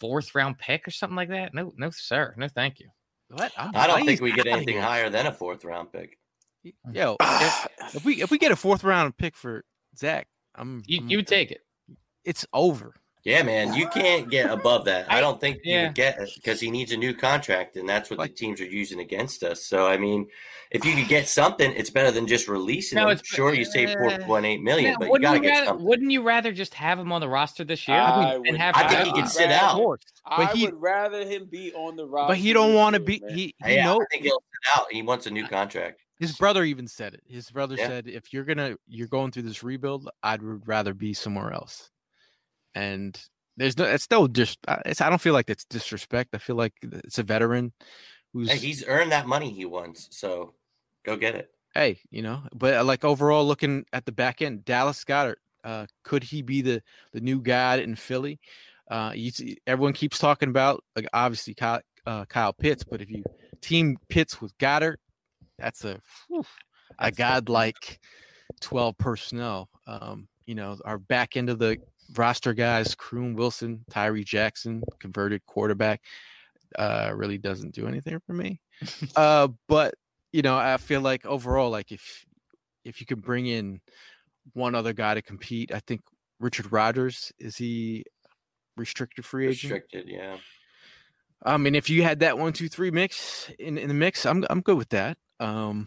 fourth 0.00 0.34
round 0.34 0.58
pick 0.58 0.86
or 0.88 0.90
something 0.90 1.16
like 1.16 1.28
that, 1.28 1.54
no, 1.54 1.72
no, 1.76 1.90
sir, 1.90 2.34
no, 2.36 2.48
thank 2.48 2.80
you. 2.80 2.88
What? 3.28 3.52
I'm- 3.56 3.70
I 3.74 3.86
don't 3.86 4.04
think 4.04 4.20
we 4.20 4.32
get 4.32 4.46
anything 4.46 4.74
here? 4.74 4.82
higher 4.82 5.08
than 5.10 5.26
a 5.26 5.32
fourth 5.32 5.64
round 5.64 5.92
pick. 5.92 6.18
Yo, 6.92 7.16
if, 7.20 7.66
if 7.94 8.04
we 8.04 8.20
if 8.22 8.30
we 8.30 8.38
get 8.38 8.50
a 8.52 8.56
fourth 8.56 8.82
round 8.82 9.16
pick 9.16 9.36
for 9.36 9.64
Zach, 9.96 10.26
I'm, 10.56 10.82
You, 10.86 10.98
I'm- 11.00 11.08
you 11.10 11.22
take 11.22 11.50
it. 11.52 11.60
it's 12.24 12.44
over. 12.52 12.94
Yeah, 13.24 13.42
man, 13.42 13.74
you 13.74 13.86
can't 13.88 14.30
get 14.30 14.50
above 14.50 14.86
that. 14.86 15.10
I 15.12 15.20
don't 15.20 15.38
think 15.40 15.58
you 15.62 15.78
would 15.80 15.94
get 15.94 16.18
it 16.18 16.30
because 16.36 16.58
he 16.60 16.70
needs 16.70 16.90
a 16.92 16.96
new 16.96 17.12
contract, 17.14 17.76
and 17.76 17.86
that's 17.88 18.08
what 18.08 18.18
Like- 18.18 18.30
the 18.30 18.36
teams 18.36 18.60
are 18.62 18.66
using 18.66 19.00
against 19.00 19.42
us. 19.42 19.62
So, 19.66 19.86
I 19.86 19.98
mean, 19.98 20.26
if 20.70 20.86
you 20.86 20.94
could 20.94 21.08
get 21.08 21.28
something, 21.28 21.70
it's 21.72 21.90
better 21.90 22.10
than 22.10 22.26
just 22.26 22.48
releasing 22.48 22.96
No, 22.96 23.04
him. 23.08 23.10
it's- 23.10 23.26
Sure, 23.26 23.52
you 23.52 23.64
save 23.66 23.90
four 23.92 24.16
point 24.20 24.46
eight 24.46 24.62
million, 24.62 24.92
Yeah, 24.92 24.96
but 24.98 25.04
you 25.06 25.10
wouldn't, 25.10 25.22
got 25.24 25.30
to 25.32 25.36
you 25.36 25.42
get 25.42 25.50
rather, 25.50 25.66
something. 25.66 25.86
wouldn't 25.86 26.10
you 26.12 26.22
rather 26.22 26.50
just 26.52 26.72
have 26.74 26.98
him 26.98 27.12
on 27.12 27.20
the 27.20 27.28
roster 27.28 27.62
this 27.62 27.86
year 27.86 27.98
I 27.98 28.34
and 28.34 28.40
would- 28.46 28.56
have? 28.56 28.74
I 28.74 28.88
think 28.88 29.04
he 29.04 29.12
can 29.12 29.24
I'd 29.24 29.28
sit 29.28 29.40
rather- 29.48 29.54
out. 29.54 29.70
Of 29.72 29.76
course. 29.76 30.02
I 30.24 30.36
But 30.46 30.56
he- 30.56 30.64
would 30.66 30.80
rather 30.80 31.26
him 31.26 31.44
be 31.44 31.74
on 31.74 31.96
the 31.96 32.06
roster. 32.06 32.28
But 32.28 32.38
he 32.38 32.52
don't 32.54 32.72
want 32.74 32.94
to 32.94 33.00
be 33.00 33.20
man. 33.20 33.34
he 33.36 33.54
he 33.66 33.74
yeah, 33.74 33.84
know 33.84 33.96
I 34.00 34.04
think 34.10 34.22
he'll 34.24 34.42
sit 34.64 34.78
out. 34.80 34.86
He 34.90 35.02
wants 35.02 35.26
a 35.26 35.30
new 35.30 35.46
contract. 35.46 36.00
his 36.18 36.36
brother 36.36 36.64
even 36.64 36.86
said 36.86 37.14
it. 37.14 37.22
His 37.26 37.50
brother 37.50 37.74
Yeah. 37.78 37.86
said 37.88 38.06
if 38.08 38.32
you're 38.32 38.44
gonna 38.44 38.76
you're 38.88 39.08
going 39.08 39.30
through 39.30 39.42
this 39.42 39.62
rebuild, 39.62 40.08
I'd 40.22 40.42
would 40.42 40.66
rather 40.66 40.94
be 40.94 41.12
somewhere 41.14 41.52
else. 41.52 41.90
And 42.74 43.20
there's 43.56 43.76
no 43.76 43.84
it's 43.84 44.10
no 44.10 44.28
just 44.28 44.58
it's 44.86 45.00
I 45.00 45.08
don't 45.10 45.20
feel 45.20 45.34
like 45.34 45.50
it's 45.50 45.64
disrespect. 45.64 46.34
I 46.34 46.38
feel 46.38 46.56
like 46.56 46.72
it's 46.82 47.18
a 47.18 47.22
veteran 47.22 47.72
who's 48.32 48.50
Hey, 48.50 48.58
he's 48.58 48.84
earned 48.86 49.12
that 49.12 49.26
money 49.26 49.50
he 49.52 49.64
wants, 49.64 50.08
so 50.12 50.54
go 51.04 51.16
get 51.16 51.34
it. 51.34 51.50
hey, 51.74 51.98
you 52.10 52.22
know, 52.22 52.42
but 52.54 52.74
uh, 52.74 52.84
like 52.84 53.04
overall 53.04 53.46
looking 53.46 53.84
at 53.92 54.04
the 54.06 54.12
back 54.12 54.42
end, 54.42 54.64
Dallas 54.64 55.04
Goedert, 55.04 55.36
uh, 55.64 55.86
could 56.04 56.22
he 56.24 56.42
be 56.42 56.62
the 56.62 56.82
the 57.12 57.20
new 57.20 57.40
guy 57.40 57.76
in 57.76 57.94
Philly? 57.96 58.40
Uh, 58.90 59.12
you 59.14 59.30
see, 59.30 59.56
everyone 59.66 59.92
keeps 59.92 60.18
talking 60.18 60.48
about 60.48 60.82
like 60.96 61.06
obviously 61.12 61.54
Kyle, 61.54 61.80
uh, 62.06 62.24
Kyle 62.26 62.52
Pitts, 62.52 62.84
but 62.84 63.00
if 63.02 63.10
you 63.10 63.22
team 63.60 63.96
Pitts 64.08 64.40
with 64.40 64.56
Goedert, 64.58 64.96
that's 65.58 65.84
a 65.84 66.00
whew, 66.28 66.44
a 66.98 67.10
godlike 67.12 68.00
twelve 68.60 68.96
personnel. 68.98 69.68
Um, 69.86 70.28
you 70.50 70.56
know, 70.56 70.76
our 70.84 70.98
back 70.98 71.36
end 71.36 71.48
of 71.48 71.60
the 71.60 71.78
roster 72.16 72.52
guys, 72.54 72.96
Kroon 72.96 73.36
Wilson, 73.36 73.84
Tyree 73.88 74.24
Jackson, 74.24 74.82
converted 74.98 75.46
quarterback, 75.46 76.00
uh, 76.76 77.12
really 77.14 77.38
doesn't 77.38 77.72
do 77.72 77.86
anything 77.86 78.18
for 78.26 78.32
me. 78.32 78.60
uh, 79.16 79.46
but 79.68 79.94
you 80.32 80.42
know, 80.42 80.56
I 80.56 80.76
feel 80.78 81.02
like 81.02 81.24
overall, 81.24 81.70
like 81.70 81.92
if 81.92 82.26
if 82.84 82.98
you 82.98 83.06
could 83.06 83.22
bring 83.22 83.46
in 83.46 83.80
one 84.52 84.74
other 84.74 84.92
guy 84.92 85.14
to 85.14 85.22
compete, 85.22 85.70
I 85.72 85.78
think 85.86 86.00
Richard 86.40 86.72
Rodgers 86.72 87.32
is 87.38 87.56
he 87.56 88.02
restricted 88.76 89.24
free 89.24 89.46
agent. 89.46 89.72
Restricted, 89.72 90.08
yeah. 90.08 90.38
I 91.44 91.58
mean, 91.58 91.76
if 91.76 91.88
you 91.88 92.02
had 92.02 92.18
that 92.20 92.38
one, 92.38 92.54
two, 92.54 92.68
three 92.68 92.90
mix 92.90 93.52
in, 93.60 93.78
in 93.78 93.86
the 93.86 93.94
mix, 93.94 94.26
I'm 94.26 94.44
I'm 94.50 94.62
good 94.62 94.76
with 94.76 94.88
that. 94.88 95.16
Um, 95.38 95.86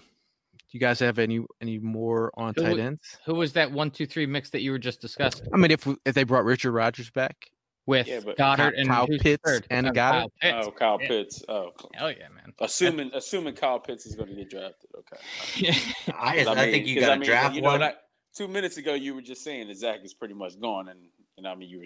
you 0.73 0.79
guys 0.79 0.99
have 0.99 1.19
any 1.19 1.45
any 1.61 1.79
more 1.79 2.31
on 2.35 2.53
Who 2.57 2.63
tight 2.63 2.79
ends? 2.79 3.17
Who 3.25 3.35
was 3.35 3.53
that 3.53 3.71
one, 3.71 3.91
two, 3.91 4.05
three 4.05 4.25
mix 4.25 4.49
that 4.51 4.61
you 4.61 4.71
were 4.71 4.79
just 4.79 4.99
discussing 5.01 5.47
I 5.53 5.57
mean, 5.57 5.71
if 5.71 5.85
we- 5.85 5.95
if 6.05 6.15
they 6.15 6.23
brought 6.23 6.43
Richard 6.45 6.71
Rodgers 6.71 7.09
back, 7.11 7.49
with 7.85 8.07
Yeah, 8.07 8.21
but- 8.23 8.37
Goedert 8.37 8.73
and 8.77 8.87
Kyle 8.87 9.07
Pitts 9.07 9.41
third? 9.45 9.67
and 9.69 9.87
Oh, 9.87 9.91
Goedert? 9.91 9.95
Kyle 9.95 10.29
Pitts. 10.41 10.67
Oh, 10.67 10.71
Kyle 10.71 10.97
Yeah. 11.01 11.07
Pitts. 11.07 11.43
Oh, 11.49 11.71
Hell 11.93 12.11
yeah, 12.11 12.29
man. 12.29 12.53
assuming 12.59 13.11
assuming 13.13 13.55
Kyle 13.55 13.79
Pitts 13.79 14.05
is 14.05 14.15
going 14.15 14.29
to 14.29 14.35
get 14.35 14.49
drafted. 14.49 14.89
Okay. 14.99 15.69
I, 16.17 16.37
'Cause 16.37 16.47
I, 16.47 16.71
think 16.71 16.87
you 16.87 16.99
got 17.01 17.09
to 17.13 17.19
mean, 17.19 17.25
draft 17.29 17.55
you 17.55 17.61
know, 17.61 17.69
one. 17.71 17.81
like, 17.81 17.97
two 18.35 18.47
minutes 18.47 18.77
ago, 18.77 18.93
you 18.93 19.13
were 19.15 19.21
just 19.21 19.43
saying 19.43 19.67
that 19.67 19.77
Zach 19.77 19.99
is 20.03 20.13
pretty 20.13 20.33
much 20.33 20.59
gone, 20.59 20.87
and 20.89 20.99
you 21.37 21.43
know, 21.43 21.51
I 21.51 21.55
mean, 21.55 21.69
you 21.69 21.79
were. 21.79 21.85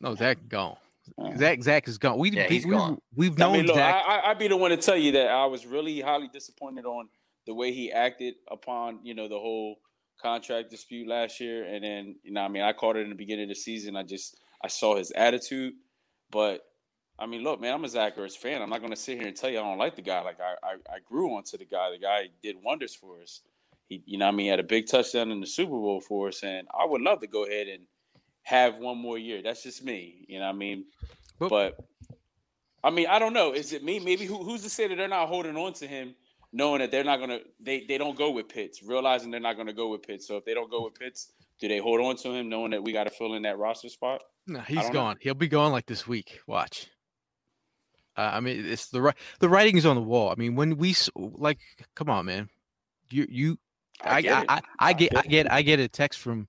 no, 0.00 0.14
Zach 0.16 0.38
gone. 0.48 0.76
Uh, 1.16 1.36
Zach 1.36 1.62
Zach 1.62 1.88
is 1.88 1.96
gone. 1.96 2.18
We, 2.18 2.30
Yeah, 2.30 2.46
we 2.48 2.54
he's 2.56 2.66
we've, 2.66 2.74
gone. 2.74 2.98
we've 3.14 3.32
I 3.40 3.44
known 3.44 3.52
mean, 3.52 3.66
look, 3.66 3.76
Zach. 3.76 3.94
I, 4.06 4.16
I, 4.18 4.30
I'd 4.30 4.38
be 4.38 4.48
the 4.48 4.56
one 4.56 4.70
to 4.70 4.76
tell 4.76 4.96
you 4.96 5.12
that 5.12 5.28
I 5.28 5.46
was 5.46 5.64
really 5.64 6.00
highly 6.00 6.28
disappointed 6.28 6.84
on 6.84 7.08
the 7.46 7.54
way 7.54 7.72
he 7.72 7.90
acted 7.92 8.34
upon, 8.50 9.00
you 9.02 9.14
know, 9.14 9.28
the 9.28 9.38
whole 9.38 9.76
contract 10.20 10.70
dispute 10.70 11.08
last 11.08 11.40
year. 11.40 11.64
And 11.64 11.82
then, 11.82 12.16
you 12.22 12.32
know, 12.32 12.42
I 12.42 12.48
mean, 12.48 12.62
I 12.62 12.72
caught 12.72 12.96
it 12.96 13.00
in 13.00 13.08
the 13.08 13.14
beginning 13.14 13.44
of 13.44 13.48
the 13.50 13.54
season. 13.54 13.96
I 13.96 14.02
just, 14.02 14.36
I 14.62 14.68
saw 14.68 14.96
his 14.96 15.10
attitude. 15.12 15.74
But, 16.30 16.60
I 17.18 17.26
mean, 17.26 17.42
look, 17.42 17.60
man, 17.60 17.74
I'm 17.74 17.84
a 17.84 17.88
Zach 17.88 18.16
Ertz 18.16 18.36
fan. 18.36 18.62
I'm 18.62 18.70
not 18.70 18.80
going 18.80 18.92
to 18.92 18.96
sit 18.96 19.18
here 19.18 19.26
and 19.26 19.36
tell 19.36 19.50
you 19.50 19.58
I 19.58 19.62
don't 19.62 19.78
like 19.78 19.96
the 19.96 20.02
guy. 20.02 20.20
Like, 20.20 20.38
I, 20.40 20.54
I, 20.66 20.96
I 20.96 20.98
grew 21.04 21.34
onto 21.34 21.56
the 21.58 21.64
guy. 21.64 21.90
The 21.90 21.98
guy 21.98 22.28
did 22.42 22.56
wonders 22.62 22.94
for 22.94 23.20
us. 23.22 23.40
He, 23.88 24.02
you 24.06 24.18
know, 24.18 24.28
I 24.28 24.30
mean, 24.30 24.44
he 24.44 24.48
had 24.48 24.60
a 24.60 24.64
big 24.64 24.86
touchdown 24.86 25.30
in 25.30 25.40
the 25.40 25.46
Super 25.46 25.70
Bowl 25.70 26.00
for 26.00 26.28
us. 26.28 26.42
And 26.44 26.68
I 26.78 26.84
would 26.86 27.00
love 27.00 27.20
to 27.20 27.26
go 27.26 27.46
ahead 27.46 27.66
and 27.68 27.82
have 28.42 28.76
one 28.76 28.98
more 28.98 29.18
year. 29.18 29.42
That's 29.42 29.62
just 29.62 29.82
me. 29.84 30.24
You 30.28 30.38
know, 30.38 30.46
what 30.46 30.54
I 30.54 30.58
mean, 30.58 30.84
But- 31.38 31.48
but 31.48 31.84
I 32.82 32.90
mean, 32.90 33.08
I 33.08 33.18
don't 33.18 33.34
know. 33.34 33.52
Is 33.52 33.72
it 33.72 33.84
me? 33.84 33.98
Maybe 33.98 34.24
who, 34.24 34.42
who's 34.42 34.62
to 34.62 34.70
say 34.70 34.88
that 34.88 34.96
they're 34.96 35.08
not 35.08 35.28
holding 35.28 35.56
on 35.56 35.74
to 35.74 35.86
him, 35.86 36.14
knowing 36.52 36.80
that 36.80 36.90
they're 36.90 37.04
not 37.04 37.20
gonna 37.20 37.40
they 37.60 37.84
they 37.86 37.98
don't 37.98 38.16
go 38.16 38.30
with 38.30 38.48
Pitts, 38.48 38.82
realizing 38.82 39.30
they're 39.30 39.40
not 39.40 39.56
gonna 39.56 39.72
go 39.72 39.88
with 39.88 40.02
Pitts. 40.02 40.26
So 40.26 40.36
if 40.36 40.44
they 40.44 40.54
don't 40.54 40.70
go 40.70 40.84
with 40.84 40.94
Pitts, 40.94 41.32
do 41.60 41.68
they 41.68 41.78
hold 41.78 42.00
on 42.00 42.16
to 42.16 42.32
him, 42.32 42.48
knowing 42.48 42.70
that 42.72 42.82
we 42.82 42.92
got 42.92 43.04
to 43.04 43.10
fill 43.10 43.34
in 43.34 43.42
that 43.42 43.58
roster 43.58 43.88
spot? 43.88 44.22
no, 44.46 44.60
he's 44.60 44.78
don't 44.78 44.86
know. 44.88 44.92
gone. 44.92 45.16
He'll 45.20 45.34
be 45.34 45.48
gone 45.48 45.72
like 45.72 45.86
this 45.86 46.06
week. 46.08 46.40
Watch. 46.46 46.88
Uh, 48.16 48.30
I 48.34 48.40
mean, 48.40 48.64
it's 48.66 48.88
the 48.88 49.00
right 49.00 49.16
the 49.38 49.48
writing 49.48 49.76
is 49.76 49.86
on 49.86 49.96
the 49.96 50.02
wall. 50.02 50.30
I 50.30 50.34
mean, 50.34 50.56
when 50.56 50.76
we 50.76 50.90
s- 50.90 51.10
like, 51.16 51.58
come 51.94 52.10
on, 52.10 52.26
man, 52.26 52.48
you 53.10 53.26
you, 53.30 53.58
I 54.02 54.16
I 54.16 54.20
get 54.22 54.32
I. 54.32 54.44
I, 54.48 54.60
I 54.80 54.92
get 54.92 55.16
I 55.16 55.22
get 55.22 55.30
get 55.30 55.52
I 55.52 55.62
get 55.62 55.80
a 55.80 55.88
text 55.88 56.18
from 56.18 56.48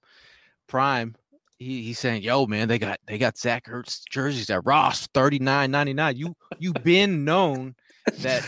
Prime. 0.67 1.15
He 1.59 1.83
he's 1.83 1.99
saying, 1.99 2.23
"Yo, 2.23 2.47
man, 2.47 2.67
they 2.67 2.79
got 2.79 2.99
they 3.05 3.19
got 3.19 3.37
Zach 3.37 3.67
Ertz 3.67 4.01
jerseys 4.09 4.49
at 4.49 4.65
Ross 4.65 5.07
thirty 5.13 5.37
nine 5.37 5.69
ninety 5.69 5.93
nine. 5.93 6.17
You 6.17 6.35
you've 6.57 6.83
been 6.83 7.23
known 7.23 7.75
that 8.21 8.43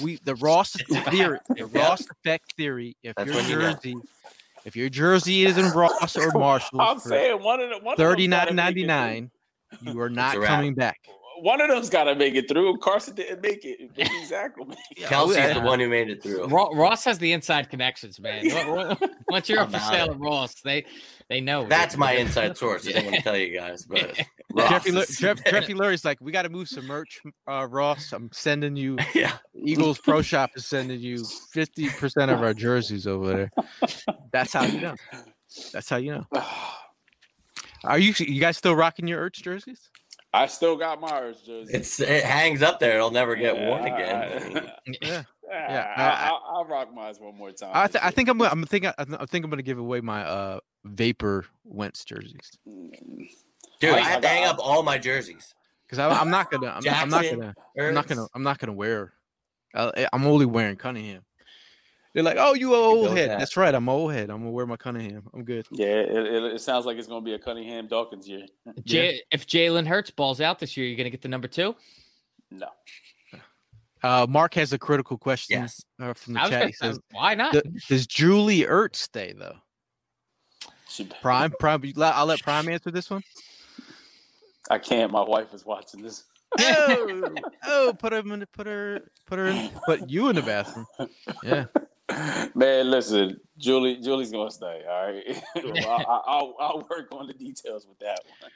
we 0.00 0.18
the 0.24 0.34
Ross 0.36 0.72
theory, 1.10 1.38
the 1.56 1.66
Ross 1.66 2.06
effect 2.08 2.54
theory. 2.56 2.96
If 3.02 3.14
That's 3.16 3.26
your 3.28 3.36
when 3.36 3.48
you 3.50 3.58
know. 3.58 3.72
jersey, 3.72 3.94
if 4.64 4.76
your 4.76 4.88
jersey 4.88 5.44
is 5.44 5.58
in 5.58 5.70
Ross 5.72 6.16
or 6.16 6.30
Marshall 6.32 6.80
I'm 6.80 6.98
saying 6.98 7.42
one 7.42 7.60
of 7.60 7.70
the 7.70 7.78
one 7.78 7.94
of 7.94 7.98
them's 7.98 8.08
thirty 8.10 8.28
gotta 8.28 8.54
nine 8.54 8.74
make 8.74 8.76
it 8.76 8.76
ninety 8.76 8.80
through. 8.82 8.86
nine, 8.86 9.30
you 9.94 10.00
are 10.00 10.10
not 10.10 10.36
coming 10.42 10.74
back. 10.74 11.00
One 11.40 11.60
of 11.60 11.68
them's 11.68 11.90
got 11.90 12.04
to 12.04 12.14
make 12.14 12.34
it 12.36 12.46
through. 12.48 12.76
Carson 12.78 13.16
didn't 13.16 13.40
make 13.40 13.64
it. 13.64 13.90
Maybe 13.96 14.24
Zach 14.26 14.56
will 14.56 14.66
make 14.66 14.78
it. 14.92 15.06
Kelce's 15.06 15.36
yeah. 15.36 15.54
the 15.54 15.60
one 15.62 15.80
who 15.80 15.88
made 15.88 16.08
it 16.08 16.22
through. 16.22 16.46
Ross 16.46 17.04
has 17.04 17.18
the 17.18 17.32
inside 17.32 17.68
connections, 17.68 18.20
man. 18.20 18.44
Wa- 18.68 18.94
wa- 19.00 19.08
Once 19.28 19.48
you're 19.48 19.58
up 19.58 19.72
for 19.72 19.80
sale 19.80 20.12
at 20.12 20.20
Ross, 20.20 20.54
they 20.60 20.84
they 21.28 21.40
know. 21.40 21.66
That's 21.66 21.96
my 21.96 22.12
inside 22.18 22.56
source. 22.56 22.86
I 22.86 22.92
didn't 22.92 23.04
want 23.06 23.16
to 23.16 23.22
tell 23.22 23.36
you 23.36 23.58
guys, 23.58 23.84
but 23.86 24.02
Ross 24.02 24.18
Jeffrey, 24.56 24.92
Lu- 24.92 25.00
is- 25.00 25.18
Jeff, 25.18 25.42
Jeffrey 25.44 25.74
Lurie's 25.74 26.04
like, 26.04 26.18
we 26.20 26.32
got 26.32 26.42
to 26.42 26.48
move 26.48 26.68
some 26.68 26.86
merch, 26.86 27.20
uh, 27.48 27.66
Ross. 27.70 28.12
I'm 28.12 28.30
sending 28.32 28.76
you. 28.76 28.96
yeah, 29.14 29.36
Eagles 29.54 29.98
Pro 29.98 30.22
Shop 30.22 30.50
is 30.56 30.66
sending 30.66 31.00
you 31.00 31.16
50% 31.54 32.32
of 32.32 32.42
our 32.42 32.54
jerseys 32.54 33.06
over 33.06 33.28
there. 33.32 33.50
That's 34.32 34.52
how 34.52 34.64
you 34.64 34.80
know. 34.80 34.94
That's 35.72 35.88
how 35.88 35.96
you 35.96 36.12
know. 36.12 36.26
Are 37.84 37.98
you 37.98 38.14
you 38.18 38.40
guys 38.40 38.56
still 38.56 38.76
rocking 38.76 39.08
your 39.08 39.28
Ertz 39.28 39.42
jerseys? 39.42 39.88
I 40.32 40.46
still 40.46 40.76
got 40.76 41.00
Myers 41.00 41.42
jersey. 41.44 41.74
it's 41.74 42.00
it 42.00 42.24
hangs 42.24 42.62
up 42.62 42.78
there. 42.80 42.96
It'll 42.96 43.10
never 43.10 43.34
get 43.36 43.54
worn 43.58 43.84
Yeah, 43.86 44.22
again. 44.22 44.72
Yeah. 45.02 45.22
Yeah, 45.50 45.92
I- 45.96 46.02
I, 46.02 46.28
I, 46.30 46.58
will 46.58 46.64
rock 46.64 46.94
mine 46.94 47.14
one 47.20 47.36
more 47.36 47.50
time. 47.50 47.72
I, 47.74 47.86
th- 47.86 48.02
I 48.02 48.10
think 48.10 48.30
I'm 48.30 48.38
gonna, 48.38 48.48
I'm 48.50 48.64
thinking 48.64 48.90
I 48.98 49.26
think 49.26 49.44
I'm 49.44 49.50
gonna 49.50 49.60
give 49.62 49.76
away 49.78 50.00
my 50.00 50.24
uh 50.24 50.60
Vapor 50.84 51.44
Wentz 51.64 52.02
jerseys 52.06 52.50
Dude, 53.82 53.94
I- 53.94 53.98
I 53.98 54.08
have 54.10 54.20
to 54.22 54.28
hang 54.28 54.44
up 54.44 54.56
all 54.60 54.82
my 54.82 54.96
jerseys. 54.98 55.54
because 55.86 55.98
I'm 55.98 56.30
not 56.30 56.50
gonna 56.50 56.68
I'm, 56.68 56.82
I'm 56.88 57.08
not 57.10 57.24
gonna 57.24 57.54
I'm 57.78 57.94
not 57.94 58.06
gonna 58.06 58.26
I'm 58.34 58.42
not 58.42 58.58
gonna 58.58 58.72
wear. 58.72 59.12
Uh, 59.74 59.90
I'm 60.12 60.24
only 60.26 60.46
wearing 60.46 60.76
Cunningham. 60.76 61.22
They're 62.14 62.22
like, 62.22 62.36
oh, 62.38 62.52
you 62.52 62.74
a 62.74 62.76
old 62.78 63.08
with 63.08 63.16
head. 63.16 63.30
that. 63.30 63.38
That's 63.38 63.56
right. 63.56 63.74
I'm 63.74 63.88
old 63.88 64.12
head. 64.12 64.28
I'm 64.30 64.38
gonna 64.40 64.50
wear 64.50 64.66
my 64.66 64.76
Cunningham. 64.76 65.22
I'm 65.32 65.44
good. 65.44 65.66
Yeah, 65.70 65.86
it, 65.86 66.10
it, 66.10 66.44
it 66.54 66.60
sounds 66.60 66.84
like 66.84 66.98
it's 66.98 67.08
going 67.08 67.22
to 67.22 67.24
be 67.24 67.32
a 67.32 67.38
Cunningham 67.38 67.86
Dawkins 67.88 68.28
year. 68.28 68.44
J- 68.84 69.22
If 69.30 69.46
Jalen 69.46 69.86
Hurts 69.86 70.10
balls 70.10 70.40
out 70.42 70.58
this 70.58 70.76
year, 70.76 70.86
you're 70.86 70.96
gonna 70.98 71.08
get 71.10 71.22
the 71.22 71.28
number 71.28 71.48
two. 71.48 71.74
No. 72.50 72.66
Uh, 74.02 74.26
Mark 74.28 74.52
has 74.54 74.72
a 74.74 74.78
critical 74.78 75.16
question 75.16 75.60
Yes. 75.60 75.82
uh, 76.02 76.12
from 76.12 76.34
the 76.34 76.40
I 76.40 76.42
chat. 76.44 76.50
gonna 76.52 76.66
He 76.66 76.72
say, 76.72 76.86
says, 76.88 77.00
why 77.12 77.34
not? 77.34 77.56
"Does 77.88 78.06
Julie 78.06 78.62
Ertz 78.64 78.96
stay 78.96 79.32
though?" 79.32 79.56
Prime, 81.22 81.52
Prime. 81.58 81.82
I'll 81.98 82.26
let 82.26 82.42
Prime 82.42 82.68
answer 82.68 82.90
this 82.90 83.08
one. 83.08 83.22
I 84.70 84.78
can't. 84.78 85.10
My 85.12 85.22
wife 85.22 85.52
is 85.54 85.64
watching 85.66 86.02
this. 86.02 86.24
Oh, 86.58 87.34
oh, 87.64 87.94
put 87.98 88.12
him 88.12 88.30
in, 88.32 88.44
put 88.52 88.66
her, 88.66 89.00
put 89.26 89.38
her, 89.38 89.46
in, 89.46 89.70
put 89.86 90.08
you 90.10 90.28
in 90.28 90.36
the 90.36 90.42
bathroom. 90.42 90.86
Yeah, 91.42 91.64
Man, 92.54 92.90
listen, 92.90 93.40
Julie. 93.56 93.96
Julie's 94.02 94.30
gonna 94.30 94.50
stay. 94.50 94.82
All 94.88 95.06
right. 95.12 95.24
I, 95.56 95.60
I, 95.88 96.20
I'll, 96.26 96.54
I'll 96.60 96.86
work 96.90 97.08
on 97.12 97.26
the 97.26 97.32
details 97.32 97.86
with 97.88 97.98
that 98.00 98.20
one. 98.40 98.50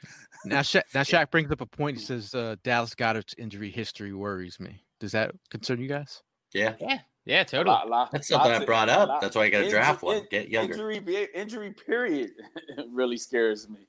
now 0.45 0.61
Sha- 0.61 0.81
now 0.93 1.01
Shaq 1.01 1.31
brings 1.31 1.51
up 1.51 1.61
a 1.61 1.65
point. 1.65 1.97
He 1.97 2.03
says 2.03 2.35
uh, 2.35 2.55
Dallas 2.63 2.93
Goedert's 2.93 3.33
injury 3.37 3.71
history 3.71 4.13
worries 4.13 4.59
me. 4.59 4.83
Does 4.99 5.11
that 5.13 5.31
concern 5.49 5.81
you 5.81 5.87
guys? 5.87 6.21
Yeah, 6.53 6.75
yeah, 6.79 6.99
yeah, 7.25 7.43
totally. 7.43 7.73
Lot- 7.73 7.89
lot- 7.89 8.11
that's 8.11 8.27
something 8.27 8.51
lots 8.51 8.59
I 8.59 8.63
of- 8.63 8.67
brought 8.67 8.89
up. 8.89 9.09
lot- 9.09 9.21
That's 9.21 9.35
why 9.35 9.45
you 9.45 9.51
got 9.51 9.61
to 9.61 9.69
draft 9.71 10.03
one. 10.03 10.21
Get 10.29 10.49
younger. 10.49 10.91
Injury, 10.91 11.27
injury 11.33 11.71
period 11.73 12.31
really 12.91 13.17
scares 13.17 13.67
me. 13.67 13.87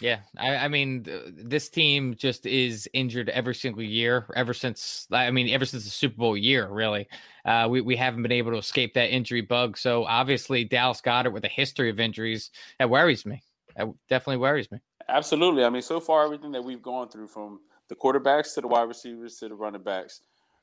Yeah, 0.00 0.20
I, 0.36 0.56
I 0.56 0.68
mean, 0.68 1.04
th- 1.04 1.22
this 1.36 1.70
team 1.70 2.14
just 2.16 2.44
is 2.44 2.88
injured 2.92 3.28
every 3.30 3.54
single 3.54 3.82
year, 3.82 4.26
ever 4.36 4.52
since. 4.52 5.06
I 5.10 5.30
mean, 5.30 5.48
ever 5.48 5.64
since 5.64 5.84
the 5.84 5.90
Super 5.90 6.16
Bowl 6.16 6.36
year, 6.36 6.68
really. 6.68 7.08
Uh, 7.44 7.66
we 7.70 7.80
we 7.80 7.96
haven't 7.96 8.22
been 8.22 8.32
able 8.32 8.52
to 8.52 8.58
escape 8.58 8.94
that 8.94 9.14
injury 9.14 9.40
bug. 9.40 9.78
So 9.78 10.04
obviously, 10.04 10.64
Dallas 10.64 11.00
Goedert 11.00 11.32
with 11.32 11.44
a 11.44 11.48
history 11.48 11.88
of 11.88 11.98
injuries 11.98 12.50
that 12.78 12.90
worries 12.90 13.24
me. 13.24 13.42
That 13.76 13.88
definitely 14.08 14.38
worries 14.38 14.70
me. 14.70 14.80
Absolutely. 15.08 15.64
I 15.64 15.70
mean, 15.70 15.82
so 15.82 16.00
far 16.00 16.24
everything 16.24 16.52
that 16.52 16.64
we've 16.64 16.82
gone 16.82 17.08
through 17.08 17.28
from 17.28 17.60
the 17.88 17.94
quarterbacks 17.94 18.54
to 18.54 18.60
the 18.60 18.68
wide 18.68 18.88
receivers 18.88 19.36
to 19.36 19.48
the 19.48 19.54
running 19.54 19.82
backs, 19.82 20.20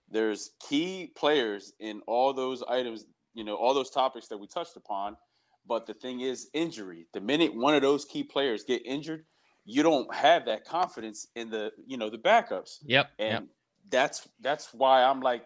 there's 0.10 0.52
key 0.68 1.12
players 1.16 1.74
in 1.80 2.02
all 2.08 2.34
those 2.34 2.62
items, 2.64 3.06
you 3.34 3.44
know, 3.44 3.56
all 3.56 3.74
those 3.74 3.90
topics 3.90 4.28
that 4.28 4.38
we 4.38 4.48
touched 4.48 4.76
upon. 4.76 5.16
But 5.68 5.86
the 5.86 5.93
thing 5.93 6.22
is 6.22 6.49
injury. 6.53 7.07
The 7.14 7.22
minute 7.22 7.55
one 7.55 7.74
of 7.74 7.82
those 7.82 8.05
key 8.05 8.24
players 8.24 8.64
get 8.64 8.86
injured, 8.86 9.26
you 9.66 9.82
don't 9.82 10.14
have 10.14 10.45
that 10.45 10.66
confidence 10.66 11.28
in 11.36 11.49
the, 11.49 11.72
you 11.88 11.97
know, 11.97 12.09
the 12.09 12.18
backups. 12.18 12.80
Yep. 12.86 13.11
And 13.20 13.32
yep. 13.32 13.43
that's 13.89 14.28
that's 14.41 14.74
why 14.74 15.03
I'm 15.03 15.22
like, 15.22 15.45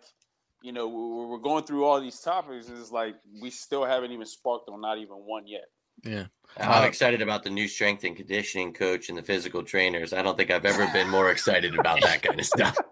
you 0.64 0.72
know, 0.72 0.88
we're, 0.88 1.28
we're 1.28 1.38
going 1.38 1.64
through 1.64 1.86
all 1.86 2.02
these 2.02 2.20
topics. 2.20 2.68
And 2.68 2.80
it's 2.80 2.92
like 2.92 3.16
we 3.42 3.52
still 3.52 3.86
haven't 3.86 4.12
even 4.12 4.26
sparked 4.26 4.70
on 4.70 4.82
not 4.82 4.98
even 4.98 5.18
one 5.18 5.48
yet. 5.48 5.66
Yeah. 6.04 6.26
I'm 6.58 6.84
Uh, 6.84 6.88
excited 6.88 7.22
about 7.22 7.44
the 7.44 7.50
new 7.50 7.68
strength 7.68 8.04
and 8.04 8.16
conditioning 8.16 8.74
coach 8.74 9.10
and 9.10 9.18
the 9.18 9.24
physical 9.24 9.64
trainers. 9.64 10.14
I 10.14 10.22
don't 10.22 10.38
think 10.38 10.52
I've 10.52 10.66
ever 10.66 10.88
been 10.94 11.10
more 11.10 11.32
excited 11.32 11.78
about 11.78 12.02
that 12.02 12.22
kind 12.22 12.40
of 12.40 12.46
stuff. 12.46 12.78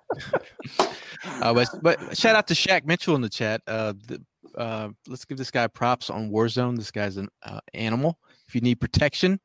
Uh, 1.41 1.53
but, 1.53 1.67
but 1.81 2.15
shout 2.15 2.35
out 2.35 2.47
to 2.47 2.53
Shaq 2.53 2.85
Mitchell 2.85 3.15
in 3.15 3.21
the 3.21 3.29
chat. 3.29 3.59
Uh, 3.65 3.93
the, 4.07 4.21
uh, 4.57 4.89
let's 5.07 5.25
give 5.25 5.37
this 5.37 5.51
guy 5.51 5.67
props 5.67 6.09
on 6.09 6.29
Warzone. 6.31 6.77
This 6.77 6.91
guy's 6.91 7.17
an 7.17 7.29
uh, 7.43 7.59
animal. 7.73 8.19
If 8.47 8.55
you 8.55 8.61
need 8.61 8.79
protection, 8.79 9.39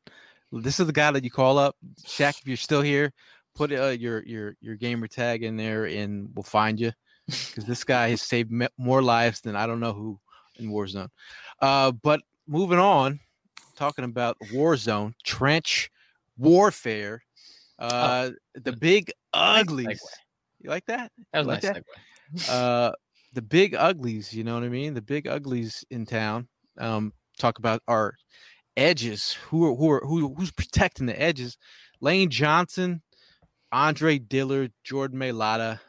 this 0.53 0.81
is 0.81 0.87
the 0.87 0.93
guy 0.93 1.11
that 1.11 1.25
you 1.25 1.31
call 1.31 1.59
up. 1.59 1.77
Shaq, 2.07 2.41
if 2.41 2.47
you're 2.47 2.57
still 2.57 2.83
here, 2.83 3.13
put 3.55 3.73
uh, 3.73 3.89
your 3.89 4.23
your 4.25 4.57
your 4.61 4.77
gamer 4.77 5.07
tag 5.09 5.43
in 5.43 5.57
there, 5.57 5.87
and 5.87 6.29
we'll 6.35 6.43
find 6.43 6.79
you. 6.81 6.93
Because 7.27 7.65
this 7.65 7.85
guy 7.85 8.09
has 8.09 8.23
saved 8.23 8.51
me- 8.51 8.67
more 8.77 9.03
lives 9.03 9.41
than 9.41 9.55
I 9.55 9.67
don't 9.67 9.79
know 9.81 9.93
who 9.93 10.19
in 10.59 10.71
Warzone. 10.71 11.09
Uh, 11.61 11.93
but 11.93 12.21
moving 12.49 12.79
on, 12.81 13.21
talking 13.77 14.05
about 14.05 14.37
Warzone, 14.53 15.15
trench 15.25 15.91
warfare. 16.37 17.23
Uh, 17.79 18.31
the 18.55 18.73
big 18.73 19.13
uglies. 19.33 20.03
You 20.61 20.71
like 20.71 20.85
that? 20.87 21.13
That 21.33 21.47
was 21.47 21.47
You 21.47 21.53
like 21.53 21.63
nice 21.63 21.73
that? 21.73 21.85
segue. 22.35 22.51
uh 22.51 22.93
the 23.33 23.43
big 23.43 23.74
uglies 23.74 24.33
you 24.33 24.45
know 24.45 24.55
what 24.55 24.64
i 24.64 24.68
mean? 24.68 24.95
The 24.95 25.03
big 25.03 25.26
uglies 25.26 25.85
in 25.91 26.07
town 26.07 26.49
um 26.78 27.12
talk 27.39 27.59
about 27.59 27.83
our 27.89 28.14
edges 28.76 29.33
who 29.49 29.66
are 29.66 29.74
who 29.74 29.91
are 29.91 30.01
who, 30.05 30.35
who's 30.35 30.53
protecting 30.53 31.07
the 31.07 31.20
edges? 31.20 31.57
Lane 32.01 32.31
johnson 32.31 33.03
andre 33.72 34.18
dillard 34.18 34.72
jordan 34.85 35.18
mailata 35.18 35.81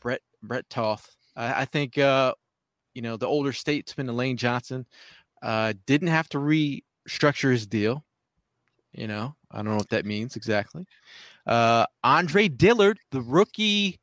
brett 0.00 0.22
brett 0.42 0.68
toth. 0.70 1.14
I, 1.36 1.62
I 1.62 1.64
think 1.64 1.98
uh 1.98 2.34
you 2.94 3.02
know 3.02 3.16
the 3.16 3.26
older 3.26 3.52
statesman 3.52 4.14
lane 4.16 4.36
johnson 4.36 4.86
uh 5.42 5.74
didn't 5.86 6.08
have 6.08 6.28
to 6.30 6.38
restructure 6.38 7.52
his 7.52 7.66
deal 7.66 8.04
you 8.92 9.06
know? 9.06 9.34
I 9.50 9.58
don't 9.58 9.66
know 9.66 9.76
what 9.76 9.90
that 9.90 10.06
means 10.06 10.36
exactly. 10.36 10.86
Uh 11.46 11.84
andre 12.02 12.48
dillard 12.48 12.98
the 13.10 13.20
rookie 13.20 14.00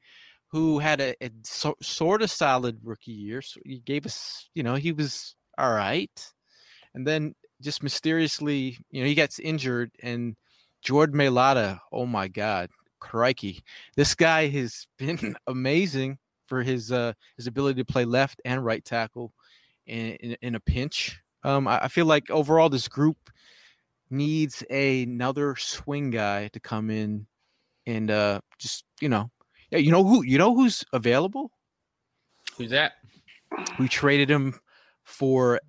who 0.53 0.77
had 0.77 1.01
a, 1.01 1.15
a 1.19 1.31
so, 1.41 1.75
sort 1.81 2.21
of 2.21 2.29
solid 2.29 2.77
rookie 2.83 3.11
year. 3.11 3.41
So 3.41 3.59
he 3.65 3.79
gave 3.79 4.05
us, 4.05 4.47
you 4.53 4.61
know, 4.61 4.75
he 4.75 4.91
was 4.91 5.35
all 5.57 5.73
right. 5.73 6.11
And 6.93 7.07
then 7.07 7.33
just 7.59 7.81
mysteriously, 7.81 8.77
you 8.91 9.01
know, 9.01 9.07
he 9.07 9.15
gets 9.15 9.39
injured 9.39 9.89
and 10.03 10.35
Jordan 10.83 11.17
Mailata, 11.17 11.79
oh 11.91 12.05
my 12.05 12.27
God, 12.27 12.69
crikey. 12.99 13.63
This 13.95 14.13
guy 14.13 14.45
has 14.45 14.85
been 14.99 15.35
amazing 15.47 16.19
for 16.45 16.61
his 16.61 16.91
uh 16.91 17.13
his 17.35 17.47
ability 17.47 17.81
to 17.81 17.91
play 17.91 18.05
left 18.05 18.39
and 18.45 18.63
right 18.63 18.85
tackle 18.85 19.33
in 19.87 20.11
in, 20.17 20.37
in 20.43 20.55
a 20.55 20.59
pinch. 20.59 21.19
Um 21.43 21.67
I, 21.67 21.85
I 21.85 21.87
feel 21.87 22.05
like 22.05 22.29
overall 22.29 22.69
this 22.69 22.87
group 22.87 23.17
needs 24.11 24.61
another 24.69 25.55
swing 25.55 26.11
guy 26.11 26.49
to 26.49 26.59
come 26.59 26.91
in 26.91 27.25
and 27.87 28.11
uh 28.11 28.39
just, 28.59 28.83
you 29.01 29.09
know, 29.09 29.31
yeah, 29.74 29.80
you 29.80 29.91
know 29.91 30.03
who 30.03 30.24
you 30.24 30.38
know 30.38 30.53
who's 30.55 30.84
available? 30.93 31.51
Who's 32.57 32.69
that? 32.69 32.93
We 33.80 33.88
traded 33.88 34.30
him 34.30 34.59
for 35.03 35.59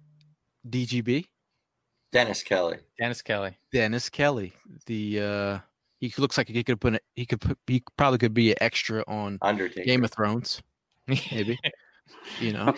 DGB. 0.68 1.26
Dennis 2.12 2.42
Kelly. 2.42 2.78
Dennis 2.98 3.22
Kelly. 3.22 3.56
Dennis 3.72 4.10
Kelly. 4.10 4.52
The 4.84 5.20
uh 5.20 5.58
he 6.00 6.12
looks 6.18 6.36
like 6.36 6.48
he 6.48 6.62
could 6.62 6.80
put 6.82 6.96
a, 6.96 7.00
he 7.16 7.24
could 7.24 7.40
put, 7.40 7.58
he 7.66 7.82
probably 7.96 8.18
could 8.18 8.34
be 8.34 8.50
an 8.50 8.58
extra 8.60 9.02
on 9.08 9.38
Undertaker. 9.40 9.86
Game 9.86 10.04
of 10.04 10.12
Thrones, 10.12 10.60
maybe. 11.06 11.58
you 12.40 12.52
know. 12.52 12.74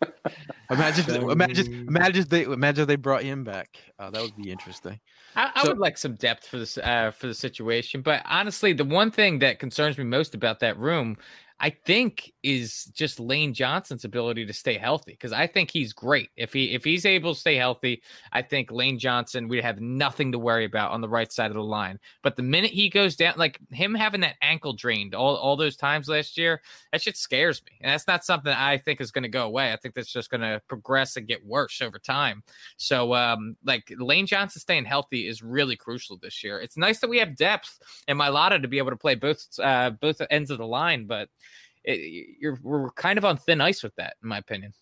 Imagine, 0.70 1.30
imagine, 1.30 1.86
imagine 1.88 2.26
they 2.28 2.42
imagine 2.42 2.86
they 2.86 2.96
brought 2.96 3.22
him 3.22 3.42
back. 3.42 3.78
Uh, 3.98 4.10
that 4.10 4.20
would 4.20 4.36
be 4.36 4.50
interesting. 4.50 5.00
I, 5.34 5.50
I 5.54 5.62
So- 5.62 5.68
would 5.70 5.78
like 5.78 5.96
some 5.96 6.14
depth 6.14 6.46
for 6.46 6.58
this 6.58 6.76
uh, 6.78 7.10
for 7.10 7.26
the 7.26 7.34
situation, 7.34 8.02
but 8.02 8.22
honestly, 8.26 8.74
the 8.74 8.84
one 8.84 9.10
thing 9.10 9.38
that 9.38 9.58
concerns 9.58 9.96
me 9.96 10.04
most 10.04 10.34
about 10.34 10.60
that 10.60 10.78
room, 10.78 11.16
I 11.60 11.70
think, 11.70 12.32
is 12.42 12.84
just 12.94 13.18
Lane 13.18 13.52
Johnson's 13.52 14.04
ability 14.04 14.46
to 14.46 14.52
stay 14.52 14.78
healthy. 14.78 15.12
Because 15.12 15.32
I 15.32 15.46
think 15.46 15.70
he's 15.70 15.92
great. 15.92 16.30
If 16.36 16.52
he 16.52 16.74
if 16.74 16.84
he's 16.84 17.04
able 17.04 17.34
to 17.34 17.40
stay 17.40 17.56
healthy, 17.56 18.02
I 18.32 18.42
think 18.42 18.70
Lane 18.70 18.98
Johnson 18.98 19.48
we 19.48 19.60
have 19.60 19.80
nothing 19.80 20.32
to 20.32 20.38
worry 20.38 20.64
about 20.64 20.92
on 20.92 21.00
the 21.00 21.08
right 21.08 21.30
side 21.32 21.50
of 21.50 21.56
the 21.56 21.62
line. 21.62 21.98
But 22.22 22.36
the 22.36 22.42
minute 22.42 22.70
he 22.70 22.88
goes 22.88 23.16
down, 23.16 23.34
like 23.36 23.58
him 23.70 23.94
having 23.94 24.20
that 24.20 24.36
ankle 24.40 24.72
drained 24.72 25.14
all 25.14 25.36
all 25.36 25.56
those 25.56 25.76
times 25.76 26.08
last 26.08 26.38
year, 26.38 26.62
that 26.92 27.02
shit 27.02 27.16
scares 27.16 27.62
me, 27.64 27.72
and 27.80 27.92
that's 27.92 28.06
not 28.06 28.24
something 28.24 28.52
I 28.52 28.78
think 28.78 29.00
is 29.00 29.10
going 29.10 29.24
to 29.24 29.28
go 29.28 29.44
away. 29.44 29.72
I 29.72 29.76
think 29.76 29.94
that's 29.94 30.12
just 30.12 30.30
going 30.30 30.42
to 30.42 30.62
progress 30.68 31.16
and 31.16 31.26
get 31.26 31.44
worse 31.44 31.82
over 31.82 31.98
time. 31.98 32.42
So, 32.76 33.14
um, 33.14 33.56
like 33.64 33.92
Lane 33.98 34.26
Johnson 34.26 34.60
staying 34.60 34.84
healthy 34.84 35.26
is 35.26 35.42
really 35.42 35.76
crucial 35.76 36.16
this 36.18 36.44
year. 36.44 36.60
It's 36.60 36.76
nice 36.76 37.00
that 37.00 37.10
we 37.10 37.18
have 37.18 37.36
depth 37.36 37.80
and 38.06 38.18
Mailata 38.18 38.62
to 38.62 38.68
be 38.68 38.78
able 38.78 38.90
to 38.90 38.96
play 38.96 39.16
both 39.16 39.44
uh, 39.58 39.90
both 39.90 40.22
ends 40.30 40.50
of 40.50 40.58
the 40.58 40.66
line, 40.66 41.06
but 41.06 41.28
it, 41.84 42.36
you're 42.40 42.58
we're 42.62 42.90
kind 42.90 43.18
of 43.18 43.24
on 43.24 43.36
thin 43.36 43.60
ice 43.60 43.82
with 43.82 43.94
that, 43.96 44.16
in 44.22 44.28
my 44.28 44.38
opinion. 44.38 44.72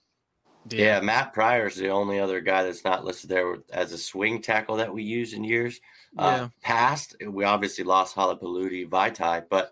Yeah, 0.70 1.00
Matt 1.00 1.32
Pryor 1.32 1.68
is 1.68 1.76
the 1.76 1.90
only 1.90 2.18
other 2.18 2.40
guy 2.40 2.64
that's 2.64 2.84
not 2.84 3.04
listed 3.04 3.30
there 3.30 3.58
as 3.72 3.92
a 3.92 3.98
swing 3.98 4.42
tackle 4.42 4.76
that 4.76 4.92
we 4.92 5.04
use 5.04 5.32
in 5.32 5.44
years 5.44 5.80
Yeah. 6.16 6.24
uh, 6.24 6.48
past. 6.60 7.14
We 7.24 7.44
obviously 7.44 7.84
lost 7.84 8.16
Halapoulivaati, 8.16 8.88
Vaitai, 8.88 9.44
but 9.48 9.70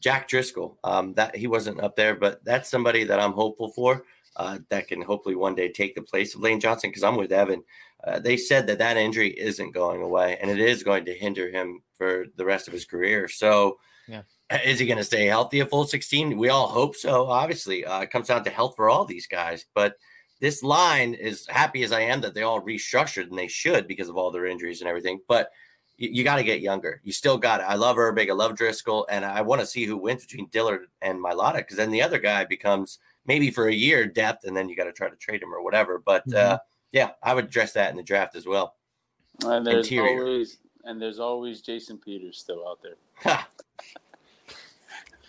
Jack 0.00 0.28
Driscoll, 0.28 0.78
um, 0.82 1.12
that 1.14 1.36
he 1.36 1.46
wasn't 1.46 1.80
up 1.80 1.94
there, 1.94 2.14
but 2.14 2.42
that's 2.42 2.70
somebody 2.70 3.04
that 3.04 3.20
I'm 3.20 3.32
hopeful 3.32 3.68
for 3.68 4.04
uh, 4.36 4.60
that 4.70 4.88
can 4.88 5.02
hopefully 5.02 5.34
one 5.34 5.54
day 5.54 5.68
take 5.68 5.94
the 5.94 6.00
place 6.00 6.34
of 6.34 6.40
Lane 6.40 6.58
Johnson. 6.60 6.88
Because 6.88 7.04
I'm 7.04 7.16
with 7.16 7.32
Evan. 7.32 7.62
Uh, 8.02 8.18
they 8.18 8.38
said 8.38 8.66
that 8.68 8.78
that 8.78 8.96
injury 8.96 9.28
isn't 9.38 9.72
going 9.72 10.00
away, 10.00 10.38
and 10.40 10.50
it 10.50 10.58
is 10.58 10.82
going 10.82 11.04
to 11.04 11.12
hinder 11.12 11.50
him 11.50 11.82
for 11.92 12.24
the 12.36 12.46
rest 12.46 12.66
of 12.66 12.72
his 12.72 12.86
career. 12.86 13.28
So. 13.28 13.78
Yeah. 14.08 14.22
Is 14.64 14.78
he 14.80 14.86
going 14.86 14.98
to 14.98 15.04
stay 15.04 15.26
healthy 15.26 15.60
at 15.60 15.70
full 15.70 15.84
16? 15.84 16.36
We 16.36 16.48
all 16.48 16.68
hope 16.68 16.96
so. 16.96 17.26
Obviously, 17.26 17.84
uh, 17.84 18.00
it 18.00 18.10
comes 18.10 18.28
down 18.28 18.42
to 18.44 18.50
health 18.50 18.74
for 18.76 18.90
all 18.90 19.04
these 19.04 19.26
guys. 19.26 19.66
But 19.74 19.96
this 20.40 20.62
line, 20.62 21.14
is 21.14 21.46
happy 21.48 21.84
as 21.84 21.92
I 21.92 22.00
am 22.00 22.20
that 22.22 22.34
they 22.34 22.42
all 22.42 22.60
restructured 22.60 23.28
and 23.28 23.38
they 23.38 23.46
should 23.46 23.86
because 23.86 24.08
of 24.08 24.16
all 24.16 24.30
their 24.30 24.46
injuries 24.46 24.80
and 24.80 24.88
everything, 24.88 25.20
but 25.28 25.50
you, 25.98 26.08
you 26.10 26.24
got 26.24 26.36
to 26.36 26.42
get 26.42 26.60
younger. 26.60 27.00
You 27.04 27.12
still 27.12 27.38
got 27.38 27.60
it. 27.60 27.64
I 27.68 27.74
love 27.74 27.96
Herbig, 27.96 28.30
I 28.30 28.32
love 28.32 28.56
Driscoll, 28.56 29.06
and 29.10 29.24
I 29.24 29.42
want 29.42 29.60
to 29.60 29.66
see 29.66 29.84
who 29.84 29.96
wins 29.96 30.26
between 30.26 30.48
Dillard 30.48 30.86
and 31.02 31.22
Mailata 31.22 31.58
because 31.58 31.76
then 31.76 31.90
the 31.90 32.02
other 32.02 32.18
guy 32.18 32.44
becomes 32.44 32.98
maybe 33.26 33.50
for 33.50 33.68
a 33.68 33.74
year 33.74 34.06
depth, 34.06 34.44
and 34.44 34.56
then 34.56 34.68
you 34.68 34.74
got 34.74 34.84
to 34.84 34.92
try 34.92 35.08
to 35.08 35.16
trade 35.16 35.42
him 35.42 35.54
or 35.54 35.62
whatever. 35.62 36.02
But 36.04 36.32
uh, 36.32 36.58
yeah, 36.90 37.10
I 37.22 37.34
would 37.34 37.44
address 37.44 37.72
that 37.74 37.90
in 37.90 37.96
the 37.96 38.02
draft 38.02 38.34
as 38.34 38.46
well. 38.46 38.76
And 39.44 39.64
there's 39.66 39.86
Interior. 39.86 40.24
always 40.24 40.58
and 40.84 41.00
there's 41.00 41.18
always 41.18 41.60
Jason 41.60 41.98
Peters 41.98 42.38
still 42.38 42.66
out 42.66 42.80
there. 42.82 43.44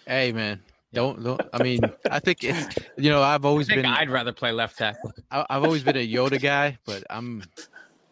Ha, 0.08 0.12
Hey 0.12 0.32
man, 0.32 0.62
don't 0.94 1.24
don't. 1.24 1.42
I 1.54 1.64
mean, 1.64 1.82
I 2.10 2.20
think 2.20 2.44
it's 2.44 2.76
you 2.98 3.10
know 3.10 3.22
I've 3.22 3.46
I 3.46 3.48
always 3.48 3.68
think 3.68 3.84
been 3.84 3.92
I'd 3.92 4.10
rather 4.10 4.34
play 4.34 4.52
left 4.52 4.78
tackle. 4.78 5.14
I, 5.30 5.46
I've 5.50 5.64
always 5.64 5.84
been 5.84 5.98
a 5.98 6.08
Yoda 6.08 6.42
guy, 6.42 6.78
but 6.86 7.04
I'm 7.10 7.44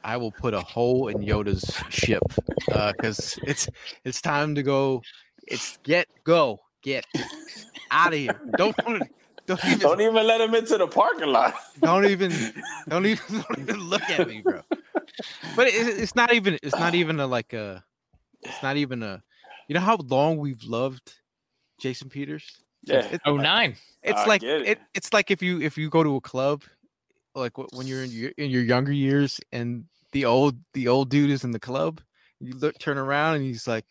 I 0.03 0.17
will 0.17 0.31
put 0.31 0.53
a 0.53 0.61
hole 0.61 1.07
in 1.09 1.17
Yoda's 1.17 1.81
ship 1.89 2.23
uh, 2.71 2.93
because 2.93 3.39
it's 3.43 3.67
it's 4.05 4.21
time 4.21 4.55
to 4.55 4.63
go. 4.63 5.01
It's 5.47 5.77
get 5.83 6.07
go 6.23 6.59
get 6.81 7.05
out 7.91 8.13
of 8.13 8.19
here. 8.19 8.39
Don't 8.55 8.75
don't 9.45 9.65
even, 9.65 9.79
Don't 9.79 10.01
even 10.01 10.27
let 10.27 10.41
him 10.41 10.53
into 10.53 10.77
the 10.77 10.87
parking 10.87 11.29
lot. 11.29 11.55
don't 11.81 12.05
even 12.05 12.31
don't 12.87 13.05
even 13.05 13.25
don't 13.49 13.59
even 13.59 13.79
look 13.89 14.03
at 14.09 14.27
me, 14.27 14.41
bro. 14.41 14.61
But 15.55 15.67
it, 15.67 15.73
it's 15.99 16.15
not 16.15 16.33
even 16.33 16.57
it's 16.61 16.77
not 16.77 16.93
even 16.95 17.19
a 17.19 17.27
like 17.27 17.53
a 17.53 17.83
it's 18.41 18.61
not 18.63 18.77
even 18.77 19.03
a 19.03 19.21
you 19.67 19.73
know 19.73 19.81
how 19.81 19.97
long 19.97 20.37
we've 20.37 20.63
loved 20.63 21.18
Jason 21.79 22.09
Peters. 22.09 22.45
Yeah. 22.83 23.05
It's, 23.11 23.23
Oh 23.25 23.37
nine. 23.37 23.75
it's 24.03 24.19
I 24.19 24.25
like 24.25 24.43
it. 24.43 24.67
it. 24.67 24.79
it's 24.93 25.11
like 25.13 25.31
if 25.31 25.41
you 25.41 25.61
if 25.61 25.77
you 25.77 25.89
go 25.89 26.03
to 26.03 26.15
a 26.15 26.21
club 26.21 26.63
like 27.35 27.57
when 27.73 27.85
you're 27.87 28.03
in 28.03 28.11
your 28.11 28.31
in 28.37 28.49
your 28.49 28.63
younger 28.63 28.91
years 28.91 29.39
and 29.51 29.85
the 30.13 30.25
old 30.25 30.57
the 30.73 30.87
old 30.87 31.09
dude 31.09 31.29
is 31.29 31.43
in 31.43 31.51
the 31.51 31.59
club 31.59 32.01
you 32.39 32.53
look 32.53 32.77
turn 32.79 32.97
around 32.97 33.35
and 33.35 33.43
he's 33.43 33.67
like 33.67 33.85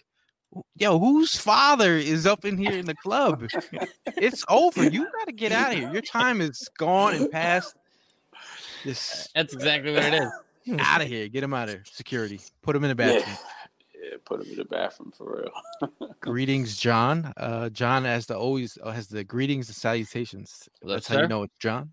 yo 0.76 0.99
whose 0.99 1.36
father 1.36 1.95
is 1.97 2.26
up 2.26 2.45
in 2.47 2.57
here 2.57 2.72
in 2.72 2.86
the 2.86 2.95
club 2.97 3.47
it's 4.16 4.45
over 4.49 4.84
you 4.89 5.05
got 5.18 5.26
to 5.26 5.32
get 5.32 5.53
out 5.53 5.72
of 5.72 5.78
here 5.78 5.93
your 5.93 6.03
time 6.03 6.41
is 6.41 6.68
gone 6.78 7.14
and 7.14 7.30
past 7.30 7.74
just 8.84 9.30
That's 9.34 9.53
exactly 9.55 9.93
what 9.93 10.05
it 10.05 10.14
is. 10.14 10.76
out 10.80 11.01
of 11.03 11.09
here 11.09 11.28
get 11.28 11.43
him 11.45 11.53
out 11.55 11.64
of 11.68 11.74
here 11.74 11.82
security 11.91 12.41
put 12.62 12.74
him 12.74 12.82
in 12.84 12.89
the 12.89 12.95
bathroom 12.95 13.22
yeah, 13.26 13.36
put 14.29 14.41
him 14.43 14.51
in 14.53 14.57
the 14.59 14.64
bathroom 14.64 15.11
for 15.16 15.43
real. 15.43 16.11
greetings 16.20 16.76
john. 16.76 17.33
Uh 17.37 17.68
john 17.70 18.05
has 18.05 18.26
the 18.26 18.37
always 18.37 18.76
uh, 18.83 18.91
has 18.91 19.09
the 19.09 19.24
greetings 19.24 19.68
and 19.68 19.76
salutations. 19.76 20.68
Yes, 20.83 20.91
that's 20.95 21.09
how 21.09 21.20
you 21.22 21.29
know 21.29 21.43
it's 21.45 21.57
john. 21.59 21.93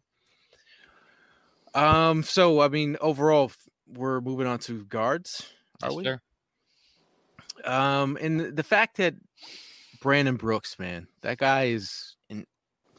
Um 1.73 2.23
so 2.23 2.61
i 2.61 2.67
mean 2.67 2.97
overall 3.01 3.51
we're 3.88 4.21
moving 4.21 4.47
on 4.47 4.59
to 4.59 4.83
guards 4.86 5.47
are 5.83 5.89
Yes, 5.89 5.97
we? 5.97 6.03
sir. 6.03 6.21
um 7.63 8.17
and 8.21 8.39
the- 8.39 8.51
the 8.51 8.63
fact 8.63 8.97
that 8.97 9.13
brandon 10.01 10.36
brooks 10.36 10.77
man 10.79 11.07
that 11.21 11.38
guy 11.38 11.65
is 11.65 12.15
in 12.29 12.45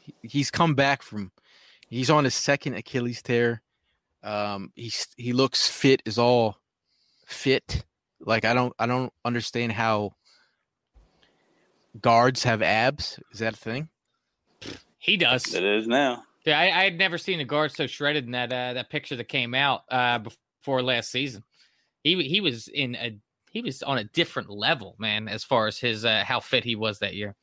he- 0.01 0.15
he's 0.21 0.51
come 0.51 0.75
back 0.75 1.01
from 1.01 1.31
he's 1.89 2.09
on 2.09 2.23
his 2.23 2.35
second 2.35 2.73
achilles 2.75 3.21
tear. 3.21 3.61
Um 4.23 4.71
he's 4.75 5.07
he 5.17 5.33
looks 5.33 5.67
fit 5.69 6.01
is 6.05 6.17
all 6.17 6.57
fit 7.25 7.83
like 8.19 8.45
i 8.45 8.53
don't 8.53 8.73
i 8.79 8.85
don't 8.85 9.13
understand 9.25 9.71
how 9.71 10.11
guards 12.01 12.43
have 12.43 12.61
abs 12.61 13.19
is 13.31 13.39
that 13.39 13.53
a 13.53 13.57
thing 13.57 13.89
He 14.99 15.15
does. 15.17 15.53
It 15.53 15.63
is 15.63 15.87
now. 15.87 16.23
Yeah, 16.45 16.59
I, 16.59 16.65
I 16.65 16.83
had 16.83 16.97
never 16.97 17.17
seen 17.17 17.39
a 17.39 17.45
guard 17.45 17.71
so 17.71 17.87
shredded 17.87 18.25
in 18.25 18.31
that 18.31 18.51
uh, 18.51 18.73
that 18.73 18.89
picture 18.89 19.15
that 19.15 19.27
came 19.27 19.53
out 19.53 19.81
uh, 19.91 20.19
before 20.19 20.81
last 20.81 21.11
season. 21.11 21.43
He 22.03 22.21
he 22.23 22.41
was 22.41 22.67
in 22.67 22.95
a 22.95 23.17
he 23.51 23.61
was 23.61 23.83
on 23.83 23.97
a 23.97 24.03
different 24.03 24.49
level, 24.49 24.95
man, 24.97 25.27
as 25.27 25.43
far 25.43 25.67
as 25.67 25.77
his 25.77 26.03
uh, 26.05 26.23
how 26.25 26.39
fit 26.39 26.63
he 26.63 26.75
was 26.75 26.99
that 26.99 27.13
year. 27.15 27.35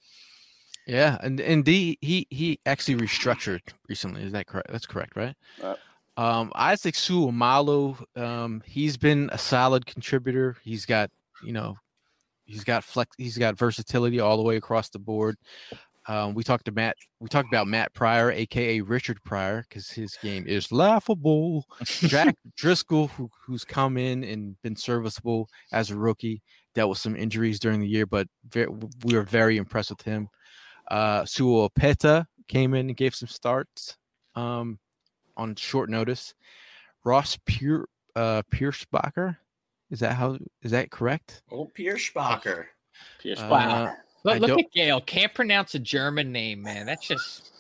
yeah 0.87 1.17
and 1.23 1.41
and 1.41 1.65
the, 1.65 1.99
he 2.01 2.27
he 2.31 2.59
actually 2.67 2.97
restructured 2.97 3.61
recently 3.89 4.23
is 4.23 4.33
that 4.33 4.47
correct 4.47 4.69
that's 4.71 4.87
correct 4.87 5.17
right 5.17 5.35
Right. 5.63 5.79
Um 6.17 6.53
isaac 6.55 6.95
seumalo 6.95 8.03
um 8.17 8.63
he's 8.65 8.97
been 8.97 9.29
a 9.33 9.39
solid 9.39 9.85
contributor 9.87 10.57
he's 10.63 10.87
got 10.87 11.11
you 11.45 11.53
know 11.53 11.77
he's 12.45 12.65
got 12.65 12.85
flex 12.85 13.11
he's 13.19 13.39
got 13.39 13.59
versatility 13.59 14.21
all 14.21 14.37
the 14.37 14.43
way 14.43 14.57
across 14.57 14.89
the 14.91 14.99
board 14.99 15.37
um, 16.07 16.35
we 16.35 16.45
talked 16.45 16.67
to 16.67 16.73
Matt. 16.73 16.97
We 17.21 17.29
talked 17.29 17.49
about 17.49 17.67
Matt 17.67 17.95
Pryor, 17.95 18.31
aka 18.31 18.81
Richard 18.83 19.23
Pryor, 19.25 19.65
because 19.67 19.91
his 19.91 20.17
game 20.23 20.45
is 20.47 20.71
laughable. 20.71 21.65
Jack 21.85 22.37
Driscoll, 22.57 23.09
who, 23.09 23.31
who's 23.47 23.65
come 23.65 23.97
in 23.97 24.23
and 24.23 24.61
been 24.63 24.77
serviceable 24.77 25.49
as 25.73 25.91
a 25.91 25.97
rookie, 25.97 26.43
dealt 26.75 26.91
with 26.91 26.99
some 26.99 27.17
injuries 27.17 27.59
during 27.59 27.81
the 27.81 27.89
year, 27.89 28.07
but 28.07 28.29
ve- 28.51 28.67
we 29.05 29.15
were 29.15 29.23
very 29.23 29.57
impressed 29.57 29.91
with 29.91 30.03
him. 30.03 30.29
Uh, 30.91 31.25
Sua 31.25 31.69
Opeta 31.71 32.27
came 32.49 32.75
in 32.75 32.89
and 32.89 32.97
gave 32.97 33.15
some 33.15 33.29
starts 33.29 33.97
um, 34.35 34.79
on 35.37 35.55
short 35.57 35.91
notice. 35.91 36.35
Ross 37.05 37.39
Pure 37.45 37.89
uh, 38.17 38.43
Pierschbacher, 38.51 39.37
is 39.91 40.01
that 40.01 40.15
how 40.15 40.39
is 40.63 40.71
that 40.71 40.91
correct? 40.91 41.43
Oh, 41.51 41.71
Pierschbacher. 41.77 42.67
Pierce 43.21 43.41
Uh, 43.41 43.93
Look, 44.25 44.41
look 44.41 44.59
at 44.59 44.73
Gail. 44.73 45.01
Can't 45.03 45.35
pronounce 45.35 45.75
a 45.75 45.79
German 45.79 46.33
name, 46.33 46.63
man. 46.63 46.87
That's 46.87 47.07
just 47.07 47.51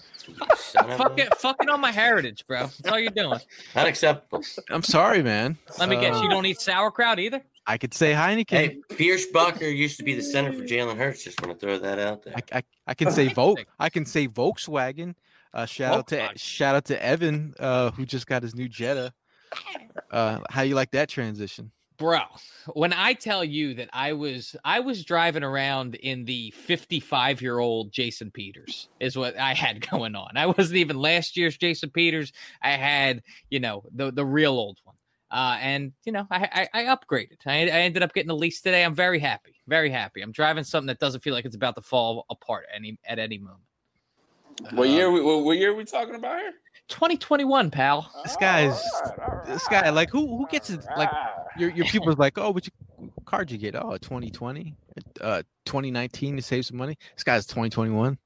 Son 0.57 0.85
of 0.91 0.93
a- 0.93 0.97
fucking 1.03 1.27
fucking 1.39 1.69
on 1.69 1.81
my 1.83 1.91
heritage, 1.93 2.47
bro. 2.47 2.61
That's 2.61 2.89
all 2.89 2.99
you're 2.99 3.11
doing. 3.11 3.39
Unacceptable. 3.77 4.43
I'm 4.71 4.83
sorry, 4.83 5.23
man. 5.23 5.59
Let 5.79 5.91
me 5.91 5.97
guess, 6.01 6.17
Uh, 6.17 6.23
you 6.23 6.31
don't 6.31 6.47
eat 6.47 6.59
sauerkraut 6.61 7.19
either. 7.19 7.43
I 7.67 7.77
could 7.77 7.93
say 7.93 8.13
Heineken. 8.15 8.49
Hey, 8.51 8.79
Pierschbacher 8.91 9.75
used 9.75 9.99
to 9.99 10.05
be 10.05 10.15
the 10.15 10.23
center 10.23 10.53
for 10.55 10.61
Jalen 10.65 10.97
Hurts. 10.97 11.25
Just 11.25 11.43
want 11.43 11.59
to 11.59 11.67
throw 11.67 11.79
that 11.79 11.99
out 11.99 12.23
there. 12.23 12.35
I, 12.53 12.59
I, 12.59 12.63
I 12.87 12.95
can 12.95 13.11
say 13.11 13.29
Vol- 13.29 13.51
Interesting. 13.51 13.73
I 13.79 13.89
can 13.91 14.07
say 14.07 14.27
Volkswagen. 14.29 15.15
Uh, 15.55 15.67
shout 15.67 15.95
out 15.95 16.07
to 16.09 16.17
Volkswagen. 16.17 16.39
shout 16.39 16.75
out 16.75 16.85
to 16.87 17.03
Evan, 17.03 17.55
uh, 17.59 17.93
who 17.93 18.05
just 18.05 18.27
got 18.27 18.43
his 18.43 18.55
new 18.55 18.69
Jetta. 18.69 19.13
Uh, 20.11 20.41
how 20.51 20.63
you 20.63 20.75
like 20.75 20.91
that 20.91 21.09
transition? 21.09 21.71
bro 21.97 22.21
when 22.73 22.93
i 22.93 23.13
tell 23.13 23.45
you 23.45 23.75
that 23.75 23.89
i 23.93 24.13
was 24.13 24.57
i 24.65 24.81
was 24.81 25.05
driving 25.05 25.45
around 25.45 25.95
in 25.95 26.25
the 26.25 26.51
55 26.51 27.41
year 27.41 27.59
old 27.59 27.93
jason 27.93 28.31
peters 28.31 28.89
is 28.99 29.17
what 29.17 29.39
i 29.39 29.55
had 29.55 29.89
going 29.91 30.17
on 30.17 30.37
i 30.37 30.47
wasn't 30.47 30.77
even 30.77 30.97
last 30.99 31.37
year's 31.37 31.57
jason 31.57 31.91
peters 31.91 32.33
i 32.63 32.73
had 32.73 33.23
you 33.49 33.61
know 33.61 33.85
the 33.95 34.11
the 34.11 34.25
real 34.25 34.53
old 34.53 34.79
one 34.83 34.97
uh 35.31 35.57
and 35.61 35.93
you 36.05 36.11
know 36.11 36.27
i 36.31 36.69
i, 36.75 36.83
I 36.83 36.97
upgraded 36.97 37.39
I, 37.47 37.63
I 37.63 37.83
ended 37.83 38.03
up 38.03 38.13
getting 38.13 38.29
the 38.29 38.37
lease 38.37 38.61
today 38.61 38.85
i'm 38.85 38.95
very 38.95 39.21
happy 39.21 39.55
very 39.69 39.91
happy 39.91 40.21
i'm 40.23 40.33
driving 40.33 40.65
something 40.65 40.89
that 40.89 40.99
doesn't 40.99 41.23
feel 41.23 41.35
like 41.35 41.45
it's 41.45 41.57
about 41.57 41.77
to 41.77 41.83
fall 41.83 42.27
apart 42.29 42.67
any 42.75 42.99
at 43.07 43.21
any 43.21 43.39
moment 43.39 43.61
What 44.73 44.89
year? 44.89 45.11
We, 45.11 45.21
what, 45.21 45.45
what 45.45 45.59
year 45.59 45.73
are 45.73 45.75
we 45.75 45.85
talking 45.85 46.15
about 46.15 46.39
here? 46.39 46.53
2021, 46.89 47.71
pal. 47.71 48.11
This 48.25 48.37
guy's 48.37 48.73
All 48.73 49.03
right, 49.03 49.19
all 49.19 49.43
this 49.47 49.67
guy 49.69 49.89
like 49.91 50.11
who 50.11 50.37
who 50.37 50.47
gets 50.51 50.71
it 50.71 50.85
like 50.97 51.11
your 51.59 51.71
your 51.71 51.87
people's 51.87 52.19
like 52.19 52.37
oh 52.39 52.51
which 52.51 52.71
card 53.25 53.51
you 53.51 53.57
get 53.59 53.75
oh 53.75 53.97
2020 53.97 54.75
uh 55.21 55.43
2019 55.65 56.37
to 56.37 56.43
save 56.43 56.67
some 56.67 56.77
money 56.77 56.97
this 57.15 57.25
guy's 57.25 57.47
2021 57.47 58.19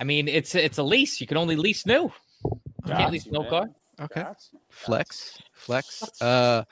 I 0.00 0.04
mean, 0.04 0.26
it's 0.26 0.54
it's 0.54 0.78
a 0.78 0.82
lease. 0.82 1.20
You 1.20 1.26
can 1.26 1.36
only 1.36 1.54
lease 1.54 1.84
new. 1.86 2.10
You 2.44 2.60
Got 2.86 2.96
can't 2.98 3.12
lease 3.12 3.26
no 3.26 3.44
car. 3.44 3.66
okay 4.00 4.22
Got 4.22 4.38
you. 4.52 4.58
flex 4.70 5.38
flex 5.52 6.20
uh 6.22 6.64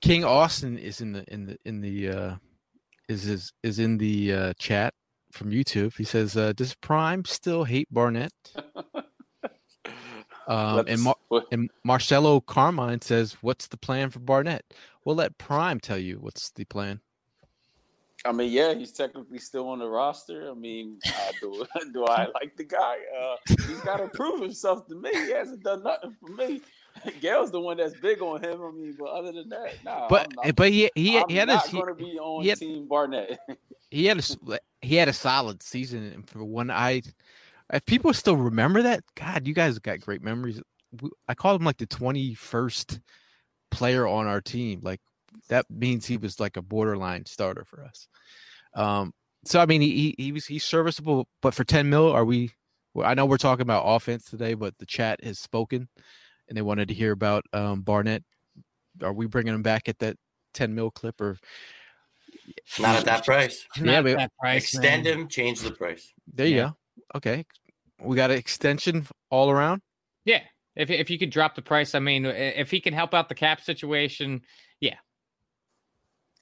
king 0.00 0.24
austin 0.24 0.78
is 0.78 1.00
in 1.00 1.12
the 1.12 1.24
in 1.32 1.46
the 1.46 1.58
in 1.64 1.80
the 1.80 2.08
uh 2.08 2.34
is 3.08 3.26
is 3.26 3.52
is 3.64 3.78
in 3.80 3.98
the 3.98 4.32
uh 4.32 4.52
chat 4.58 4.94
from 5.32 5.50
youtube 5.50 5.96
he 5.96 6.04
says 6.04 6.36
uh 6.36 6.52
does 6.52 6.74
prime 6.74 7.24
still 7.24 7.64
hate 7.64 7.88
barnett 7.90 8.32
um 10.48 10.84
and 10.86 11.02
Mar- 11.02 11.44
and 11.52 11.70
marcelo 11.84 12.40
carmine 12.40 13.00
says 13.00 13.36
what's 13.40 13.66
the 13.66 13.76
plan 13.76 14.10
for 14.10 14.20
barnett 14.20 14.64
we'll 15.04 15.16
let 15.16 15.36
prime 15.38 15.80
tell 15.80 15.98
you 15.98 16.16
what's 16.20 16.50
the 16.50 16.64
plan 16.64 17.00
I 18.24 18.32
mean, 18.32 18.50
yeah, 18.52 18.74
he's 18.74 18.92
technically 18.92 19.38
still 19.38 19.68
on 19.68 19.78
the 19.78 19.88
roster. 19.88 20.50
I 20.50 20.54
mean, 20.54 20.98
uh, 21.06 21.32
do, 21.40 21.64
do 21.92 22.04
I 22.06 22.26
like 22.34 22.56
the 22.56 22.64
guy? 22.64 22.96
Uh, 23.20 23.36
he's 23.48 23.80
got 23.80 23.98
to 23.98 24.08
prove 24.08 24.40
himself 24.42 24.86
to 24.88 24.96
me. 24.96 25.10
He 25.12 25.30
hasn't 25.30 25.62
done 25.62 25.84
nothing 25.84 26.16
for 26.20 26.32
me. 26.32 26.60
Gail's 27.20 27.50
the 27.50 27.60
one 27.60 27.76
that's 27.76 27.98
big 28.00 28.20
on 28.22 28.42
him. 28.42 28.62
I 28.62 28.70
mean, 28.70 28.96
but 28.98 29.08
other 29.08 29.32
than 29.32 29.48
that, 29.48 29.74
nah. 29.84 30.08
but 30.08 30.32
not, 30.34 30.56
but 30.56 30.70
he 30.70 30.90
he, 30.94 31.22
he 31.28 31.36
had 31.36 31.48
not 31.48 31.70
going 31.70 31.86
to 31.86 31.94
be 31.94 32.18
on 32.18 32.44
had- 32.44 32.58
Team 32.58 32.86
Barnett. 32.88 33.38
he 33.90 34.06
had 34.06 34.18
a 34.18 34.58
he 34.80 34.96
had 34.96 35.08
a 35.08 35.12
solid 35.12 35.62
season 35.62 36.04
and 36.14 36.28
for 36.28 36.44
one 36.44 36.70
I 36.70 37.02
if 37.72 37.84
people 37.86 38.12
still 38.12 38.36
remember 38.36 38.82
that 38.82 39.02
god 39.14 39.46
you 39.46 39.54
guys 39.54 39.78
got 39.78 40.00
great 40.00 40.22
memories 40.22 40.60
I 41.28 41.34
called 41.34 41.60
him 41.60 41.66
like 41.66 41.78
the 41.78 41.86
21st 41.86 43.00
player 43.70 44.06
on 44.06 44.26
our 44.26 44.40
team 44.40 44.80
like 44.82 45.00
that 45.48 45.66
means 45.70 46.06
he 46.06 46.16
was 46.16 46.40
like 46.40 46.56
a 46.56 46.62
borderline 46.62 47.26
starter 47.26 47.64
for 47.64 47.84
us 47.84 48.08
um 48.74 49.12
so 49.44 49.60
I 49.60 49.66
mean 49.66 49.80
he 49.80 50.14
he, 50.18 50.24
he 50.24 50.32
was 50.32 50.46
he's 50.46 50.64
serviceable 50.64 51.28
but 51.42 51.54
for 51.54 51.64
10 51.64 51.88
mil 51.88 52.10
are 52.10 52.24
we 52.24 52.52
I 53.02 53.14
know 53.14 53.26
we're 53.26 53.36
talking 53.36 53.62
about 53.62 53.84
offense 53.84 54.24
today 54.24 54.54
but 54.54 54.76
the 54.78 54.86
chat 54.86 55.22
has 55.22 55.38
spoken 55.38 55.88
and 56.48 56.56
they 56.56 56.62
wanted 56.62 56.88
to 56.88 56.94
hear 56.94 57.12
about 57.12 57.44
um 57.52 57.82
Barnett 57.82 58.22
are 59.02 59.12
we 59.12 59.26
bringing 59.26 59.54
him 59.54 59.62
back 59.62 59.88
at 59.88 59.98
that 60.00 60.16
10 60.54 60.74
mil 60.74 60.90
clip 60.90 61.20
or 61.20 61.38
Not 62.78 62.96
at 62.96 63.04
that 63.04 63.24
price. 63.24 63.66
Yeah, 63.76 63.82
Not 64.00 64.04
but 64.04 64.16
that 64.16 64.32
price, 64.40 64.74
Extend 64.74 65.04
man. 65.04 65.18
him, 65.20 65.28
change 65.28 65.60
the 65.60 65.70
price. 65.70 66.12
There 66.32 66.46
you 66.46 66.56
Yeah. 66.56 66.62
go. 66.70 66.76
Okay. 67.16 67.44
We 68.00 68.16
got 68.16 68.30
an 68.30 68.38
extension 68.38 69.06
all 69.30 69.50
around. 69.50 69.82
Yeah, 70.24 70.42
if 70.76 70.90
if 70.90 71.10
you 71.10 71.18
could 71.18 71.30
drop 71.30 71.54
the 71.54 71.62
price, 71.62 71.94
I 71.94 71.98
mean, 72.00 72.24
if 72.26 72.70
he 72.70 72.80
can 72.80 72.94
help 72.94 73.14
out 73.14 73.28
the 73.28 73.34
cap 73.34 73.60
situation, 73.60 74.42
yeah. 74.80 74.96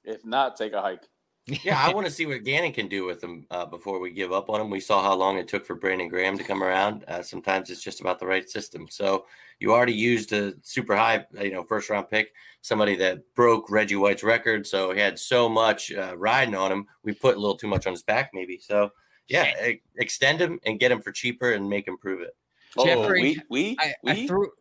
if 0.03 0.23
not, 0.25 0.55
take 0.55 0.73
a 0.73 0.81
hike. 0.81 1.03
Yeah, 1.47 1.81
I 1.81 1.93
want 1.93 2.05
to 2.05 2.11
see 2.13 2.25
what 2.25 2.43
Gannon 2.43 2.73
can 2.73 2.87
do 2.87 3.05
with 3.05 3.23
him 3.23 3.45
uh, 3.51 3.65
before 3.65 3.99
we 3.99 4.11
give 4.11 4.31
up 4.31 4.49
on 4.49 4.61
him. 4.61 4.69
We 4.69 4.79
saw 4.79 5.01
how 5.01 5.15
long 5.15 5.37
it 5.37 5.47
took 5.47 5.65
for 5.65 5.75
Brandon 5.75 6.09
Graham 6.09 6.37
to 6.37 6.43
come 6.43 6.63
around. 6.63 7.05
Uh, 7.07 7.21
sometimes 7.21 7.69
it's 7.69 7.83
just 7.83 8.01
about 8.01 8.19
the 8.19 8.27
right 8.27 8.49
system. 8.49 8.87
So 8.89 9.25
you 9.59 9.71
already 9.71 9.93
used 9.93 10.33
a 10.33 10.53
super 10.61 10.95
high, 10.95 11.25
you 11.41 11.51
know, 11.51 11.63
first 11.63 11.89
round 11.89 12.09
pick, 12.09 12.33
somebody 12.61 12.95
that 12.97 13.33
broke 13.33 13.69
Reggie 13.69 13.95
White's 13.95 14.23
record. 14.23 14.67
So 14.67 14.91
he 14.91 14.99
had 14.99 15.17
so 15.17 15.47
much 15.47 15.91
uh, 15.91 16.17
riding 16.17 16.55
on 16.55 16.71
him. 16.71 16.87
We 17.03 17.13
put 17.13 17.37
a 17.37 17.39
little 17.39 17.57
too 17.57 17.67
much 17.67 17.87
on 17.87 17.93
his 17.93 18.03
back, 18.03 18.31
maybe. 18.33 18.59
So 18.59 18.91
yeah, 19.27 19.65
e- 19.65 19.81
extend 19.97 20.41
him 20.41 20.59
and 20.65 20.79
get 20.79 20.91
him 20.91 21.01
for 21.01 21.11
cheaper 21.11 21.51
and 21.51 21.69
make 21.69 21.87
him 21.87 21.97
prove 21.97 22.21
it. 22.21 22.35
Jeffrey, 22.83 23.37
oh, 23.39 23.43
we 23.49 23.75
we 23.75 23.77
I, 23.79 23.93
we, 24.03 24.11
I 24.11 24.27
threw. 24.27 24.51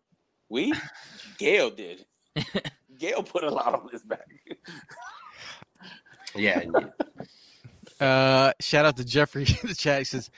we 0.49 0.75
Gail 1.39 1.71
did. 1.71 2.07
Gail 2.99 3.23
put 3.23 3.45
a 3.45 3.51
lot 3.51 3.75
on 3.75 3.89
his 3.93 4.03
back. 4.03 4.27
Yeah, 6.35 6.61
and 6.61 6.93
Uh, 8.01 8.53
shout 8.61 8.85
out 8.85 8.97
to 8.99 9.05
Jeffrey 9.05 9.47
in 9.63 9.69
the 9.69 9.75
chat. 9.75 9.99
He 10.01 10.05
says, 10.05 10.31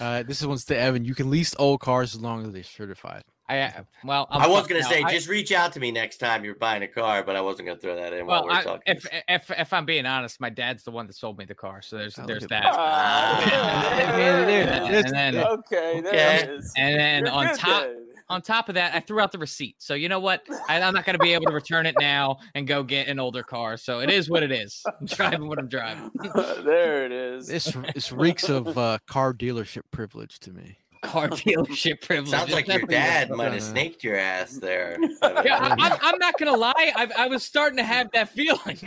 uh, 0.00 0.22
"This 0.22 0.40
is 0.40 0.46
one's 0.46 0.64
to 0.66 0.78
Evan. 0.78 1.04
You 1.04 1.14
can 1.14 1.28
lease 1.30 1.54
old 1.58 1.80
cars 1.80 2.14
as 2.14 2.22
long 2.22 2.46
as 2.46 2.52
they're 2.54 2.62
certified." 2.62 3.22
I 3.50 3.70
well, 4.02 4.26
I'm 4.30 4.40
I 4.42 4.46
was 4.46 4.66
gonna 4.66 4.80
now. 4.80 4.88
say, 4.88 5.02
I- 5.02 5.10
just 5.12 5.28
reach 5.28 5.52
out 5.52 5.72
to 5.74 5.80
me 5.80 5.90
next 5.90 6.18
time 6.18 6.42
you're 6.42 6.54
buying 6.54 6.82
a 6.84 6.88
car, 6.88 7.22
but 7.22 7.36
I 7.36 7.42
wasn't 7.42 7.66
gonna 7.66 7.78
throw 7.80 7.96
that 7.96 8.14
in 8.14 8.24
while 8.24 8.44
we're 8.44 8.52
I, 8.52 8.62
talking. 8.62 8.82
if 8.86 9.06
if 9.28 9.50
if 9.50 9.72
I'm 9.74 9.84
being 9.84 10.06
honest, 10.06 10.40
my 10.40 10.48
dad's 10.48 10.84
the 10.84 10.90
one 10.90 11.06
that 11.06 11.12
sold 11.14 11.36
me 11.36 11.44
the 11.44 11.54
car, 11.54 11.82
so 11.82 11.98
there's 11.98 12.18
Oh, 12.18 12.24
there's 12.24 12.46
that. 12.46 12.64
Ah, 12.66 13.40
Yeah, 14.16 14.16
there- 14.16 14.46
there- 14.46 15.04
and 15.04 15.10
then 15.14 15.36
okay, 15.36 16.00
there 16.00 16.38
Okay. 16.44 16.58
and 16.78 16.98
then 17.00 17.24
You're 17.26 17.34
on 17.34 17.56
top 17.58 17.82
then. 17.82 18.01
On 18.32 18.42
top 18.42 18.68
of 18.68 18.74
that, 18.74 18.94
I 18.94 19.00
threw 19.00 19.20
out 19.20 19.30
the 19.30 19.38
receipt. 19.38 19.76
So 19.78 19.94
you 19.94 20.08
know 20.08 20.20
what? 20.20 20.42
I, 20.68 20.80
I'm 20.80 20.94
not 20.94 21.04
going 21.04 21.18
to 21.18 21.22
be 21.22 21.34
able 21.34 21.46
to 21.46 21.52
return 21.52 21.86
it 21.86 21.94
now 22.00 22.38
and 22.54 22.66
go 22.66 22.82
get 22.82 23.08
an 23.08 23.18
older 23.18 23.42
car. 23.42 23.76
So 23.76 24.00
it 24.00 24.10
is 24.10 24.28
what 24.30 24.42
it 24.42 24.50
is. 24.50 24.82
I'm 25.00 25.06
driving 25.06 25.48
what 25.48 25.58
I'm 25.58 25.68
driving. 25.68 26.10
there 26.64 27.04
it 27.04 27.12
is. 27.12 27.46
This 27.46 27.76
this 27.94 28.10
reeks 28.10 28.48
of 28.48 28.76
uh, 28.78 28.98
car 29.06 29.32
dealership 29.34 29.82
privilege 29.90 30.40
to 30.40 30.52
me. 30.52 30.78
Car 31.02 31.28
dealership 31.28 32.00
privilege. 32.00 32.30
Sounds 32.30 32.52
like 32.52 32.68
your 32.68 32.82
dad 32.82 33.28
might 33.30 33.48
Uh, 33.48 33.52
have 33.52 33.62
snaked 33.62 34.04
your 34.04 34.16
ass 34.16 34.52
there. 34.52 34.96
Yeah, 35.44 35.58
I, 35.58 35.76
I'm, 35.78 35.98
I'm 36.00 36.18
not 36.18 36.38
gonna 36.38 36.56
lie. 36.56 36.72
I, 36.76 37.08
I 37.18 37.26
was 37.26 37.42
starting 37.42 37.76
to 37.76 37.84
have 37.84 38.10
that 38.12 38.28
feeling. 38.28 38.78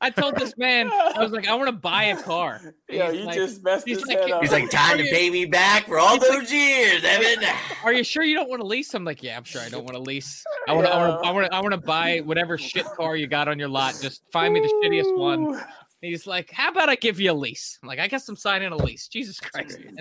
I 0.00 0.10
told 0.10 0.36
this 0.36 0.56
man, 0.58 0.90
I 0.92 1.22
was 1.22 1.32
like, 1.32 1.48
I 1.48 1.54
want 1.54 1.68
to 1.68 1.72
buy 1.72 2.04
a 2.04 2.22
car. 2.22 2.60
Yeah, 2.88 3.10
He's 3.10 3.20
you 3.20 3.26
like, 3.26 3.34
just 3.36 3.64
messed 3.64 3.86
he's 3.88 3.98
his 3.98 4.06
like- 4.06 4.18
head 4.20 4.30
up. 4.30 4.42
He's 4.42 4.52
like, 4.52 4.70
time 4.70 4.98
to 4.98 5.04
pay 5.04 5.28
me 5.30 5.44
back 5.46 5.86
for 5.86 5.98
all 5.98 6.14
He's 6.14 6.20
like- 6.28 6.30
those 6.40 6.52
years, 6.52 7.02
Evan. 7.04 7.44
Are 7.84 7.92
you 7.92 8.04
sure 8.04 8.22
you 8.22 8.36
don't 8.36 8.48
want 8.48 8.60
to 8.60 8.66
lease? 8.66 8.94
I'm 8.94 9.04
like, 9.04 9.22
yeah, 9.22 9.36
I'm 9.36 9.44
sure 9.44 9.60
I 9.62 9.68
don't 9.68 9.82
want 9.84 9.94
to 9.94 9.98
lease. 10.00 10.44
I 10.68 10.72
want 10.74 10.86
to, 10.86 10.92
I 10.92 10.98
want 11.08 11.22
to, 11.22 11.28
I 11.28 11.32
want 11.32 11.46
to, 11.46 11.54
I 11.56 11.60
want 11.60 11.72
to 11.72 11.80
buy 11.80 12.20
whatever 12.24 12.56
shit 12.58 12.84
car 12.84 13.16
you 13.16 13.26
got 13.26 13.48
on 13.48 13.58
your 13.58 13.68
lot. 13.68 13.98
Just 14.00 14.22
find 14.32 14.52
me 14.54 14.60
the 14.60 14.68
shittiest 14.84 15.16
one. 15.18 15.46
Ooh. 15.56 15.60
He's 16.02 16.26
like, 16.26 16.50
how 16.52 16.70
about 16.70 16.88
I 16.90 16.94
give 16.94 17.18
you 17.18 17.32
a 17.32 17.34
lease? 17.34 17.78
I'm 17.82 17.88
like, 17.88 17.98
I 17.98 18.06
guess 18.06 18.28
I'm 18.28 18.36
signing 18.36 18.70
a 18.70 18.76
lease. 18.76 19.08
Jesus 19.08 19.40
Christ. 19.40 19.78
man. 19.80 19.96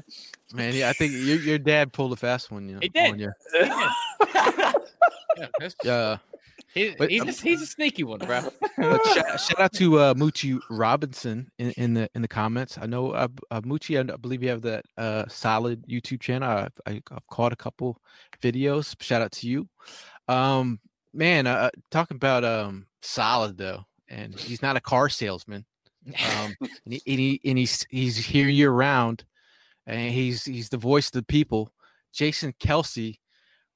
Man, 0.54 0.74
yeah, 0.76 0.90
I 0.90 0.94
think 0.94 1.14
your 1.14 1.40
your 1.40 1.58
dad 1.58 1.94
pulled 1.94 2.12
a 2.14 2.18
fast 2.18 2.52
one. 2.52 2.68
You 2.68 2.74
know, 2.76 2.80
He 2.84 2.90
did. 2.90 3.12
on 3.14 3.20
you. 3.20 3.32
Yeah, 3.56 3.92
that's- 5.58 5.76
Yeah. 5.84 6.18
He- 6.76 6.94
But- 6.98 7.10
he's, 7.10 7.24
a, 7.24 7.32
he's 7.44 7.62
a 7.62 7.66
sneaky 7.66 8.04
one, 8.04 8.20
bro. 8.20 8.42
Shout, 8.78 9.40
shout 9.40 9.60
out 9.60 9.74
to 9.74 9.98
uh, 10.00 10.14
Moochie 10.14 10.60
Robinson 10.70 11.50
in, 11.58 11.72
in 11.72 11.94
the 11.94 12.10
in 12.14 12.22
the 12.22 12.28
comments. 12.28 12.78
I 12.80 12.86
know 12.86 13.12
uh, 13.12 13.30
uh, 13.50 13.62
Moochie. 13.62 13.98
I 13.98 14.18
believe 14.18 14.44
you 14.44 14.50
have 14.50 14.62
that 14.64 14.84
uh, 14.98 15.24
solid 15.30 15.88
YouTube 15.88 16.20
channel. 16.20 16.50
I, 16.50 16.68
I, 16.86 17.02
I've 17.12 17.28
caught 17.32 17.54
a 17.54 17.56
couple 17.56 18.00
videos. 18.42 18.94
Shout 19.02 19.22
out 19.22 19.32
to 19.32 19.48
you, 19.48 19.68
um, 20.28 20.80
man. 21.14 21.48
Uh, 21.48 21.70
talking 21.92 22.16
about 22.16 22.44
um, 22.44 22.86
solid 23.02 23.58
though, 23.58 23.86
and 24.10 24.38
he's 24.38 24.62
not 24.62 24.76
a 24.76 24.82
car 24.82 25.08
salesman. 25.10 25.66
Um, 26.08 26.56
and, 26.62 26.70
he, 26.94 27.02
and, 27.08 27.20
he, 27.20 27.42
and 27.46 27.58
he's 27.58 27.86
he's 27.90 28.18
here 28.18 28.50
year 28.50 28.72
round, 28.72 29.24
and 29.88 30.12
he's 30.14 30.44
he's 30.44 30.68
the 30.70 30.78
voice 30.78 31.08
of 31.08 31.14
the 31.14 31.24
people. 31.24 31.72
Jason 32.14 32.54
Kelce, 32.60 33.18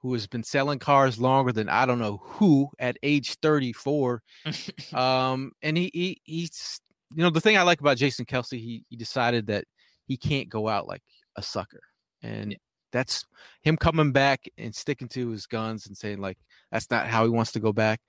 who 0.01 0.13
has 0.13 0.27
been 0.27 0.43
selling 0.43 0.79
cars 0.79 1.19
longer 1.19 1.51
than 1.51 1.69
I 1.69 1.85
don't 1.85 1.99
know 1.99 2.21
who 2.23 2.69
at 2.79 2.97
age 3.03 3.35
34 3.41 4.21
um 4.93 5.51
and 5.61 5.77
he, 5.77 5.91
he 5.93 6.21
he's 6.23 6.81
you 7.15 7.23
know 7.23 7.29
the 7.29 7.41
thing 7.41 7.57
i 7.57 7.63
like 7.63 7.81
about 7.81 7.97
jason 7.97 8.23
kelce 8.23 8.51
he 8.51 8.83
he 8.87 8.95
decided 8.95 9.47
that 9.47 9.65
he 10.05 10.15
can't 10.15 10.47
go 10.47 10.67
out 10.67 10.87
like 10.87 11.01
a 11.37 11.41
sucker 11.41 11.81
and 12.21 12.55
that's 12.91 13.25
him 13.61 13.77
coming 13.77 14.11
back 14.11 14.47
and 14.57 14.73
sticking 14.73 15.07
to 15.09 15.29
his 15.29 15.45
guns 15.45 15.87
and 15.87 15.97
saying 15.97 16.19
like 16.19 16.37
that's 16.71 16.89
not 16.89 17.07
how 17.07 17.23
he 17.23 17.29
wants 17.29 17.51
to 17.53 17.59
go 17.59 17.73
back. 17.73 17.99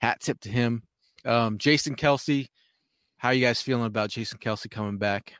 Hat 0.00 0.20
tip 0.20 0.40
to 0.40 0.48
him. 0.48 0.82
Um 1.24 1.58
jason 1.58 1.96
kelce 1.96 2.46
how 3.18 3.30
you 3.30 3.44
guys 3.44 3.62
feeling 3.62 3.86
about 3.86 4.10
jason 4.10 4.38
kelce 4.38 4.70
coming 4.70 4.98
back? 4.98 5.32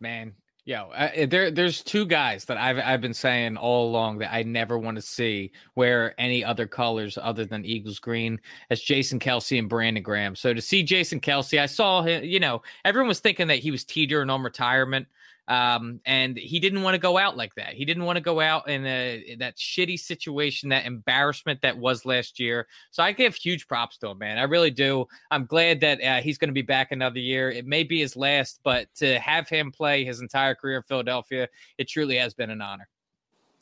Man, 0.00 0.34
yo, 0.68 0.90
uh, 0.94 1.26
there 1.26 1.50
there's 1.50 1.82
two 1.82 2.04
guys 2.04 2.44
that 2.44 2.58
I've 2.58 2.78
I've 2.78 3.00
been 3.00 3.14
saying 3.14 3.56
all 3.56 3.88
along 3.88 4.18
that 4.18 4.34
I 4.34 4.42
never 4.42 4.78
want 4.78 4.96
to 4.96 5.02
see 5.02 5.50
wear 5.76 6.14
any 6.20 6.44
other 6.44 6.66
colors 6.66 7.16
other 7.20 7.46
than 7.46 7.64
Eagles 7.64 7.98
green. 7.98 8.38
That's 8.68 8.82
Jason 8.82 9.18
Kelce 9.18 9.58
and 9.58 9.66
Brandon 9.66 10.02
Graham. 10.02 10.36
So 10.36 10.52
to 10.52 10.60
see 10.60 10.82
Jason 10.82 11.20
Kelce, 11.20 11.58
I 11.58 11.64
saw 11.64 12.02
him. 12.02 12.22
You 12.22 12.38
know, 12.38 12.60
everyone 12.84 13.08
was 13.08 13.20
thinking 13.20 13.46
that 13.48 13.60
he 13.60 13.70
was 13.70 13.82
teetering 13.82 14.28
on 14.28 14.42
retirement. 14.42 15.06
Um, 15.48 16.00
and 16.04 16.36
he 16.36 16.60
didn't 16.60 16.82
want 16.82 16.94
to 16.94 16.98
go 16.98 17.16
out 17.16 17.36
like 17.36 17.54
that. 17.54 17.72
He 17.72 17.86
didn't 17.86 18.04
want 18.04 18.16
to 18.16 18.22
go 18.22 18.38
out 18.38 18.68
in 18.68 18.84
a, 18.86 19.36
that 19.38 19.56
shitty 19.56 19.98
situation, 19.98 20.68
that 20.68 20.84
embarrassment 20.84 21.62
that 21.62 21.76
was 21.76 22.04
last 22.04 22.38
year. 22.38 22.66
So 22.90 23.02
I 23.02 23.12
give 23.12 23.34
huge 23.34 23.66
props 23.66 23.96
to 23.98 24.08
him, 24.08 24.18
man. 24.18 24.38
I 24.38 24.42
really 24.42 24.70
do. 24.70 25.06
I'm 25.30 25.46
glad 25.46 25.80
that 25.80 26.02
uh, 26.02 26.20
he's 26.20 26.36
going 26.36 26.50
to 26.50 26.54
be 26.54 26.62
back 26.62 26.92
another 26.92 27.18
year. 27.18 27.50
It 27.50 27.66
may 27.66 27.82
be 27.82 28.00
his 28.00 28.14
last, 28.14 28.60
but 28.62 28.94
to 28.96 29.18
have 29.18 29.48
him 29.48 29.72
play 29.72 30.04
his 30.04 30.20
entire 30.20 30.54
career 30.54 30.76
in 30.76 30.82
Philadelphia, 30.82 31.48
it 31.78 31.88
truly 31.88 32.16
has 32.16 32.34
been 32.34 32.50
an 32.50 32.60
honor. 32.60 32.88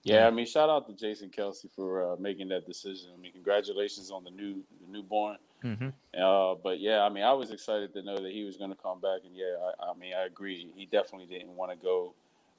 Yeah, 0.07 0.27
I 0.29 0.31
mean, 0.31 0.47
shout 0.47 0.71
out 0.71 0.87
to 0.87 0.93
Jason 0.93 1.31
Kelce 1.31 1.67
for 1.75 2.13
uh, 2.13 2.17
making 2.17 2.49
that 2.51 2.65
decision. 2.65 3.11
I 3.13 3.21
mean, 3.21 3.33
congratulations 3.33 4.13
on 4.13 4.23
the 4.23 4.31
new 4.31 4.63
the 4.81 4.93
newborn. 4.93 5.39
Mm-hmm. 5.65 5.89
Uh, 6.17 6.55
but 6.63 6.79
yeah, 6.79 7.01
I 7.01 7.09
mean, 7.09 7.25
I 7.25 7.33
was 7.33 7.51
excited 7.51 7.93
to 7.95 8.03
know 8.03 8.17
that 8.19 8.31
he 8.31 8.45
was 8.45 8.57
going 8.57 8.71
to 8.71 8.77
come 8.77 9.01
back, 9.01 9.23
and 9.25 9.35
yeah, 9.35 9.57
I, 9.81 9.91
I 9.91 9.95
mean, 9.95 10.13
I 10.15 10.27
agree. 10.27 10.71
He 10.77 10.87
definitely 10.87 11.27
didn't 11.27 11.57
want 11.57 11.73
to 11.73 11.77
go 11.77 12.15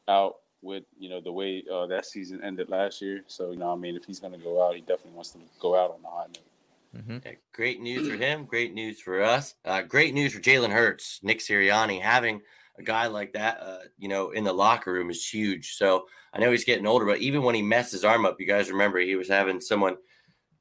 out 0.10 0.38
with 0.62 0.84
you 1.00 1.10
know 1.10 1.22
the 1.22 1.32
way 1.32 1.64
uh, 1.72 1.86
that 1.88 2.06
season 2.06 2.44
ended 2.44 2.68
last 2.68 3.02
year. 3.02 3.22
So 3.28 3.52
you 3.52 3.58
know, 3.58 3.72
I 3.72 3.76
mean, 3.76 3.96
if 3.96 4.04
he's 4.04 4.20
going 4.20 4.34
to 4.34 4.40
go 4.40 4.68
out, 4.68 4.76
he 4.76 4.82
definitely 4.82 5.14
wants 5.14 5.32
to 5.32 5.40
go 5.60 5.82
out 5.82 5.92
on 5.92 6.00
a 6.04 6.16
high 6.16 6.28
note. 6.28 7.02
Mm-hmm. 7.02 7.18
Yeah, 7.26 7.36
great 7.54 7.80
news 7.80 8.10
for 8.10 8.18
him. 8.18 8.44
Great 8.46 8.74
news 8.74 9.00
for 9.00 9.22
us. 9.22 9.56
Uh, 9.64 9.84
great 9.84 10.14
news 10.14 10.34
for 10.34 10.42
Jalen 10.42 10.72
Hurts. 10.72 11.22
Nick 11.24 11.40
Sirianni 11.40 12.02
having 12.02 12.42
a 12.78 12.84
guy 12.84 13.08
like 13.08 13.34
that, 13.34 13.60
uh, 13.62 13.80
you 13.98 14.08
know, 14.08 14.32
in 14.32 14.44
the 14.44 14.54
locker 14.54 14.94
room 14.94 15.10
is 15.10 15.28
huge. 15.28 15.76
So 15.76 16.08
I 16.34 16.40
know 16.40 16.52
he's 16.52 16.66
getting 16.66 16.88
older, 16.88 17.06
but 17.06 17.20
even 17.20 17.44
when 17.44 17.56
he 17.56 17.62
messed 17.62 17.92
his 17.92 18.06
arm 18.06 18.26
up, 18.26 18.40
you 18.40 18.46
guys 18.46 18.70
remember 18.72 19.00
he 19.00 19.16
was 19.16 19.28
having 19.28 19.60
someone 19.60 19.98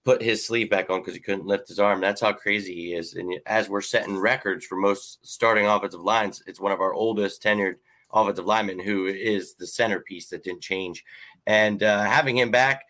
put 0.05 0.23
his 0.23 0.47
sleeve 0.47 0.71
back 0.71 0.89
on 0.89 1.01
because 1.01 1.15
he 1.15 1.21
couldn't 1.21 1.47
lift 1.47 1.69
his 1.69 1.81
arm. 1.81 2.01
That's 2.01 2.21
how 2.21 2.33
crazy 2.33 2.75
he 2.75 2.95
is. 2.95 3.15
And 3.15 3.35
as 3.45 3.69
we're 3.69 3.81
setting 3.81 4.17
records 4.17 4.65
for 4.65 4.77
most 4.77 5.27
starting 5.27 5.67
offensive 5.67 6.01
lines, 6.01 6.43
it's 6.47 6.61
one 6.61 6.73
of 6.73 6.81
our 6.81 6.95
oldest 6.95 7.43
tenured 7.43 7.77
offensive 8.13 8.47
linemen 8.47 8.79
who 8.79 9.07
is 9.07 9.55
the 9.55 9.67
centerpiece 9.67 10.29
that 10.29 10.45
didn't 10.45 10.63
change. 10.63 11.05
And 11.47 11.83
uh, 11.83 12.05
having 12.05 12.39
him 12.39 12.51
back, 12.51 12.85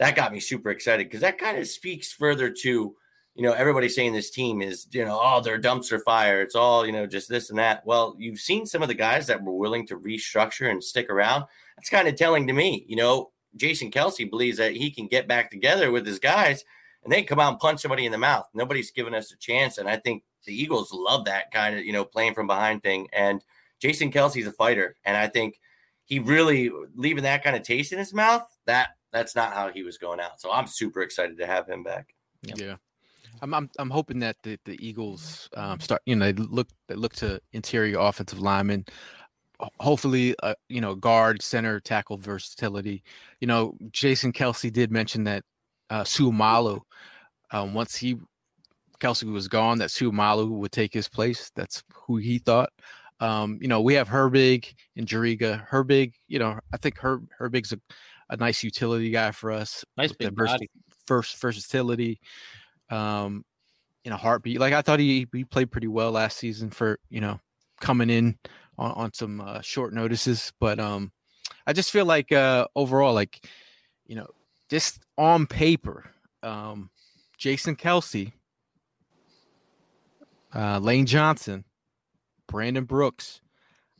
that 0.00 0.16
got 0.16 0.32
me 0.32 0.40
super 0.40 0.70
excited 0.70 1.06
because 1.06 1.20
that 1.20 1.38
kind 1.38 1.56
of 1.56 1.66
speaks 1.68 2.12
further 2.12 2.50
to 2.50 2.94
you 3.36 3.42
know, 3.42 3.52
everybody 3.52 3.88
saying 3.88 4.14
this 4.14 4.30
team 4.30 4.62
is, 4.62 4.86
you 4.92 5.04
know, 5.04 5.20
oh, 5.22 5.42
they're 5.42 5.60
dumpster 5.60 6.02
fire. 6.02 6.40
It's 6.40 6.54
all, 6.54 6.86
you 6.86 6.92
know, 6.92 7.06
just 7.06 7.28
this 7.28 7.50
and 7.50 7.58
that. 7.58 7.84
Well, 7.84 8.16
you've 8.18 8.40
seen 8.40 8.64
some 8.64 8.80
of 8.80 8.88
the 8.88 8.94
guys 8.94 9.26
that 9.26 9.42
were 9.42 9.52
willing 9.52 9.86
to 9.88 9.98
restructure 9.98 10.70
and 10.70 10.82
stick 10.82 11.10
around. 11.10 11.44
That's 11.76 11.90
kind 11.90 12.08
of 12.08 12.16
telling 12.16 12.46
to 12.46 12.54
me. 12.54 12.86
You 12.88 12.96
know, 12.96 13.32
Jason 13.54 13.90
Kelce 13.90 14.28
believes 14.28 14.56
that 14.56 14.72
he 14.72 14.90
can 14.90 15.06
get 15.06 15.28
back 15.28 15.50
together 15.50 15.90
with 15.90 16.06
his 16.06 16.18
guys 16.18 16.64
and 17.04 17.12
they 17.12 17.22
come 17.22 17.38
out 17.38 17.52
and 17.52 17.60
punch 17.60 17.82
somebody 17.82 18.06
in 18.06 18.12
the 18.12 18.18
mouth. 18.18 18.48
Nobody's 18.54 18.90
given 18.90 19.14
us 19.14 19.30
a 19.30 19.36
chance. 19.36 19.76
And 19.76 19.88
I 19.88 19.96
think 19.96 20.24
the 20.46 20.58
Eagles 20.58 20.90
love 20.90 21.26
that 21.26 21.50
kind 21.50 21.76
of, 21.76 21.84
you 21.84 21.92
know, 21.92 22.04
playing 22.06 22.34
from 22.34 22.46
behind 22.46 22.82
thing. 22.82 23.06
And 23.12 23.44
Jason 23.80 24.10
Kelce's 24.10 24.46
a 24.46 24.52
fighter. 24.52 24.96
And 25.04 25.14
I 25.14 25.28
think 25.28 25.60
he 26.04 26.20
really 26.20 26.70
leaving 26.94 27.24
that 27.24 27.44
kind 27.44 27.54
of 27.54 27.62
taste 27.62 27.92
in 27.92 27.98
his 27.98 28.14
mouth, 28.14 28.48
that 28.64 28.90
that's 29.12 29.36
not 29.36 29.52
how 29.52 29.70
he 29.70 29.82
was 29.82 29.98
going 29.98 30.20
out. 30.20 30.40
So 30.40 30.50
I'm 30.50 30.66
super 30.66 31.02
excited 31.02 31.36
to 31.38 31.46
have 31.46 31.68
him 31.68 31.82
back. 31.82 32.14
Yep. 32.42 32.58
Yeah. 32.58 32.76
I'm 33.42 33.54
I'm, 33.54 33.70
I'm 33.78 33.90
hoping 33.90 34.18
that 34.20 34.36
the, 34.42 34.58
the 34.64 34.78
Eagles 34.86 35.48
um, 35.56 35.80
start. 35.80 36.02
You 36.06 36.16
know, 36.16 36.32
they 36.32 36.42
look 36.42 36.68
they 36.88 36.94
look 36.94 37.14
to 37.16 37.40
interior 37.52 37.98
offensive 37.98 38.40
linemen. 38.40 38.86
Hopefully, 39.80 40.34
uh, 40.42 40.54
you 40.68 40.82
know, 40.82 40.94
guard, 40.94 41.40
center, 41.40 41.80
tackle 41.80 42.18
versatility. 42.18 43.02
You 43.40 43.46
know, 43.46 43.74
Jason 43.90 44.32
Kelce 44.32 44.70
did 44.70 44.90
mention 44.90 45.24
that 45.24 45.44
uh, 45.88 46.02
Seumalo, 46.02 46.80
um, 47.52 47.72
once 47.72 47.96
he 47.96 48.16
Kelce 49.00 49.30
was 49.30 49.48
gone, 49.48 49.78
that 49.78 49.88
Seumalo 49.90 50.48
would 50.48 50.72
take 50.72 50.92
his 50.92 51.08
place. 51.08 51.50
That's 51.54 51.82
who 51.92 52.16
he 52.16 52.38
thought. 52.38 52.70
Um, 53.20 53.58
you 53.62 53.68
know, 53.68 53.80
we 53.80 53.94
have 53.94 54.08
Herbig 54.08 54.74
and 54.96 55.06
Juriga. 55.06 55.66
Herbig, 55.66 56.12
you 56.28 56.38
know, 56.38 56.58
I 56.72 56.76
think 56.76 56.98
Herb 56.98 57.26
Herbig's 57.40 57.72
a, 57.72 57.80
a 58.28 58.36
nice 58.36 58.62
utility 58.62 59.10
guy 59.10 59.30
for 59.30 59.50
us. 59.50 59.84
Nice 59.96 60.12
big 60.12 60.36
body. 60.36 60.68
First 61.06 61.40
versatility 61.40 62.20
um, 62.90 63.44
in 64.04 64.12
a 64.12 64.16
heartbeat. 64.16 64.60
Like 64.60 64.72
I 64.72 64.82
thought 64.82 65.00
he 65.00 65.26
he 65.32 65.44
played 65.44 65.70
pretty 65.70 65.88
well 65.88 66.12
last 66.12 66.38
season 66.38 66.70
for 66.70 66.98
you 67.08 67.20
know 67.20 67.40
coming 67.80 68.10
in 68.10 68.38
on, 68.78 68.92
on 68.92 69.12
some 69.12 69.40
uh, 69.40 69.60
short 69.60 69.92
notices, 69.92 70.52
but 70.60 70.78
um, 70.78 71.12
I 71.66 71.72
just 71.72 71.90
feel 71.90 72.06
like 72.06 72.32
uh, 72.32 72.66
overall, 72.74 73.14
like 73.14 73.46
you 74.06 74.16
know, 74.16 74.28
just 74.68 75.00
on 75.18 75.46
paper, 75.46 76.10
um, 76.42 76.90
Jason 77.36 77.76
Kelce, 77.76 78.32
uh, 80.54 80.78
Lane 80.78 81.06
Johnson, 81.06 81.64
Brandon 82.46 82.84
Brooks, 82.84 83.40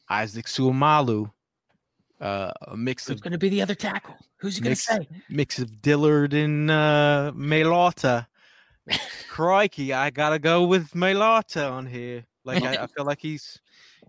Isaac 0.08 0.46
Seumalo, 0.46 1.32
uh, 2.20 2.52
a 2.62 2.76
mix 2.76 3.08
of 3.08 3.14
Who's 3.14 3.18
of 3.18 3.22
going 3.24 3.32
to 3.32 3.38
be 3.38 3.48
the 3.48 3.62
other 3.62 3.74
tackle? 3.74 4.16
Who's 4.38 4.56
he 4.56 4.62
going 4.62 4.76
to 4.76 4.80
say? 4.80 5.08
Mix 5.28 5.58
of 5.58 5.82
Dillard 5.82 6.34
and 6.34 6.70
uh, 6.70 7.32
Mailata. 7.34 8.26
Crikey, 9.28 9.92
I 9.92 10.10
gotta 10.10 10.38
go 10.38 10.64
with 10.64 10.90
Mailata 10.90 11.70
on 11.70 11.86
here. 11.86 12.24
Like 12.44 12.62
I, 12.62 12.84
I, 12.84 12.86
feel 12.96 13.04
like 13.04 13.20
he's 13.20 13.60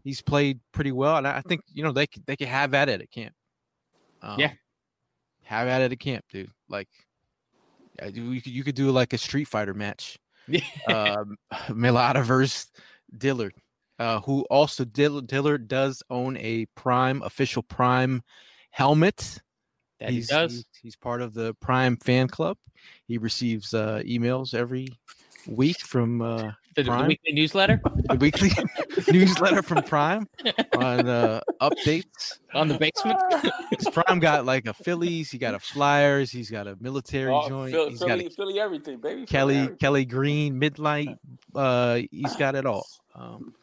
he's 0.04 0.22
played 0.22 0.60
pretty 0.72 0.92
well, 0.92 1.18
and 1.18 1.28
I 1.28 1.42
think 1.42 1.62
you 1.74 1.84
know 1.84 1.92
they 1.92 2.08
they 2.26 2.36
can 2.36 2.48
have 2.48 2.74
at 2.74 2.90
it 2.90 3.02
at 3.02 3.12
camp. 3.12 3.34
Um, 4.22 4.40
yeah, 4.40 4.54
have 5.44 5.68
at 5.68 5.82
it 5.82 5.92
at 5.92 6.00
camp, 6.00 6.26
dude. 6.32 6.52
Like 6.70 6.90
you 8.14 8.42
could 8.42 8.52
you 8.52 8.64
could 8.64 8.76
do 8.76 8.92
like 8.92 9.14
a 9.14 9.18
Street 9.18 9.46
Fighter 9.46 9.74
match. 9.74 10.18
Yeah, 10.48 10.62
um, 10.88 11.38
Mailata 11.70 12.24
versus 12.24 12.72
Dillard, 13.18 13.54
uh, 14.00 14.22
who 14.22 14.46
also 14.50 14.86
Dillard, 14.86 15.28
Dillard 15.28 15.68
does 15.68 16.04
own 16.10 16.38
a 16.38 16.66
Prime 16.76 17.22
official 17.24 17.64
Prime 17.64 18.22
helmet. 18.72 19.42
That 20.00 20.12
he's, 20.12 20.30
he 20.30 20.36
does. 20.36 20.52
He's, 20.54 20.66
he's, 20.82 20.96
part 20.96 21.22
of 21.22 21.34
the 21.34 21.54
Prime 21.56 21.98
fan 21.98 22.28
club. 22.28 22.58
He 23.08 23.18
receives 23.18 23.74
uh, 23.74 24.02
emails 24.06 24.54
every 24.54 24.90
week 25.48 25.80
from 25.80 26.22
uh, 26.22 26.52
the, 26.76 26.84
the, 26.84 27.06
weekly 27.08 27.34
newsletter. 27.34 27.82
The 27.84 28.16
weekly 28.16 28.52
newsletter 29.12 29.64
from 29.64 29.82
Prime 29.84 30.28
on 30.78 31.08
uh, 31.08 31.42
updates 31.62 32.40
on 32.54 32.68
the 32.68 32.78
basement. 32.78 33.20
Prime 33.94 34.20
got 34.20 34.46
like 34.46 34.68
a 34.68 34.74
Phillies. 34.74 35.32
He 35.32 35.40
got 35.40 35.56
a 35.56 35.60
Flyers. 35.60 36.32
He's 36.32 36.52
got 36.52 36.68
a 36.68 36.78
military 36.80 37.34
oh, 37.34 37.50
joint. 37.50 37.72
Philly, 37.72 37.90
he's 37.90 38.00
Philly, 38.00 38.24
got 38.24 38.32
a, 38.32 38.36
Philly 38.36 38.60
everything, 38.60 39.00
baby. 39.00 39.26
Kelly 39.26 39.56
everything. 39.58 39.78
Kelly 39.78 40.06
Green 40.06 40.60
Midnight. 40.60 41.10
Uh, 41.56 42.02
he's 42.12 42.36
got 42.36 42.54
it 42.54 42.68
all. 42.68 42.86
Um, 43.16 43.56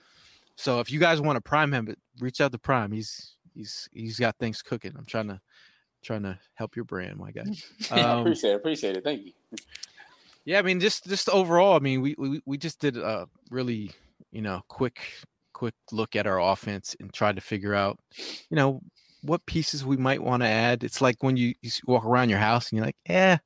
so 0.56 0.80
if 0.80 0.90
you 0.90 0.98
guys 0.98 1.20
want 1.20 1.36
to 1.36 1.40
Prime 1.40 1.72
him, 1.72 1.94
reach 2.18 2.40
out 2.40 2.50
to 2.50 2.58
Prime. 2.58 2.90
He's 2.90 3.36
he's 3.54 3.88
he's 3.92 4.18
got 4.18 4.36
things 4.38 4.62
cooking. 4.62 4.92
I'm 4.98 5.04
trying 5.04 5.28
to 5.28 5.40
trying 6.04 6.22
to 6.22 6.38
help 6.54 6.76
your 6.76 6.84
brand, 6.84 7.18
my 7.18 7.30
guy. 7.30 7.44
Um, 7.90 7.98
I 7.98 8.20
appreciate 8.20 8.50
it. 8.52 8.56
Appreciate 8.56 8.96
it. 8.96 9.04
Thank 9.04 9.26
you. 9.26 9.32
Yeah, 10.44 10.58
I 10.58 10.62
mean, 10.62 10.80
just 10.80 11.06
just 11.06 11.28
overall, 11.28 11.76
I 11.76 11.78
mean, 11.80 12.02
we 12.02 12.14
we 12.18 12.40
we 12.44 12.58
just 12.58 12.80
did 12.80 12.96
a 12.96 13.26
really 13.50 13.90
you 14.30 14.42
know 14.42 14.62
quick 14.68 15.00
quick 15.54 15.74
look 15.92 16.14
at 16.14 16.26
our 16.26 16.40
offense 16.40 16.94
and 17.00 17.12
tried 17.12 17.36
to 17.36 17.40
figure 17.40 17.74
out, 17.74 17.98
you 18.50 18.56
know, 18.56 18.80
what 19.22 19.46
pieces 19.46 19.84
we 19.84 19.96
might 19.96 20.22
want 20.22 20.42
to 20.42 20.48
add. 20.48 20.84
It's 20.84 21.00
like 21.00 21.22
when 21.22 21.38
you, 21.38 21.54
you 21.62 21.70
walk 21.86 22.04
around 22.04 22.28
your 22.28 22.38
house 22.38 22.70
and 22.70 22.76
you're 22.76 22.86
like, 22.86 22.96
yeah. 23.08 23.38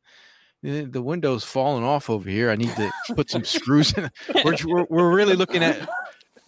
The 0.61 1.01
window's 1.01 1.45
falling 1.45 1.85
off 1.85 2.11
over 2.11 2.29
here. 2.29 2.51
I 2.51 2.57
need 2.57 2.75
to 2.75 2.91
put 3.15 3.31
some 3.31 3.45
screws 3.45 3.97
in. 3.97 4.11
We're, 4.45 4.57
we're, 4.67 4.87
we're 4.91 5.15
really 5.15 5.37
looking 5.37 5.63
at 5.63 5.89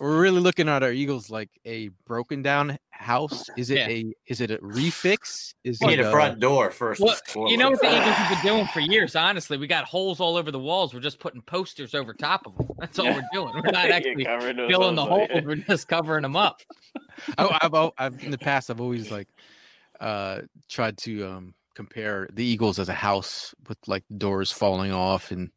we're 0.01 0.19
really 0.19 0.41
looking 0.41 0.67
at 0.67 0.83
our 0.83 0.93
Eagles 0.93 1.29
like 1.29 1.51
a 1.67 1.89
broken 2.07 2.41
down 2.41 2.79
house. 2.91 3.45
Is 3.59 3.69
it 3.69 3.77
yeah. 3.77 3.89
a 3.89 4.15
is 4.27 4.41
it 4.41 4.51
a 4.51 4.57
refix? 4.59 5.53
Is 5.63 5.79
we 5.81 5.89
it 5.93 5.97
need 5.99 6.01
a, 6.01 6.11
front 6.11 6.41
door 6.41 6.71
first? 6.71 7.03
Well, 7.03 7.19
you 7.51 7.59
know 7.59 7.71
what 7.71 7.83
the 7.83 7.89
Eagles 7.89 8.15
have 8.17 8.43
been 8.43 8.55
doing 8.55 8.67
for 8.69 8.81
years. 8.81 9.15
Honestly, 9.15 9.59
we 9.59 9.67
got 9.67 9.85
holes 9.85 10.19
all 10.19 10.37
over 10.37 10.51
the 10.51 10.59
walls. 10.59 10.95
We're 10.95 11.01
just 11.01 11.19
putting 11.19 11.43
posters 11.43 11.95
over 11.95 12.15
top 12.15 12.47
of 12.47 12.57
them. 12.57 12.69
That's 12.79 12.99
all 12.99 13.13
we're 13.13 13.29
doing. 13.31 13.53
We're 13.55 13.71
not 13.73 13.91
actually 13.91 14.25
filling 14.25 14.95
the 14.97 15.05
holes. 15.05 15.29
We're 15.45 15.57
just 15.57 15.87
covering 15.87 16.23
them 16.23 16.35
up. 16.35 16.63
I, 17.37 17.59
I've, 17.63 17.91
I've 17.99 18.25
in 18.25 18.31
the 18.31 18.39
past 18.39 18.71
I've 18.71 18.81
always 18.81 19.11
like 19.11 19.29
uh 20.01 20.41
tried 20.71 20.97
to 20.97 21.27
um 21.27 21.55
compare 21.75 22.27
the 22.33 22.45
Eagles 22.45 22.79
as 22.79 22.89
a 22.89 22.95
house 22.95 23.55
with 23.69 23.77
like 23.87 24.05
doors 24.17 24.51
falling 24.51 24.93
off 24.93 25.31
and 25.31 25.51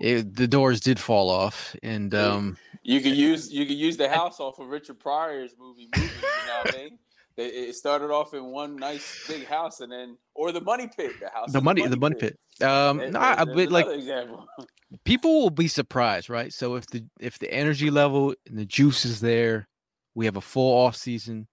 it, 0.00 0.34
the 0.34 0.46
doors 0.46 0.80
did 0.80 0.98
fall 0.98 1.30
off, 1.30 1.74
and 1.82 2.14
um, 2.14 2.56
you 2.82 3.00
could 3.00 3.16
use 3.16 3.50
you 3.52 3.66
could 3.66 3.76
use 3.76 3.96
the 3.96 4.08
house 4.08 4.40
off 4.40 4.58
of 4.58 4.68
Richard 4.68 5.00
Pryor's 5.00 5.54
movie. 5.58 5.88
movie 5.96 6.08
you 6.12 6.46
know 6.46 6.60
what 6.62 6.74
I 6.74 6.78
mean? 6.78 6.98
It 7.38 7.74
started 7.74 8.10
off 8.10 8.32
in 8.32 8.46
one 8.46 8.76
nice 8.76 9.26
big 9.28 9.46
house, 9.46 9.80
and 9.80 9.92
then 9.92 10.16
or 10.34 10.52
the 10.52 10.60
money 10.60 10.88
pit, 10.94 11.12
the 11.20 11.28
house. 11.28 11.52
The 11.52 11.60
money, 11.60 11.82
the 11.82 11.88
money, 11.88 11.94
the 11.94 12.00
money 12.00 12.14
pit. 12.14 12.38
pit. 12.58 12.68
Um, 12.68 13.10
no, 13.10 13.20
I, 13.20 13.42
like 13.42 13.86
example. 13.86 14.46
people 15.04 15.42
will 15.42 15.50
be 15.50 15.68
surprised, 15.68 16.30
right? 16.30 16.52
So 16.52 16.76
if 16.76 16.86
the 16.86 17.04
if 17.20 17.38
the 17.38 17.52
energy 17.52 17.90
level 17.90 18.34
and 18.46 18.58
the 18.58 18.64
juice 18.64 19.04
is 19.04 19.20
there, 19.20 19.68
we 20.14 20.24
have 20.24 20.36
a 20.36 20.40
full 20.40 20.72
off 20.86 20.96
season. 20.96 21.46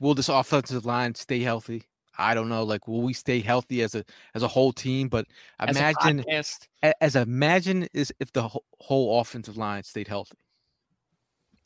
Will 0.00 0.14
this 0.14 0.28
offensive 0.28 0.86
line 0.86 1.14
stay 1.14 1.40
healthy? 1.40 1.84
I 2.20 2.34
don't 2.34 2.48
know. 2.48 2.62
Like, 2.62 2.86
will 2.86 3.02
we 3.02 3.12
stay 3.12 3.40
healthy 3.40 3.82
as 3.82 3.94
a 3.94 4.04
as 4.34 4.42
a 4.42 4.48
whole 4.48 4.72
team? 4.72 5.08
But 5.08 5.26
imagine 5.66 6.24
as, 6.28 6.58
as 7.00 7.16
imagine 7.16 7.88
is 7.92 8.12
if 8.20 8.32
the 8.32 8.42
whole, 8.42 8.64
whole 8.78 9.20
offensive 9.20 9.56
line 9.56 9.82
stayed 9.82 10.08
healthy. 10.08 10.36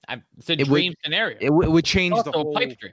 I, 0.09 0.22
it's 0.38 0.50
a 0.50 0.52
it 0.52 0.66
dream 0.66 0.90
would, 0.90 0.96
scenario. 1.05 1.36
It, 1.40 1.46
it, 1.46 1.70
would 1.70 1.84
change 1.84 2.22
the 2.22 2.32
whole 2.32 2.55
pipe 2.55 2.78
dream. 2.78 2.92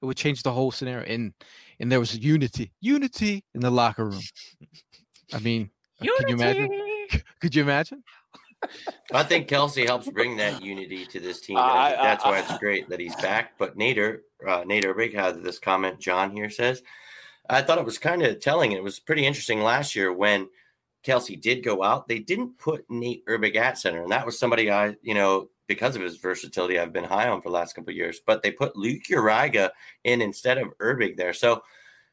It 0.00 0.06
would 0.06 0.16
change 0.16 0.42
the 0.42 0.52
whole 0.52 0.70
scenario, 0.70 1.04
and 1.06 1.32
and 1.80 1.90
there 1.92 2.00
was 2.00 2.16
unity, 2.16 2.72
unity 2.80 3.44
in 3.54 3.60
the 3.60 3.70
locker 3.70 4.06
room. 4.06 4.22
I 5.32 5.38
mean, 5.40 5.70
unity. 6.00 6.24
can 6.24 6.28
you 6.28 6.34
imagine? 6.34 7.22
Could 7.40 7.54
you 7.54 7.62
imagine? 7.62 8.02
I 9.12 9.22
think 9.22 9.48
Kelce 9.48 9.86
helps 9.86 10.08
bring 10.08 10.36
that 10.38 10.62
unity 10.62 11.06
to 11.06 11.20
this 11.20 11.40
team. 11.40 11.56
I, 11.56 11.96
I 11.96 12.02
that's 12.02 12.24
why 12.24 12.40
it's 12.40 12.58
great 12.58 12.88
that 12.88 13.00
he's 13.00 13.16
back. 13.16 13.52
But 13.58 13.78
Nader, 13.78 14.20
uh, 14.46 14.62
Nader 14.62 14.96
Big 14.96 15.14
had 15.14 15.42
this 15.42 15.58
comment. 15.58 16.00
John 16.00 16.30
here 16.30 16.50
says, 16.50 16.82
I 17.48 17.62
thought 17.62 17.78
it 17.78 17.84
was 17.84 17.98
kind 17.98 18.22
of 18.22 18.40
telling. 18.40 18.72
It 18.72 18.82
was 18.82 18.98
pretty 18.98 19.26
interesting 19.26 19.62
last 19.62 19.94
year 19.94 20.12
when 20.12 20.48
Kelce 21.04 21.40
did 21.40 21.62
go 21.64 21.82
out, 21.82 22.08
they 22.08 22.18
didn't 22.18 22.58
put 22.58 22.84
Nate 22.90 23.24
Herbig 23.26 23.56
at 23.56 23.78
center, 23.78 24.02
and 24.02 24.12
that 24.12 24.26
was 24.26 24.38
somebody 24.38 24.70
I, 24.70 24.96
you 25.02 25.14
know, 25.14 25.48
because 25.66 25.96
of 25.96 26.02
his 26.02 26.16
versatility, 26.16 26.78
I've 26.78 26.92
been 26.92 27.04
high 27.04 27.28
on 27.28 27.40
for 27.40 27.48
the 27.50 27.54
last 27.54 27.74
couple 27.74 27.92
years. 27.92 28.20
But 28.24 28.42
they 28.42 28.50
put 28.50 28.76
Luke 28.76 29.02
Juriga 29.08 29.70
in 30.04 30.20
instead 30.20 30.58
of 30.58 30.76
Herbig 30.78 31.16
there, 31.16 31.32
so 31.32 31.62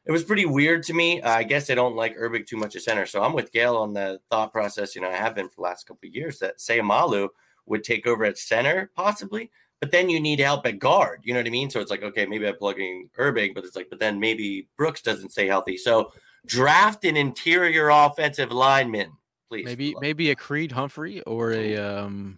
it 0.06 0.12
was 0.12 0.24
pretty 0.24 0.46
weird 0.46 0.84
to 0.84 0.94
me. 0.94 1.22
I 1.22 1.44
guess 1.44 1.68
they 1.68 1.76
don't 1.76 1.96
like 1.96 2.16
Herbig 2.16 2.46
too 2.46 2.58
much 2.58 2.76
at 2.76 2.84
center, 2.84 3.06
so 3.06 3.24
I'm 3.24 3.34
with 3.34 3.52
Gail 3.52 3.76
on 3.78 3.94
the 3.94 4.20
thought 4.30 4.52
process. 4.52 4.96
You 4.96 5.02
know, 5.02 5.10
I 5.10 5.16
have 5.16 5.36
been 5.36 5.50
for 5.50 5.56
the 5.58 5.62
last 5.64 5.88
couple 5.88 6.08
of 6.08 6.14
years 6.14 6.40
that 6.40 6.60
Seumalo 6.60 7.30
would 7.66 7.84
take 7.84 8.06
over 8.06 8.26
at 8.26 8.38
center 8.38 8.92
possibly, 8.96 9.50
but 9.82 9.92
then 9.92 10.10
you 10.10 10.20
need 10.20 10.40
help 10.40 10.66
at 10.68 10.80
guard. 10.80 11.22
You 11.24 11.34
know 11.34 11.40
what 11.40 11.48
I 11.48 11.52
mean? 11.52 11.70
So 11.70 11.80
it's 11.80 11.90
like, 11.92 12.04
okay, 12.04 12.26
maybe 12.26 12.48
I'm 12.48 12.58
plugging 12.58 13.10
Herbig, 13.18 13.56
but 13.56 13.66
it's 13.66 13.76
like, 13.76 13.90
but 13.90 14.00
then 14.00 14.20
maybe 14.20 14.68
Brooks 14.78 15.02
doesn't 15.02 15.32
stay 15.32 15.48
healthy. 15.48 15.78
So 15.78 16.12
draft 16.46 17.04
an 17.06 17.18
interior 17.18 17.90
offensive 17.90 18.52
lineman, 18.52 19.12
please. 19.50 19.66
Maybe 19.66 19.96
maybe 20.00 20.30
a 20.32 20.36
Creed 20.36 20.72
Humphrey 20.72 21.22
or 21.24 21.52
a 21.52 21.78
um, 21.78 22.38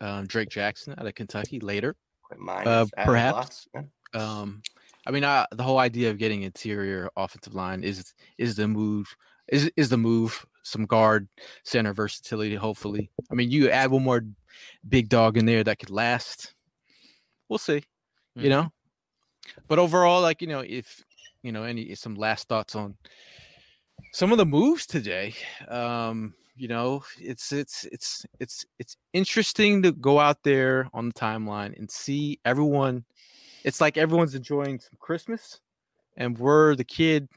um, 0.00 0.26
Drake 0.26 0.50
Jackson 0.50 0.94
out 0.98 1.06
of 1.06 1.14
Kentucky 1.14 1.60
later. 1.60 1.96
Uh, 2.48 2.86
perhaps. 3.04 3.68
Um, 4.14 4.62
I 5.06 5.10
mean, 5.10 5.24
uh, 5.24 5.46
the 5.52 5.62
whole 5.62 5.78
idea 5.78 6.10
of 6.10 6.18
getting 6.18 6.42
interior 6.42 7.08
offensive 7.16 7.54
line 7.54 7.84
is 7.84 8.12
is 8.38 8.56
the 8.56 8.68
move 8.68 9.14
is 9.48 9.70
is 9.76 9.88
the 9.88 9.96
move. 9.96 10.44
Some 10.62 10.84
guard 10.84 11.28
center 11.62 11.92
versatility, 11.92 12.56
hopefully. 12.56 13.08
I 13.30 13.34
mean, 13.34 13.52
you 13.52 13.70
add 13.70 13.92
one 13.92 14.02
more 14.02 14.22
big 14.88 15.08
dog 15.08 15.36
in 15.36 15.46
there 15.46 15.62
that 15.62 15.78
could 15.78 15.90
last. 15.90 16.54
We'll 17.48 17.58
see, 17.58 17.78
mm-hmm. 17.78 18.40
you 18.40 18.50
know. 18.50 18.72
But 19.68 19.78
overall, 19.78 20.20
like 20.22 20.42
you 20.42 20.48
know, 20.48 20.64
if 20.66 21.04
you 21.42 21.52
know 21.52 21.62
any 21.62 21.94
some 21.94 22.16
last 22.16 22.48
thoughts 22.48 22.74
on 22.74 22.96
some 24.12 24.32
of 24.32 24.38
the 24.38 24.46
moves 24.46 24.86
today. 24.86 25.34
Um, 25.68 26.34
you 26.56 26.68
know, 26.68 27.04
it's 27.20 27.52
it's 27.52 27.84
it's 27.92 28.24
it's 28.40 28.64
it's 28.78 28.96
interesting 29.12 29.82
to 29.82 29.92
go 29.92 30.18
out 30.18 30.42
there 30.42 30.88
on 30.94 31.08
the 31.08 31.14
timeline 31.14 31.78
and 31.78 31.90
see 31.90 32.40
everyone 32.44 33.04
it's 33.66 33.80
like 33.80 33.98
everyone's 33.98 34.36
enjoying 34.36 34.78
some 34.78 34.96
Christmas, 35.00 35.60
and 36.16 36.38
we're 36.38 36.76
the 36.76 36.84
kid 36.84 37.28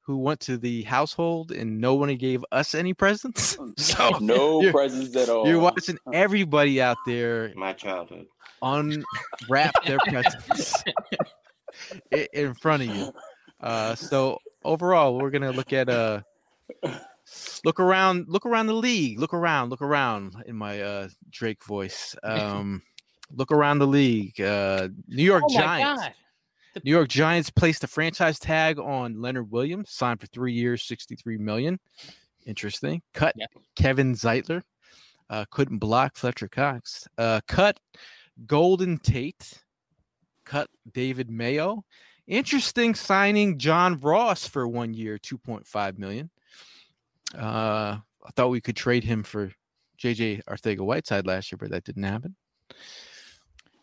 who 0.00 0.16
went 0.16 0.40
to 0.40 0.56
the 0.56 0.82
household 0.84 1.52
and 1.52 1.78
no 1.78 1.94
one 1.94 2.12
gave 2.16 2.42
us 2.50 2.74
any 2.74 2.94
presents. 2.94 3.58
so 3.76 4.08
no 4.20 4.72
presents 4.72 5.14
at 5.14 5.28
all. 5.28 5.46
You're 5.46 5.60
watching 5.60 5.98
everybody 6.14 6.80
out 6.80 6.96
there. 7.04 7.52
My 7.54 7.74
childhood. 7.74 8.26
Unwrap 8.62 9.84
their 9.84 9.98
presents 10.06 10.82
in 12.32 12.54
front 12.54 12.84
of 12.84 12.96
you. 12.96 13.12
Uh, 13.60 13.94
so 13.94 14.38
overall, 14.64 15.18
we're 15.18 15.30
gonna 15.30 15.52
look 15.52 15.74
at 15.74 15.90
uh 15.90 16.22
look 17.62 17.78
around, 17.78 18.24
look 18.28 18.46
around 18.46 18.68
the 18.68 18.72
league, 18.72 19.20
look 19.20 19.34
around, 19.34 19.68
look 19.68 19.82
around 19.82 20.42
in 20.46 20.56
my 20.56 20.80
uh 20.80 21.08
Drake 21.30 21.62
voice. 21.64 22.16
Um 22.22 22.82
Look 23.34 23.52
around 23.52 23.78
the 23.78 23.86
league. 23.86 24.40
Uh, 24.40 24.88
New 25.06 25.24
York 25.24 25.44
oh 25.46 25.54
Giants. 25.54 26.02
The- 26.74 26.80
New 26.84 26.90
York 26.90 27.08
Giants 27.08 27.50
placed 27.50 27.82
a 27.82 27.88
franchise 27.88 28.38
tag 28.38 28.78
on 28.78 29.20
Leonard 29.20 29.50
Williams, 29.50 29.90
signed 29.90 30.20
for 30.20 30.26
three 30.26 30.52
years, 30.52 30.84
sixty-three 30.84 31.38
million. 31.38 31.80
Interesting. 32.46 33.02
Cut 33.14 33.34
yep. 33.36 33.50
Kevin 33.76 34.14
Zeitler. 34.14 34.62
Uh, 35.30 35.44
couldn't 35.50 35.78
block 35.78 36.16
Fletcher 36.16 36.48
Cox. 36.48 37.06
Uh, 37.18 37.40
cut 37.48 37.78
Golden 38.46 38.98
Tate. 38.98 39.62
Cut 40.44 40.68
David 40.92 41.30
Mayo. 41.30 41.84
Interesting 42.26 42.94
signing 42.94 43.58
John 43.58 43.98
Ross 44.00 44.46
for 44.46 44.66
one 44.68 44.94
year, 44.94 45.18
two 45.18 45.38
point 45.38 45.66
five 45.66 45.98
million. 45.98 46.30
Uh, 47.34 47.98
I 48.26 48.30
thought 48.36 48.50
we 48.50 48.60
could 48.60 48.76
trade 48.76 49.04
him 49.04 49.22
for 49.22 49.52
JJ 49.98 50.44
Arcega 50.44 50.80
Whiteside 50.80 51.26
last 51.26 51.50
year, 51.50 51.58
but 51.58 51.70
that 51.70 51.84
didn't 51.84 52.04
happen. 52.04 52.36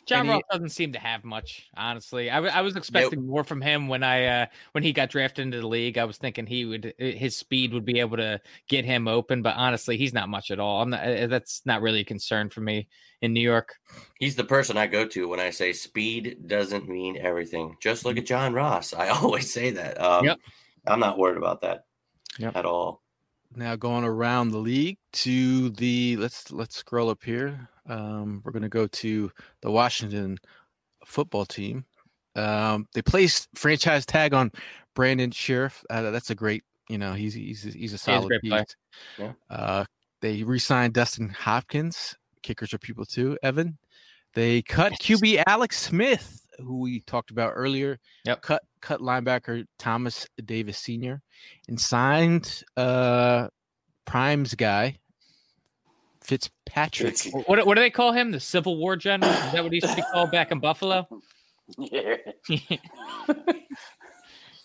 John 0.06 0.28
Ross 0.28 0.42
doesn't 0.52 0.70
seem 0.70 0.94
to 0.94 1.00
have 1.00 1.24
much, 1.24 1.68
honestly. 1.76 2.30
I, 2.30 2.36
w- 2.36 2.54
I 2.54 2.62
was 2.62 2.76
expecting 2.76 3.22
nope. 3.22 3.30
more 3.30 3.44
from 3.44 3.62
him 3.62 3.88
when 3.88 4.04
I 4.04 4.26
uh, 4.26 4.46
when 4.74 4.84
he 4.84 4.94
got 4.94 5.10
drafted 5.10 5.44
into 5.44 5.60
the 5.60 5.68
league. 5.68 5.98
I 5.98 6.06
was 6.06 6.18
thinking 6.18 6.46
he 6.46 6.66
would 6.66 6.94
uh, 7.00 7.06
his 7.06 7.36
speed 7.36 7.74
would 7.74 7.86
be 7.86 8.00
able 8.00 8.18
to 8.18 8.40
get 8.68 8.86
him 8.86 9.08
open, 9.08 9.42
but 9.42 9.56
honestly, 9.56 9.98
he's 9.98 10.14
not 10.14 10.30
much 10.30 10.52
at 10.52 10.60
all. 10.60 10.82
I'm 10.82 10.92
not, 10.92 11.08
uh, 11.08 11.28
that's 11.28 11.62
not 11.66 11.82
really 11.82 12.02
a 12.02 12.06
concern 12.06 12.50
for 12.50 12.62
me 12.62 12.88
in 13.22 13.34
New 13.34 13.42
York. 13.42 13.76
He's 14.20 14.36
the 14.36 14.44
person 14.44 14.78
I 14.78 14.88
go 14.88 15.08
to 15.08 15.28
when 15.28 15.40
I 15.40 15.50
say 15.50 15.74
speed 15.74 16.48
doesn't 16.48 16.88
mean 16.88 17.18
everything. 17.18 17.76
Just 17.82 18.06
look 18.06 18.18
at 18.18 18.26
John 18.26 18.54
Ross. 18.54 18.94
I 18.94 19.08
always 19.22 19.52
say 19.52 19.72
that. 19.72 20.00
Um, 20.00 20.26
yep. 20.26 20.40
I'm 20.86 21.00
not 21.00 21.18
worried 21.18 21.38
about 21.38 21.62
that 21.62 21.86
yep. 22.38 22.56
at 22.56 22.66
all. 22.66 23.02
Now 23.56 23.76
going 23.76 24.04
around 24.04 24.50
the 24.50 24.58
league 24.58 24.98
to 25.14 25.70
the 25.70 26.18
let's 26.18 26.52
let's 26.52 26.76
scroll 26.76 27.10
up 27.10 27.24
here. 27.24 27.70
Um, 27.88 28.42
we're 28.44 28.52
going 28.52 28.64
to 28.64 28.70
go 28.70 28.88
to 28.88 29.32
the 29.62 29.72
Washington 29.72 30.38
football 31.06 31.46
team. 31.46 31.86
Um, 32.36 32.88
they 32.94 33.02
placed 33.02 33.48
franchise 33.56 34.06
tag 34.06 34.34
on 34.34 34.52
Brandon 34.94 35.32
Scherff. 35.32 35.84
Uh, 35.90 36.12
that's 36.12 36.32
a 36.32 36.36
great, 36.36 36.64
you 36.90 36.98
know, 36.98 37.14
he's 37.14 37.34
he's 37.34 37.64
he's 37.64 37.94
a 37.94 37.98
solid 37.98 38.40
he 38.42 38.50
piece. 38.50 38.76
Yeah. 39.18 39.34
Uh, 39.50 39.86
they 40.22 40.44
re-signed 40.44 40.94
Dustin 40.94 41.30
Hopkins. 41.30 42.16
Kickers 42.42 42.74
are 42.74 42.80
people 42.80 43.06
too. 43.06 43.38
Evan. 43.42 43.78
They 44.34 44.62
cut 44.64 44.92
QB 44.94 45.44
Alex 45.48 45.80
Smith, 45.80 46.45
who 46.60 46.80
we 46.80 47.02
talked 47.02 47.32
about 47.32 47.54
earlier. 47.56 48.00
Yep. 48.26 48.42
Cut 48.42 48.64
cut 48.82 49.02
linebacker 49.02 49.66
Thomas 49.80 50.28
Davis 50.44 50.78
Sr. 50.78 51.22
and 51.68 51.80
signed 51.80 52.64
uh 52.78 53.48
Prime's 54.06 54.54
guy 54.56 55.00
Fitzpatrick. 56.26 57.18
What, 57.46 57.66
what 57.66 57.76
do 57.76 57.82
they 57.82 57.90
call 57.90 58.12
him? 58.12 58.32
The 58.32 58.40
Civil 58.40 58.78
War 58.78 58.96
general? 58.96 59.32
Is 59.32 59.52
that 59.54 59.64
what 59.64 59.72
he 59.72 59.78
used 59.78 59.90
to 59.90 59.96
be 59.96 60.04
called 60.12 60.32
back 60.32 60.52
in 60.52 60.60
Buffalo? 60.60 61.08
Yeah. 61.80 62.18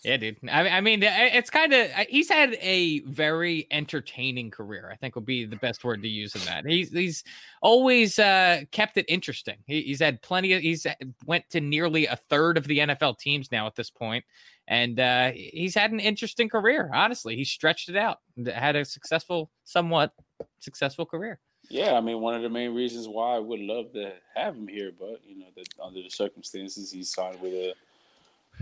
yeah, 0.03 0.17
dude. 0.17 0.39
I, 0.49 0.69
I 0.69 0.81
mean, 0.81 1.03
it's 1.03 1.51
kind 1.51 1.75
of 1.75 1.91
he's 2.09 2.31
had 2.31 2.57
a 2.61 3.01
very 3.01 3.67
entertaining 3.71 4.51
career. 4.51 4.89
I 4.91 4.97
think 4.97 5.15
would 5.15 5.27
be 5.27 5.45
the 5.45 5.57
best 5.57 5.85
word 5.85 6.03
to 6.03 6.09
use 6.09 6.35
in 6.35 6.41
that. 6.47 6.65
He's 6.65 6.91
he's 6.91 7.23
always 7.61 8.19
uh, 8.19 8.63
kept 8.71 8.97
it 8.97 9.05
interesting. 9.09 9.57
He, 9.67 9.83
he's 9.83 10.01
had 10.01 10.23
plenty 10.23 10.55
of. 10.55 10.63
He's 10.63 10.87
went 11.27 11.49
to 11.51 11.61
nearly 11.61 12.07
a 12.07 12.17
third 12.17 12.57
of 12.57 12.67
the 12.67 12.79
NFL 12.79 13.19
teams 13.19 13.53
now 13.53 13.67
at 13.67 13.75
this 13.75 13.91
point, 13.91 14.25
and 14.69 14.99
uh, 14.99 15.33
he's 15.35 15.75
had 15.75 15.93
an 15.93 16.01
interesting 16.01 16.49
career. 16.49 16.91
Honestly, 16.95 17.37
he 17.37 17.45
stretched 17.45 17.91
it 17.91 17.97
out, 17.97 18.21
had 18.55 18.77
a 18.77 18.87
successful, 18.87 19.51
somewhat 19.65 20.15
successful 20.61 21.05
career. 21.05 21.39
Yeah, 21.69 21.93
I 21.93 22.01
mean, 22.01 22.21
one 22.21 22.35
of 22.35 22.43
the 22.43 22.49
main 22.49 22.75
reasons 22.75 23.07
why 23.07 23.37
I 23.37 23.39
would 23.39 23.61
love 23.61 23.93
to 23.93 24.13
have 24.35 24.57
him 24.57 24.67
here, 24.67 24.93
but 24.99 25.21
you 25.27 25.39
know, 25.39 25.47
that 25.57 25.69
under 25.83 26.03
the 26.03 26.09
circumstances, 26.09 26.91
he 26.91 27.03
signed 27.03 27.39
with 27.43 27.53
a 27.53 27.75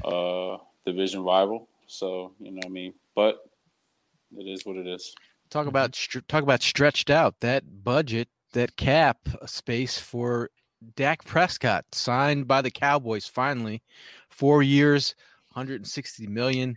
uh, 0.05 0.59
division 0.91 1.23
rival. 1.23 1.69
So 1.87 2.33
you 2.39 2.53
know, 2.53 2.61
I 2.65 2.69
mean, 2.69 2.95
but 3.15 3.39
it 4.37 4.47
is 4.47 4.65
what 4.65 4.77
it 4.77 4.87
is. 4.87 5.15
Talk 5.51 5.67
about 5.67 5.99
talk 6.29 6.43
about 6.43 6.63
stretched 6.63 7.11
out 7.11 7.41
that 7.41 7.85
budget, 7.85 8.29
that 8.53 8.77
cap 8.77 9.19
space 9.47 9.99
for 9.99 10.51
Dak 10.97 11.25
Prescott 11.25 11.85
signed 11.93 12.47
by 12.47 12.63
the 12.63 12.71
Cowboys 12.71 13.27
finally, 13.27 13.83
four 14.29 14.63
years, 14.63 15.15
160 15.53 16.27
million. 16.27 16.77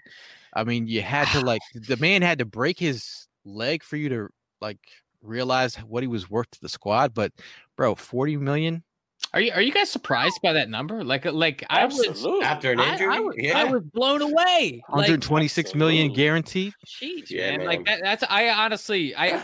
I 0.54 0.64
mean, 0.64 0.88
you 0.88 1.02
had 1.02 1.28
to 1.30 1.42
like 1.42 1.62
the 1.76 1.98
man 1.98 2.22
had 2.22 2.40
to 2.40 2.46
break 2.46 2.80
his 2.80 3.28
leg 3.46 3.84
for 3.84 3.98
you 3.98 4.10
to 4.10 4.30
like 4.60 4.80
realize 5.22 5.76
what 5.76 6.04
he 6.04 6.08
was 6.08 6.30
worth 6.30 6.50
to 6.52 6.62
the 6.62 6.70
squad. 6.70 7.14
But 7.14 7.34
bro, 7.76 7.96
forty 7.96 8.38
million. 8.38 8.84
Are 9.34 9.40
you 9.40 9.52
are 9.54 9.62
you 9.62 9.72
guys 9.72 9.90
surprised 9.90 10.42
by 10.42 10.54
that 10.54 10.70
number? 10.70 11.04
Like 11.04 11.26
like 11.26 11.64
Absolutely. 11.70 12.32
I 12.32 12.36
was 12.36 12.44
after 12.44 12.72
an 12.74 12.80
injury, 12.80 13.08
I, 13.08 13.16
I, 13.16 13.20
was, 13.22 13.36
yeah. 13.38 13.60
I 13.60 13.64
was 13.64 13.82
blown 13.82 14.22
away. 14.22 14.84
One 14.88 15.04
hundred 15.04 15.22
twenty 15.22 15.48
six 15.48 15.74
million 15.74 16.12
guaranteed. 16.12 16.74
Jeez, 16.86 17.30
yeah, 17.30 17.52
man. 17.52 17.60
man. 17.60 17.68
Like 17.68 17.86
that, 17.86 18.02
that's 18.04 18.24
I 18.30 18.50
honestly 18.50 19.16
I 19.16 19.42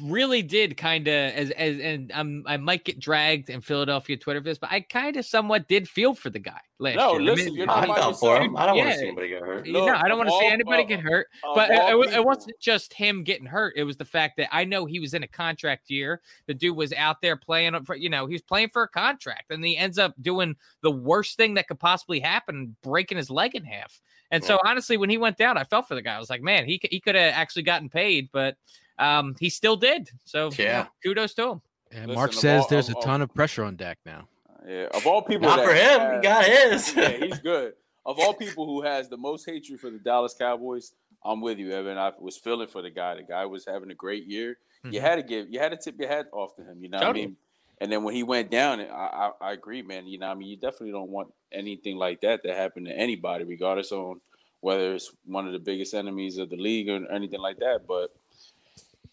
really 0.00 0.42
did 0.42 0.76
kind 0.76 1.06
of 1.06 1.14
as 1.14 1.50
as 1.50 1.78
and 1.78 2.10
I'm 2.12 2.44
I 2.46 2.56
might 2.56 2.84
get 2.84 2.98
dragged 2.98 3.50
in 3.50 3.60
Philadelphia 3.60 4.16
Twitter 4.16 4.40
for 4.40 4.44
this, 4.44 4.58
but 4.58 4.70
I 4.70 4.80
kind 4.80 5.16
of 5.16 5.24
somewhat 5.24 5.68
did 5.68 5.88
feel 5.88 6.14
for 6.14 6.30
the 6.30 6.38
guy 6.38 6.60
last 6.78 6.96
no, 6.96 7.12
year. 7.12 7.22
listen, 7.22 7.46
I 7.46 7.50
mean, 7.50 7.56
you're 7.56 7.66
not 7.66 7.88
I 7.88 7.94
felt 7.94 8.18
for 8.18 8.40
him. 8.40 8.56
I 8.56 8.66
don't 8.66 8.76
yeah. 8.76 8.84
want 8.84 8.94
to 8.94 8.98
see 8.98 9.06
anybody 9.06 9.28
get 9.28 9.42
hurt. 9.42 9.68
No, 9.68 9.86
I 9.86 10.08
don't 10.08 10.18
want 10.18 10.30
to 10.30 10.38
see 10.38 10.46
anybody 10.46 10.82
uh, 10.82 10.86
get 10.86 11.00
hurt. 11.00 11.28
But 11.54 11.70
it, 11.70 11.78
it, 11.78 12.14
it, 12.14 12.24
wasn't 12.24 12.58
just 12.60 12.92
him 12.92 13.22
getting 13.22 13.46
hurt. 13.46 13.74
It 13.76 13.84
was 13.84 13.96
the 13.96 14.04
fact 14.04 14.36
that 14.38 14.48
I 14.54 14.64
know 14.64 14.84
he 14.84 15.00
was 15.00 15.14
in 15.14 15.22
a 15.22 15.28
contract 15.28 15.90
year. 15.90 16.20
The 16.46 16.54
dude 16.54 16.76
was 16.76 16.92
out 16.92 17.20
there 17.22 17.36
playing 17.36 17.84
for 17.84 17.96
you 17.96 18.10
know 18.10 18.26
he 18.26 18.34
was 18.34 18.42
playing 18.42 18.70
for 18.70 18.82
a 18.82 18.88
contract, 18.88 19.50
and 19.50 19.64
he 19.64 19.76
ends 19.76 19.98
up 19.98 20.14
doing 20.20 20.56
the 20.82 20.90
worst 20.90 21.36
thing 21.36 21.54
that 21.54 21.68
could 21.68 21.80
possibly 21.80 22.20
happen, 22.20 22.76
breaking 22.82 23.18
his 23.18 23.30
leg 23.30 23.54
in 23.54 23.64
half. 23.64 24.00
And 24.30 24.42
so 24.42 24.58
honestly, 24.64 24.96
when 24.96 25.10
he 25.10 25.18
went 25.18 25.36
down, 25.36 25.56
I 25.56 25.62
felt 25.62 25.86
for 25.86 25.94
the 25.94 26.02
guy. 26.02 26.16
I 26.16 26.18
was 26.18 26.30
like, 26.30 26.42
man, 26.42 26.66
he 26.66 26.80
he 26.90 26.98
could 26.98 27.14
have 27.14 27.34
actually 27.34 27.62
gotten 27.62 27.88
paid, 27.88 28.30
but 28.32 28.56
um, 28.98 29.34
he 29.40 29.48
still 29.48 29.76
did. 29.76 30.10
So 30.24 30.50
yeah, 30.58 30.86
kudos 31.02 31.34
to 31.34 31.50
him. 31.52 31.62
And 31.90 32.06
Listen, 32.06 32.14
Mark 32.14 32.32
says 32.32 32.62
all, 32.62 32.68
there's 32.68 32.88
of, 32.88 32.96
a 32.98 33.02
ton 33.02 33.22
of 33.22 33.32
pressure 33.34 33.64
on 33.64 33.76
Dak 33.76 33.98
now. 34.04 34.28
Yeah, 34.66 34.88
of 34.94 35.06
all 35.06 35.22
people, 35.22 35.48
not 35.48 35.64
for 35.64 35.74
him, 35.74 36.00
has, 36.00 36.16
he 36.16 36.22
got 36.22 36.44
his. 36.44 36.96
yeah, 36.96 37.08
he's 37.26 37.38
good. 37.40 37.74
Of 38.06 38.18
all 38.18 38.34
people 38.34 38.66
who 38.66 38.82
has 38.82 39.08
the 39.08 39.16
most 39.16 39.46
hatred 39.46 39.80
for 39.80 39.90
the 39.90 39.98
Dallas 39.98 40.34
Cowboys, 40.38 40.92
I'm 41.24 41.40
with 41.40 41.58
you, 41.58 41.70
Evan. 41.72 41.96
I 41.98 42.12
was 42.18 42.36
feeling 42.36 42.66
for 42.68 42.82
the 42.82 42.90
guy. 42.90 43.14
The 43.14 43.22
guy 43.22 43.46
was 43.46 43.64
having 43.64 43.90
a 43.90 43.94
great 43.94 44.24
year. 44.26 44.58
You 44.84 45.00
Mhm. 45.00 45.02
had 45.02 45.16
to 45.16 45.22
give, 45.22 45.48
you 45.50 45.58
had 45.58 45.70
to 45.70 45.76
tip 45.78 45.98
your 45.98 46.08
hat 46.08 46.26
off 46.32 46.54
to 46.56 46.62
him. 46.62 46.82
You 46.82 46.90
know 46.90 46.98
what 46.98 47.06
I 47.08 47.12
mean? 47.12 47.36
And 47.78 47.90
then 47.90 48.04
when 48.04 48.14
he 48.14 48.22
went 48.22 48.50
down, 48.50 48.80
I, 48.80 48.84
I, 48.84 49.30
I 49.40 49.52
agree, 49.52 49.82
man. 49.82 50.06
You 50.06 50.18
know, 50.18 50.26
what 50.28 50.36
I 50.36 50.38
mean, 50.38 50.48
you 50.48 50.56
definitely 50.56 50.92
don't 50.92 51.10
want 51.10 51.32
anything 51.52 51.96
like 51.96 52.20
that 52.20 52.42
to 52.44 52.54
happen 52.54 52.84
to 52.84 52.92
anybody, 52.92 53.44
regardless 53.44 53.92
on 53.92 54.20
whether 54.60 54.94
it's 54.94 55.10
one 55.26 55.46
of 55.46 55.52
the 55.52 55.58
biggest 55.58 55.94
enemies 55.94 56.38
of 56.38 56.50
the 56.50 56.56
league 56.56 56.88
or 56.88 57.00
anything 57.10 57.40
like 57.40 57.58
that. 57.58 57.80
But 57.86 58.14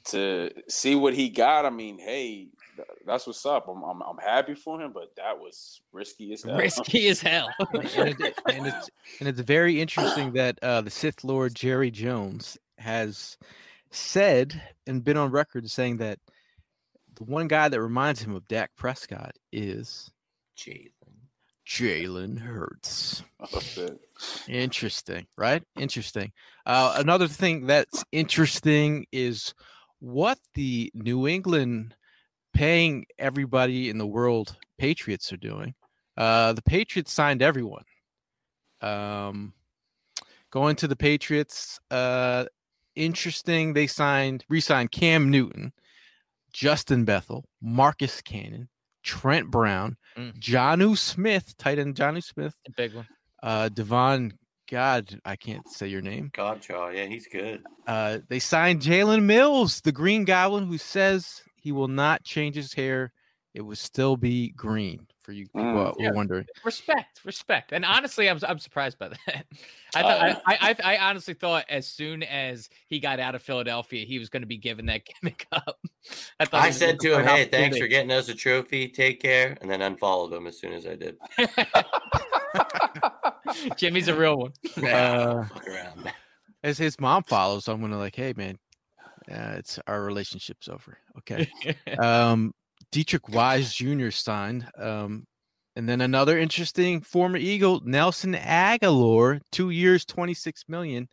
to 0.06 0.52
see 0.68 0.96
what 0.96 1.14
he 1.14 1.30
got, 1.30 1.66
I 1.66 1.70
mean, 1.70 2.00
hey, 2.00 2.50
that's 3.06 3.28
what's 3.28 3.46
up. 3.46 3.68
I'm, 3.68 3.84
I'm, 3.84 4.02
I'm 4.02 4.18
happy 4.18 4.56
for 4.56 4.82
him, 4.82 4.92
but 4.94 5.16
that 5.18 5.38
was 5.38 5.82
risky 5.92 6.34
as 6.34 6.44
hell. 6.44 6.58
Risky 6.58 7.08
as 7.08 7.22
hell. 7.22 7.50
and, 7.74 8.20
it, 8.20 8.40
and 8.50 8.68
it's 8.68 8.90
and 9.20 9.30
it's 9.30 9.42
very 9.42 9.82
interesting 9.82 10.34
that 10.34 10.58
uh, 10.62 10.82
the 10.82 10.90
Sith 10.90 11.24
Lord 11.24 11.56
Jerry 11.56 11.92
Jones 11.92 12.58
has 12.78 13.38
said 13.92 14.62
and 14.88 15.04
been 15.04 15.18
on 15.18 15.32
record 15.32 15.70
saying 15.70 15.98
that 15.98 16.20
the 17.16 17.24
one 17.26 17.48
guy 17.48 17.70
that 17.70 17.82
reminds 17.82 18.22
him 18.22 18.36
of 18.36 18.48
Dak 18.48 18.72
Prescott 18.78 19.36
is 19.52 20.12
Jalen. 20.58 20.92
Jalen 21.68 22.40
Hurts. 22.40 23.24
Interesting, 24.48 25.26
right? 25.38 25.64
Interesting. 25.78 26.32
Uh, 26.66 26.96
another 26.98 27.28
thing 27.28 27.68
that's 27.68 28.04
interesting 28.12 29.06
is 29.12 29.54
what 30.02 30.38
the 30.56 30.92
New 30.94 31.28
England 31.28 31.96
paying 32.54 33.06
everybody 33.18 33.90
in 33.90 33.98
the 33.98 34.06
world 34.06 34.58
Patriots 34.78 35.32
are 35.32 35.38
doing. 35.38 35.74
Uh, 36.18 36.52
the 36.54 36.62
Patriots 36.62 37.14
signed 37.14 37.42
everyone. 37.42 37.86
Um, 38.82 39.54
going 40.52 40.76
to 40.78 40.88
the 40.88 40.96
Patriots. 40.96 41.80
Uh, 41.90 42.46
interesting. 42.96 43.74
They 43.74 43.88
signed, 43.88 44.44
re-signed 44.50 44.92
Cam 44.92 45.30
Newton, 45.32 45.72
Justin 46.52 47.06
Bethel, 47.06 47.46
Marcus 47.62 48.22
Cannon, 48.22 48.68
Trent 49.04 49.50
Brown, 49.50 49.98
Mm. 50.18 50.38
Jonnu 50.40 50.98
Smith, 50.98 51.56
tight 51.58 51.80
end 51.80 51.96
Jonnu 51.96 52.22
Smith, 52.22 52.54
Big 52.76 52.94
one. 52.94 53.08
uh 53.42 53.70
Davon 53.70 54.34
God, 54.72 55.20
I 55.26 55.36
can't 55.36 55.68
say 55.70 55.88
your 55.88 56.02
name. 56.02 56.32
Godchaw, 56.34 56.96
yeah, 56.96 57.06
he's 57.06 57.28
good. 57.28 57.62
Uh 57.86 58.20
they 58.30 58.40
signed 58.40 58.82
Jalen 58.82 59.24
Mills, 59.24 59.82
the 59.82 59.92
Green 59.92 60.24
Goblin, 60.24 60.68
who 60.68 60.78
says 60.78 61.42
he 61.56 61.74
will 61.74 61.90
not 61.90 62.24
change 62.24 62.56
his 62.56 62.74
hair. 62.74 63.12
It 63.54 63.62
will 63.62 63.76
still 63.76 64.16
be 64.16 64.52
green 64.52 65.08
for 65.22 65.34
you 65.34 65.46
people 65.48 65.64
mm, 65.64 65.94
yeah. 66.00 66.12
wondering. 66.12 66.46
Respect, 66.64 67.20
respect. 67.26 67.74
And 67.74 67.84
honestly, 67.84 68.30
I'm 68.30 68.40
I'm 68.48 68.60
surprised 68.60 68.98
by 68.98 69.10
that. 69.10 69.46
I 69.96 70.02
Uh, 70.02 70.04
thought 70.04 70.42
I, 70.46 70.76
I 70.84 70.96
I 70.96 71.10
honestly 71.10 71.34
thought 71.34 71.66
as 71.70 71.86
soon 71.86 72.24
as 72.24 72.70
he 72.88 73.02
got 73.02 73.20
out 73.20 73.36
of 73.36 73.42
Philadelphia, 73.42 74.06
he 74.06 74.20
was 74.20 74.30
going 74.30 74.44
to 74.44 74.48
be 74.48 74.58
given 74.58 74.86
that 74.86 75.02
gimmick 75.22 75.48
up. 75.52 75.80
I 76.40 76.46
thought 76.46 76.62
I 76.62 76.72
said 76.72 77.00
to 77.02 77.20
him, 77.20 77.26
"Hey, 77.26 77.44
thanks 77.46 77.78
for 77.78 77.88
getting 77.88 78.12
us 78.12 78.30
a 78.30 78.36
trophy. 78.36 78.88
Take 78.88 79.22
care," 79.22 79.58
and 79.60 79.70
then 79.70 79.82
unfollowed 79.82 80.32
him 80.32 80.48
as 80.48 80.58
soon 80.58 80.72
as 80.72 80.88
I 80.88 80.96
did. 80.96 81.18
Jimmy's 83.78 84.08
a 84.08 84.16
real 84.16 84.38
one. 84.38 84.52
Uh, 84.84 85.46
As 86.64 86.78
his 86.78 87.00
mom 87.00 87.24
follows, 87.24 87.68
I'm 87.68 87.82
gonna 87.82 87.98
like, 87.98 88.16
hey 88.16 88.34
man, 88.36 88.58
uh, 89.32 89.56
it's 89.58 89.80
our 89.88 90.04
relationship's 90.04 90.68
over. 90.68 90.98
Okay. 91.20 91.50
um, 92.00 92.54
Deatrich 92.92 93.30
Wise 93.30 93.74
Jr. 93.74 94.10
signed. 94.10 94.68
Um, 94.78 95.26
and 95.76 95.88
then 95.88 96.02
another 96.02 96.38
interesting 96.38 97.02
former 97.02 97.38
Eagle, 97.38 97.82
Nelson 97.86 98.34
Agholor, 98.34 99.40
two 99.52 99.70
years, 99.70 100.06
26 100.06 100.66
million. 100.68 101.08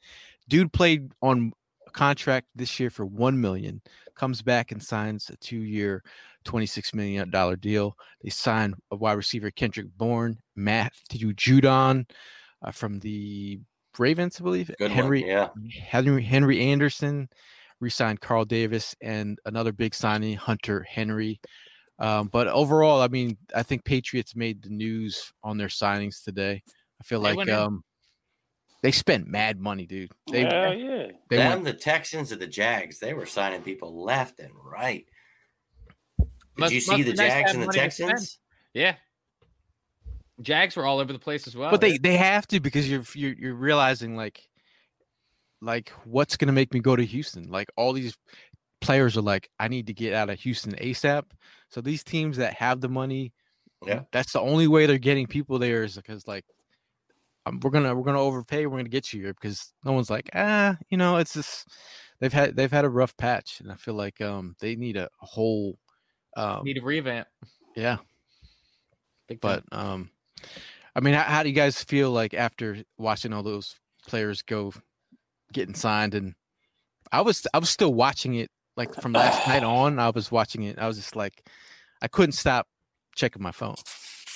Dude 0.49 0.72
played 0.72 1.12
on 1.22 1.53
contract 1.93 2.49
this 2.55 2.80
year 2.80 2.91
for 2.91 3.07
1 3.07 3.41
million, 3.41 3.80
comes 4.14 4.43
back 4.43 4.72
and 4.72 4.82
signs 4.82 5.30
a 5.30 5.36
two 5.36 5.61
year, 5.61 6.03
$26 6.49 6.94
million 6.94 7.30
deal. 7.61 7.96
They 8.22 8.30
signed 8.30 8.74
a 8.90 8.96
wide 8.96 9.12
receiver, 9.12 9.51
Kendrick 9.51 9.88
Bourne, 9.96 10.38
Matthew 10.57 11.32
Judon 11.34 12.09
uh, 12.62 12.70
from 12.70 12.99
the 13.01 13.61
Ravens, 13.99 14.40
I 14.40 14.44
believe. 14.44 14.70
Good 14.78 14.90
Henry, 14.90 15.22
one. 15.22 15.30
Yeah. 15.30 15.49
Henry 15.84 16.22
Henry 16.22 16.61
Anderson 16.61 17.28
re-signed 17.80 18.20
Carl 18.20 18.44
Davis 18.44 18.94
and 19.03 19.38
another 19.44 19.72
big 19.72 19.94
signing, 19.94 20.36
Hunter 20.36 20.84
Henry. 20.88 21.40
Um, 21.99 22.28
but 22.32 22.49
overall, 22.49 23.01
I 23.01 23.09
mean, 23.09 23.36
I 23.55 23.62
think 23.62 23.84
Patriots 23.84 24.36
made 24.36 24.62
the 24.62 24.70
news 24.70 25.32
on 25.42 25.59
their 25.59 25.68
signings 25.68 26.22
today. 26.22 26.62
I 27.01 27.05
feel 27.05 27.20
They 27.22 27.34
like 27.34 27.49
um, 27.49 27.82
they 28.82 28.92
spent 28.92 29.26
mad 29.26 29.61
money, 29.61 29.86
dude. 29.86 30.12
They 30.30 30.42
Hell 30.42 30.74
yeah. 30.74 31.09
they 31.28 31.36
Them, 31.36 31.51
went, 31.51 31.64
the 31.64 31.72
Texans, 31.72 32.30
and 32.32 32.40
the 32.40 32.46
Jags, 32.46 32.99
they 32.99 33.14
were 33.14 33.26
signing 33.26 33.62
people 33.62 34.05
left 34.05 34.38
and 34.38 34.53
right. 34.55 35.05
Did 36.59 36.63
Must- 36.63 36.75
you 36.75 36.81
see 36.81 37.03
the 37.05 37.15
nice 37.15 37.29
Jags 37.31 37.53
and 37.55 37.63
the 37.63 37.67
money 37.67 37.79
to 37.79 37.91
spend. 37.91 38.11
Texans? 38.11 38.39
Yeah. 38.75 38.97
Jags 40.41 40.77
were 40.77 40.85
all 40.87 40.99
over 41.01 41.13
the 41.13 41.19
place 41.19 41.47
as 41.47 41.57
well. 41.57 41.71
but 41.71 41.81
they 41.81 41.99
they 41.99 42.17
have 42.17 42.47
to 42.49 42.61
because 42.61 42.89
you're 42.91 43.03
you're 43.15 43.33
you're 43.35 43.55
realizing 43.55 44.17
like 44.17 44.49
like 45.61 45.91
what's 46.05 46.37
gonna 46.37 46.53
make 46.53 46.73
me 46.73 46.81
go 46.81 46.95
to 46.95 47.05
Houston? 47.05 47.49
Like 47.51 47.69
all 47.77 47.93
these 47.93 48.17
players 48.81 49.17
are 49.17 49.23
like, 49.23 49.49
I 49.59 49.67
need 49.69 49.89
to 49.89 49.95
get 49.95 50.15
out 50.15 50.31
of 50.31 50.39
Houston 50.41 50.75
ASAP. 50.77 51.25
So 51.71 51.81
these 51.81 52.05
teams 52.05 52.37
that 52.37 52.55
have 52.55 52.81
the 52.81 52.89
money, 52.89 53.33
Yeah. 53.85 54.03
that's 54.13 54.33
the 54.33 54.41
only 54.41 54.69
way 54.69 54.87
they're 54.87 54.99
getting 54.99 55.27
people 55.27 55.59
there 55.59 55.83
is 55.83 55.97
because 55.97 56.27
like 56.29 56.45
um, 57.47 57.59
we're 57.61 57.71
gonna 57.71 57.95
we're 57.95 58.05
gonna 58.05 58.21
overpay, 58.23 58.67
we're 58.67 58.79
gonna 58.79 58.89
get 58.89 59.13
you 59.13 59.21
here 59.23 59.35
because 59.35 59.73
no 59.85 59.93
one's 59.93 60.11
like 60.11 60.31
ah, 60.35 60.77
you 60.91 60.97
know, 60.99 61.17
it's 61.17 61.35
just 61.35 61.67
they've 62.21 62.33
had 62.33 62.55
they've 62.55 62.71
had 62.71 62.85
a 62.85 62.89
rough 62.91 63.17
patch, 63.17 63.59
and 63.61 63.73
I 63.73 63.75
feel 63.75 63.95
like 63.95 64.21
um 64.21 64.55
they 64.61 64.77
need 64.77 64.97
a, 64.97 65.07
a 65.21 65.27
whole 65.27 65.79
um 66.39 66.64
need 66.64 66.78
a 66.78 66.82
revamp. 66.82 67.26
yeah 67.76 67.99
Big 69.28 69.41
time. 69.41 69.62
but 69.70 69.78
um, 69.78 70.11
I 70.97 71.01
mean, 71.01 71.14
how, 71.14 71.22
how 71.24 71.43
do 71.43 71.49
you 71.51 71.55
guys 71.55 71.82
feel 71.84 72.11
like 72.11 72.32
after 72.34 72.78
watching 72.97 73.32
all 73.32 73.43
those 73.43 73.76
players 74.07 74.41
go 74.43 74.72
getting 75.53 75.74
signed? 75.74 76.14
And 76.14 76.34
I 77.12 77.20
was 77.20 77.47
I 77.53 77.59
was 77.59 77.68
still 77.68 77.93
watching 77.93 78.34
it 78.36 78.51
like 78.76 78.95
from 78.95 79.12
last 79.12 79.47
night 79.47 79.62
on. 79.64 79.99
I 79.99 80.11
was 80.11 80.32
watching 80.32 80.62
it. 80.62 80.78
I 80.78 80.86
was 80.86 80.97
just 80.97 81.14
like, 81.14 81.47
I 82.01 82.09
couldn't 82.09 82.32
stop 82.32 82.66
checking 83.14 83.43
my 83.43 83.53
phone. 83.53 83.74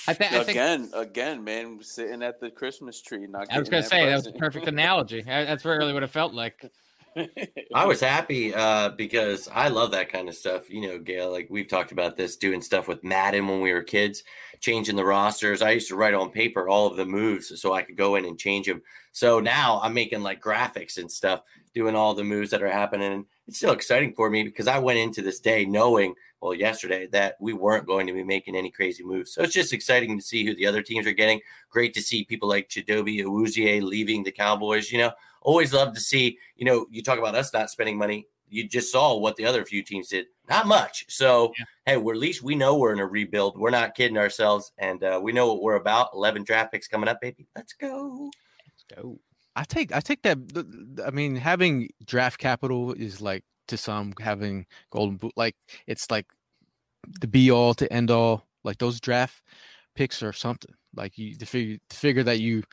I, 0.07 0.13
thi- 0.13 0.25
I 0.25 0.29
think 0.43 0.49
Again, 0.49 0.91
again, 0.93 1.43
man, 1.43 1.79
sitting 1.81 2.21
at 2.21 2.39
the 2.39 2.51
Christmas 2.51 3.01
tree, 3.01 3.25
not. 3.27 3.47
I 3.51 3.57
was 3.57 3.69
gonna 3.69 3.81
say 3.81 4.05
that 4.05 4.15
was 4.15 4.27
a 4.27 4.33
perfect 4.33 4.67
analogy. 4.67 5.23
That's 5.23 5.65
really 5.65 5.93
what 5.93 6.03
it 6.03 6.09
felt 6.11 6.33
like. 6.33 6.63
I 7.73 7.85
was 7.85 7.99
happy 8.01 8.53
uh, 8.53 8.89
because 8.89 9.47
I 9.47 9.67
love 9.69 9.91
that 9.91 10.09
kind 10.09 10.29
of 10.29 10.35
stuff. 10.35 10.69
You 10.69 10.81
know, 10.81 10.99
Gail, 10.99 11.31
like 11.31 11.47
we've 11.49 11.67
talked 11.67 11.91
about 11.91 12.15
this, 12.15 12.37
doing 12.37 12.61
stuff 12.61 12.87
with 12.87 13.03
Madden 13.03 13.47
when 13.47 13.61
we 13.61 13.73
were 13.73 13.83
kids, 13.83 14.23
changing 14.59 14.95
the 14.95 15.05
rosters. 15.05 15.61
I 15.61 15.71
used 15.71 15.89
to 15.89 15.95
write 15.95 16.13
on 16.13 16.29
paper 16.29 16.67
all 16.67 16.87
of 16.87 16.97
the 16.97 17.05
moves 17.05 17.59
so 17.59 17.73
I 17.73 17.81
could 17.81 17.97
go 17.97 18.15
in 18.15 18.25
and 18.25 18.37
change 18.37 18.67
them. 18.67 18.81
So 19.11 19.39
now 19.39 19.79
I'm 19.83 19.93
making 19.93 20.23
like 20.23 20.41
graphics 20.41 20.97
and 20.97 21.11
stuff, 21.11 21.41
doing 21.73 21.95
all 21.95 22.13
the 22.13 22.23
moves 22.23 22.49
that 22.51 22.63
are 22.63 22.71
happening. 22.71 23.25
It's 23.47 23.57
still 23.57 23.73
exciting 23.73 24.13
for 24.13 24.29
me 24.29 24.43
because 24.43 24.67
I 24.67 24.79
went 24.79 24.99
into 24.99 25.21
this 25.21 25.39
day 25.39 25.65
knowing, 25.65 26.15
well, 26.41 26.53
yesterday 26.53 27.07
that 27.07 27.35
we 27.39 27.53
weren't 27.53 27.85
going 27.85 28.07
to 28.07 28.13
be 28.13 28.23
making 28.23 28.55
any 28.55 28.71
crazy 28.71 29.03
moves. 29.03 29.33
So 29.33 29.43
it's 29.43 29.53
just 29.53 29.73
exciting 29.73 30.17
to 30.17 30.23
see 30.23 30.45
who 30.45 30.55
the 30.55 30.65
other 30.65 30.81
teams 30.81 31.05
are 31.05 31.13
getting. 31.13 31.41
Great 31.69 31.93
to 31.93 32.01
see 32.01 32.23
people 32.23 32.49
like 32.49 32.69
Chidobe 32.69 33.23
Awuzie 33.23 33.81
leaving 33.81 34.23
the 34.23 34.31
Cowboys. 34.31 34.91
You 34.91 34.99
know, 34.99 35.11
always 35.43 35.73
love 35.73 35.93
to 35.93 35.99
see, 35.99 36.37
you 36.55 36.65
know, 36.65 36.87
you 36.91 37.03
talk 37.03 37.19
about 37.19 37.35
us 37.35 37.53
not 37.53 37.69
spending 37.69 37.97
money. 37.97 38.27
You 38.49 38.67
just 38.67 38.91
saw 38.91 39.17
what 39.17 39.35
the 39.35 39.45
other 39.45 39.65
few 39.65 39.83
teams 39.83 40.09
did. 40.09 40.27
Not 40.49 40.67
much. 40.67 41.05
So, 41.09 41.53
hey, 41.85 41.97
we're 41.97 42.13
at 42.13 42.19
least 42.19 42.43
we 42.43 42.55
know 42.55 42.77
we're 42.77 42.93
in 42.93 42.99
a 42.99 43.07
rebuild. 43.07 43.57
We're 43.57 43.71
not 43.71 43.95
kidding 43.95 44.17
ourselves. 44.17 44.71
And 44.77 45.03
uh, 45.03 45.19
we 45.21 45.31
know 45.31 45.47
what 45.47 45.61
we're 45.61 45.75
about. 45.75 46.09
11 46.13 46.43
draft 46.43 46.71
picks 46.71 46.87
coming 46.87 47.09
up, 47.09 47.19
baby. 47.19 47.47
Let's 47.55 47.73
go. 47.73 48.29
Let's 48.67 49.01
go. 49.01 49.19
I 49.55 49.63
take 49.63 49.93
I 49.93 49.99
take 49.99 50.21
that. 50.23 50.53
th- 50.53 50.65
th- 50.65 51.07
I 51.07 51.11
mean, 51.11 51.35
having 51.35 51.89
draft 52.05 52.39
capital 52.39 52.93
is 52.93 53.21
like 53.21 53.43
to 53.67 53.77
some 53.77 54.13
having 54.19 54.65
golden 54.91 55.17
boot. 55.17 55.33
Like 55.35 55.55
it's 55.87 56.09
like 56.09 56.25
the 57.21 57.27
be 57.27 57.51
all 57.51 57.73
to 57.75 57.91
end 57.91 58.11
all. 58.11 58.47
Like 58.63 58.77
those 58.77 58.99
draft 58.99 59.41
picks 59.95 60.23
are 60.23 60.33
something. 60.33 60.73
Like 60.95 61.17
you 61.17 61.35
to 61.35 61.45
figure 61.45 61.77
to 61.89 61.97
figure 61.97 62.23
that 62.23 62.39
you 62.39 62.63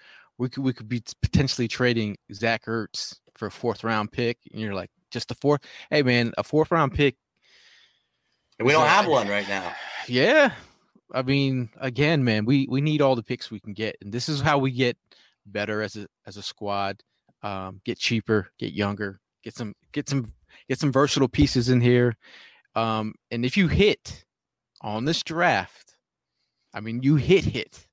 we 0.41 0.49
could 0.49 0.65
we 0.65 0.73
could 0.73 0.89
be 0.89 1.03
potentially 1.21 1.69
trading 1.69 2.17
Zach 2.33 2.65
Ertz 2.65 3.19
for 3.37 3.47
a 3.47 3.51
fourth 3.51 3.85
round 3.85 4.11
pick, 4.11 4.39
and 4.51 4.61
you're 4.61 4.75
like 4.75 4.91
just 5.11 5.31
a 5.31 5.35
fourth. 5.35 5.61
Hey 5.91 6.03
man, 6.03 6.33
a 6.39 6.43
fourth 6.43 6.71
round 6.71 6.95
pick. 6.95 7.17
And 8.59 8.67
we 8.67 8.73
don't 8.73 8.87
have 8.87 9.07
one 9.07 9.29
right 9.29 9.49
now. 9.49 9.73
Yeah, 10.09 10.53
I 11.13 11.23
mean, 11.23 11.69
again, 11.79 12.25
man, 12.25 12.47
we 12.47 12.67
we 12.69 12.81
need 12.81 13.01
all 13.03 13.15
the 13.15 13.23
picks 13.23 13.51
we 13.51 13.61
can 13.61 13.75
get, 13.75 13.97
and 14.01 14.11
this 14.11 14.29
is 14.29 14.41
how 14.41 14.59
we 14.59 14.73
get 14.73 14.97
better 15.47 15.83
as 15.83 15.95
a 15.95 16.07
as 16.27 16.37
a 16.37 16.43
squad. 16.43 17.03
Um, 17.43 17.81
get 17.85 17.99
cheaper, 17.99 18.49
get 18.59 18.73
younger, 18.73 19.21
get 19.45 19.55
some 19.55 19.75
get 19.93 20.09
some 20.09 20.33
get 20.69 20.81
some 20.81 20.91
versatile 20.91 21.29
pieces 21.29 21.69
in 21.69 21.81
here. 21.83 22.17
Um, 22.75 23.15
and 23.31 23.45
if 23.45 23.57
you 23.57 23.69
hit 23.69 24.25
on 24.81 25.05
this 25.05 25.23
draft, 25.23 25.95
I 26.73 26.81
mean, 26.81 27.03
you 27.03 27.17
hit 27.17 27.45
hit, 27.45 27.87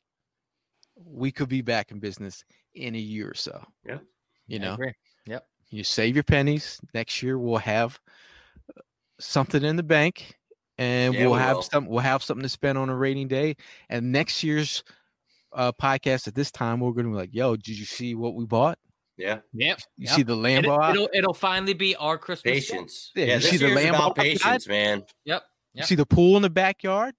we 1.06 1.32
could 1.32 1.50
be 1.50 1.62
back 1.62 1.92
in 1.92 2.00
business 2.00 2.44
in 2.76 2.96
a 2.96 3.00
year 3.00 3.30
or 3.30 3.34
so. 3.36 3.64
Yeah. 3.86 4.00
you 4.48 4.58
I 4.60 4.62
know. 4.62 4.74
agree. 4.74 4.94
Yep. 5.26 5.46
You 5.70 5.84
save 5.84 6.16
your 6.16 6.24
pennies. 6.24 6.80
Next 6.94 7.22
year 7.22 7.38
we'll 7.38 7.58
have 7.58 8.00
uh, 8.76 8.82
something 9.20 9.64
in 9.64 9.76
the 9.76 9.84
bank, 9.84 10.36
and 10.78 11.14
Yeah, 11.14 11.22
we'll 11.24 11.34
we 11.34 11.40
have 11.40 11.56
will. 11.58 11.62
some. 11.64 11.86
We'll 11.88 12.00
have 12.00 12.24
something 12.24 12.44
to 12.44 12.50
spend 12.50 12.78
on 12.78 12.90
a 12.90 12.96
rating 12.96 13.28
day. 13.28 13.56
And 13.90 14.12
next 14.12 14.44
year's 14.44 14.84
uh, 15.54 15.72
podcast 15.74 16.28
at 16.28 16.36
this 16.36 16.52
time, 16.52 16.80
we're 16.80 16.92
going 16.94 17.06
to 17.06 17.12
be 17.12 17.18
like, 17.18 17.34
"Yo, 17.34 17.56
did 17.56 17.78
you 17.78 17.86
see 17.86 18.16
what 18.16 18.36
we 18.36 18.46
bought? 18.46 18.78
Yeah. 19.18 19.40
Yep. 19.54 19.80
You 19.98 20.06
yep. 20.06 20.16
see 20.16 20.24
the 20.24 20.38
And 20.38 20.66
Lambo? 20.66 20.80
out? 20.82 20.96
it, 20.96 21.00
will 21.00 21.10
it'll 21.14 21.34
finally 21.34 21.74
be 21.74 21.96
our 21.96 22.18
Christmas. 22.20 22.54
Patience. 22.54 23.12
Yeah, 23.16 23.26
Yeah, 23.26 23.34
you 23.36 23.40
this 23.40 23.50
see 23.50 23.58
the 23.58 23.68
year's 23.70 23.80
Lambo 23.80 23.90
about 23.90 24.02
outside? 24.12 24.24
patience, 24.24 24.68
man. 24.68 25.04
Yep. 25.26 25.44
You 25.74 25.84
see 25.84 25.96
the 25.96 26.06
pool 26.06 26.36
in 26.38 26.44
the 26.44 26.50
backyard? 26.52 27.14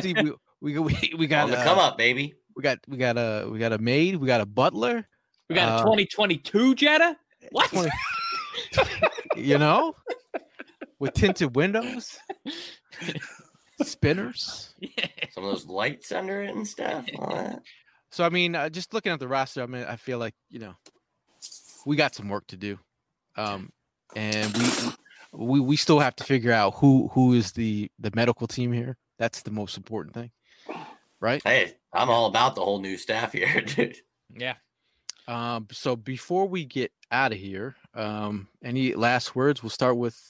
See, 0.00 0.14
we, 0.60 0.78
we 0.78 0.78
we 0.78 1.14
we 1.18 1.26
got 1.28 1.44
On 1.44 1.50
the 1.52 1.58
uh, 1.58 1.64
come 1.64 1.78
up, 1.78 1.96
baby. 1.98 2.34
We 2.56 2.62
got 2.62 2.78
we 2.88 2.96
got 2.96 3.16
a 3.16 3.48
we 3.50 3.58
got 3.58 3.72
a 3.72 3.78
maid. 3.78 4.16
We 4.16 4.26
got 4.26 4.40
a 4.40 4.46
butler. 4.46 5.06
We 5.48 5.54
got 5.54 5.80
Uh, 5.80 5.82
a 5.82 5.84
2022 5.84 6.74
Jetta. 6.74 7.16
What? 7.50 7.68
20 7.70 7.90
you 9.36 9.58
know, 9.58 9.94
with 10.98 11.12
tinted 11.14 11.54
windows, 11.54 12.18
spinners. 13.82 14.74
Some 15.32 15.44
of 15.44 15.50
those 15.50 15.66
lights 15.66 16.12
under 16.12 16.42
it 16.42 16.54
and 16.54 16.66
stuff. 16.66 17.06
All 17.18 17.34
that. 17.34 17.62
So 18.10 18.24
I 18.24 18.28
mean, 18.28 18.54
uh, 18.54 18.68
just 18.68 18.94
looking 18.94 19.12
at 19.12 19.18
the 19.18 19.28
roster, 19.28 19.62
I 19.62 19.66
mean, 19.66 19.84
I 19.84 19.96
feel 19.96 20.18
like 20.18 20.34
you 20.48 20.60
know, 20.60 20.74
we 21.84 21.96
got 21.96 22.14
some 22.14 22.28
work 22.28 22.46
to 22.48 22.56
do, 22.56 22.78
um, 23.36 23.70
and 24.14 24.56
we 24.56 24.68
we 25.32 25.60
we 25.60 25.76
still 25.76 25.98
have 25.98 26.14
to 26.16 26.24
figure 26.24 26.52
out 26.52 26.74
who 26.76 27.08
who 27.12 27.32
is 27.34 27.52
the 27.52 27.90
the 27.98 28.12
medical 28.14 28.46
team 28.46 28.72
here. 28.72 28.96
That's 29.18 29.42
the 29.42 29.50
most 29.50 29.76
important 29.76 30.14
thing, 30.14 30.30
right? 31.24 31.42
Hey, 31.42 31.72
I'm 31.92 32.10
all 32.10 32.26
about 32.26 32.54
the 32.54 32.60
whole 32.60 32.78
new 32.78 32.98
staff 32.98 33.32
here, 33.32 33.60
dude. 33.66 33.96
yeah. 34.36 34.54
Um, 35.26 35.66
so 35.72 35.96
before 35.96 36.46
we 36.46 36.66
get 36.66 36.92
out 37.10 37.32
of 37.32 37.38
here, 37.38 37.74
um, 37.94 38.46
any 38.62 38.94
last 38.94 39.34
words? 39.34 39.62
We'll 39.62 39.70
start 39.70 39.96
with 39.96 40.20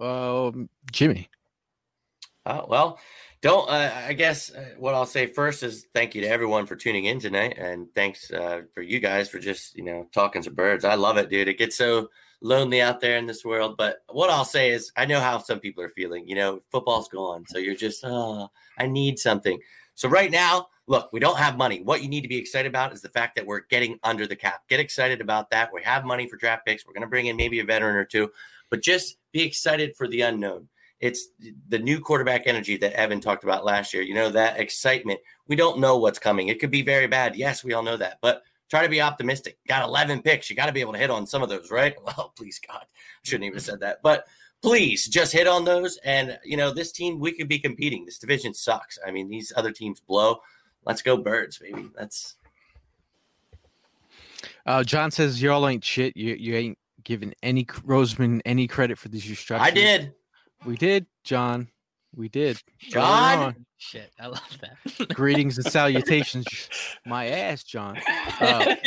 um, 0.00 0.68
Jimmy. 0.90 1.28
Uh, 2.44 2.62
well, 2.66 2.98
don't. 3.40 3.70
Uh, 3.70 3.92
I 4.08 4.14
guess 4.14 4.52
uh, 4.52 4.70
what 4.78 4.94
I'll 4.94 5.06
say 5.06 5.26
first 5.26 5.62
is 5.62 5.86
thank 5.94 6.16
you 6.16 6.22
to 6.22 6.26
everyone 6.26 6.66
for 6.66 6.74
tuning 6.74 7.04
in 7.04 7.20
tonight, 7.20 7.56
and 7.56 7.86
thanks 7.94 8.32
uh, 8.32 8.62
for 8.74 8.82
you 8.82 8.98
guys 8.98 9.28
for 9.28 9.38
just 9.38 9.76
you 9.76 9.84
know 9.84 10.08
talking 10.12 10.42
to 10.42 10.50
birds. 10.50 10.84
I 10.84 10.96
love 10.96 11.18
it, 11.18 11.30
dude. 11.30 11.46
It 11.46 11.58
gets 11.58 11.76
so 11.76 12.08
lonely 12.40 12.82
out 12.82 13.00
there 13.00 13.16
in 13.16 13.26
this 13.26 13.44
world. 13.44 13.76
But 13.78 13.98
what 14.08 14.28
I'll 14.28 14.44
say 14.44 14.70
is, 14.70 14.90
I 14.96 15.06
know 15.06 15.20
how 15.20 15.38
some 15.38 15.60
people 15.60 15.84
are 15.84 15.88
feeling. 15.90 16.26
You 16.26 16.34
know, 16.34 16.62
football's 16.72 17.08
gone, 17.08 17.44
so 17.46 17.58
you're 17.58 17.76
just, 17.76 18.04
oh, 18.04 18.50
I 18.76 18.86
need 18.86 19.20
something. 19.20 19.60
So 19.94 20.08
right 20.08 20.30
now, 20.30 20.68
look, 20.86 21.12
we 21.12 21.20
don't 21.20 21.38
have 21.38 21.56
money. 21.56 21.82
What 21.82 22.02
you 22.02 22.08
need 22.08 22.22
to 22.22 22.28
be 22.28 22.38
excited 22.38 22.68
about 22.68 22.92
is 22.92 23.00
the 23.00 23.08
fact 23.08 23.36
that 23.36 23.46
we're 23.46 23.60
getting 23.70 23.98
under 24.02 24.26
the 24.26 24.36
cap. 24.36 24.62
Get 24.68 24.80
excited 24.80 25.20
about 25.20 25.50
that. 25.50 25.72
We 25.72 25.82
have 25.82 26.04
money 26.04 26.28
for 26.28 26.36
draft 26.36 26.66
picks. 26.66 26.86
We're 26.86 26.94
going 26.94 27.02
to 27.02 27.08
bring 27.08 27.26
in 27.26 27.36
maybe 27.36 27.60
a 27.60 27.64
veteran 27.64 27.96
or 27.96 28.04
two, 28.04 28.30
but 28.70 28.82
just 28.82 29.16
be 29.32 29.42
excited 29.42 29.96
for 29.96 30.08
the 30.08 30.22
unknown. 30.22 30.68
It's 31.00 31.28
the 31.68 31.80
new 31.80 31.98
quarterback 31.98 32.46
energy 32.46 32.76
that 32.76 32.92
Evan 32.92 33.20
talked 33.20 33.42
about 33.42 33.64
last 33.64 33.92
year. 33.92 34.04
You 34.04 34.14
know, 34.14 34.30
that 34.30 34.60
excitement. 34.60 35.18
We 35.48 35.56
don't 35.56 35.80
know 35.80 35.98
what's 35.98 36.20
coming. 36.20 36.48
It 36.48 36.60
could 36.60 36.70
be 36.70 36.82
very 36.82 37.08
bad. 37.08 37.34
Yes, 37.34 37.64
we 37.64 37.72
all 37.72 37.82
know 37.82 37.96
that, 37.96 38.18
but 38.22 38.44
try 38.70 38.84
to 38.84 38.88
be 38.88 39.02
optimistic. 39.02 39.58
Got 39.66 39.84
11 39.84 40.22
picks. 40.22 40.48
You 40.48 40.54
got 40.54 40.66
to 40.66 40.72
be 40.72 40.80
able 40.80 40.92
to 40.92 40.98
hit 40.98 41.10
on 41.10 41.26
some 41.26 41.42
of 41.42 41.48
those, 41.48 41.70
right? 41.70 41.94
Well, 42.04 42.32
please, 42.36 42.60
God, 42.66 42.84
shouldn't 43.24 43.44
even 43.44 43.56
have 43.56 43.64
said 43.64 43.80
that. 43.80 43.98
But 44.02 44.26
please 44.62 45.08
just 45.08 45.32
hit 45.32 45.46
on 45.46 45.64
those. 45.64 45.98
And, 46.04 46.38
you 46.44 46.56
know, 46.56 46.72
this 46.72 46.92
team, 46.92 47.18
we 47.18 47.32
could 47.32 47.48
be 47.48 47.58
competing. 47.58 48.04
This 48.04 48.18
division 48.18 48.54
sucks. 48.54 48.98
I 49.06 49.10
mean, 49.10 49.28
these 49.28 49.52
other 49.56 49.72
teams 49.72 50.00
blow. 50.00 50.40
Let's 50.84 51.02
go, 51.02 51.16
birds, 51.16 51.58
baby. 51.58 51.88
That's 51.96 52.36
Uh, 54.66 54.82
John 54.84 55.10
says 55.10 55.40
y'all 55.42 55.66
ain't 55.68 55.84
shit. 55.84 56.16
You 56.16 56.34
you 56.34 56.54
ain't 56.56 56.78
giving 57.04 57.34
any 57.42 57.64
Roseman 57.64 58.40
any 58.44 58.66
credit 58.68 58.98
for 58.98 59.08
these 59.08 59.24
restructures. 59.24 59.60
I 59.60 59.70
did. 59.70 60.12
We 60.64 60.76
did, 60.76 61.06
John. 61.24 61.68
We 62.14 62.28
did. 62.28 62.62
Earlier 62.84 62.92
John? 62.92 63.66
Shit. 63.78 64.12
I 64.20 64.26
love 64.26 64.58
that. 64.60 65.08
Greetings 65.14 65.56
and 65.58 65.66
salutations. 65.66 66.68
My 67.06 67.26
ass, 67.28 67.64
John. 67.64 67.96
Uh, 68.40 68.76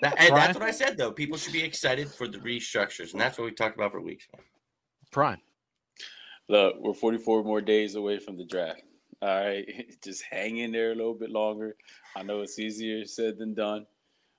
That- 0.00 0.14
and 0.18 0.30
Brian? 0.30 0.34
that's 0.34 0.54
what 0.58 0.62
I 0.62 0.70
said, 0.70 0.96
though. 0.96 1.12
People 1.12 1.36
should 1.38 1.52
be 1.52 1.62
excited 1.62 2.08
for 2.10 2.26
the 2.26 2.38
restructures. 2.38 3.12
And 3.12 3.20
that's 3.20 3.36
what 3.38 3.44
we 3.44 3.50
talked 3.52 3.76
about 3.76 3.92
for 3.92 4.00
weeks. 4.00 4.26
man. 4.34 4.42
Prime. 5.16 5.40
Look, 6.46 6.74
we're 6.78 6.92
44 6.92 7.42
more 7.42 7.62
days 7.62 7.94
away 7.94 8.18
from 8.18 8.36
the 8.36 8.44
draft. 8.44 8.82
All 9.22 9.30
right, 9.30 9.66
just 10.04 10.22
hang 10.30 10.58
in 10.58 10.72
there 10.72 10.92
a 10.92 10.94
little 10.94 11.14
bit 11.14 11.30
longer. 11.30 11.74
I 12.14 12.22
know 12.22 12.42
it's 12.42 12.58
easier 12.58 13.06
said 13.06 13.38
than 13.38 13.54
done, 13.54 13.86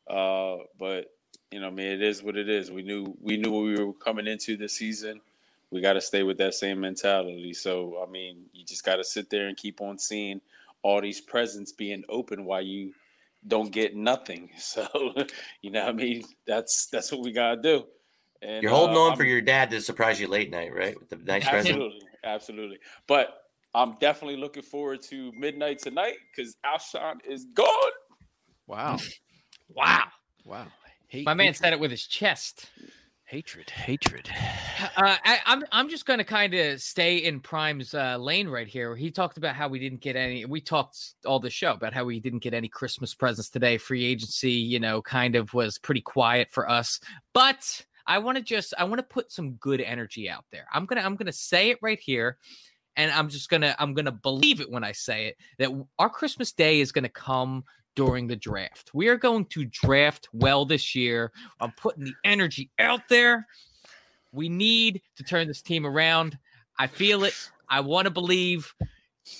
uh, 0.07 0.57
but 0.77 1.07
you 1.49 1.61
know, 1.61 1.65
I 1.65 1.71
mean, 1.71 1.87
it 1.87 2.03
is 2.03 2.21
what 2.21 2.37
it 2.37 2.47
is. 2.47 2.69
We 2.69 2.83
knew 2.83 3.17
we 3.19 3.37
knew 3.37 3.49
what 3.49 3.63
we 3.63 3.83
were 3.83 3.91
coming 3.93 4.27
into 4.27 4.55
this 4.55 4.73
season. 4.73 5.19
We 5.71 5.81
got 5.81 5.93
to 5.93 6.01
stay 6.01 6.21
with 6.21 6.37
that 6.37 6.53
same 6.53 6.79
mentality. 6.79 7.55
So, 7.55 8.05
I 8.07 8.11
mean, 8.11 8.43
you 8.53 8.63
just 8.63 8.83
got 8.85 8.97
to 8.97 9.03
sit 9.03 9.31
there 9.31 9.47
and 9.47 9.57
keep 9.57 9.81
on 9.81 9.97
seeing 9.97 10.41
all 10.83 11.01
these 11.01 11.21
presents 11.21 11.71
being 11.71 12.03
open 12.07 12.45
while 12.45 12.61
you 12.61 12.93
don't 13.47 13.71
get 13.71 13.95
nothing. 13.95 14.51
So, 14.59 14.87
you 15.63 15.71
know, 15.71 15.87
I 15.87 15.91
mean, 15.91 16.23
that's 16.45 16.85
that's 16.85 17.11
what 17.11 17.23
we 17.23 17.31
got 17.31 17.55
to 17.55 17.61
do. 17.63 17.87
And 18.41 18.61
You're 18.61 18.71
holding 18.71 18.95
uh, 18.95 18.99
on 19.01 19.09
I'm- 19.11 19.17
for 19.17 19.23
your 19.23 19.41
dad 19.41 19.69
to 19.71 19.81
surprise 19.81 20.19
you 20.19 20.27
late 20.27 20.51
night, 20.51 20.73
right? 20.73 20.97
With 20.99 21.09
the 21.09 21.17
nice 21.17 21.47
present. 21.47 21.75
Absolutely, 21.75 22.07
absolutely. 22.23 22.77
But 23.07 23.41
I'm 23.73 23.97
definitely 23.99 24.37
looking 24.37 24.63
forward 24.63 25.01
to 25.03 25.31
midnight 25.33 25.79
tonight 25.79 26.15
because 26.35 26.55
Alshon 26.65 27.15
is 27.27 27.45
gone. 27.53 27.91
Wow. 28.67 28.97
wow. 29.69 30.03
Wow. 30.45 30.67
Hate, 31.09 31.25
My 31.25 31.33
man 31.33 31.47
hatred, 31.47 31.57
said 31.57 31.73
it 31.73 31.79
with 31.79 31.91
his 31.91 32.05
chest. 32.05 32.69
hatred. 33.25 33.69
Hatred. 33.69 34.29
Uh, 34.97 35.15
I, 35.23 35.39
I'm 35.45 35.63
I'm 35.71 35.89
just 35.89 36.05
going 36.05 36.17
to 36.19 36.23
kind 36.25 36.53
of 36.53 36.81
stay 36.81 37.17
in 37.17 37.39
Prime's 37.39 37.93
uh, 37.93 38.17
lane 38.17 38.47
right 38.47 38.67
here. 38.67 38.95
He 38.95 39.09
talked 39.11 39.37
about 39.37 39.55
how 39.55 39.67
we 39.67 39.79
didn't 39.79 40.01
get 40.01 40.15
any. 40.15 40.45
We 40.45 40.59
talked 40.61 40.97
all 41.25 41.39
the 41.39 41.49
show 41.49 41.71
about 41.73 41.93
how 41.93 42.03
we 42.03 42.19
didn't 42.19 42.39
get 42.39 42.53
any 42.53 42.67
Christmas 42.67 43.13
presents 43.13 43.49
today. 43.49 43.77
Free 43.77 44.05
agency, 44.05 44.51
you 44.51 44.79
know, 44.79 45.01
kind 45.01 45.35
of 45.35 45.53
was 45.53 45.77
pretty 45.77 46.01
quiet 46.01 46.49
for 46.51 46.69
us. 46.69 46.99
But 47.33 47.85
I 48.07 48.17
want 48.19 48.37
to 48.37 48.43
just 48.43 48.73
I 48.77 48.85
want 48.85 48.99
to 48.99 49.03
put 49.03 49.31
some 49.31 49.53
good 49.53 49.81
energy 49.81 50.29
out 50.29 50.45
there. 50.51 50.65
I'm 50.73 50.85
gonna 50.85 51.01
I'm 51.01 51.15
gonna 51.15 51.33
say 51.33 51.69
it 51.69 51.79
right 51.81 51.99
here, 51.99 52.37
and 52.95 53.11
I'm 53.11 53.29
just 53.29 53.49
gonna 53.49 53.75
I'm 53.77 53.93
gonna 53.93 54.11
believe 54.11 54.61
it 54.61 54.71
when 54.71 54.83
I 54.83 54.93
say 54.93 55.27
it 55.27 55.37
that 55.59 55.69
our 55.99 56.09
Christmas 56.09 56.51
day 56.53 56.79
is 56.79 56.91
gonna 56.91 57.09
come 57.09 57.63
during 57.95 58.27
the 58.27 58.35
draft. 58.35 58.91
We 58.93 59.07
are 59.07 59.17
going 59.17 59.45
to 59.45 59.65
draft 59.65 60.29
well 60.31 60.65
this 60.65 60.95
year. 60.95 61.31
I'm 61.59 61.71
putting 61.71 62.05
the 62.05 62.13
energy 62.23 62.69
out 62.79 63.01
there. 63.09 63.47
We 64.31 64.49
need 64.49 65.01
to 65.15 65.23
turn 65.23 65.47
this 65.47 65.63
team 65.63 65.85
around. 65.85 66.37
I 66.77 66.87
feel 66.87 67.23
it. 67.23 67.33
I 67.67 67.79
want 67.81 68.05
to 68.05 68.11
believe. 68.11 68.73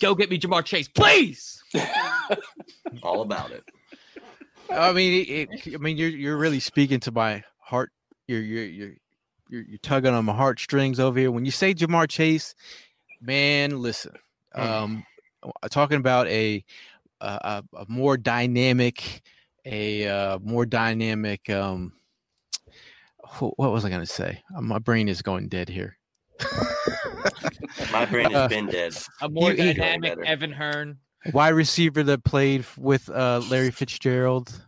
Go 0.02 0.16
get 0.16 0.30
me 0.30 0.40
Ja'Marr 0.40 0.66
Chase, 0.66 0.88
please. 0.88 1.64
All 3.04 3.22
about 3.22 3.52
it. 3.52 3.64
I 4.70 4.92
mean, 4.92 5.26
it, 5.26 5.50
it, 5.66 5.76
I 5.76 5.78
mean, 5.78 5.96
you're 5.98 6.10
you're 6.10 6.38
really 6.38 6.60
speaking 6.60 7.00
to 7.02 7.12
my 7.12 7.44
heart. 7.60 7.92
You're 8.28 8.42
you're 8.42 8.64
you're 8.66 8.94
you're, 9.50 9.62
you're 9.64 9.78
tugging 9.80 10.14
on 10.14 10.26
my 10.26 10.34
heartstrings 10.34 11.00
over 11.00 11.18
here. 11.20 11.32
When 11.32 11.46
you 11.46 11.52
say 11.52 11.74
Ja'Marr 11.74 12.10
Chase, 12.10 12.54
man, 13.22 13.82
listen. 13.82 14.14
Um, 14.54 15.06
uh, 15.44 15.68
talking 15.70 15.98
about 15.98 16.28
a 16.28 16.64
a, 17.22 17.26
a, 17.26 17.64
a 17.78 17.86
more 17.88 18.18
dynamic, 18.18 19.22
a 19.66 20.08
uh, 20.08 20.40
more 20.40 20.66
dynamic. 20.66 21.50
Um, 21.50 21.94
what 23.40 23.58
was 23.72 23.86
I 23.86 23.90
gonna 23.90 24.06
say? 24.06 24.42
Uh, 24.56 24.62
my 24.62 24.80
brain 24.80 25.08
is 25.08 25.22
going 25.22 25.48
dead 25.48 25.70
here. 25.70 25.98
My 27.92 28.06
brain 28.06 28.34
Uh, 28.36 28.42
has 28.42 28.50
been 28.50 28.68
dead. 28.68 28.94
A 29.22 29.30
more 29.30 29.52
You- 29.54 29.64
you- 29.66 29.74
dynamic 29.74 30.12
better. 30.12 30.26
Evan 30.26 30.52
Hearn. 30.52 30.98
Wide 31.34 31.50
receiver 31.50 32.04
that 32.04 32.24
played 32.24 32.64
with 32.78 33.10
uh, 33.10 33.42
Larry 33.50 33.72
Fitzgerald. 33.72 34.66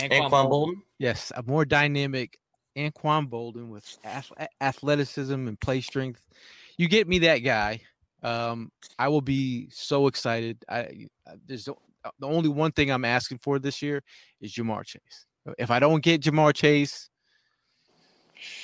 Anquan 0.00 0.48
Boldin. 0.50 0.74
Yes, 0.98 1.30
a 1.36 1.42
more 1.42 1.64
dynamic 1.64 2.38
Anquan 2.76 3.28
Boldin 3.28 3.68
with 3.68 3.98
athleticism 4.60 5.32
and 5.48 5.58
play 5.60 5.80
strength. 5.80 6.26
You 6.76 6.88
get 6.88 7.08
me 7.08 7.20
that 7.20 7.38
guy. 7.38 7.80
Um, 8.22 8.70
I 8.98 9.08
will 9.08 9.20
be 9.20 9.68
so 9.70 10.06
excited. 10.06 10.64
I 10.68 11.06
uh, 11.26 11.34
there's 11.46 11.66
the 11.66 11.74
uh, 12.04 12.10
the 12.18 12.26
only 12.26 12.48
one 12.48 12.72
thing 12.72 12.90
I'm 12.90 13.04
asking 13.04 13.38
for 13.38 13.58
this 13.58 13.82
year 13.82 14.02
is 14.40 14.52
Ja'Marr 14.54 14.84
Chase. 14.84 15.26
If 15.56 15.70
I 15.70 15.78
don't 15.78 16.02
get 16.02 16.22
Ja'Marr 16.22 16.54
Chase, 16.54 17.10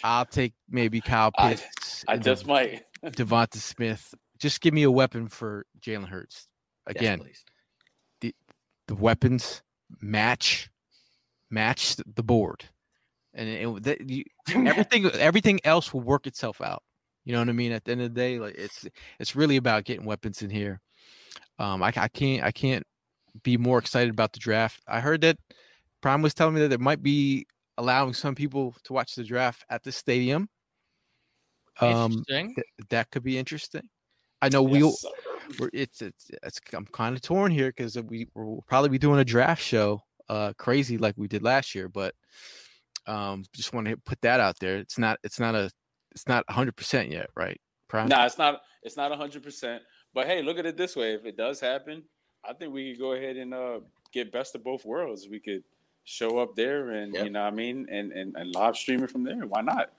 I'll 0.03 0.25
take 0.25 0.55
maybe 0.69 1.01
Kyle 1.01 1.33
Pitts. 1.33 2.05
I 2.09 2.15
and 2.15 2.23
just 2.23 2.47
might. 2.47 2.85
DeVonta 3.05 3.57
Smith. 3.57 4.15
Just 4.39 4.61
give 4.61 4.75
me 4.75 4.83
a 4.83 4.91
weapon 4.91 5.29
for 5.29 5.67
Jalen 5.81 6.09
Hurts. 6.09 6.49
Yes, 6.89 6.97
Again, 6.97 7.19
please. 7.21 7.45
the 8.89 8.95
weapons 8.95 9.63
match 10.01 10.69
match 11.51 11.97
the 11.97 12.23
board 12.23 12.65
and 13.35 13.48
it, 13.48 13.82
that 13.82 14.09
you, 14.09 14.24
everything 14.66 15.06
everything 15.12 15.61
else 15.65 15.93
will 15.93 16.01
work 16.01 16.27
itself 16.27 16.61
out 16.61 16.82
you 17.24 17.32
know 17.32 17.39
what 17.39 17.48
i 17.48 17.52
mean 17.52 17.73
at 17.73 17.85
the 17.85 17.93
end 17.93 18.02
of 18.02 18.15
the 18.15 18.20
day 18.20 18.39
like 18.39 18.55
it's 18.56 18.86
it's 19.19 19.36
really 19.36 19.56
about 19.56 19.85
getting 19.85 20.05
weapons 20.05 20.43
in 20.43 20.51
here 20.51 20.81
um 21.59 21.82
i, 21.82 21.93
I 21.97 22.09
can't 22.09 22.43
i 22.44 22.51
can't 22.51 22.85
be 23.43 23.56
more 23.56 23.78
excited 23.78 24.11
about 24.11 24.32
the 24.32 24.39
draft 24.39 24.81
i 24.86 25.01
heard 25.01 25.20
that 25.23 25.36
prime 26.01 26.23
was 26.23 26.35
telling 26.35 26.55
me 26.55 26.61
that 26.61 26.69
there 26.69 26.78
might 26.78 27.02
be 27.02 27.47
allowing 27.78 28.12
some 28.12 28.35
people 28.35 28.74
to 28.85 28.93
watch 28.93 29.15
the 29.15 29.24
draft 29.24 29.65
at 29.70 29.82
the 29.82 29.93
stadium. 29.93 30.48
Um, 31.81 32.24
th- 32.28 32.55
that 32.90 33.11
could 33.11 33.24
be 33.24 33.39
interesting. 33.39 33.89
I 34.40 34.48
know 34.48 34.66
Yes, 34.66 34.70
we'll. 34.73 35.12
We're, 35.59 35.70
it's, 35.73 36.01
it's 36.01 36.31
it's 36.43 36.61
I'm 36.73 36.86
kind 36.86 37.15
of 37.15 37.23
torn 37.23 37.52
here 37.52 37.69
because 37.69 38.01
we 38.01 38.28
we'll 38.35 38.65
probably 38.66 38.89
be 38.89 38.98
doing 38.98 39.19
a 39.20 39.24
draft 39.24 39.62
show, 39.62 40.01
uh, 40.28 40.52
crazy 40.56 40.97
like 40.97 41.15
we 41.19 41.28
did 41.28 41.43
last 41.43 41.74
year. 41.74 41.89
But 41.89 42.15
um, 43.07 43.45
just 43.55 43.73
want 43.73 43.87
to 43.89 43.97
put 43.97 44.21
that 44.23 44.41
out 44.41 44.59
there. 44.59 44.77
It's 44.77 44.99
not 44.99 45.19
it's 45.23 45.41
not 45.41 45.55
a 45.55 45.71
it's 46.13 46.29
not 46.29 46.45
100 46.49 46.77
percent 46.77 47.11
yet, 47.11 47.31
right? 47.37 47.61
Prime? 47.89 48.09
Nah, 48.09 48.27
it's 48.27 48.39
not. 48.39 48.63
It's 48.83 48.97
not 48.97 49.17
hundred 49.17 49.43
percent. 49.43 49.83
But 50.13 50.27
hey, 50.27 50.43
look 50.43 50.59
at 50.59 50.67
it 50.67 50.77
this 50.77 50.97
way: 50.97 51.15
if 51.15 51.25
it 51.25 51.37
does 51.37 51.61
happen, 51.61 52.03
I 52.45 52.53
think 52.53 52.73
we 52.73 52.93
could 52.93 53.01
go 53.01 53.13
ahead 53.13 53.37
and 53.37 53.55
uh, 53.55 53.81
get 54.13 54.33
best 54.33 54.55
of 54.55 54.65
both 54.65 54.85
worlds. 54.85 55.29
We 55.29 55.41
could 55.41 55.65
show 56.05 56.39
up 56.39 56.55
there 56.55 56.91
and 56.91 57.15
Yep. 57.15 57.25
you 57.25 57.31
know 57.31 57.43
what 57.43 57.53
I 57.53 57.57
mean, 57.57 57.87
and, 57.91 58.13
and 58.13 58.35
and 58.37 58.55
live 58.55 58.77
stream 58.77 59.03
it 59.03 59.11
from 59.11 59.25
there. 59.25 59.47
Why 59.47 59.61
not? 59.61 59.91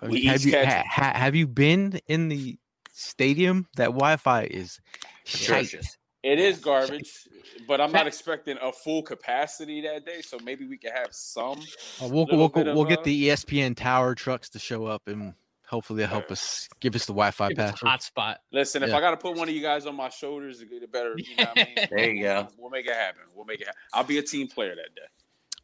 Uh, 0.00 0.12
have 0.12 0.44
you 0.44 0.56
ha- 0.56 1.12
have 1.14 1.34
you 1.34 1.46
been 1.46 2.00
in 2.06 2.28
the 2.28 2.58
stadium? 2.92 3.66
That 3.76 3.86
Wi-Fi 3.86 4.44
is 4.44 4.80
shite. 5.24 5.74
Atrocious. 6.24 6.38
It 6.38 6.38
is 6.38 6.58
garbage, 6.60 7.28
but 7.66 7.80
I'm 7.80 7.90
not 7.90 8.06
expecting 8.06 8.56
a 8.62 8.72
full 8.72 9.02
capacity 9.02 9.80
that 9.82 10.06
day. 10.06 10.20
So 10.22 10.38
maybe 10.44 10.66
we 10.66 10.78
can 10.78 10.92
have 10.92 11.08
some. 11.10 11.58
Uh, 12.00 12.08
we'll 12.08 12.24
little 12.24 12.50
we'll, 12.54 12.64
we'll 12.74 12.82
of, 12.82 12.88
get 12.88 13.04
the 13.04 13.28
ESPN 13.28 13.76
tower 13.76 14.14
trucks 14.14 14.48
to 14.50 14.58
show 14.58 14.86
up 14.86 15.02
and 15.08 15.34
hopefully 15.72 15.98
they'll 15.98 16.08
help 16.08 16.30
us 16.30 16.68
give 16.80 16.94
us 16.94 17.06
the 17.06 17.12
Wi-Fi 17.12 17.48
Give 17.48 17.58
us 17.58 17.70
a 17.70 17.72
password. 17.72 17.88
hot 17.88 18.02
spot. 18.02 18.40
Listen, 18.52 18.82
if 18.82 18.92
I 18.92 19.00
got 19.00 19.12
to 19.12 19.16
put 19.16 19.36
one 19.36 19.48
of 19.48 19.54
you 19.54 19.62
guys 19.62 19.86
on 19.86 19.96
my 19.96 20.10
shoulders 20.10 20.60
to 20.60 20.66
get 20.66 20.82
it 20.82 20.92
better, 20.92 21.14
you 21.16 21.34
know 21.36 21.44
what 21.44 21.58
I 21.58 21.64
mean? 21.64 21.86
There 21.90 22.10
you 22.12 22.22
go. 22.22 22.48
We'll 22.58 22.70
make 22.70 22.86
it 22.86 22.94
happen. 22.94 23.22
We'll 23.34 23.46
make 23.46 23.60
it 23.60 23.66
happen. 23.66 23.80
I'll 23.92 24.04
be 24.04 24.18
a 24.18 24.22
team 24.22 24.48
player 24.48 24.76
that 24.76 24.94
day. 24.94 25.02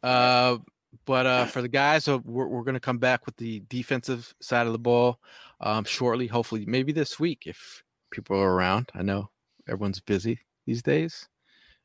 Uh, 0.01 0.57
but 1.05 1.25
uh, 1.25 1.45
for 1.45 1.61
the 1.61 1.67
guys, 1.67 2.07
uh, 2.07 2.19
we're 2.25 2.47
we're 2.47 2.63
gonna 2.63 2.79
come 2.79 2.97
back 2.97 3.25
with 3.25 3.37
the 3.37 3.61
defensive 3.69 4.33
side 4.41 4.65
of 4.65 4.73
the 4.73 4.79
ball 4.79 5.19
um, 5.61 5.83
shortly. 5.83 6.25
Hopefully, 6.25 6.65
maybe 6.65 6.91
this 6.91 7.19
week 7.19 7.43
if 7.45 7.83
people 8.11 8.37
are 8.37 8.51
around. 8.51 8.89
I 8.95 9.03
know 9.03 9.29
everyone's 9.67 9.99
busy 9.99 10.39
these 10.65 10.81
days, 10.81 11.27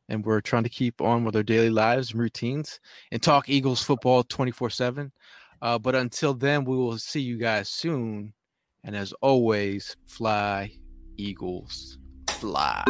and 0.08 0.24
we're 0.24 0.40
trying 0.40 0.64
to 0.64 0.68
keep 0.68 1.00
on 1.00 1.24
with 1.24 1.36
our 1.36 1.42
daily 1.42 1.70
lives 1.70 2.10
and 2.10 2.20
routines 2.20 2.80
and 3.12 3.22
talk 3.22 3.48
Eagles 3.48 3.82
football 3.82 4.22
twenty 4.22 4.50
four 4.52 4.70
seven. 4.70 5.12
Uh, 5.62 5.78
but 5.78 5.94
until 5.94 6.34
then, 6.34 6.64
we 6.64 6.76
will 6.76 6.98
see 6.98 7.20
you 7.20 7.38
guys 7.38 7.68
soon. 7.68 8.34
And 8.82 8.94
as 8.94 9.14
always, 9.22 9.96
fly, 10.04 10.76
Eagles, 11.16 11.98
fly. 12.28 12.84